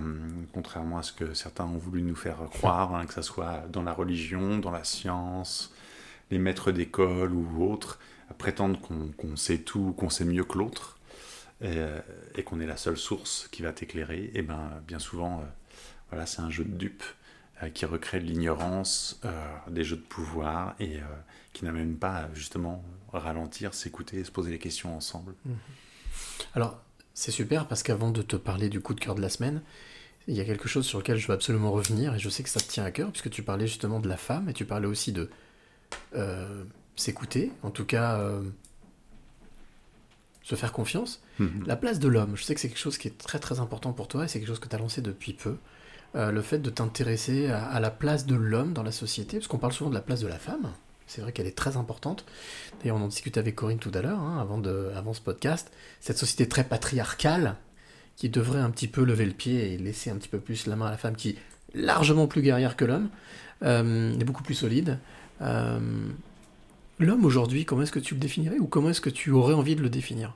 contrairement 0.53 0.97
à 0.97 1.03
ce 1.03 1.11
que 1.11 1.33
certains 1.33 1.65
ont 1.65 1.77
voulu 1.77 2.01
nous 2.01 2.15
faire 2.15 2.37
croire, 2.51 2.95
hein, 2.95 3.05
que 3.05 3.13
ce 3.13 3.21
soit 3.21 3.65
dans 3.69 3.83
la 3.83 3.93
religion, 3.93 4.57
dans 4.57 4.71
la 4.71 4.83
science, 4.83 5.73
les 6.31 6.39
maîtres 6.39 6.71
d'école 6.71 7.33
ou 7.33 7.63
autres, 7.63 7.99
à 8.29 8.33
prétendre 8.33 8.79
qu'on 8.79 9.35
sait 9.35 9.59
tout, 9.59 9.93
qu'on 9.93 10.09
sait 10.09 10.25
mieux 10.25 10.43
que 10.43 10.57
l'autre, 10.57 10.97
et, 11.61 11.77
euh, 11.77 11.99
qu'on 12.45 12.59
est 12.59 12.65
la 12.65 12.77
seule 12.77 12.97
source 12.97 13.47
qui 13.51 13.61
va 13.61 13.71
t'éclairer, 13.71 14.31
et 14.33 14.41
ben 14.41 14.81
bien 14.87 14.99
souvent, 14.99 15.39
euh, 15.39 15.43
voilà, 16.09 16.25
c'est 16.25 16.41
un 16.41 16.49
jeu 16.49 16.63
de 16.63 16.75
dupes 16.75 17.03
euh, 17.63 17.69
qui 17.69 17.85
recrée 17.85 18.19
de 18.19 18.25
l'ignorance, 18.25 19.19
des 19.67 19.83
jeux 19.83 19.97
de 19.97 20.01
pouvoir, 20.01 20.75
et 20.79 20.99
qui 21.53 21.65
n'amène 21.65 21.95
pas 21.95 22.15
à 22.15 22.33
justement 22.33 22.83
ralentir, 23.11 23.73
s'écouter, 23.73 24.23
se 24.23 24.31
poser 24.31 24.51
les 24.51 24.59
questions 24.59 24.95
ensemble. 24.95 25.33
Alors, 26.53 26.79
c'est 27.13 27.31
super 27.31 27.67
parce 27.67 27.81
qu'avant 27.81 28.11
de 28.11 28.21
te 28.21 28.35
parler 28.35 28.69
du 28.69 28.79
coup 28.79 28.93
de 28.93 28.99
cœur 28.99 29.15
de 29.15 29.21
la 29.21 29.29
semaine, 29.29 29.61
il 30.27 30.35
y 30.35 30.41
a 30.41 30.45
quelque 30.45 30.67
chose 30.67 30.85
sur 30.85 30.99
lequel 30.99 31.17
je 31.17 31.27
veux 31.27 31.33
absolument 31.33 31.71
revenir 31.71 32.13
et 32.13 32.19
je 32.19 32.29
sais 32.29 32.43
que 32.43 32.49
ça 32.49 32.59
te 32.59 32.67
tient 32.67 32.83
à 32.83 32.91
cœur 32.91 33.11
puisque 33.11 33.29
tu 33.29 33.41
parlais 33.41 33.65
justement 33.65 33.99
de 33.99 34.09
la 34.09 34.17
femme 34.17 34.49
et 34.49 34.53
tu 34.53 34.65
parlais 34.65 34.87
aussi 34.87 35.13
de 35.13 35.29
s'écouter, 36.97 37.53
en 37.63 37.69
tout 37.69 37.85
cas 37.85 38.19
euh, 38.19 38.43
se 40.43 40.55
faire 40.55 40.73
confiance. 40.73 41.21
Mhm. 41.39 41.63
La 41.65 41.77
place 41.77 41.99
de 41.99 42.07
l'homme, 42.07 42.35
je 42.35 42.43
sais 42.43 42.53
que 42.53 42.59
c'est 42.59 42.67
quelque 42.67 42.77
chose 42.77 42.97
qui 42.97 43.07
est 43.07 43.17
très 43.17 43.39
très 43.39 43.59
important 43.59 43.93
pour 43.93 44.07
toi 44.07 44.25
et 44.25 44.27
c'est 44.27 44.39
quelque 44.39 44.49
chose 44.49 44.59
que 44.59 44.67
tu 44.67 44.75
as 44.75 44.79
lancé 44.79 45.01
depuis 45.01 45.33
peu. 45.33 45.57
Euh, 46.15 46.31
le 46.31 46.41
fait 46.41 46.59
de 46.59 46.69
t'intéresser 46.69 47.49
à, 47.49 47.65
à 47.65 47.79
la 47.79 47.91
place 47.91 48.25
de 48.25 48.35
l'homme 48.35 48.73
dans 48.73 48.83
la 48.83 48.91
société, 48.91 49.37
parce 49.37 49.47
qu'on 49.47 49.57
parle 49.57 49.73
souvent 49.73 49.89
de 49.89 49.95
la 49.95 50.01
place 50.01 50.21
de 50.21 50.27
la 50.27 50.39
femme, 50.39 50.71
c'est 51.07 51.21
vrai 51.21 51.31
qu'elle 51.31 51.47
est 51.47 51.57
très 51.57 51.77
importante. 51.77 52.25
D'ailleurs, 52.79 52.97
on 52.97 53.01
en 53.01 53.07
discutait 53.07 53.39
avec 53.39 53.55
Corinne 53.55 53.79
tout 53.79 53.91
à 53.93 54.01
l'heure, 54.01 54.19
hein, 54.19 54.37
avant, 54.39 54.57
de, 54.57 54.91
avant 54.95 55.13
ce 55.13 55.21
podcast. 55.21 55.71
Cette 56.01 56.17
société 56.17 56.47
très 56.47 56.65
patriarcale 56.65 57.55
qui 58.17 58.29
devrait 58.29 58.59
un 58.59 58.69
petit 58.69 58.87
peu 58.87 59.03
lever 59.03 59.25
le 59.25 59.31
pied 59.31 59.73
et 59.73 59.77
laisser 59.77 60.09
un 60.09 60.17
petit 60.17 60.27
peu 60.27 60.39
plus 60.39 60.67
la 60.67 60.75
main 60.75 60.87
à 60.87 60.91
la 60.91 60.97
femme 60.97 61.15
qui 61.15 61.29
est 61.29 61.35
largement 61.73 62.27
plus 62.27 62.41
guerrière 62.41 62.75
que 62.75 62.83
l'homme, 62.83 63.09
euh, 63.63 64.17
et 64.19 64.23
beaucoup 64.23 64.43
plus 64.43 64.55
solide. 64.55 64.99
Euh, 65.41 65.79
l'homme 66.99 67.25
aujourd'hui, 67.25 67.65
comment 67.65 67.83
est-ce 67.83 67.91
que 67.91 67.99
tu 67.99 68.13
le 68.13 68.19
définirais 68.19 68.59
ou 68.59 68.67
comment 68.67 68.89
est-ce 68.89 69.01
que 69.01 69.09
tu 69.09 69.31
aurais 69.31 69.53
envie 69.53 69.75
de 69.75 69.81
le 69.81 69.89
définir? 69.89 70.35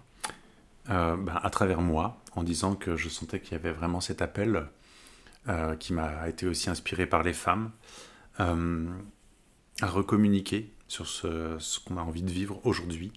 Euh, 0.89 1.15
ben, 1.15 1.39
à 1.41 1.49
travers 1.49 1.81
moi, 1.81 2.21
en 2.35 2.43
disant 2.43 2.75
que 2.75 2.95
je 2.97 3.09
sentais 3.09 3.39
qu'il 3.39 3.53
y 3.53 3.55
avait 3.55 3.71
vraiment 3.71 4.01
cet 4.01 4.21
appel 4.21 4.67
euh, 5.47 5.75
qui 5.75 5.93
m'a 5.93 6.27
été 6.27 6.47
aussi 6.47 6.69
inspiré 6.69 7.05
par 7.05 7.23
les 7.23 7.33
femmes, 7.33 7.71
euh, 8.39 8.87
à 9.81 9.87
recommuniquer 9.87 10.73
sur 10.87 11.07
ce, 11.07 11.57
qu'on 11.85 11.97
a 11.97 12.01
envie 12.01 12.23
de 12.23 12.31
vivre 12.31 12.59
aujourd'hui, 12.65 13.11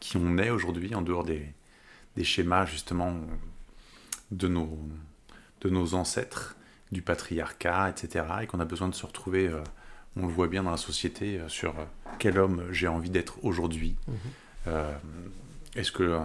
qui 0.00 0.16
on 0.16 0.38
est 0.38 0.50
aujourd'hui, 0.50 0.94
en 0.94 1.02
dehors 1.02 1.24
des, 1.24 1.46
des 2.16 2.24
schémas 2.24 2.66
justement 2.66 3.14
de 4.30 4.48
nos, 4.48 4.78
de 5.60 5.70
nos 5.70 5.94
ancêtres, 5.94 6.56
du 6.90 7.02
patriarcat, 7.02 7.90
etc., 7.90 8.24
et 8.42 8.46
qu'on 8.46 8.60
a 8.60 8.64
besoin 8.64 8.88
de 8.88 8.94
se 8.94 9.06
retrouver, 9.06 9.50
on 10.16 10.26
le 10.26 10.32
voit 10.32 10.48
bien 10.48 10.62
dans 10.62 10.70
la 10.70 10.76
société, 10.76 11.38
euh, 11.38 11.48
sur 11.48 11.78
euh, 11.78 11.84
quel 12.18 12.38
homme 12.38 12.64
j'ai 12.70 12.88
envie 12.88 13.10
d'être 13.10 13.44
aujourd'hui. 13.44 13.96
Euh, 14.66 14.92
est-ce 15.76 15.92
que, 15.92 16.20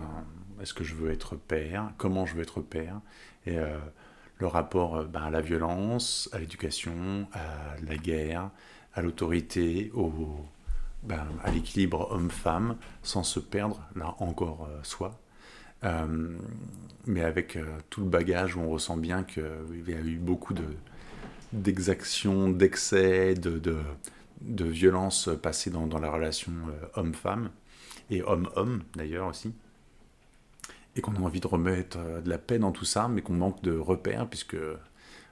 est-ce 0.61 0.73
que 0.73 0.83
je 0.83 0.95
veux 0.95 1.11
être 1.11 1.36
père? 1.36 1.91
Comment 1.97 2.25
je 2.25 2.36
veux 2.36 2.41
être 2.41 2.61
père? 2.61 2.99
Et 3.45 3.57
euh, 3.57 3.77
le 4.39 4.47
rapport 4.47 5.05
ben, 5.05 5.23
à 5.23 5.29
la 5.29 5.41
violence, 5.41 6.29
à 6.33 6.39
l'éducation, 6.39 7.27
à 7.33 7.75
la 7.86 7.97
guerre, 7.97 8.49
à 8.93 9.01
l'autorité, 9.01 9.91
au, 9.93 10.11
ben, 11.03 11.25
à 11.43 11.51
l'équilibre 11.51 12.11
homme-femme, 12.11 12.77
sans 13.03 13.23
se 13.23 13.39
perdre, 13.39 13.81
là 13.95 14.15
encore, 14.19 14.67
euh, 14.69 14.79
soi. 14.83 15.19
Mais 17.05 17.21
avec 17.21 17.59
tout 17.91 18.01
le 18.01 18.09
bagage 18.09 18.55
où 18.55 18.59
on 18.59 18.69
ressent 18.69 18.97
bien 18.97 19.21
qu'il 19.23 19.43
y 19.88 19.93
a 19.93 19.99
eu 19.99 20.17
beaucoup 20.17 20.55
de, 20.55 20.63
d'exaction, 21.53 22.49
d'excès, 22.49 23.35
de, 23.35 23.57
de, 23.57 23.77
de 24.41 24.65
violence 24.65 25.29
passée 25.41 25.69
dans, 25.69 25.87
dans 25.87 25.99
la 25.99 26.09
relation 26.09 26.51
euh, 26.69 26.87
homme-femme, 26.95 27.49
et 28.09 28.21
homme-homme 28.23 28.83
d'ailleurs 28.95 29.27
aussi. 29.27 29.53
Et 30.95 31.01
qu'on 31.01 31.15
a 31.15 31.19
envie 31.19 31.39
de 31.39 31.47
remettre 31.47 31.97
euh, 31.99 32.21
de 32.21 32.29
la 32.29 32.37
paix 32.37 32.59
dans 32.59 32.71
tout 32.71 32.85
ça, 32.85 33.07
mais 33.07 33.21
qu'on 33.21 33.33
manque 33.33 33.61
de 33.63 33.77
repères, 33.77 34.27
puisque 34.27 34.57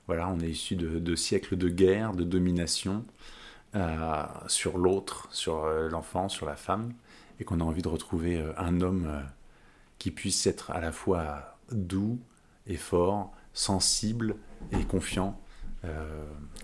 voilà, 0.07 0.27
on 0.29 0.39
est 0.39 0.49
issu 0.49 0.75
de, 0.75 1.15
siècles 1.15 1.55
de 1.55 1.69
guerre, 1.69 2.13
de 2.13 2.23
domination 2.23 3.05
euh, 3.75 4.23
sur 4.47 4.77
l'autre, 4.77 5.27
sur 5.31 5.65
l'enfant, 5.65 6.27
sur 6.27 6.45
la 6.45 6.57
femme, 6.57 6.93
et 7.39 7.45
qu'on 7.45 7.61
a 7.61 7.63
envie 7.63 7.81
de 7.81 7.87
retrouver 7.87 8.43
un 8.57 8.81
homme 8.81 9.23
qui 9.97 10.11
puisse 10.11 10.45
être 10.45 10.71
à 10.71 10.81
la 10.81 10.91
fois 10.91 11.57
doux 11.71 12.19
et 12.67 12.75
fort, 12.75 13.31
sensible 13.53 14.35
et 14.73 14.83
confiant, 14.83 15.39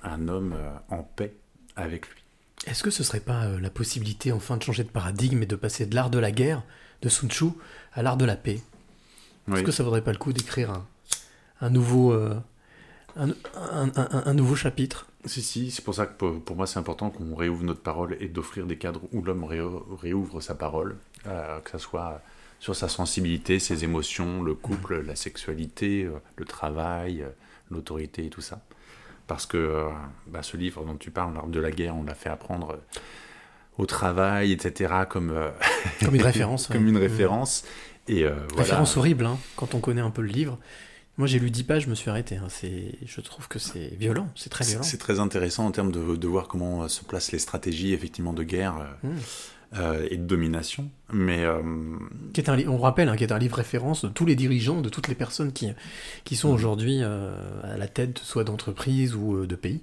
un 0.04 0.28
homme 0.28 0.54
euh, 0.56 0.72
en 0.90 1.04
paix 1.04 1.34
avec 1.76 2.08
lui. 2.08 2.24
Est-ce 2.68 2.84
que 2.84 2.90
ce 2.92 3.04
serait 3.04 3.20
pas 3.20 3.46
euh, 3.46 3.60
la 3.60 3.70
possibilité 3.70 4.32
enfin 4.32 4.58
de 4.58 4.64
changer 4.64 4.84
de 4.84 4.90
paradigme 4.90 5.44
et 5.44 5.46
de 5.46 5.56
passer 5.56 5.86
de 5.86 5.96
l'art 5.96 6.10
de 6.10 6.20
la 6.20 6.32
guerre 6.32 6.64
de 7.02 7.10
Sun 7.10 7.30
Tzu 7.30 7.46
à 7.94 8.02
l'art 8.04 8.18
de 8.18 8.26
la 8.26 8.36
paix? 8.36 8.60
Est-ce 9.52 9.64
que 9.64 9.72
ça 9.72 9.84
vaudrait 9.84 10.04
pas 10.04 10.12
le 10.12 10.18
coup 10.20 10.32
d'écrire 10.32 10.70
un, 10.70 10.86
un 11.62 11.70
nouveau 11.72 12.12
euh, 12.14 12.36
un, 13.16 13.30
un- 13.56 13.92
un- 13.96 14.24
un 14.26 14.34
nouveau 14.36 14.56
chapitre? 14.56 15.08
Si, 15.26 15.42
si, 15.42 15.72
c'est 15.72 15.84
pour 15.84 15.96
ça 15.96 16.06
que 16.06 16.14
pour, 16.18 16.40
pour 16.44 16.56
moi 16.56 16.68
c'est 16.68 16.78
important 16.80 17.10
qu'on 17.10 17.34
réouvre 17.36 17.64
notre 17.64 17.82
parole 17.82 18.16
et 18.20 18.28
d'offrir 18.28 18.68
des 18.68 18.78
cadres 18.78 19.02
où 19.12 19.22
l'homme 19.24 19.44
ré- 19.44 19.60
réouvre 20.02 20.40
sa 20.40 20.54
parole, 20.54 20.98
euh, 21.26 21.60
que 21.62 21.72
ce 21.72 21.78
soit 21.80 22.22
sur 22.60 22.76
sa 22.76 22.88
sensibilité, 22.90 23.58
ses 23.58 23.84
émotions, 23.84 24.44
le 24.44 24.54
couple, 24.54 25.02
la 25.02 25.16
sexualité, 25.16 26.04
euh, 26.04 26.20
le 26.36 26.46
travail, 26.46 27.24
euh, 27.24 27.30
l'autorité 27.72 28.26
et 28.26 28.30
tout 28.30 28.42
ça. 28.42 28.62
Parce 29.30 29.46
que 29.46 29.56
euh, 29.58 29.84
bah, 30.28 30.44
ce 30.44 30.58
livre 30.58 30.84
dont 30.84 30.96
tu 30.98 31.10
parles, 31.12 31.34
L'art 31.36 31.48
de 31.48 31.60
la 31.62 31.72
guerre, 31.72 31.96
on 31.96 32.04
l'a 32.04 32.16
fait 32.16 32.30
apprendre 32.30 32.72
euh, 32.72 33.00
au 33.78 33.86
travail, 33.86 34.52
etc., 34.52 34.94
comme, 35.08 35.30
euh, 35.30 35.52
Comme 36.04 36.16
une 36.16 36.22
référence, 36.24 36.68
comme 36.68 36.84
ouais. 36.84 36.90
une 36.90 36.98
Mmh. 36.98 37.02
référence. 37.02 37.64
Et 38.10 38.24
euh, 38.26 38.32
voilà. 38.50 38.64
Référence 38.64 38.98
horrible, 38.98 39.26
hein, 39.26 39.38
quand 39.56 39.74
on 39.76 39.80
connaît 39.80 40.02
un 40.02 40.10
peu 40.10 40.22
le 40.24 40.28
livre. 40.30 40.58
Moi, 41.18 41.28
j'ai 41.28 41.38
lu 41.38 41.52
10 41.52 41.64
pages, 41.66 41.84
je 41.84 41.90
me 41.90 41.96
suis 41.96 42.10
arrêté. 42.10 42.38
hein. 42.38 42.48
C'est, 42.50 42.96
je 43.06 43.22
trouve 43.22 43.48
que 43.48 43.60
c'est 43.60 43.94
violent, 44.00 44.30
c'est 44.36 44.50
très 44.50 44.66
violent. 44.66 44.84
C'est 44.84 44.98
très 44.98 45.20
intéressant 45.20 45.66
en 45.66 45.72
termes 45.72 45.92
de, 45.92 46.16
de 46.16 46.28
voir 46.28 46.48
comment 46.48 46.88
se 46.88 47.04
placent 47.04 47.32
les 47.32 47.40
stratégies 47.40 47.94
effectivement 47.94 48.34
de 48.34 48.44
guerre 48.44 48.78
euh, 49.04 49.08
Mm. 49.10 49.18
Euh, 49.78 50.08
et 50.10 50.18
de 50.18 50.24
domination. 50.24 50.90
Mais 51.14 51.44
euh, 51.46 51.62
Qui 52.34 52.42
est 52.42 52.50
un, 52.50 52.58
on 52.68 52.78
rappelle, 52.80 53.08
hein, 53.10 53.16
qui 53.16 53.24
est 53.24 53.32
un 53.32 53.38
livre 53.38 53.58
référence 53.58 54.04
de 54.04 54.10
tous 54.10 54.26
les 54.26 54.36
dirigeants, 54.36 54.82
de 54.82 54.90
toutes 54.90 55.08
les 55.08 55.16
personnes 55.16 55.54
qui, 55.54 55.70
qui 56.24 56.36
sont 56.36 56.50
aujourd'hui 56.50 57.00
euh, 57.02 57.32
à 57.64 57.78
la 57.78 57.88
tête 57.88 58.18
soit 58.20 58.44
d'entreprise 58.44 59.14
ou 59.14 59.46
de 59.46 59.56
pays, 59.56 59.82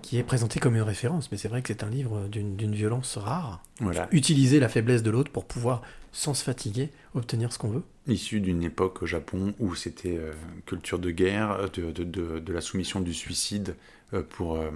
qui 0.00 0.16
est 0.18 0.22
présenté 0.22 0.58
comme 0.58 0.74
une 0.74 0.82
référence. 0.82 1.30
Mais 1.30 1.38
c'est 1.38 1.48
vrai 1.48 1.60
que 1.60 1.68
c'est 1.68 1.82
un 1.84 1.90
livre 1.90 2.28
d'une 2.28 2.56
d'une 2.56 2.74
violence 2.74 3.18
rare. 3.18 3.62
Voilà. 3.80 4.08
Utiliser 4.10 4.58
la 4.58 4.68
faiblesse 4.68 5.02
de 5.02 5.10
l'autre 5.10 5.30
pour 5.30 5.44
pouvoir, 5.44 5.82
sans 6.12 6.32
se 6.32 6.42
fatiguer, 6.42 6.88
obtenir 7.14 7.52
ce 7.52 7.58
qu'on 7.58 7.68
veut. 7.68 7.82
issu 8.08 8.40
d'une 8.40 8.62
époque 8.62 9.02
au 9.02 9.06
Japon 9.06 9.52
où 9.58 9.74
c'était 9.74 10.18
culture 10.64 10.98
de 10.98 11.10
guerre, 11.10 11.68
de, 11.74 11.90
de, 11.92 12.04
de, 12.04 12.38
de 12.38 12.52
la 12.54 12.62
soumission 12.62 13.00
du 13.00 13.12
suicide 13.12 13.74
pour, 14.22 14.56
euh, 14.56 14.70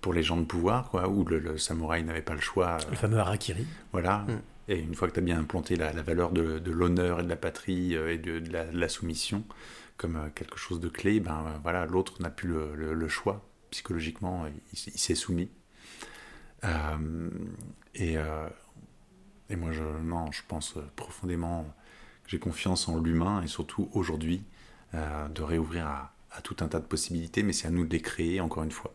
pour 0.00 0.12
les 0.12 0.22
gens 0.22 0.36
de 0.36 0.44
pouvoir, 0.44 0.88
quoi, 0.90 1.08
où 1.08 1.24
le, 1.24 1.38
le 1.38 1.58
samouraï 1.58 2.04
n'avait 2.04 2.22
pas 2.22 2.34
le 2.34 2.40
choix. 2.40 2.78
euh, 2.80 2.90
Le 2.90 2.96
fameux 2.96 3.18
harakiri. 3.18 3.66
Voilà. 3.92 4.18
Mm. 4.28 4.40
Et 4.68 4.78
une 4.80 4.94
fois 4.94 5.08
que 5.08 5.14
tu 5.14 5.20
as 5.20 5.22
bien 5.22 5.38
implanté 5.38 5.76
la, 5.76 5.92
la 5.92 6.02
valeur 6.02 6.32
de, 6.32 6.58
de 6.58 6.70
l'honneur 6.72 7.20
et 7.20 7.22
de 7.22 7.28
la 7.28 7.36
patrie 7.36 7.94
euh, 7.96 8.12
et 8.12 8.18
de, 8.18 8.38
de 8.40 8.52
la, 8.52 8.64
de 8.66 8.78
la 8.78 8.88
soumission 8.88 9.44
comme 9.96 10.16
euh, 10.16 10.28
quelque 10.34 10.58
chose 10.58 10.80
de 10.80 10.88
clé, 10.88 11.20
ben 11.20 11.44
euh, 11.46 11.58
voilà, 11.62 11.86
l'autre 11.86 12.20
n'a 12.20 12.30
plus 12.30 12.48
le, 12.48 12.74
le- 12.74 12.92
le 12.94 13.08
choix. 13.08 13.48
Psychologiquement, 13.70 14.44
euh, 14.44 14.48
il, 14.72 14.78
s'est 14.98 15.14
soumis. 15.14 15.50
Euh, 16.64 17.30
et, 17.94 18.18
euh, 18.18 18.48
et 19.50 19.56
moi, 19.56 19.72
je, 19.72 19.82
non, 19.82 20.30
je 20.32 20.42
pense 20.48 20.76
euh, 20.76 20.82
profondément 20.96 21.64
que 22.24 22.30
j'ai 22.30 22.38
confiance 22.38 22.88
en 22.88 22.98
l'humain 23.00 23.42
et 23.42 23.46
surtout 23.46 23.88
aujourd'hui 23.92 24.42
euh, 24.94 25.28
de 25.28 25.42
réouvrir 25.42 25.86
à, 25.86 26.12
à 26.30 26.40
tout 26.42 26.56
un 26.60 26.68
tas 26.68 26.80
de 26.80 26.86
possibilités, 26.86 27.42
mais 27.42 27.52
c'est 27.52 27.68
à 27.68 27.70
nous 27.70 27.84
de 27.86 27.92
les 27.92 28.02
créer 28.02 28.40
encore 28.40 28.62
une 28.62 28.70
fois. 28.70 28.92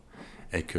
Et 0.52 0.62
que 0.62 0.78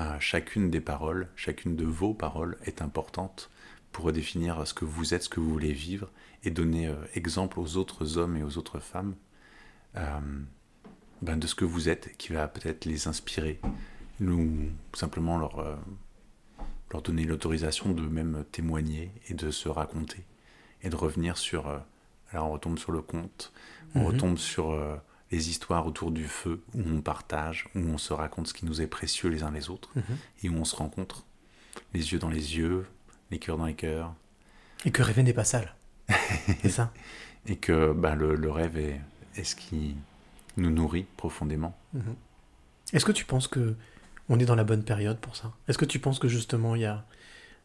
euh, 0.00 0.18
chacune 0.20 0.70
des 0.70 0.80
paroles, 0.80 1.28
chacune 1.36 1.76
de 1.76 1.84
vos 1.84 2.14
paroles 2.14 2.56
est 2.64 2.82
importante 2.82 3.50
pour 3.92 4.04
redéfinir 4.06 4.66
ce 4.66 4.74
que 4.74 4.84
vous 4.84 5.14
êtes, 5.14 5.24
ce 5.24 5.28
que 5.28 5.40
vous 5.40 5.50
voulez 5.50 5.72
vivre 5.72 6.10
et 6.44 6.50
donner 6.50 6.86
euh, 6.88 6.94
exemple 7.14 7.58
aux 7.60 7.76
autres 7.76 8.16
hommes 8.18 8.36
et 8.36 8.42
aux 8.42 8.58
autres 8.58 8.78
femmes 8.80 9.14
euh, 9.96 10.18
ben, 11.22 11.36
de 11.36 11.46
ce 11.46 11.54
que 11.54 11.64
vous 11.64 11.88
êtes 11.88 12.16
qui 12.16 12.32
va 12.32 12.46
peut-être 12.48 12.84
les 12.84 13.08
inspirer, 13.08 13.60
nous 14.20 14.70
simplement 14.94 15.36
leur, 15.38 15.78
leur 16.92 17.02
donner 17.02 17.24
l'autorisation 17.24 17.92
de 17.92 18.02
même 18.02 18.44
témoigner 18.52 19.10
et 19.28 19.34
de 19.34 19.50
se 19.50 19.68
raconter 19.68 20.24
et 20.82 20.90
de 20.90 20.96
revenir 20.96 21.36
sur. 21.36 21.66
alors 22.30 22.48
on 22.48 22.52
retombe 22.52 22.78
sur 22.78 22.92
le 22.92 23.02
conte, 23.02 23.52
on 23.94 24.00
Mhm. 24.00 24.06
retombe 24.06 24.38
sur 24.38 25.00
les 25.30 25.50
histoires 25.50 25.86
autour 25.86 26.10
du 26.10 26.26
feu 26.26 26.62
où 26.74 26.82
on 26.86 27.00
partage, 27.00 27.68
où 27.74 27.80
on 27.80 27.98
se 27.98 28.12
raconte 28.12 28.46
ce 28.48 28.54
qui 28.54 28.64
nous 28.66 28.80
est 28.80 28.86
précieux 28.86 29.28
les 29.28 29.42
uns 29.42 29.50
les 29.50 29.68
autres 29.70 29.90
Mhm. 29.94 30.02
et 30.42 30.48
où 30.48 30.54
on 30.56 30.64
se 30.64 30.74
rencontre, 30.76 31.24
les 31.94 32.12
yeux 32.12 32.18
dans 32.18 32.30
les 32.30 32.56
yeux, 32.56 32.86
les 33.30 33.38
cœurs 33.38 33.58
dans 33.58 33.66
les 33.66 33.74
cœurs. 33.74 34.14
Et 34.84 34.90
que 34.90 35.02
rêver 35.02 35.22
n'est 35.22 35.32
pas 35.34 35.44
sale. 35.44 35.74
c'est 36.62 36.70
ça. 36.70 36.92
Et 37.46 37.56
que 37.56 37.92
bah, 37.92 38.14
le, 38.14 38.34
le 38.34 38.50
rêve 38.50 38.78
est, 38.78 39.00
est 39.36 39.44
ce 39.44 39.54
qui 39.56 39.94
nous 40.56 40.70
nourrit 40.70 41.06
profondément. 41.16 41.76
Mhm. 41.92 42.14
Est-ce 42.94 43.04
que 43.04 43.12
tu 43.12 43.24
penses 43.26 43.48
que 43.48 43.74
on 44.30 44.38
est 44.38 44.44
dans 44.46 44.54
la 44.54 44.64
bonne 44.64 44.82
période 44.84 45.18
pour 45.18 45.36
ça? 45.36 45.52
Est-ce 45.68 45.78
que 45.78 45.84
tu 45.84 45.98
penses 45.98 46.18
que 46.18 46.28
justement 46.28 46.74
il 46.74 46.82
y 46.82 46.86
a, 46.86 47.04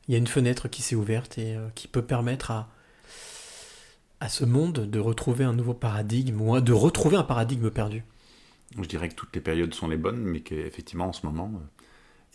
il 0.08 0.12
y 0.12 0.16
a 0.16 0.18
une 0.18 0.28
fenêtre 0.28 0.68
qui 0.68 0.82
s'est 0.82 0.96
ouverte 0.96 1.38
et 1.38 1.56
euh, 1.56 1.70
qui 1.76 1.88
peut 1.88 2.02
permettre 2.04 2.52
à, 2.52 2.70
à 4.24 4.30
ce 4.30 4.46
monde 4.46 4.90
de 4.90 5.00
retrouver 5.00 5.44
un 5.44 5.52
nouveau 5.52 5.74
paradigme 5.74 6.40
ou 6.40 6.62
de 6.62 6.72
retrouver 6.72 7.18
un 7.18 7.24
paradigme 7.24 7.70
perdu 7.70 8.06
Je 8.80 8.88
dirais 8.88 9.10
que 9.10 9.16
toutes 9.16 9.36
les 9.36 9.42
périodes 9.42 9.74
sont 9.74 9.90
les 9.90 9.98
bonnes, 9.98 10.24
mais 10.24 10.40
qu'effectivement, 10.40 11.08
en 11.10 11.14
ce 11.14 11.26
moment, 11.26 11.52
euh, 11.54 11.82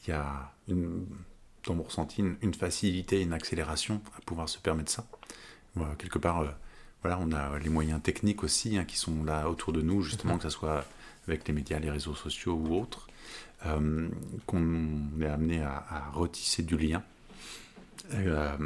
il 0.05 0.11
y 0.11 0.13
a, 0.13 0.53
une, 0.69 1.07
dans 1.65 1.75
mon 1.75 1.85
ressenti, 1.85 2.23
une, 2.43 2.53
facilité, 2.53 3.23
une 3.23 3.33
accélération 3.33 4.03
à 4.19 4.21
pouvoir 4.21 4.51
se 4.51 4.59
permettre 4.59 4.91
ça. 4.93 5.07
Voilà, 5.77 5.95
quelque 5.95 6.19
part, 6.19 6.41
euh, 6.41 6.49
voilà, 7.03 7.19
on 7.23 7.33
a 7.33 7.59
les 7.59 7.71
moyens 7.71 8.03
techniques 8.03 8.45
aussi 8.45 8.77
hein, 8.77 8.85
qui 8.85 8.99
sont 8.99 9.25
là 9.25 9.49
autour 9.49 9.73
de 9.73 9.81
nous, 9.81 10.03
justement, 10.03 10.35
Mhm. 10.35 10.41
que 10.41 10.45
ce 10.45 10.51
soit 10.51 10.85
avec 11.27 11.49
les 11.49 11.55
médias, 11.55 11.79
les 11.79 11.91
réseaux 11.91 12.15
sociaux 12.15 12.53
ou 12.53 12.79
autres, 12.79 13.09
euh, 13.65 14.09
qu'on 14.45 15.09
est 15.23 15.27
amené 15.27 15.63
à, 15.63 15.87
à 15.89 16.11
retisser 16.11 16.63
du 16.63 16.77
lien. 16.77 17.03
Euh, 18.15 18.57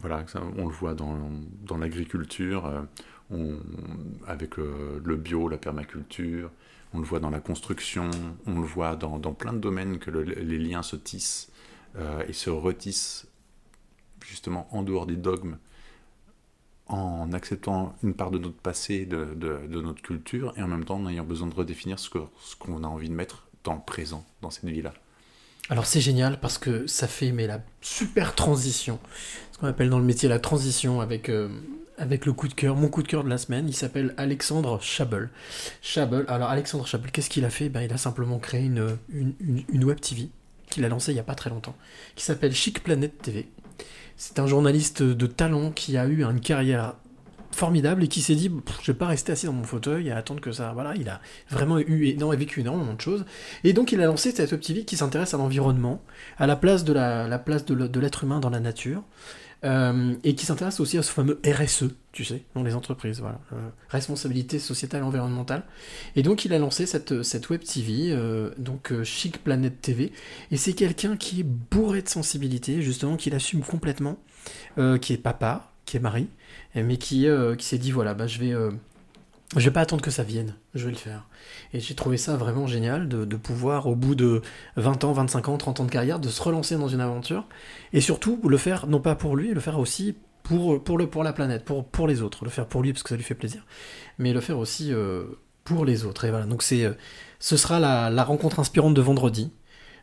voilà, 0.00 0.24
on 0.56 0.66
le 0.66 0.72
voit 0.74 0.94
dans, 0.94 1.18
dans 1.64 1.76
l'agriculture, 1.78 2.66
euh, 3.30 3.56
avec 4.26 4.58
euh, 4.58 5.00
le 5.04 5.16
bio, 5.16 5.48
la 5.48 5.58
permaculture, 5.58 6.50
on 6.94 6.98
le 7.00 7.04
voit 7.04 7.20
dans 7.20 7.30
la 7.30 7.40
construction, 7.40 8.10
on 8.46 8.60
le 8.60 8.66
voit 8.66 8.96
dans, 8.96 9.18
dans 9.18 9.34
plein 9.34 9.52
de 9.52 9.58
domaines 9.58 9.98
que 9.98 10.10
le- 10.10 10.22
les 10.22 10.58
liens 10.58 10.82
se 10.82 10.96
tissent 10.96 11.50
et 12.28 12.32
se 12.34 12.50
retissent 12.50 13.26
justement 14.24 14.68
en 14.70 14.82
dehors 14.82 15.06
des 15.06 15.16
dogmes, 15.16 15.56
en 16.88 17.32
acceptant 17.32 17.96
une 18.02 18.14
part 18.14 18.30
de 18.30 18.38
notre 18.38 18.56
passé, 18.56 19.06
de, 19.06 19.34
de- 19.34 19.66
notre 19.80 20.02
culture, 20.02 20.52
et 20.56 20.62
en 20.62 20.68
même 20.68 20.84
temps 20.84 20.96
en 20.96 21.08
ayant 21.08 21.24
besoin 21.24 21.48
de 21.48 21.54
redéfinir 21.54 21.98
ce 21.98 22.08
que- 22.10 22.18
ce 22.40 22.54
qu'on 22.56 22.84
a 22.84 22.86
envie 22.86 23.08
de 23.08 23.14
mettre 23.14 23.48
dans 23.64 23.74
le 23.74 23.80
présent, 23.84 24.24
dans 24.42 24.50
cette 24.50 24.66
vie-là. 24.68 24.92
Alors 25.70 25.86
c'est 25.86 26.00
génial 26.00 26.38
parce 26.38 26.58
que 26.58 26.86
ça 26.86 27.08
fait 27.08 27.32
mais 27.32 27.46
la 27.46 27.60
super 27.80 28.34
transition, 28.34 28.98
ce 29.52 29.58
qu'on 29.58 29.66
appelle 29.66 29.90
dans 29.90 29.98
le 29.98 30.04
métier 30.04 30.28
la 30.28 30.38
transition 30.38 31.00
avec, 31.00 31.28
euh, 31.28 31.48
avec 31.98 32.24
le 32.24 32.32
coup 32.32 32.46
de 32.46 32.54
cœur, 32.54 32.76
mon 32.76 32.88
coup 32.88 33.02
de 33.02 33.08
cœur 33.08 33.24
de 33.24 33.28
la 33.28 33.38
semaine, 33.38 33.68
il 33.68 33.74
s'appelle 33.74 34.14
Alexandre 34.16 34.80
Chabel. 34.80 35.28
Chabel, 35.82 36.24
alors 36.28 36.50
Alexandre 36.50 36.86
Chabel, 36.86 37.10
qu'est-ce 37.10 37.30
qu'il 37.30 37.44
a 37.44 37.50
fait? 37.50 37.68
Ben, 37.68 37.82
Il 37.82 37.92
a 37.92 37.96
simplement 37.98 38.38
créé 38.38 38.64
une, 38.64 38.96
une, 39.10 39.34
une- 39.68 39.84
web 39.84 40.00
TV 40.00 40.28
qu'il 40.70 40.84
a 40.84 40.88
lancée 40.88 41.12
il 41.12 41.14
n'y 41.14 41.20
a 41.20 41.24
pas 41.24 41.34
très 41.34 41.50
longtemps, 41.50 41.76
qui 42.14 42.24
s'appelle 42.24 42.54
Chic 42.54 42.82
Planet 42.82 43.16
TV. 43.22 43.48
C'est 44.16 44.38
un 44.38 44.46
journaliste 44.46 45.02
de 45.02 45.26
talent 45.26 45.70
qui 45.72 45.96
a 45.96 46.06
eu 46.06 46.22
une 46.24 46.40
carrière 46.40 46.94
formidable 47.56 48.04
et 48.04 48.08
qui 48.08 48.20
s'est 48.20 48.34
dit 48.34 48.50
je 48.82 48.92
vais 48.92 48.98
pas 48.98 49.06
rester 49.06 49.32
assis 49.32 49.46
dans 49.46 49.52
mon 49.52 49.64
fauteuil 49.64 50.08
et 50.08 50.12
attendre 50.12 50.40
que 50.40 50.52
ça 50.52 50.72
voilà 50.74 50.94
il 50.94 51.08
a 51.08 51.20
vraiment 51.50 51.78
eu 51.78 52.14
non, 52.18 52.30
vécu 52.30 52.60
énormément 52.60 52.94
de 52.94 53.00
choses. 53.00 53.24
Et 53.64 53.72
donc 53.72 53.92
il 53.92 54.00
a 54.00 54.06
lancé 54.06 54.30
cette 54.30 54.60
TV 54.60 54.84
qui 54.84 54.96
s'intéresse 54.96 55.34
à 55.34 55.38
l'environnement 55.38 56.02
à 56.38 56.46
la 56.46 56.56
place 56.56 56.84
de 56.84 56.92
la, 56.92 57.26
la 57.26 57.38
place 57.38 57.64
de 57.64 58.00
l'être 58.00 58.24
humain 58.24 58.40
dans 58.40 58.50
la 58.50 58.60
nature 58.60 59.02
euh, 59.64 60.14
et 60.22 60.34
qui 60.34 60.44
s'intéresse 60.44 60.80
aussi 60.80 60.98
à 60.98 61.02
ce 61.02 61.10
fameux 61.10 61.40
RSE 61.46 61.86
tu 62.12 62.24
sais 62.26 62.42
dans 62.54 62.62
les 62.62 62.74
entreprises 62.74 63.20
voilà 63.20 63.40
euh, 63.54 63.68
responsabilité 63.88 64.58
sociétale 64.58 65.02
environnementale. 65.02 65.64
Et 66.14 66.22
donc 66.22 66.44
il 66.44 66.52
a 66.52 66.58
lancé 66.58 66.84
cette, 66.84 67.22
cette 67.22 67.48
web 67.48 67.62
TV 67.62 68.10
euh, 68.10 68.50
donc 68.58 68.92
Chic 69.02 69.42
Planet 69.42 69.80
TV 69.80 70.12
et 70.50 70.58
c'est 70.58 70.74
quelqu'un 70.74 71.16
qui 71.16 71.40
est 71.40 71.46
bourré 71.46 72.02
de 72.02 72.08
sensibilité 72.08 72.82
justement 72.82 73.16
qui 73.16 73.30
l'assume 73.30 73.62
complètement 73.62 74.18
qui 75.00 75.14
est 75.14 75.22
papa 75.22 75.72
qui 75.86 75.96
est 75.96 76.00
mari 76.00 76.28
mais 76.82 76.98
qui, 76.98 77.26
euh, 77.26 77.56
qui 77.56 77.64
s'est 77.64 77.78
dit 77.78 77.90
voilà, 77.90 78.14
bah, 78.14 78.26
je 78.26 78.38
vais. 78.38 78.52
euh, 78.52 78.70
Je 79.56 79.64
vais 79.64 79.70
pas 79.70 79.80
attendre 79.80 80.02
que 80.02 80.10
ça 80.10 80.22
vienne, 80.22 80.54
je 80.74 80.84
vais 80.84 80.90
le 80.90 80.96
faire. 80.96 81.26
Et 81.72 81.80
j'ai 81.80 81.94
trouvé 81.94 82.16
ça 82.16 82.36
vraiment 82.36 82.66
génial 82.66 83.08
de, 83.08 83.36
pouvoir, 83.36 83.86
au 83.86 83.94
bout 83.94 84.14
de 84.14 84.42
20 84.76 85.04
ans, 85.04 85.12
25 85.12 85.48
ans, 85.48 85.56
30 85.56 85.80
ans 85.80 85.84
de 85.84 85.90
carrière, 85.90 86.18
de 86.20 86.28
se 86.28 86.42
relancer 86.42 86.76
dans 86.76 86.88
une 86.88 87.00
aventure. 87.00 87.46
Et 87.92 88.00
surtout, 88.00 88.40
le 88.46 88.56
faire, 88.58 88.86
non 88.86 89.00
pas 89.00 89.14
pour 89.14 89.36
lui, 89.36 89.54
le 89.54 89.60
faire 89.60 89.78
aussi 89.78 90.16
pour, 90.42 90.80
la 91.24 91.32
planète, 91.32 91.64
pour, 91.64 92.06
les 92.06 92.22
autres. 92.22 92.44
Le 92.44 92.50
faire 92.50 92.66
pour 92.66 92.82
lui 92.82 92.92
parce 92.92 93.02
que 93.02 93.08
ça 93.10 93.16
lui 93.16 93.24
fait 93.24 93.34
plaisir. 93.34 93.64
Mais 94.18 94.32
le 94.32 94.40
faire 94.40 94.58
aussi 94.58 94.92
euh, 94.92 95.24
pour 95.64 95.84
les 95.84 96.04
autres. 96.04 96.24
Et 96.24 96.30
voilà, 96.30 96.46
donc 96.46 96.62
c'est, 96.62 96.92
ce 97.38 97.56
sera 97.56 97.80
la, 97.80 98.24
rencontre 98.24 98.60
inspirante 98.60 98.94
de 98.94 99.00
vendredi. 99.00 99.50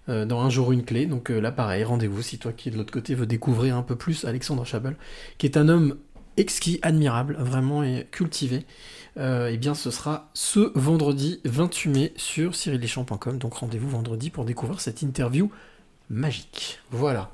dans 0.07 0.41
un 0.41 0.49
jour 0.49 0.71
une 0.71 0.83
clé, 0.83 1.05
donc 1.05 1.29
là 1.29 1.51
pareil, 1.51 1.83
rendez-vous 1.83 2.21
si 2.21 2.37
toi 2.39 2.51
qui 2.51 2.71
de 2.71 2.77
l'autre 2.77 2.91
côté 2.91 3.15
veux 3.15 3.25
découvrir 3.25 3.77
un 3.77 3.83
peu 3.83 3.95
plus 3.95 4.25
Alexandre 4.25 4.65
Chabel, 4.65 4.95
qui 5.37 5.45
est 5.45 5.57
un 5.57 5.69
homme 5.69 5.97
exquis, 6.37 6.79
admirable, 6.81 7.35
vraiment 7.39 7.83
et 7.83 8.07
cultivé, 8.11 8.65
euh, 9.17 9.49
eh 9.51 9.57
bien 9.57 9.75
ce 9.75 9.91
sera 9.91 10.29
ce 10.33 10.71
vendredi 10.75 11.39
28 11.45 11.89
mai 11.89 12.13
sur 12.15 12.55
cyrildeschamps.com. 12.55 13.37
Donc 13.37 13.55
rendez-vous 13.55 13.89
vendredi 13.89 14.29
pour 14.29 14.45
découvrir 14.45 14.81
cette 14.81 15.01
interview 15.01 15.51
magique. 16.09 16.79
Voilà. 16.91 17.31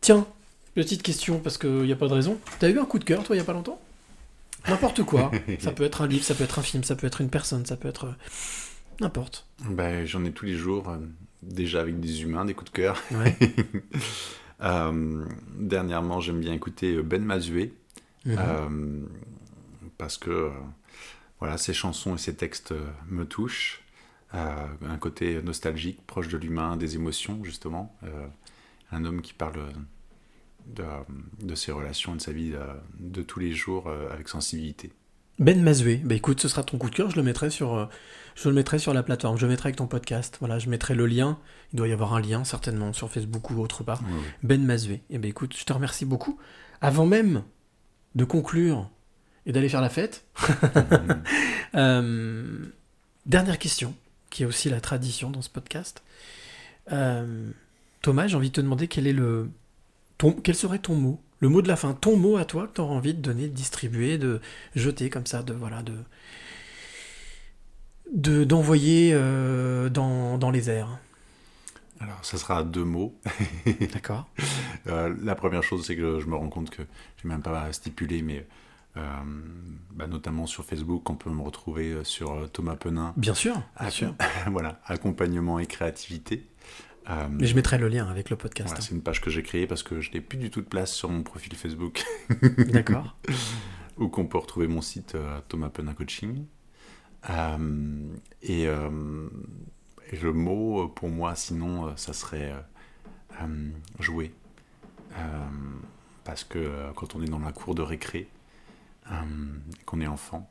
Tiens, 0.00 0.26
petite 0.74 1.02
question 1.02 1.38
parce 1.38 1.58
qu'il 1.58 1.82
n'y 1.82 1.92
a 1.92 1.96
pas 1.96 2.08
de 2.08 2.14
raison. 2.14 2.38
T'as 2.58 2.70
eu 2.70 2.78
un 2.78 2.84
coup 2.84 2.98
de 2.98 3.04
cœur 3.04 3.24
toi 3.24 3.34
il 3.34 3.38
n'y 3.38 3.42
a 3.42 3.46
pas 3.46 3.52
longtemps? 3.52 3.80
N'importe 4.68 5.02
quoi. 5.02 5.30
ça 5.58 5.72
peut 5.72 5.84
être 5.84 6.02
un 6.02 6.06
livre, 6.06 6.24
ça 6.24 6.34
peut 6.34 6.44
être 6.44 6.58
un 6.58 6.62
film, 6.62 6.84
ça 6.84 6.94
peut 6.96 7.06
être 7.06 7.20
une 7.20 7.30
personne, 7.30 7.64
ça 7.66 7.76
peut 7.76 7.88
être 7.88 8.06
euh, 8.06 8.12
n'importe. 9.00 9.46
Ben, 9.70 10.04
J'en 10.04 10.24
ai 10.24 10.32
tous 10.32 10.46
les 10.46 10.54
jours, 10.54 10.88
euh, 10.88 10.98
déjà 11.42 11.80
avec 11.80 12.00
des 12.00 12.22
humains, 12.22 12.44
des 12.44 12.54
coups 12.54 12.70
de 12.70 12.76
cœur. 12.76 13.02
Ouais. 13.10 13.36
Euh, 14.60 15.24
dernièrement, 15.56 16.18
j'aime 16.18 16.40
bien 16.40 16.52
écouter 16.52 17.00
Ben 17.00 17.22
Mazué. 17.22 17.72
Mhm. 18.24 18.36
Euh, 18.38 19.06
parce 19.96 20.16
que 20.16 20.30
euh, 20.30 20.50
voilà, 21.40 21.58
ses 21.58 21.72
chansons 21.72 22.14
et 22.14 22.18
ses 22.18 22.34
textes 22.34 22.72
euh, 22.72 22.86
me 23.08 23.24
touchent. 23.24 23.82
Euh, 24.34 24.66
un 24.86 24.98
côté 24.98 25.40
nostalgique, 25.42 26.06
proche 26.06 26.28
de 26.28 26.36
l'humain, 26.36 26.76
des 26.76 26.96
émotions, 26.96 27.42
justement. 27.44 27.96
Euh, 28.04 28.26
un 28.92 29.04
homme 29.04 29.22
qui 29.22 29.32
parle 29.32 29.58
de, 30.66 30.84
de 31.42 31.54
ses 31.54 31.72
relations 31.72 32.14
et 32.14 32.16
de 32.18 32.22
sa 32.22 32.32
vie 32.32 32.52
de 32.98 33.22
tous 33.22 33.38
les 33.38 33.52
jours 33.52 33.90
avec 34.10 34.28
sensibilité. 34.28 34.92
Ben 35.38 35.62
Mazoué, 35.62 35.96
bah 35.96 36.14
écoute, 36.14 36.40
ce 36.40 36.48
sera 36.48 36.62
ton 36.64 36.78
coup 36.78 36.88
de 36.88 36.94
cœur, 36.94 37.10
je 37.10 37.16
le 37.16 37.22
mettrai 37.22 37.50
sur, 37.50 37.88
je 38.34 38.48
le 38.48 38.54
mettrai 38.54 38.78
sur 38.78 38.94
la 38.94 39.02
plateforme, 39.02 39.36
je 39.36 39.44
le 39.44 39.50
mettrai 39.50 39.68
avec 39.68 39.76
ton 39.76 39.86
podcast. 39.86 40.38
Voilà, 40.40 40.58
je 40.58 40.70
mettrai 40.70 40.94
le 40.94 41.06
lien. 41.06 41.38
Il 41.72 41.76
doit 41.76 41.88
y 41.88 41.92
avoir 41.92 42.14
un 42.14 42.20
lien 42.20 42.44
certainement 42.44 42.94
sur 42.94 43.10
Facebook 43.10 43.50
ou 43.50 43.60
autre 43.60 43.84
part. 43.84 44.02
Ben 44.42 44.64
Mazoué. 44.64 45.02
Et 45.10 45.18
ben 45.18 45.28
écoute, 45.28 45.54
je 45.54 45.64
te 45.64 45.72
remercie 45.72 46.06
beaucoup. 46.06 46.38
Avant 46.80 47.06
même 47.06 47.42
de 48.14 48.24
conclure 48.24 48.90
et 49.46 49.52
d'aller 49.52 49.68
faire 49.68 49.80
la 49.80 49.88
fête, 49.88 50.24
euh, 51.74 52.66
dernière 53.26 53.58
question, 53.58 53.94
qui 54.30 54.42
est 54.42 54.46
aussi 54.46 54.68
la 54.68 54.80
tradition 54.80 55.30
dans 55.30 55.42
ce 55.42 55.48
podcast. 55.48 56.02
Euh, 56.92 57.50
Thomas, 58.02 58.26
j'ai 58.26 58.36
envie 58.36 58.50
de 58.50 58.54
te 58.54 58.60
demander 58.60 58.88
quel 58.88 59.06
est 59.06 59.12
le, 59.12 59.50
ton, 60.18 60.32
quel 60.32 60.54
serait 60.54 60.78
ton 60.78 60.94
mot, 60.94 61.20
le 61.40 61.48
mot 61.48 61.62
de 61.62 61.68
la 61.68 61.76
fin, 61.76 61.94
ton 61.94 62.16
mot 62.16 62.36
à 62.36 62.44
toi 62.44 62.66
que 62.66 62.74
tu 62.74 62.80
auras 62.80 62.94
envie 62.94 63.14
de 63.14 63.20
donner, 63.22 63.48
de 63.48 63.54
distribuer, 63.54 64.18
de 64.18 64.40
jeter 64.74 65.08
comme 65.10 65.26
ça, 65.26 65.42
de 65.42 65.54
voilà, 65.54 65.82
de 65.82 65.94
de 68.14 68.44
d'envoyer 68.44 69.10
euh, 69.12 69.88
dans, 69.88 70.38
dans 70.38 70.50
les 70.50 70.70
airs. 70.70 70.98
Alors, 72.00 72.24
ça 72.24 72.38
sera 72.38 72.62
deux 72.62 72.84
mots. 72.84 73.18
D'accord. 73.92 74.28
Euh, 74.86 75.14
la 75.22 75.34
première 75.34 75.62
chose, 75.62 75.84
c'est 75.86 75.96
que 75.96 76.20
je 76.20 76.26
me 76.26 76.36
rends 76.36 76.48
compte 76.48 76.70
que 76.70 76.82
je 77.16 77.26
n'ai 77.26 77.34
même 77.34 77.42
pas 77.42 77.72
stipulé, 77.72 78.22
mais 78.22 78.46
euh, 78.98 79.00
bah, 79.94 80.06
notamment 80.06 80.46
sur 80.46 80.64
Facebook, 80.64 81.08
on 81.10 81.14
peut 81.14 81.30
me 81.30 81.42
retrouver 81.42 81.92
euh, 81.92 82.04
sur 82.04 82.50
Thomas 82.50 82.76
Penin. 82.76 83.12
Bien 83.16 83.34
sûr, 83.34 83.60
bien 83.78 83.90
sûr. 83.90 84.14
voilà, 84.46 84.80
accompagnement 84.86 85.58
et 85.58 85.66
créativité. 85.66 86.46
Euh, 87.10 87.26
Mais 87.30 87.46
je 87.46 87.54
mettrai 87.54 87.78
le 87.78 87.88
lien 87.88 88.06
avec 88.08 88.28
le 88.30 88.36
podcast. 88.36 88.68
voilà, 88.68 88.84
c'est 88.84 88.94
une 88.94 89.02
page 89.02 89.20
que 89.20 89.30
j'ai 89.30 89.42
créée 89.42 89.66
parce 89.66 89.82
que 89.82 90.00
je 90.00 90.12
n'ai 90.12 90.20
plus 90.20 90.38
du 90.38 90.50
tout 90.50 90.60
de 90.60 90.66
place 90.66 90.92
sur 90.92 91.08
mon 91.08 91.22
profil 91.22 91.54
Facebook. 91.54 92.02
D'accord. 92.72 93.16
Où 93.96 94.08
qu'on 94.08 94.26
peut 94.26 94.38
retrouver 94.38 94.68
mon 94.68 94.82
site 94.82 95.16
Thomas 95.48 95.70
Penin 95.70 95.94
Coaching. 95.94 96.44
Et, 98.42 98.68
le 100.16 100.32
mot 100.32 100.84
euh, 100.84 100.88
pour 100.88 101.08
moi, 101.08 101.34
sinon, 101.34 101.88
euh, 101.88 101.92
ça 101.96 102.12
serait 102.12 102.52
euh, 103.40 103.70
jouer. 103.98 104.32
Parce 106.24 106.44
que 106.44 106.92
quand 106.94 107.16
on 107.16 107.22
est 107.22 107.28
dans 107.28 107.38
la 107.38 107.52
cour 107.52 107.74
de 107.74 107.80
récré, 107.82 108.28
qu'on 109.86 110.00
est 110.00 110.06
enfant, 110.06 110.48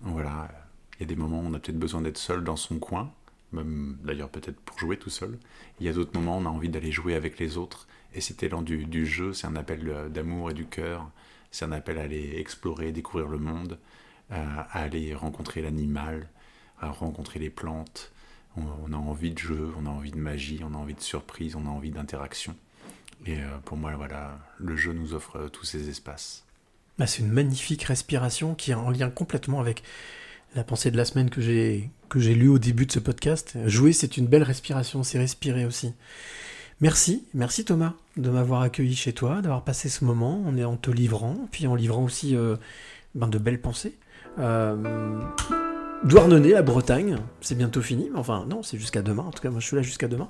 voilà, 0.00 0.48
il 0.94 1.00
y 1.00 1.04
a 1.04 1.06
des 1.06 1.16
moments 1.16 1.40
où 1.40 1.44
on 1.44 1.52
a 1.52 1.58
peut-être 1.58 1.78
besoin 1.78 2.00
d'être 2.00 2.16
seul 2.16 2.42
dans 2.42 2.56
son 2.56 2.78
coin, 2.78 3.12
même 3.52 3.98
d'ailleurs 4.02 4.30
peut-être 4.30 4.58
pour 4.60 4.78
jouer 4.78 4.96
tout 4.96 5.10
seul. 5.10 5.38
Il 5.78 5.86
y 5.86 5.90
a 5.90 5.92
d'autres 5.92 6.18
moments 6.18 6.38
où 6.38 6.40
on 6.40 6.46
a 6.46 6.48
envie 6.48 6.70
d'aller 6.70 6.90
jouer 6.90 7.14
avec 7.14 7.38
les 7.38 7.58
autres. 7.58 7.86
Et 8.14 8.22
cet 8.22 8.42
élan 8.42 8.62
du, 8.62 8.86
du 8.86 9.06
jeu, 9.06 9.34
c'est 9.34 9.46
un 9.46 9.54
appel 9.54 10.10
d'amour 10.10 10.50
et 10.50 10.54
du 10.54 10.64
cœur. 10.64 11.10
C'est 11.50 11.66
un 11.66 11.72
appel 11.72 11.98
à 11.98 12.02
aller 12.02 12.38
explorer, 12.38 12.90
découvrir 12.90 13.28
le 13.28 13.38
monde, 13.38 13.78
à 14.30 14.62
aller 14.78 15.14
rencontrer 15.14 15.60
l'animal, 15.60 16.26
à 16.80 16.88
rencontrer 16.88 17.38
les 17.38 17.50
plantes. 17.50 18.11
On, 18.56 18.62
on 18.86 18.92
a 18.92 18.96
envie 18.96 19.30
de 19.30 19.38
jeu, 19.38 19.72
on 19.80 19.86
a 19.86 19.90
envie 19.90 20.10
de 20.10 20.18
magie, 20.18 20.60
on 20.62 20.74
a 20.74 20.76
envie 20.76 20.94
de 20.94 21.00
surprise, 21.00 21.56
on 21.56 21.66
a 21.66 21.70
envie 21.70 21.90
d'interaction. 21.90 22.54
Et 23.26 23.38
euh, 23.38 23.58
pour 23.64 23.76
moi, 23.76 23.94
voilà, 23.96 24.38
le 24.58 24.76
jeu 24.76 24.92
nous 24.92 25.14
offre 25.14 25.36
euh, 25.36 25.48
tous 25.48 25.64
ces 25.64 25.88
espaces. 25.88 26.44
Bah, 26.98 27.06
c'est 27.06 27.22
une 27.22 27.32
magnifique 27.32 27.84
respiration 27.84 28.54
qui 28.54 28.72
est 28.72 28.74
en 28.74 28.90
lien 28.90 29.10
complètement 29.10 29.60
avec 29.60 29.82
la 30.54 30.64
pensée 30.64 30.90
de 30.90 30.96
la 30.96 31.04
semaine 31.04 31.30
que 31.30 31.40
j'ai 31.40 31.90
que 32.08 32.20
j'ai 32.20 32.34
lue 32.34 32.48
au 32.48 32.58
début 32.58 32.84
de 32.84 32.92
ce 32.92 32.98
podcast. 32.98 33.56
Jouer, 33.66 33.94
c'est 33.94 34.18
une 34.18 34.26
belle 34.26 34.42
respiration, 34.42 35.02
c'est 35.02 35.18
respirer 35.18 35.64
aussi. 35.64 35.94
Merci, 36.82 37.24
merci 37.32 37.64
Thomas 37.64 37.94
de 38.18 38.28
m'avoir 38.28 38.60
accueilli 38.60 38.94
chez 38.94 39.14
toi, 39.14 39.40
d'avoir 39.40 39.64
passé 39.64 39.88
ce 39.88 40.04
moment 40.04 40.44
en, 40.46 40.58
en 40.62 40.76
te 40.76 40.90
livrant, 40.90 41.48
puis 41.52 41.66
en 41.66 41.74
livrant 41.74 42.04
aussi 42.04 42.36
euh, 42.36 42.56
ben, 43.14 43.28
de 43.28 43.38
belles 43.38 43.60
pensées. 43.60 43.96
Douarnenez, 46.04 46.50
la 46.50 46.62
Bretagne, 46.62 47.16
c'est 47.40 47.56
bientôt 47.56 47.80
fini, 47.80 48.10
mais 48.12 48.18
enfin 48.18 48.44
non, 48.48 48.64
c'est 48.64 48.76
jusqu'à 48.76 49.02
demain, 49.02 49.22
en 49.22 49.30
tout 49.30 49.40
cas 49.40 49.50
moi 49.50 49.60
je 49.60 49.66
suis 49.66 49.76
là 49.76 49.82
jusqu'à 49.82 50.08
demain. 50.08 50.28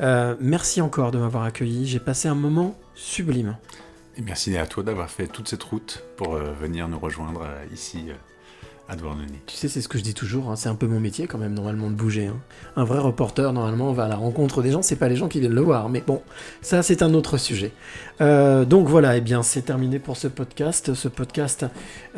Euh, 0.00 0.34
merci 0.40 0.80
encore 0.80 1.12
de 1.12 1.18
m'avoir 1.18 1.44
accueilli, 1.44 1.86
j'ai 1.86 2.00
passé 2.00 2.26
un 2.26 2.34
moment 2.34 2.76
sublime. 2.96 3.56
Et 4.16 4.22
merci 4.22 4.56
à 4.56 4.66
toi 4.66 4.82
d'avoir 4.82 5.08
fait 5.08 5.28
toute 5.28 5.46
cette 5.46 5.62
route 5.62 6.02
pour 6.16 6.34
euh, 6.34 6.52
venir 6.60 6.88
nous 6.88 6.98
rejoindre 6.98 7.42
euh, 7.42 7.64
ici 7.72 8.06
Tu 9.46 9.56
sais, 9.56 9.68
c'est 9.68 9.80
ce 9.80 9.88
que 9.88 9.96
je 9.96 10.02
dis 10.02 10.12
toujours, 10.12 10.50
hein, 10.50 10.56
c'est 10.56 10.68
un 10.68 10.74
peu 10.74 10.86
mon 10.86 11.00
métier 11.00 11.26
quand 11.26 11.38
même, 11.38 11.54
normalement, 11.54 11.88
de 11.88 11.94
bouger. 11.94 12.26
hein. 12.26 12.36
Un 12.76 12.84
vrai 12.84 12.98
reporter, 12.98 13.50
normalement, 13.52 13.92
va 13.92 14.04
à 14.04 14.08
la 14.08 14.16
rencontre 14.16 14.60
des 14.62 14.70
gens, 14.70 14.82
c'est 14.82 14.96
pas 14.96 15.08
les 15.08 15.16
gens 15.16 15.28
qui 15.28 15.40
viennent 15.40 15.54
le 15.54 15.60
voir, 15.62 15.88
mais 15.88 16.02
bon, 16.06 16.20
ça, 16.60 16.82
c'est 16.82 17.00
un 17.02 17.14
autre 17.14 17.38
sujet. 17.38 17.72
Euh, 18.20 18.66
donc 18.66 18.86
voilà, 18.86 19.16
et 19.16 19.22
bien, 19.22 19.42
c'est 19.42 19.62
terminé 19.62 19.98
pour 19.98 20.18
ce 20.18 20.28
podcast, 20.28 20.92
ce 20.92 21.08
podcast 21.08 21.64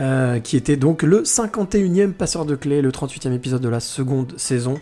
euh, 0.01 0.41
qui 0.41 0.57
était 0.57 0.77
donc 0.77 1.03
le 1.05 1.23
51e 1.23 2.13
passeur 2.13 2.45
de 2.45 2.57
clés, 2.57 2.83
le 2.83 2.91
38e 2.91 3.33
épisode 3.33 3.63
de 3.63 3.69
la 3.69 3.81
seconde 3.81 4.35
saison. 4.37 4.79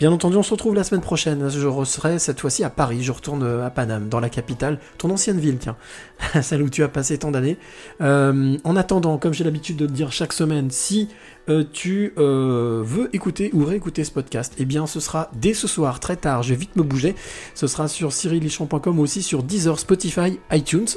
Bien 0.00 0.10
entendu, 0.10 0.36
on 0.36 0.42
se 0.42 0.50
retrouve 0.50 0.74
la 0.74 0.84
semaine 0.84 1.02
prochaine. 1.02 1.48
Je 1.48 1.84
serai 1.84 2.18
cette 2.18 2.40
fois-ci 2.40 2.64
à 2.64 2.70
Paris, 2.70 3.02
je 3.04 3.12
retourne 3.12 3.44
à 3.62 3.70
Paname, 3.70 4.08
dans 4.08 4.20
la 4.20 4.28
capitale, 4.28 4.80
ton 4.98 5.10
ancienne 5.10 5.38
ville, 5.38 5.58
tiens, 5.58 5.76
celle 6.42 6.62
où 6.62 6.68
tu 6.68 6.82
as 6.82 6.88
passé 6.88 7.16
tant 7.16 7.30
d'années. 7.30 7.58
Euh, 8.00 8.56
en 8.64 8.74
attendant, 8.74 9.18
comme 9.18 9.32
j'ai 9.32 9.44
l'habitude 9.44 9.76
de 9.76 9.84
le 9.84 9.92
dire 9.92 10.10
chaque 10.10 10.32
semaine, 10.32 10.70
si 10.70 11.08
euh, 11.48 11.64
tu 11.72 12.12
euh, 12.18 12.82
veux 12.84 13.14
écouter 13.14 13.50
ou 13.52 13.64
réécouter 13.64 14.04
ce 14.04 14.10
podcast, 14.10 14.54
eh 14.58 14.64
bien 14.64 14.86
ce 14.86 15.00
sera 15.00 15.30
dès 15.34 15.54
ce 15.54 15.66
soir, 15.66 16.00
très 16.00 16.16
tard, 16.16 16.42
je 16.42 16.50
vais 16.50 16.60
vite 16.60 16.76
me 16.76 16.82
bouger. 16.82 17.14
Ce 17.54 17.66
sera 17.66 17.88
sur 17.88 18.12
cyrillichon.com 18.12 18.98
ou 18.98 19.02
aussi 19.02 19.22
sur 19.22 19.42
Deezer, 19.42 19.78
Spotify, 19.78 20.38
iTunes. 20.52 20.88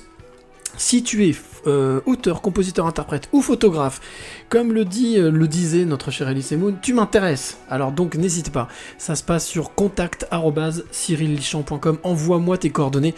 Si 0.81 1.03
tu 1.03 1.29
es 1.29 1.35
euh, 1.67 2.01
auteur, 2.07 2.41
compositeur, 2.41 2.87
interprète 2.87 3.29
ou 3.33 3.43
photographe, 3.43 4.01
comme 4.49 4.73
le 4.73 4.81
euh, 4.81 5.45
disait 5.45 5.85
notre 5.85 6.09
cher 6.09 6.27
Elise 6.27 6.53
Moon, 6.53 6.73
tu 6.81 6.95
m'intéresses. 6.95 7.59
Alors 7.69 7.91
donc 7.91 8.15
n'hésite 8.15 8.51
pas. 8.51 8.67
Ça 8.97 9.15
se 9.15 9.23
passe 9.23 9.45
sur 9.45 9.75
contact@cyrillichamp.com. 9.75 11.99
Envoie-moi 12.01 12.57
tes 12.57 12.71
coordonnées. 12.71 13.13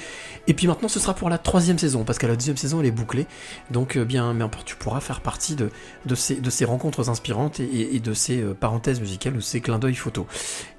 Et 0.47 0.53
puis 0.53 0.67
maintenant, 0.67 0.89
ce 0.89 0.99
sera 0.99 1.13
pour 1.13 1.29
la 1.29 1.37
troisième 1.37 1.79
saison, 1.79 2.03
parce 2.03 2.19
que 2.19 2.27
la 2.27 2.35
deuxième 2.35 2.57
saison 2.57 2.81
elle 2.81 2.87
est 2.87 2.91
bouclée. 2.91 3.27
Donc 3.71 3.95
euh, 3.95 4.03
bien, 4.03 4.33
mais 4.33 4.43
tu 4.65 4.75
pourras 4.75 4.99
faire 4.99 5.21
partie 5.21 5.55
de, 5.55 5.69
ces, 6.15 6.65
rencontres 6.65 7.09
inspirantes 7.09 7.61
et, 7.61 8.01
de 8.01 8.13
ces 8.13 8.43
parenthèses 8.59 8.99
musicales 8.99 9.37
ou 9.37 9.41
ces 9.41 9.61
clins 9.61 9.79
d'œil 9.79 9.95
photo. 9.95 10.27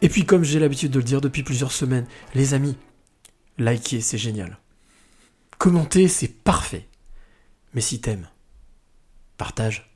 Et 0.02 0.10
puis 0.10 0.26
comme 0.26 0.44
j'ai 0.44 0.58
l'habitude 0.58 0.90
de 0.90 0.98
le 0.98 1.04
dire 1.04 1.22
depuis 1.22 1.44
plusieurs 1.44 1.72
semaines, 1.72 2.04
les 2.34 2.52
amis, 2.52 2.76
likez, 3.56 4.02
c'est 4.02 4.18
génial. 4.18 4.58
Commenter, 5.58 6.08
c'est 6.08 6.28
parfait. 6.28 6.88
Mais 7.74 7.80
si 7.80 8.00
t'aimes, 8.00 8.28
partage. 9.36 9.90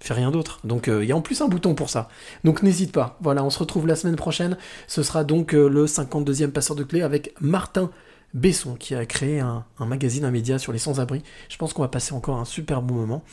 Fais 0.00 0.14
rien 0.14 0.30
d'autre. 0.30 0.60
Donc 0.64 0.88
euh, 0.88 1.02
il 1.02 1.08
y 1.08 1.12
a 1.12 1.16
en 1.16 1.22
plus 1.22 1.40
un 1.40 1.48
bouton 1.48 1.74
pour 1.74 1.90
ça. 1.90 2.08
Donc 2.44 2.62
n'hésite 2.62 2.92
pas. 2.92 3.18
Voilà, 3.20 3.42
on 3.42 3.50
se 3.50 3.58
retrouve 3.58 3.86
la 3.86 3.96
semaine 3.96 4.16
prochaine. 4.16 4.56
Ce 4.86 5.02
sera 5.02 5.24
donc 5.24 5.54
euh, 5.54 5.68
le 5.68 5.86
52e 5.86 6.50
passeur 6.50 6.76
de 6.76 6.84
clés 6.84 7.02
avec 7.02 7.34
Martin 7.40 7.90
Besson 8.34 8.74
qui 8.74 8.94
a 8.94 9.06
créé 9.06 9.40
un, 9.40 9.64
magazine, 9.80 10.24
un 10.24 10.30
média 10.30 10.58
sur 10.58 10.72
les 10.72 10.78
sans-abri. 10.78 11.22
Je 11.48 11.56
pense 11.56 11.72
qu'on 11.72 11.82
va 11.82 11.88
passer 11.88 12.12
encore 12.12 12.38
un 12.38 12.44
super 12.44 12.82
bon 12.82 12.94
moment. 12.94 13.24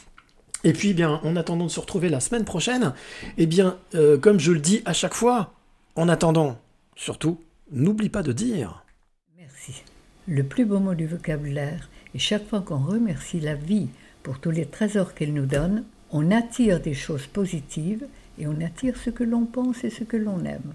Et 0.64 0.72
puis, 0.72 0.94
bien, 0.94 1.20
en 1.24 1.36
attendant 1.36 1.66
de 1.66 1.72
se 1.72 1.80
retrouver 1.80 2.08
la 2.08 2.22
semaine 2.22 2.46
prochaine, 2.46 2.94
eh 3.38 3.46
bien, 3.46 3.78
euh, 3.96 4.18
comme 4.18 4.40
je 4.40 4.54
le 4.54 4.60
dis 4.60 4.82
à 4.86 4.94
chaque 4.94 5.14
fois, 5.14 5.54
en 5.98 6.08
attendant, 6.08 6.58
surtout, 6.96 7.42
n'oublie 7.72 8.08
pas 8.08 8.24
de 8.24 8.32
dire. 8.32 8.83
Le 10.28 10.44
plus 10.44 10.64
beau 10.64 10.80
mot 10.80 10.94
du 10.96 11.06
vocabulaire, 11.06 11.90
et 12.16 12.20
chaque 12.20 12.48
fois 12.48 12.62
qu'on 12.62 12.78
remercie 12.78 13.42
la 13.42 13.56
vie 13.56 13.90
pour 14.24 14.40
tous 14.40 14.52
les 14.52 14.66
trésors 14.66 15.14
qu'elle 15.14 15.34
nous 15.34 15.46
donne, 15.46 15.84
on 16.12 16.32
attire 16.32 16.80
des 16.80 16.94
choses 16.94 17.28
positives 17.28 18.08
et 18.40 18.48
on 18.48 18.62
attire 18.62 18.96
ce 18.96 19.10
que 19.10 19.26
l'on 19.26 19.46
pense 19.46 19.84
et 19.84 19.90
ce 19.90 20.06
que 20.06 20.16
l'on 20.16 20.46
aime. 20.46 20.74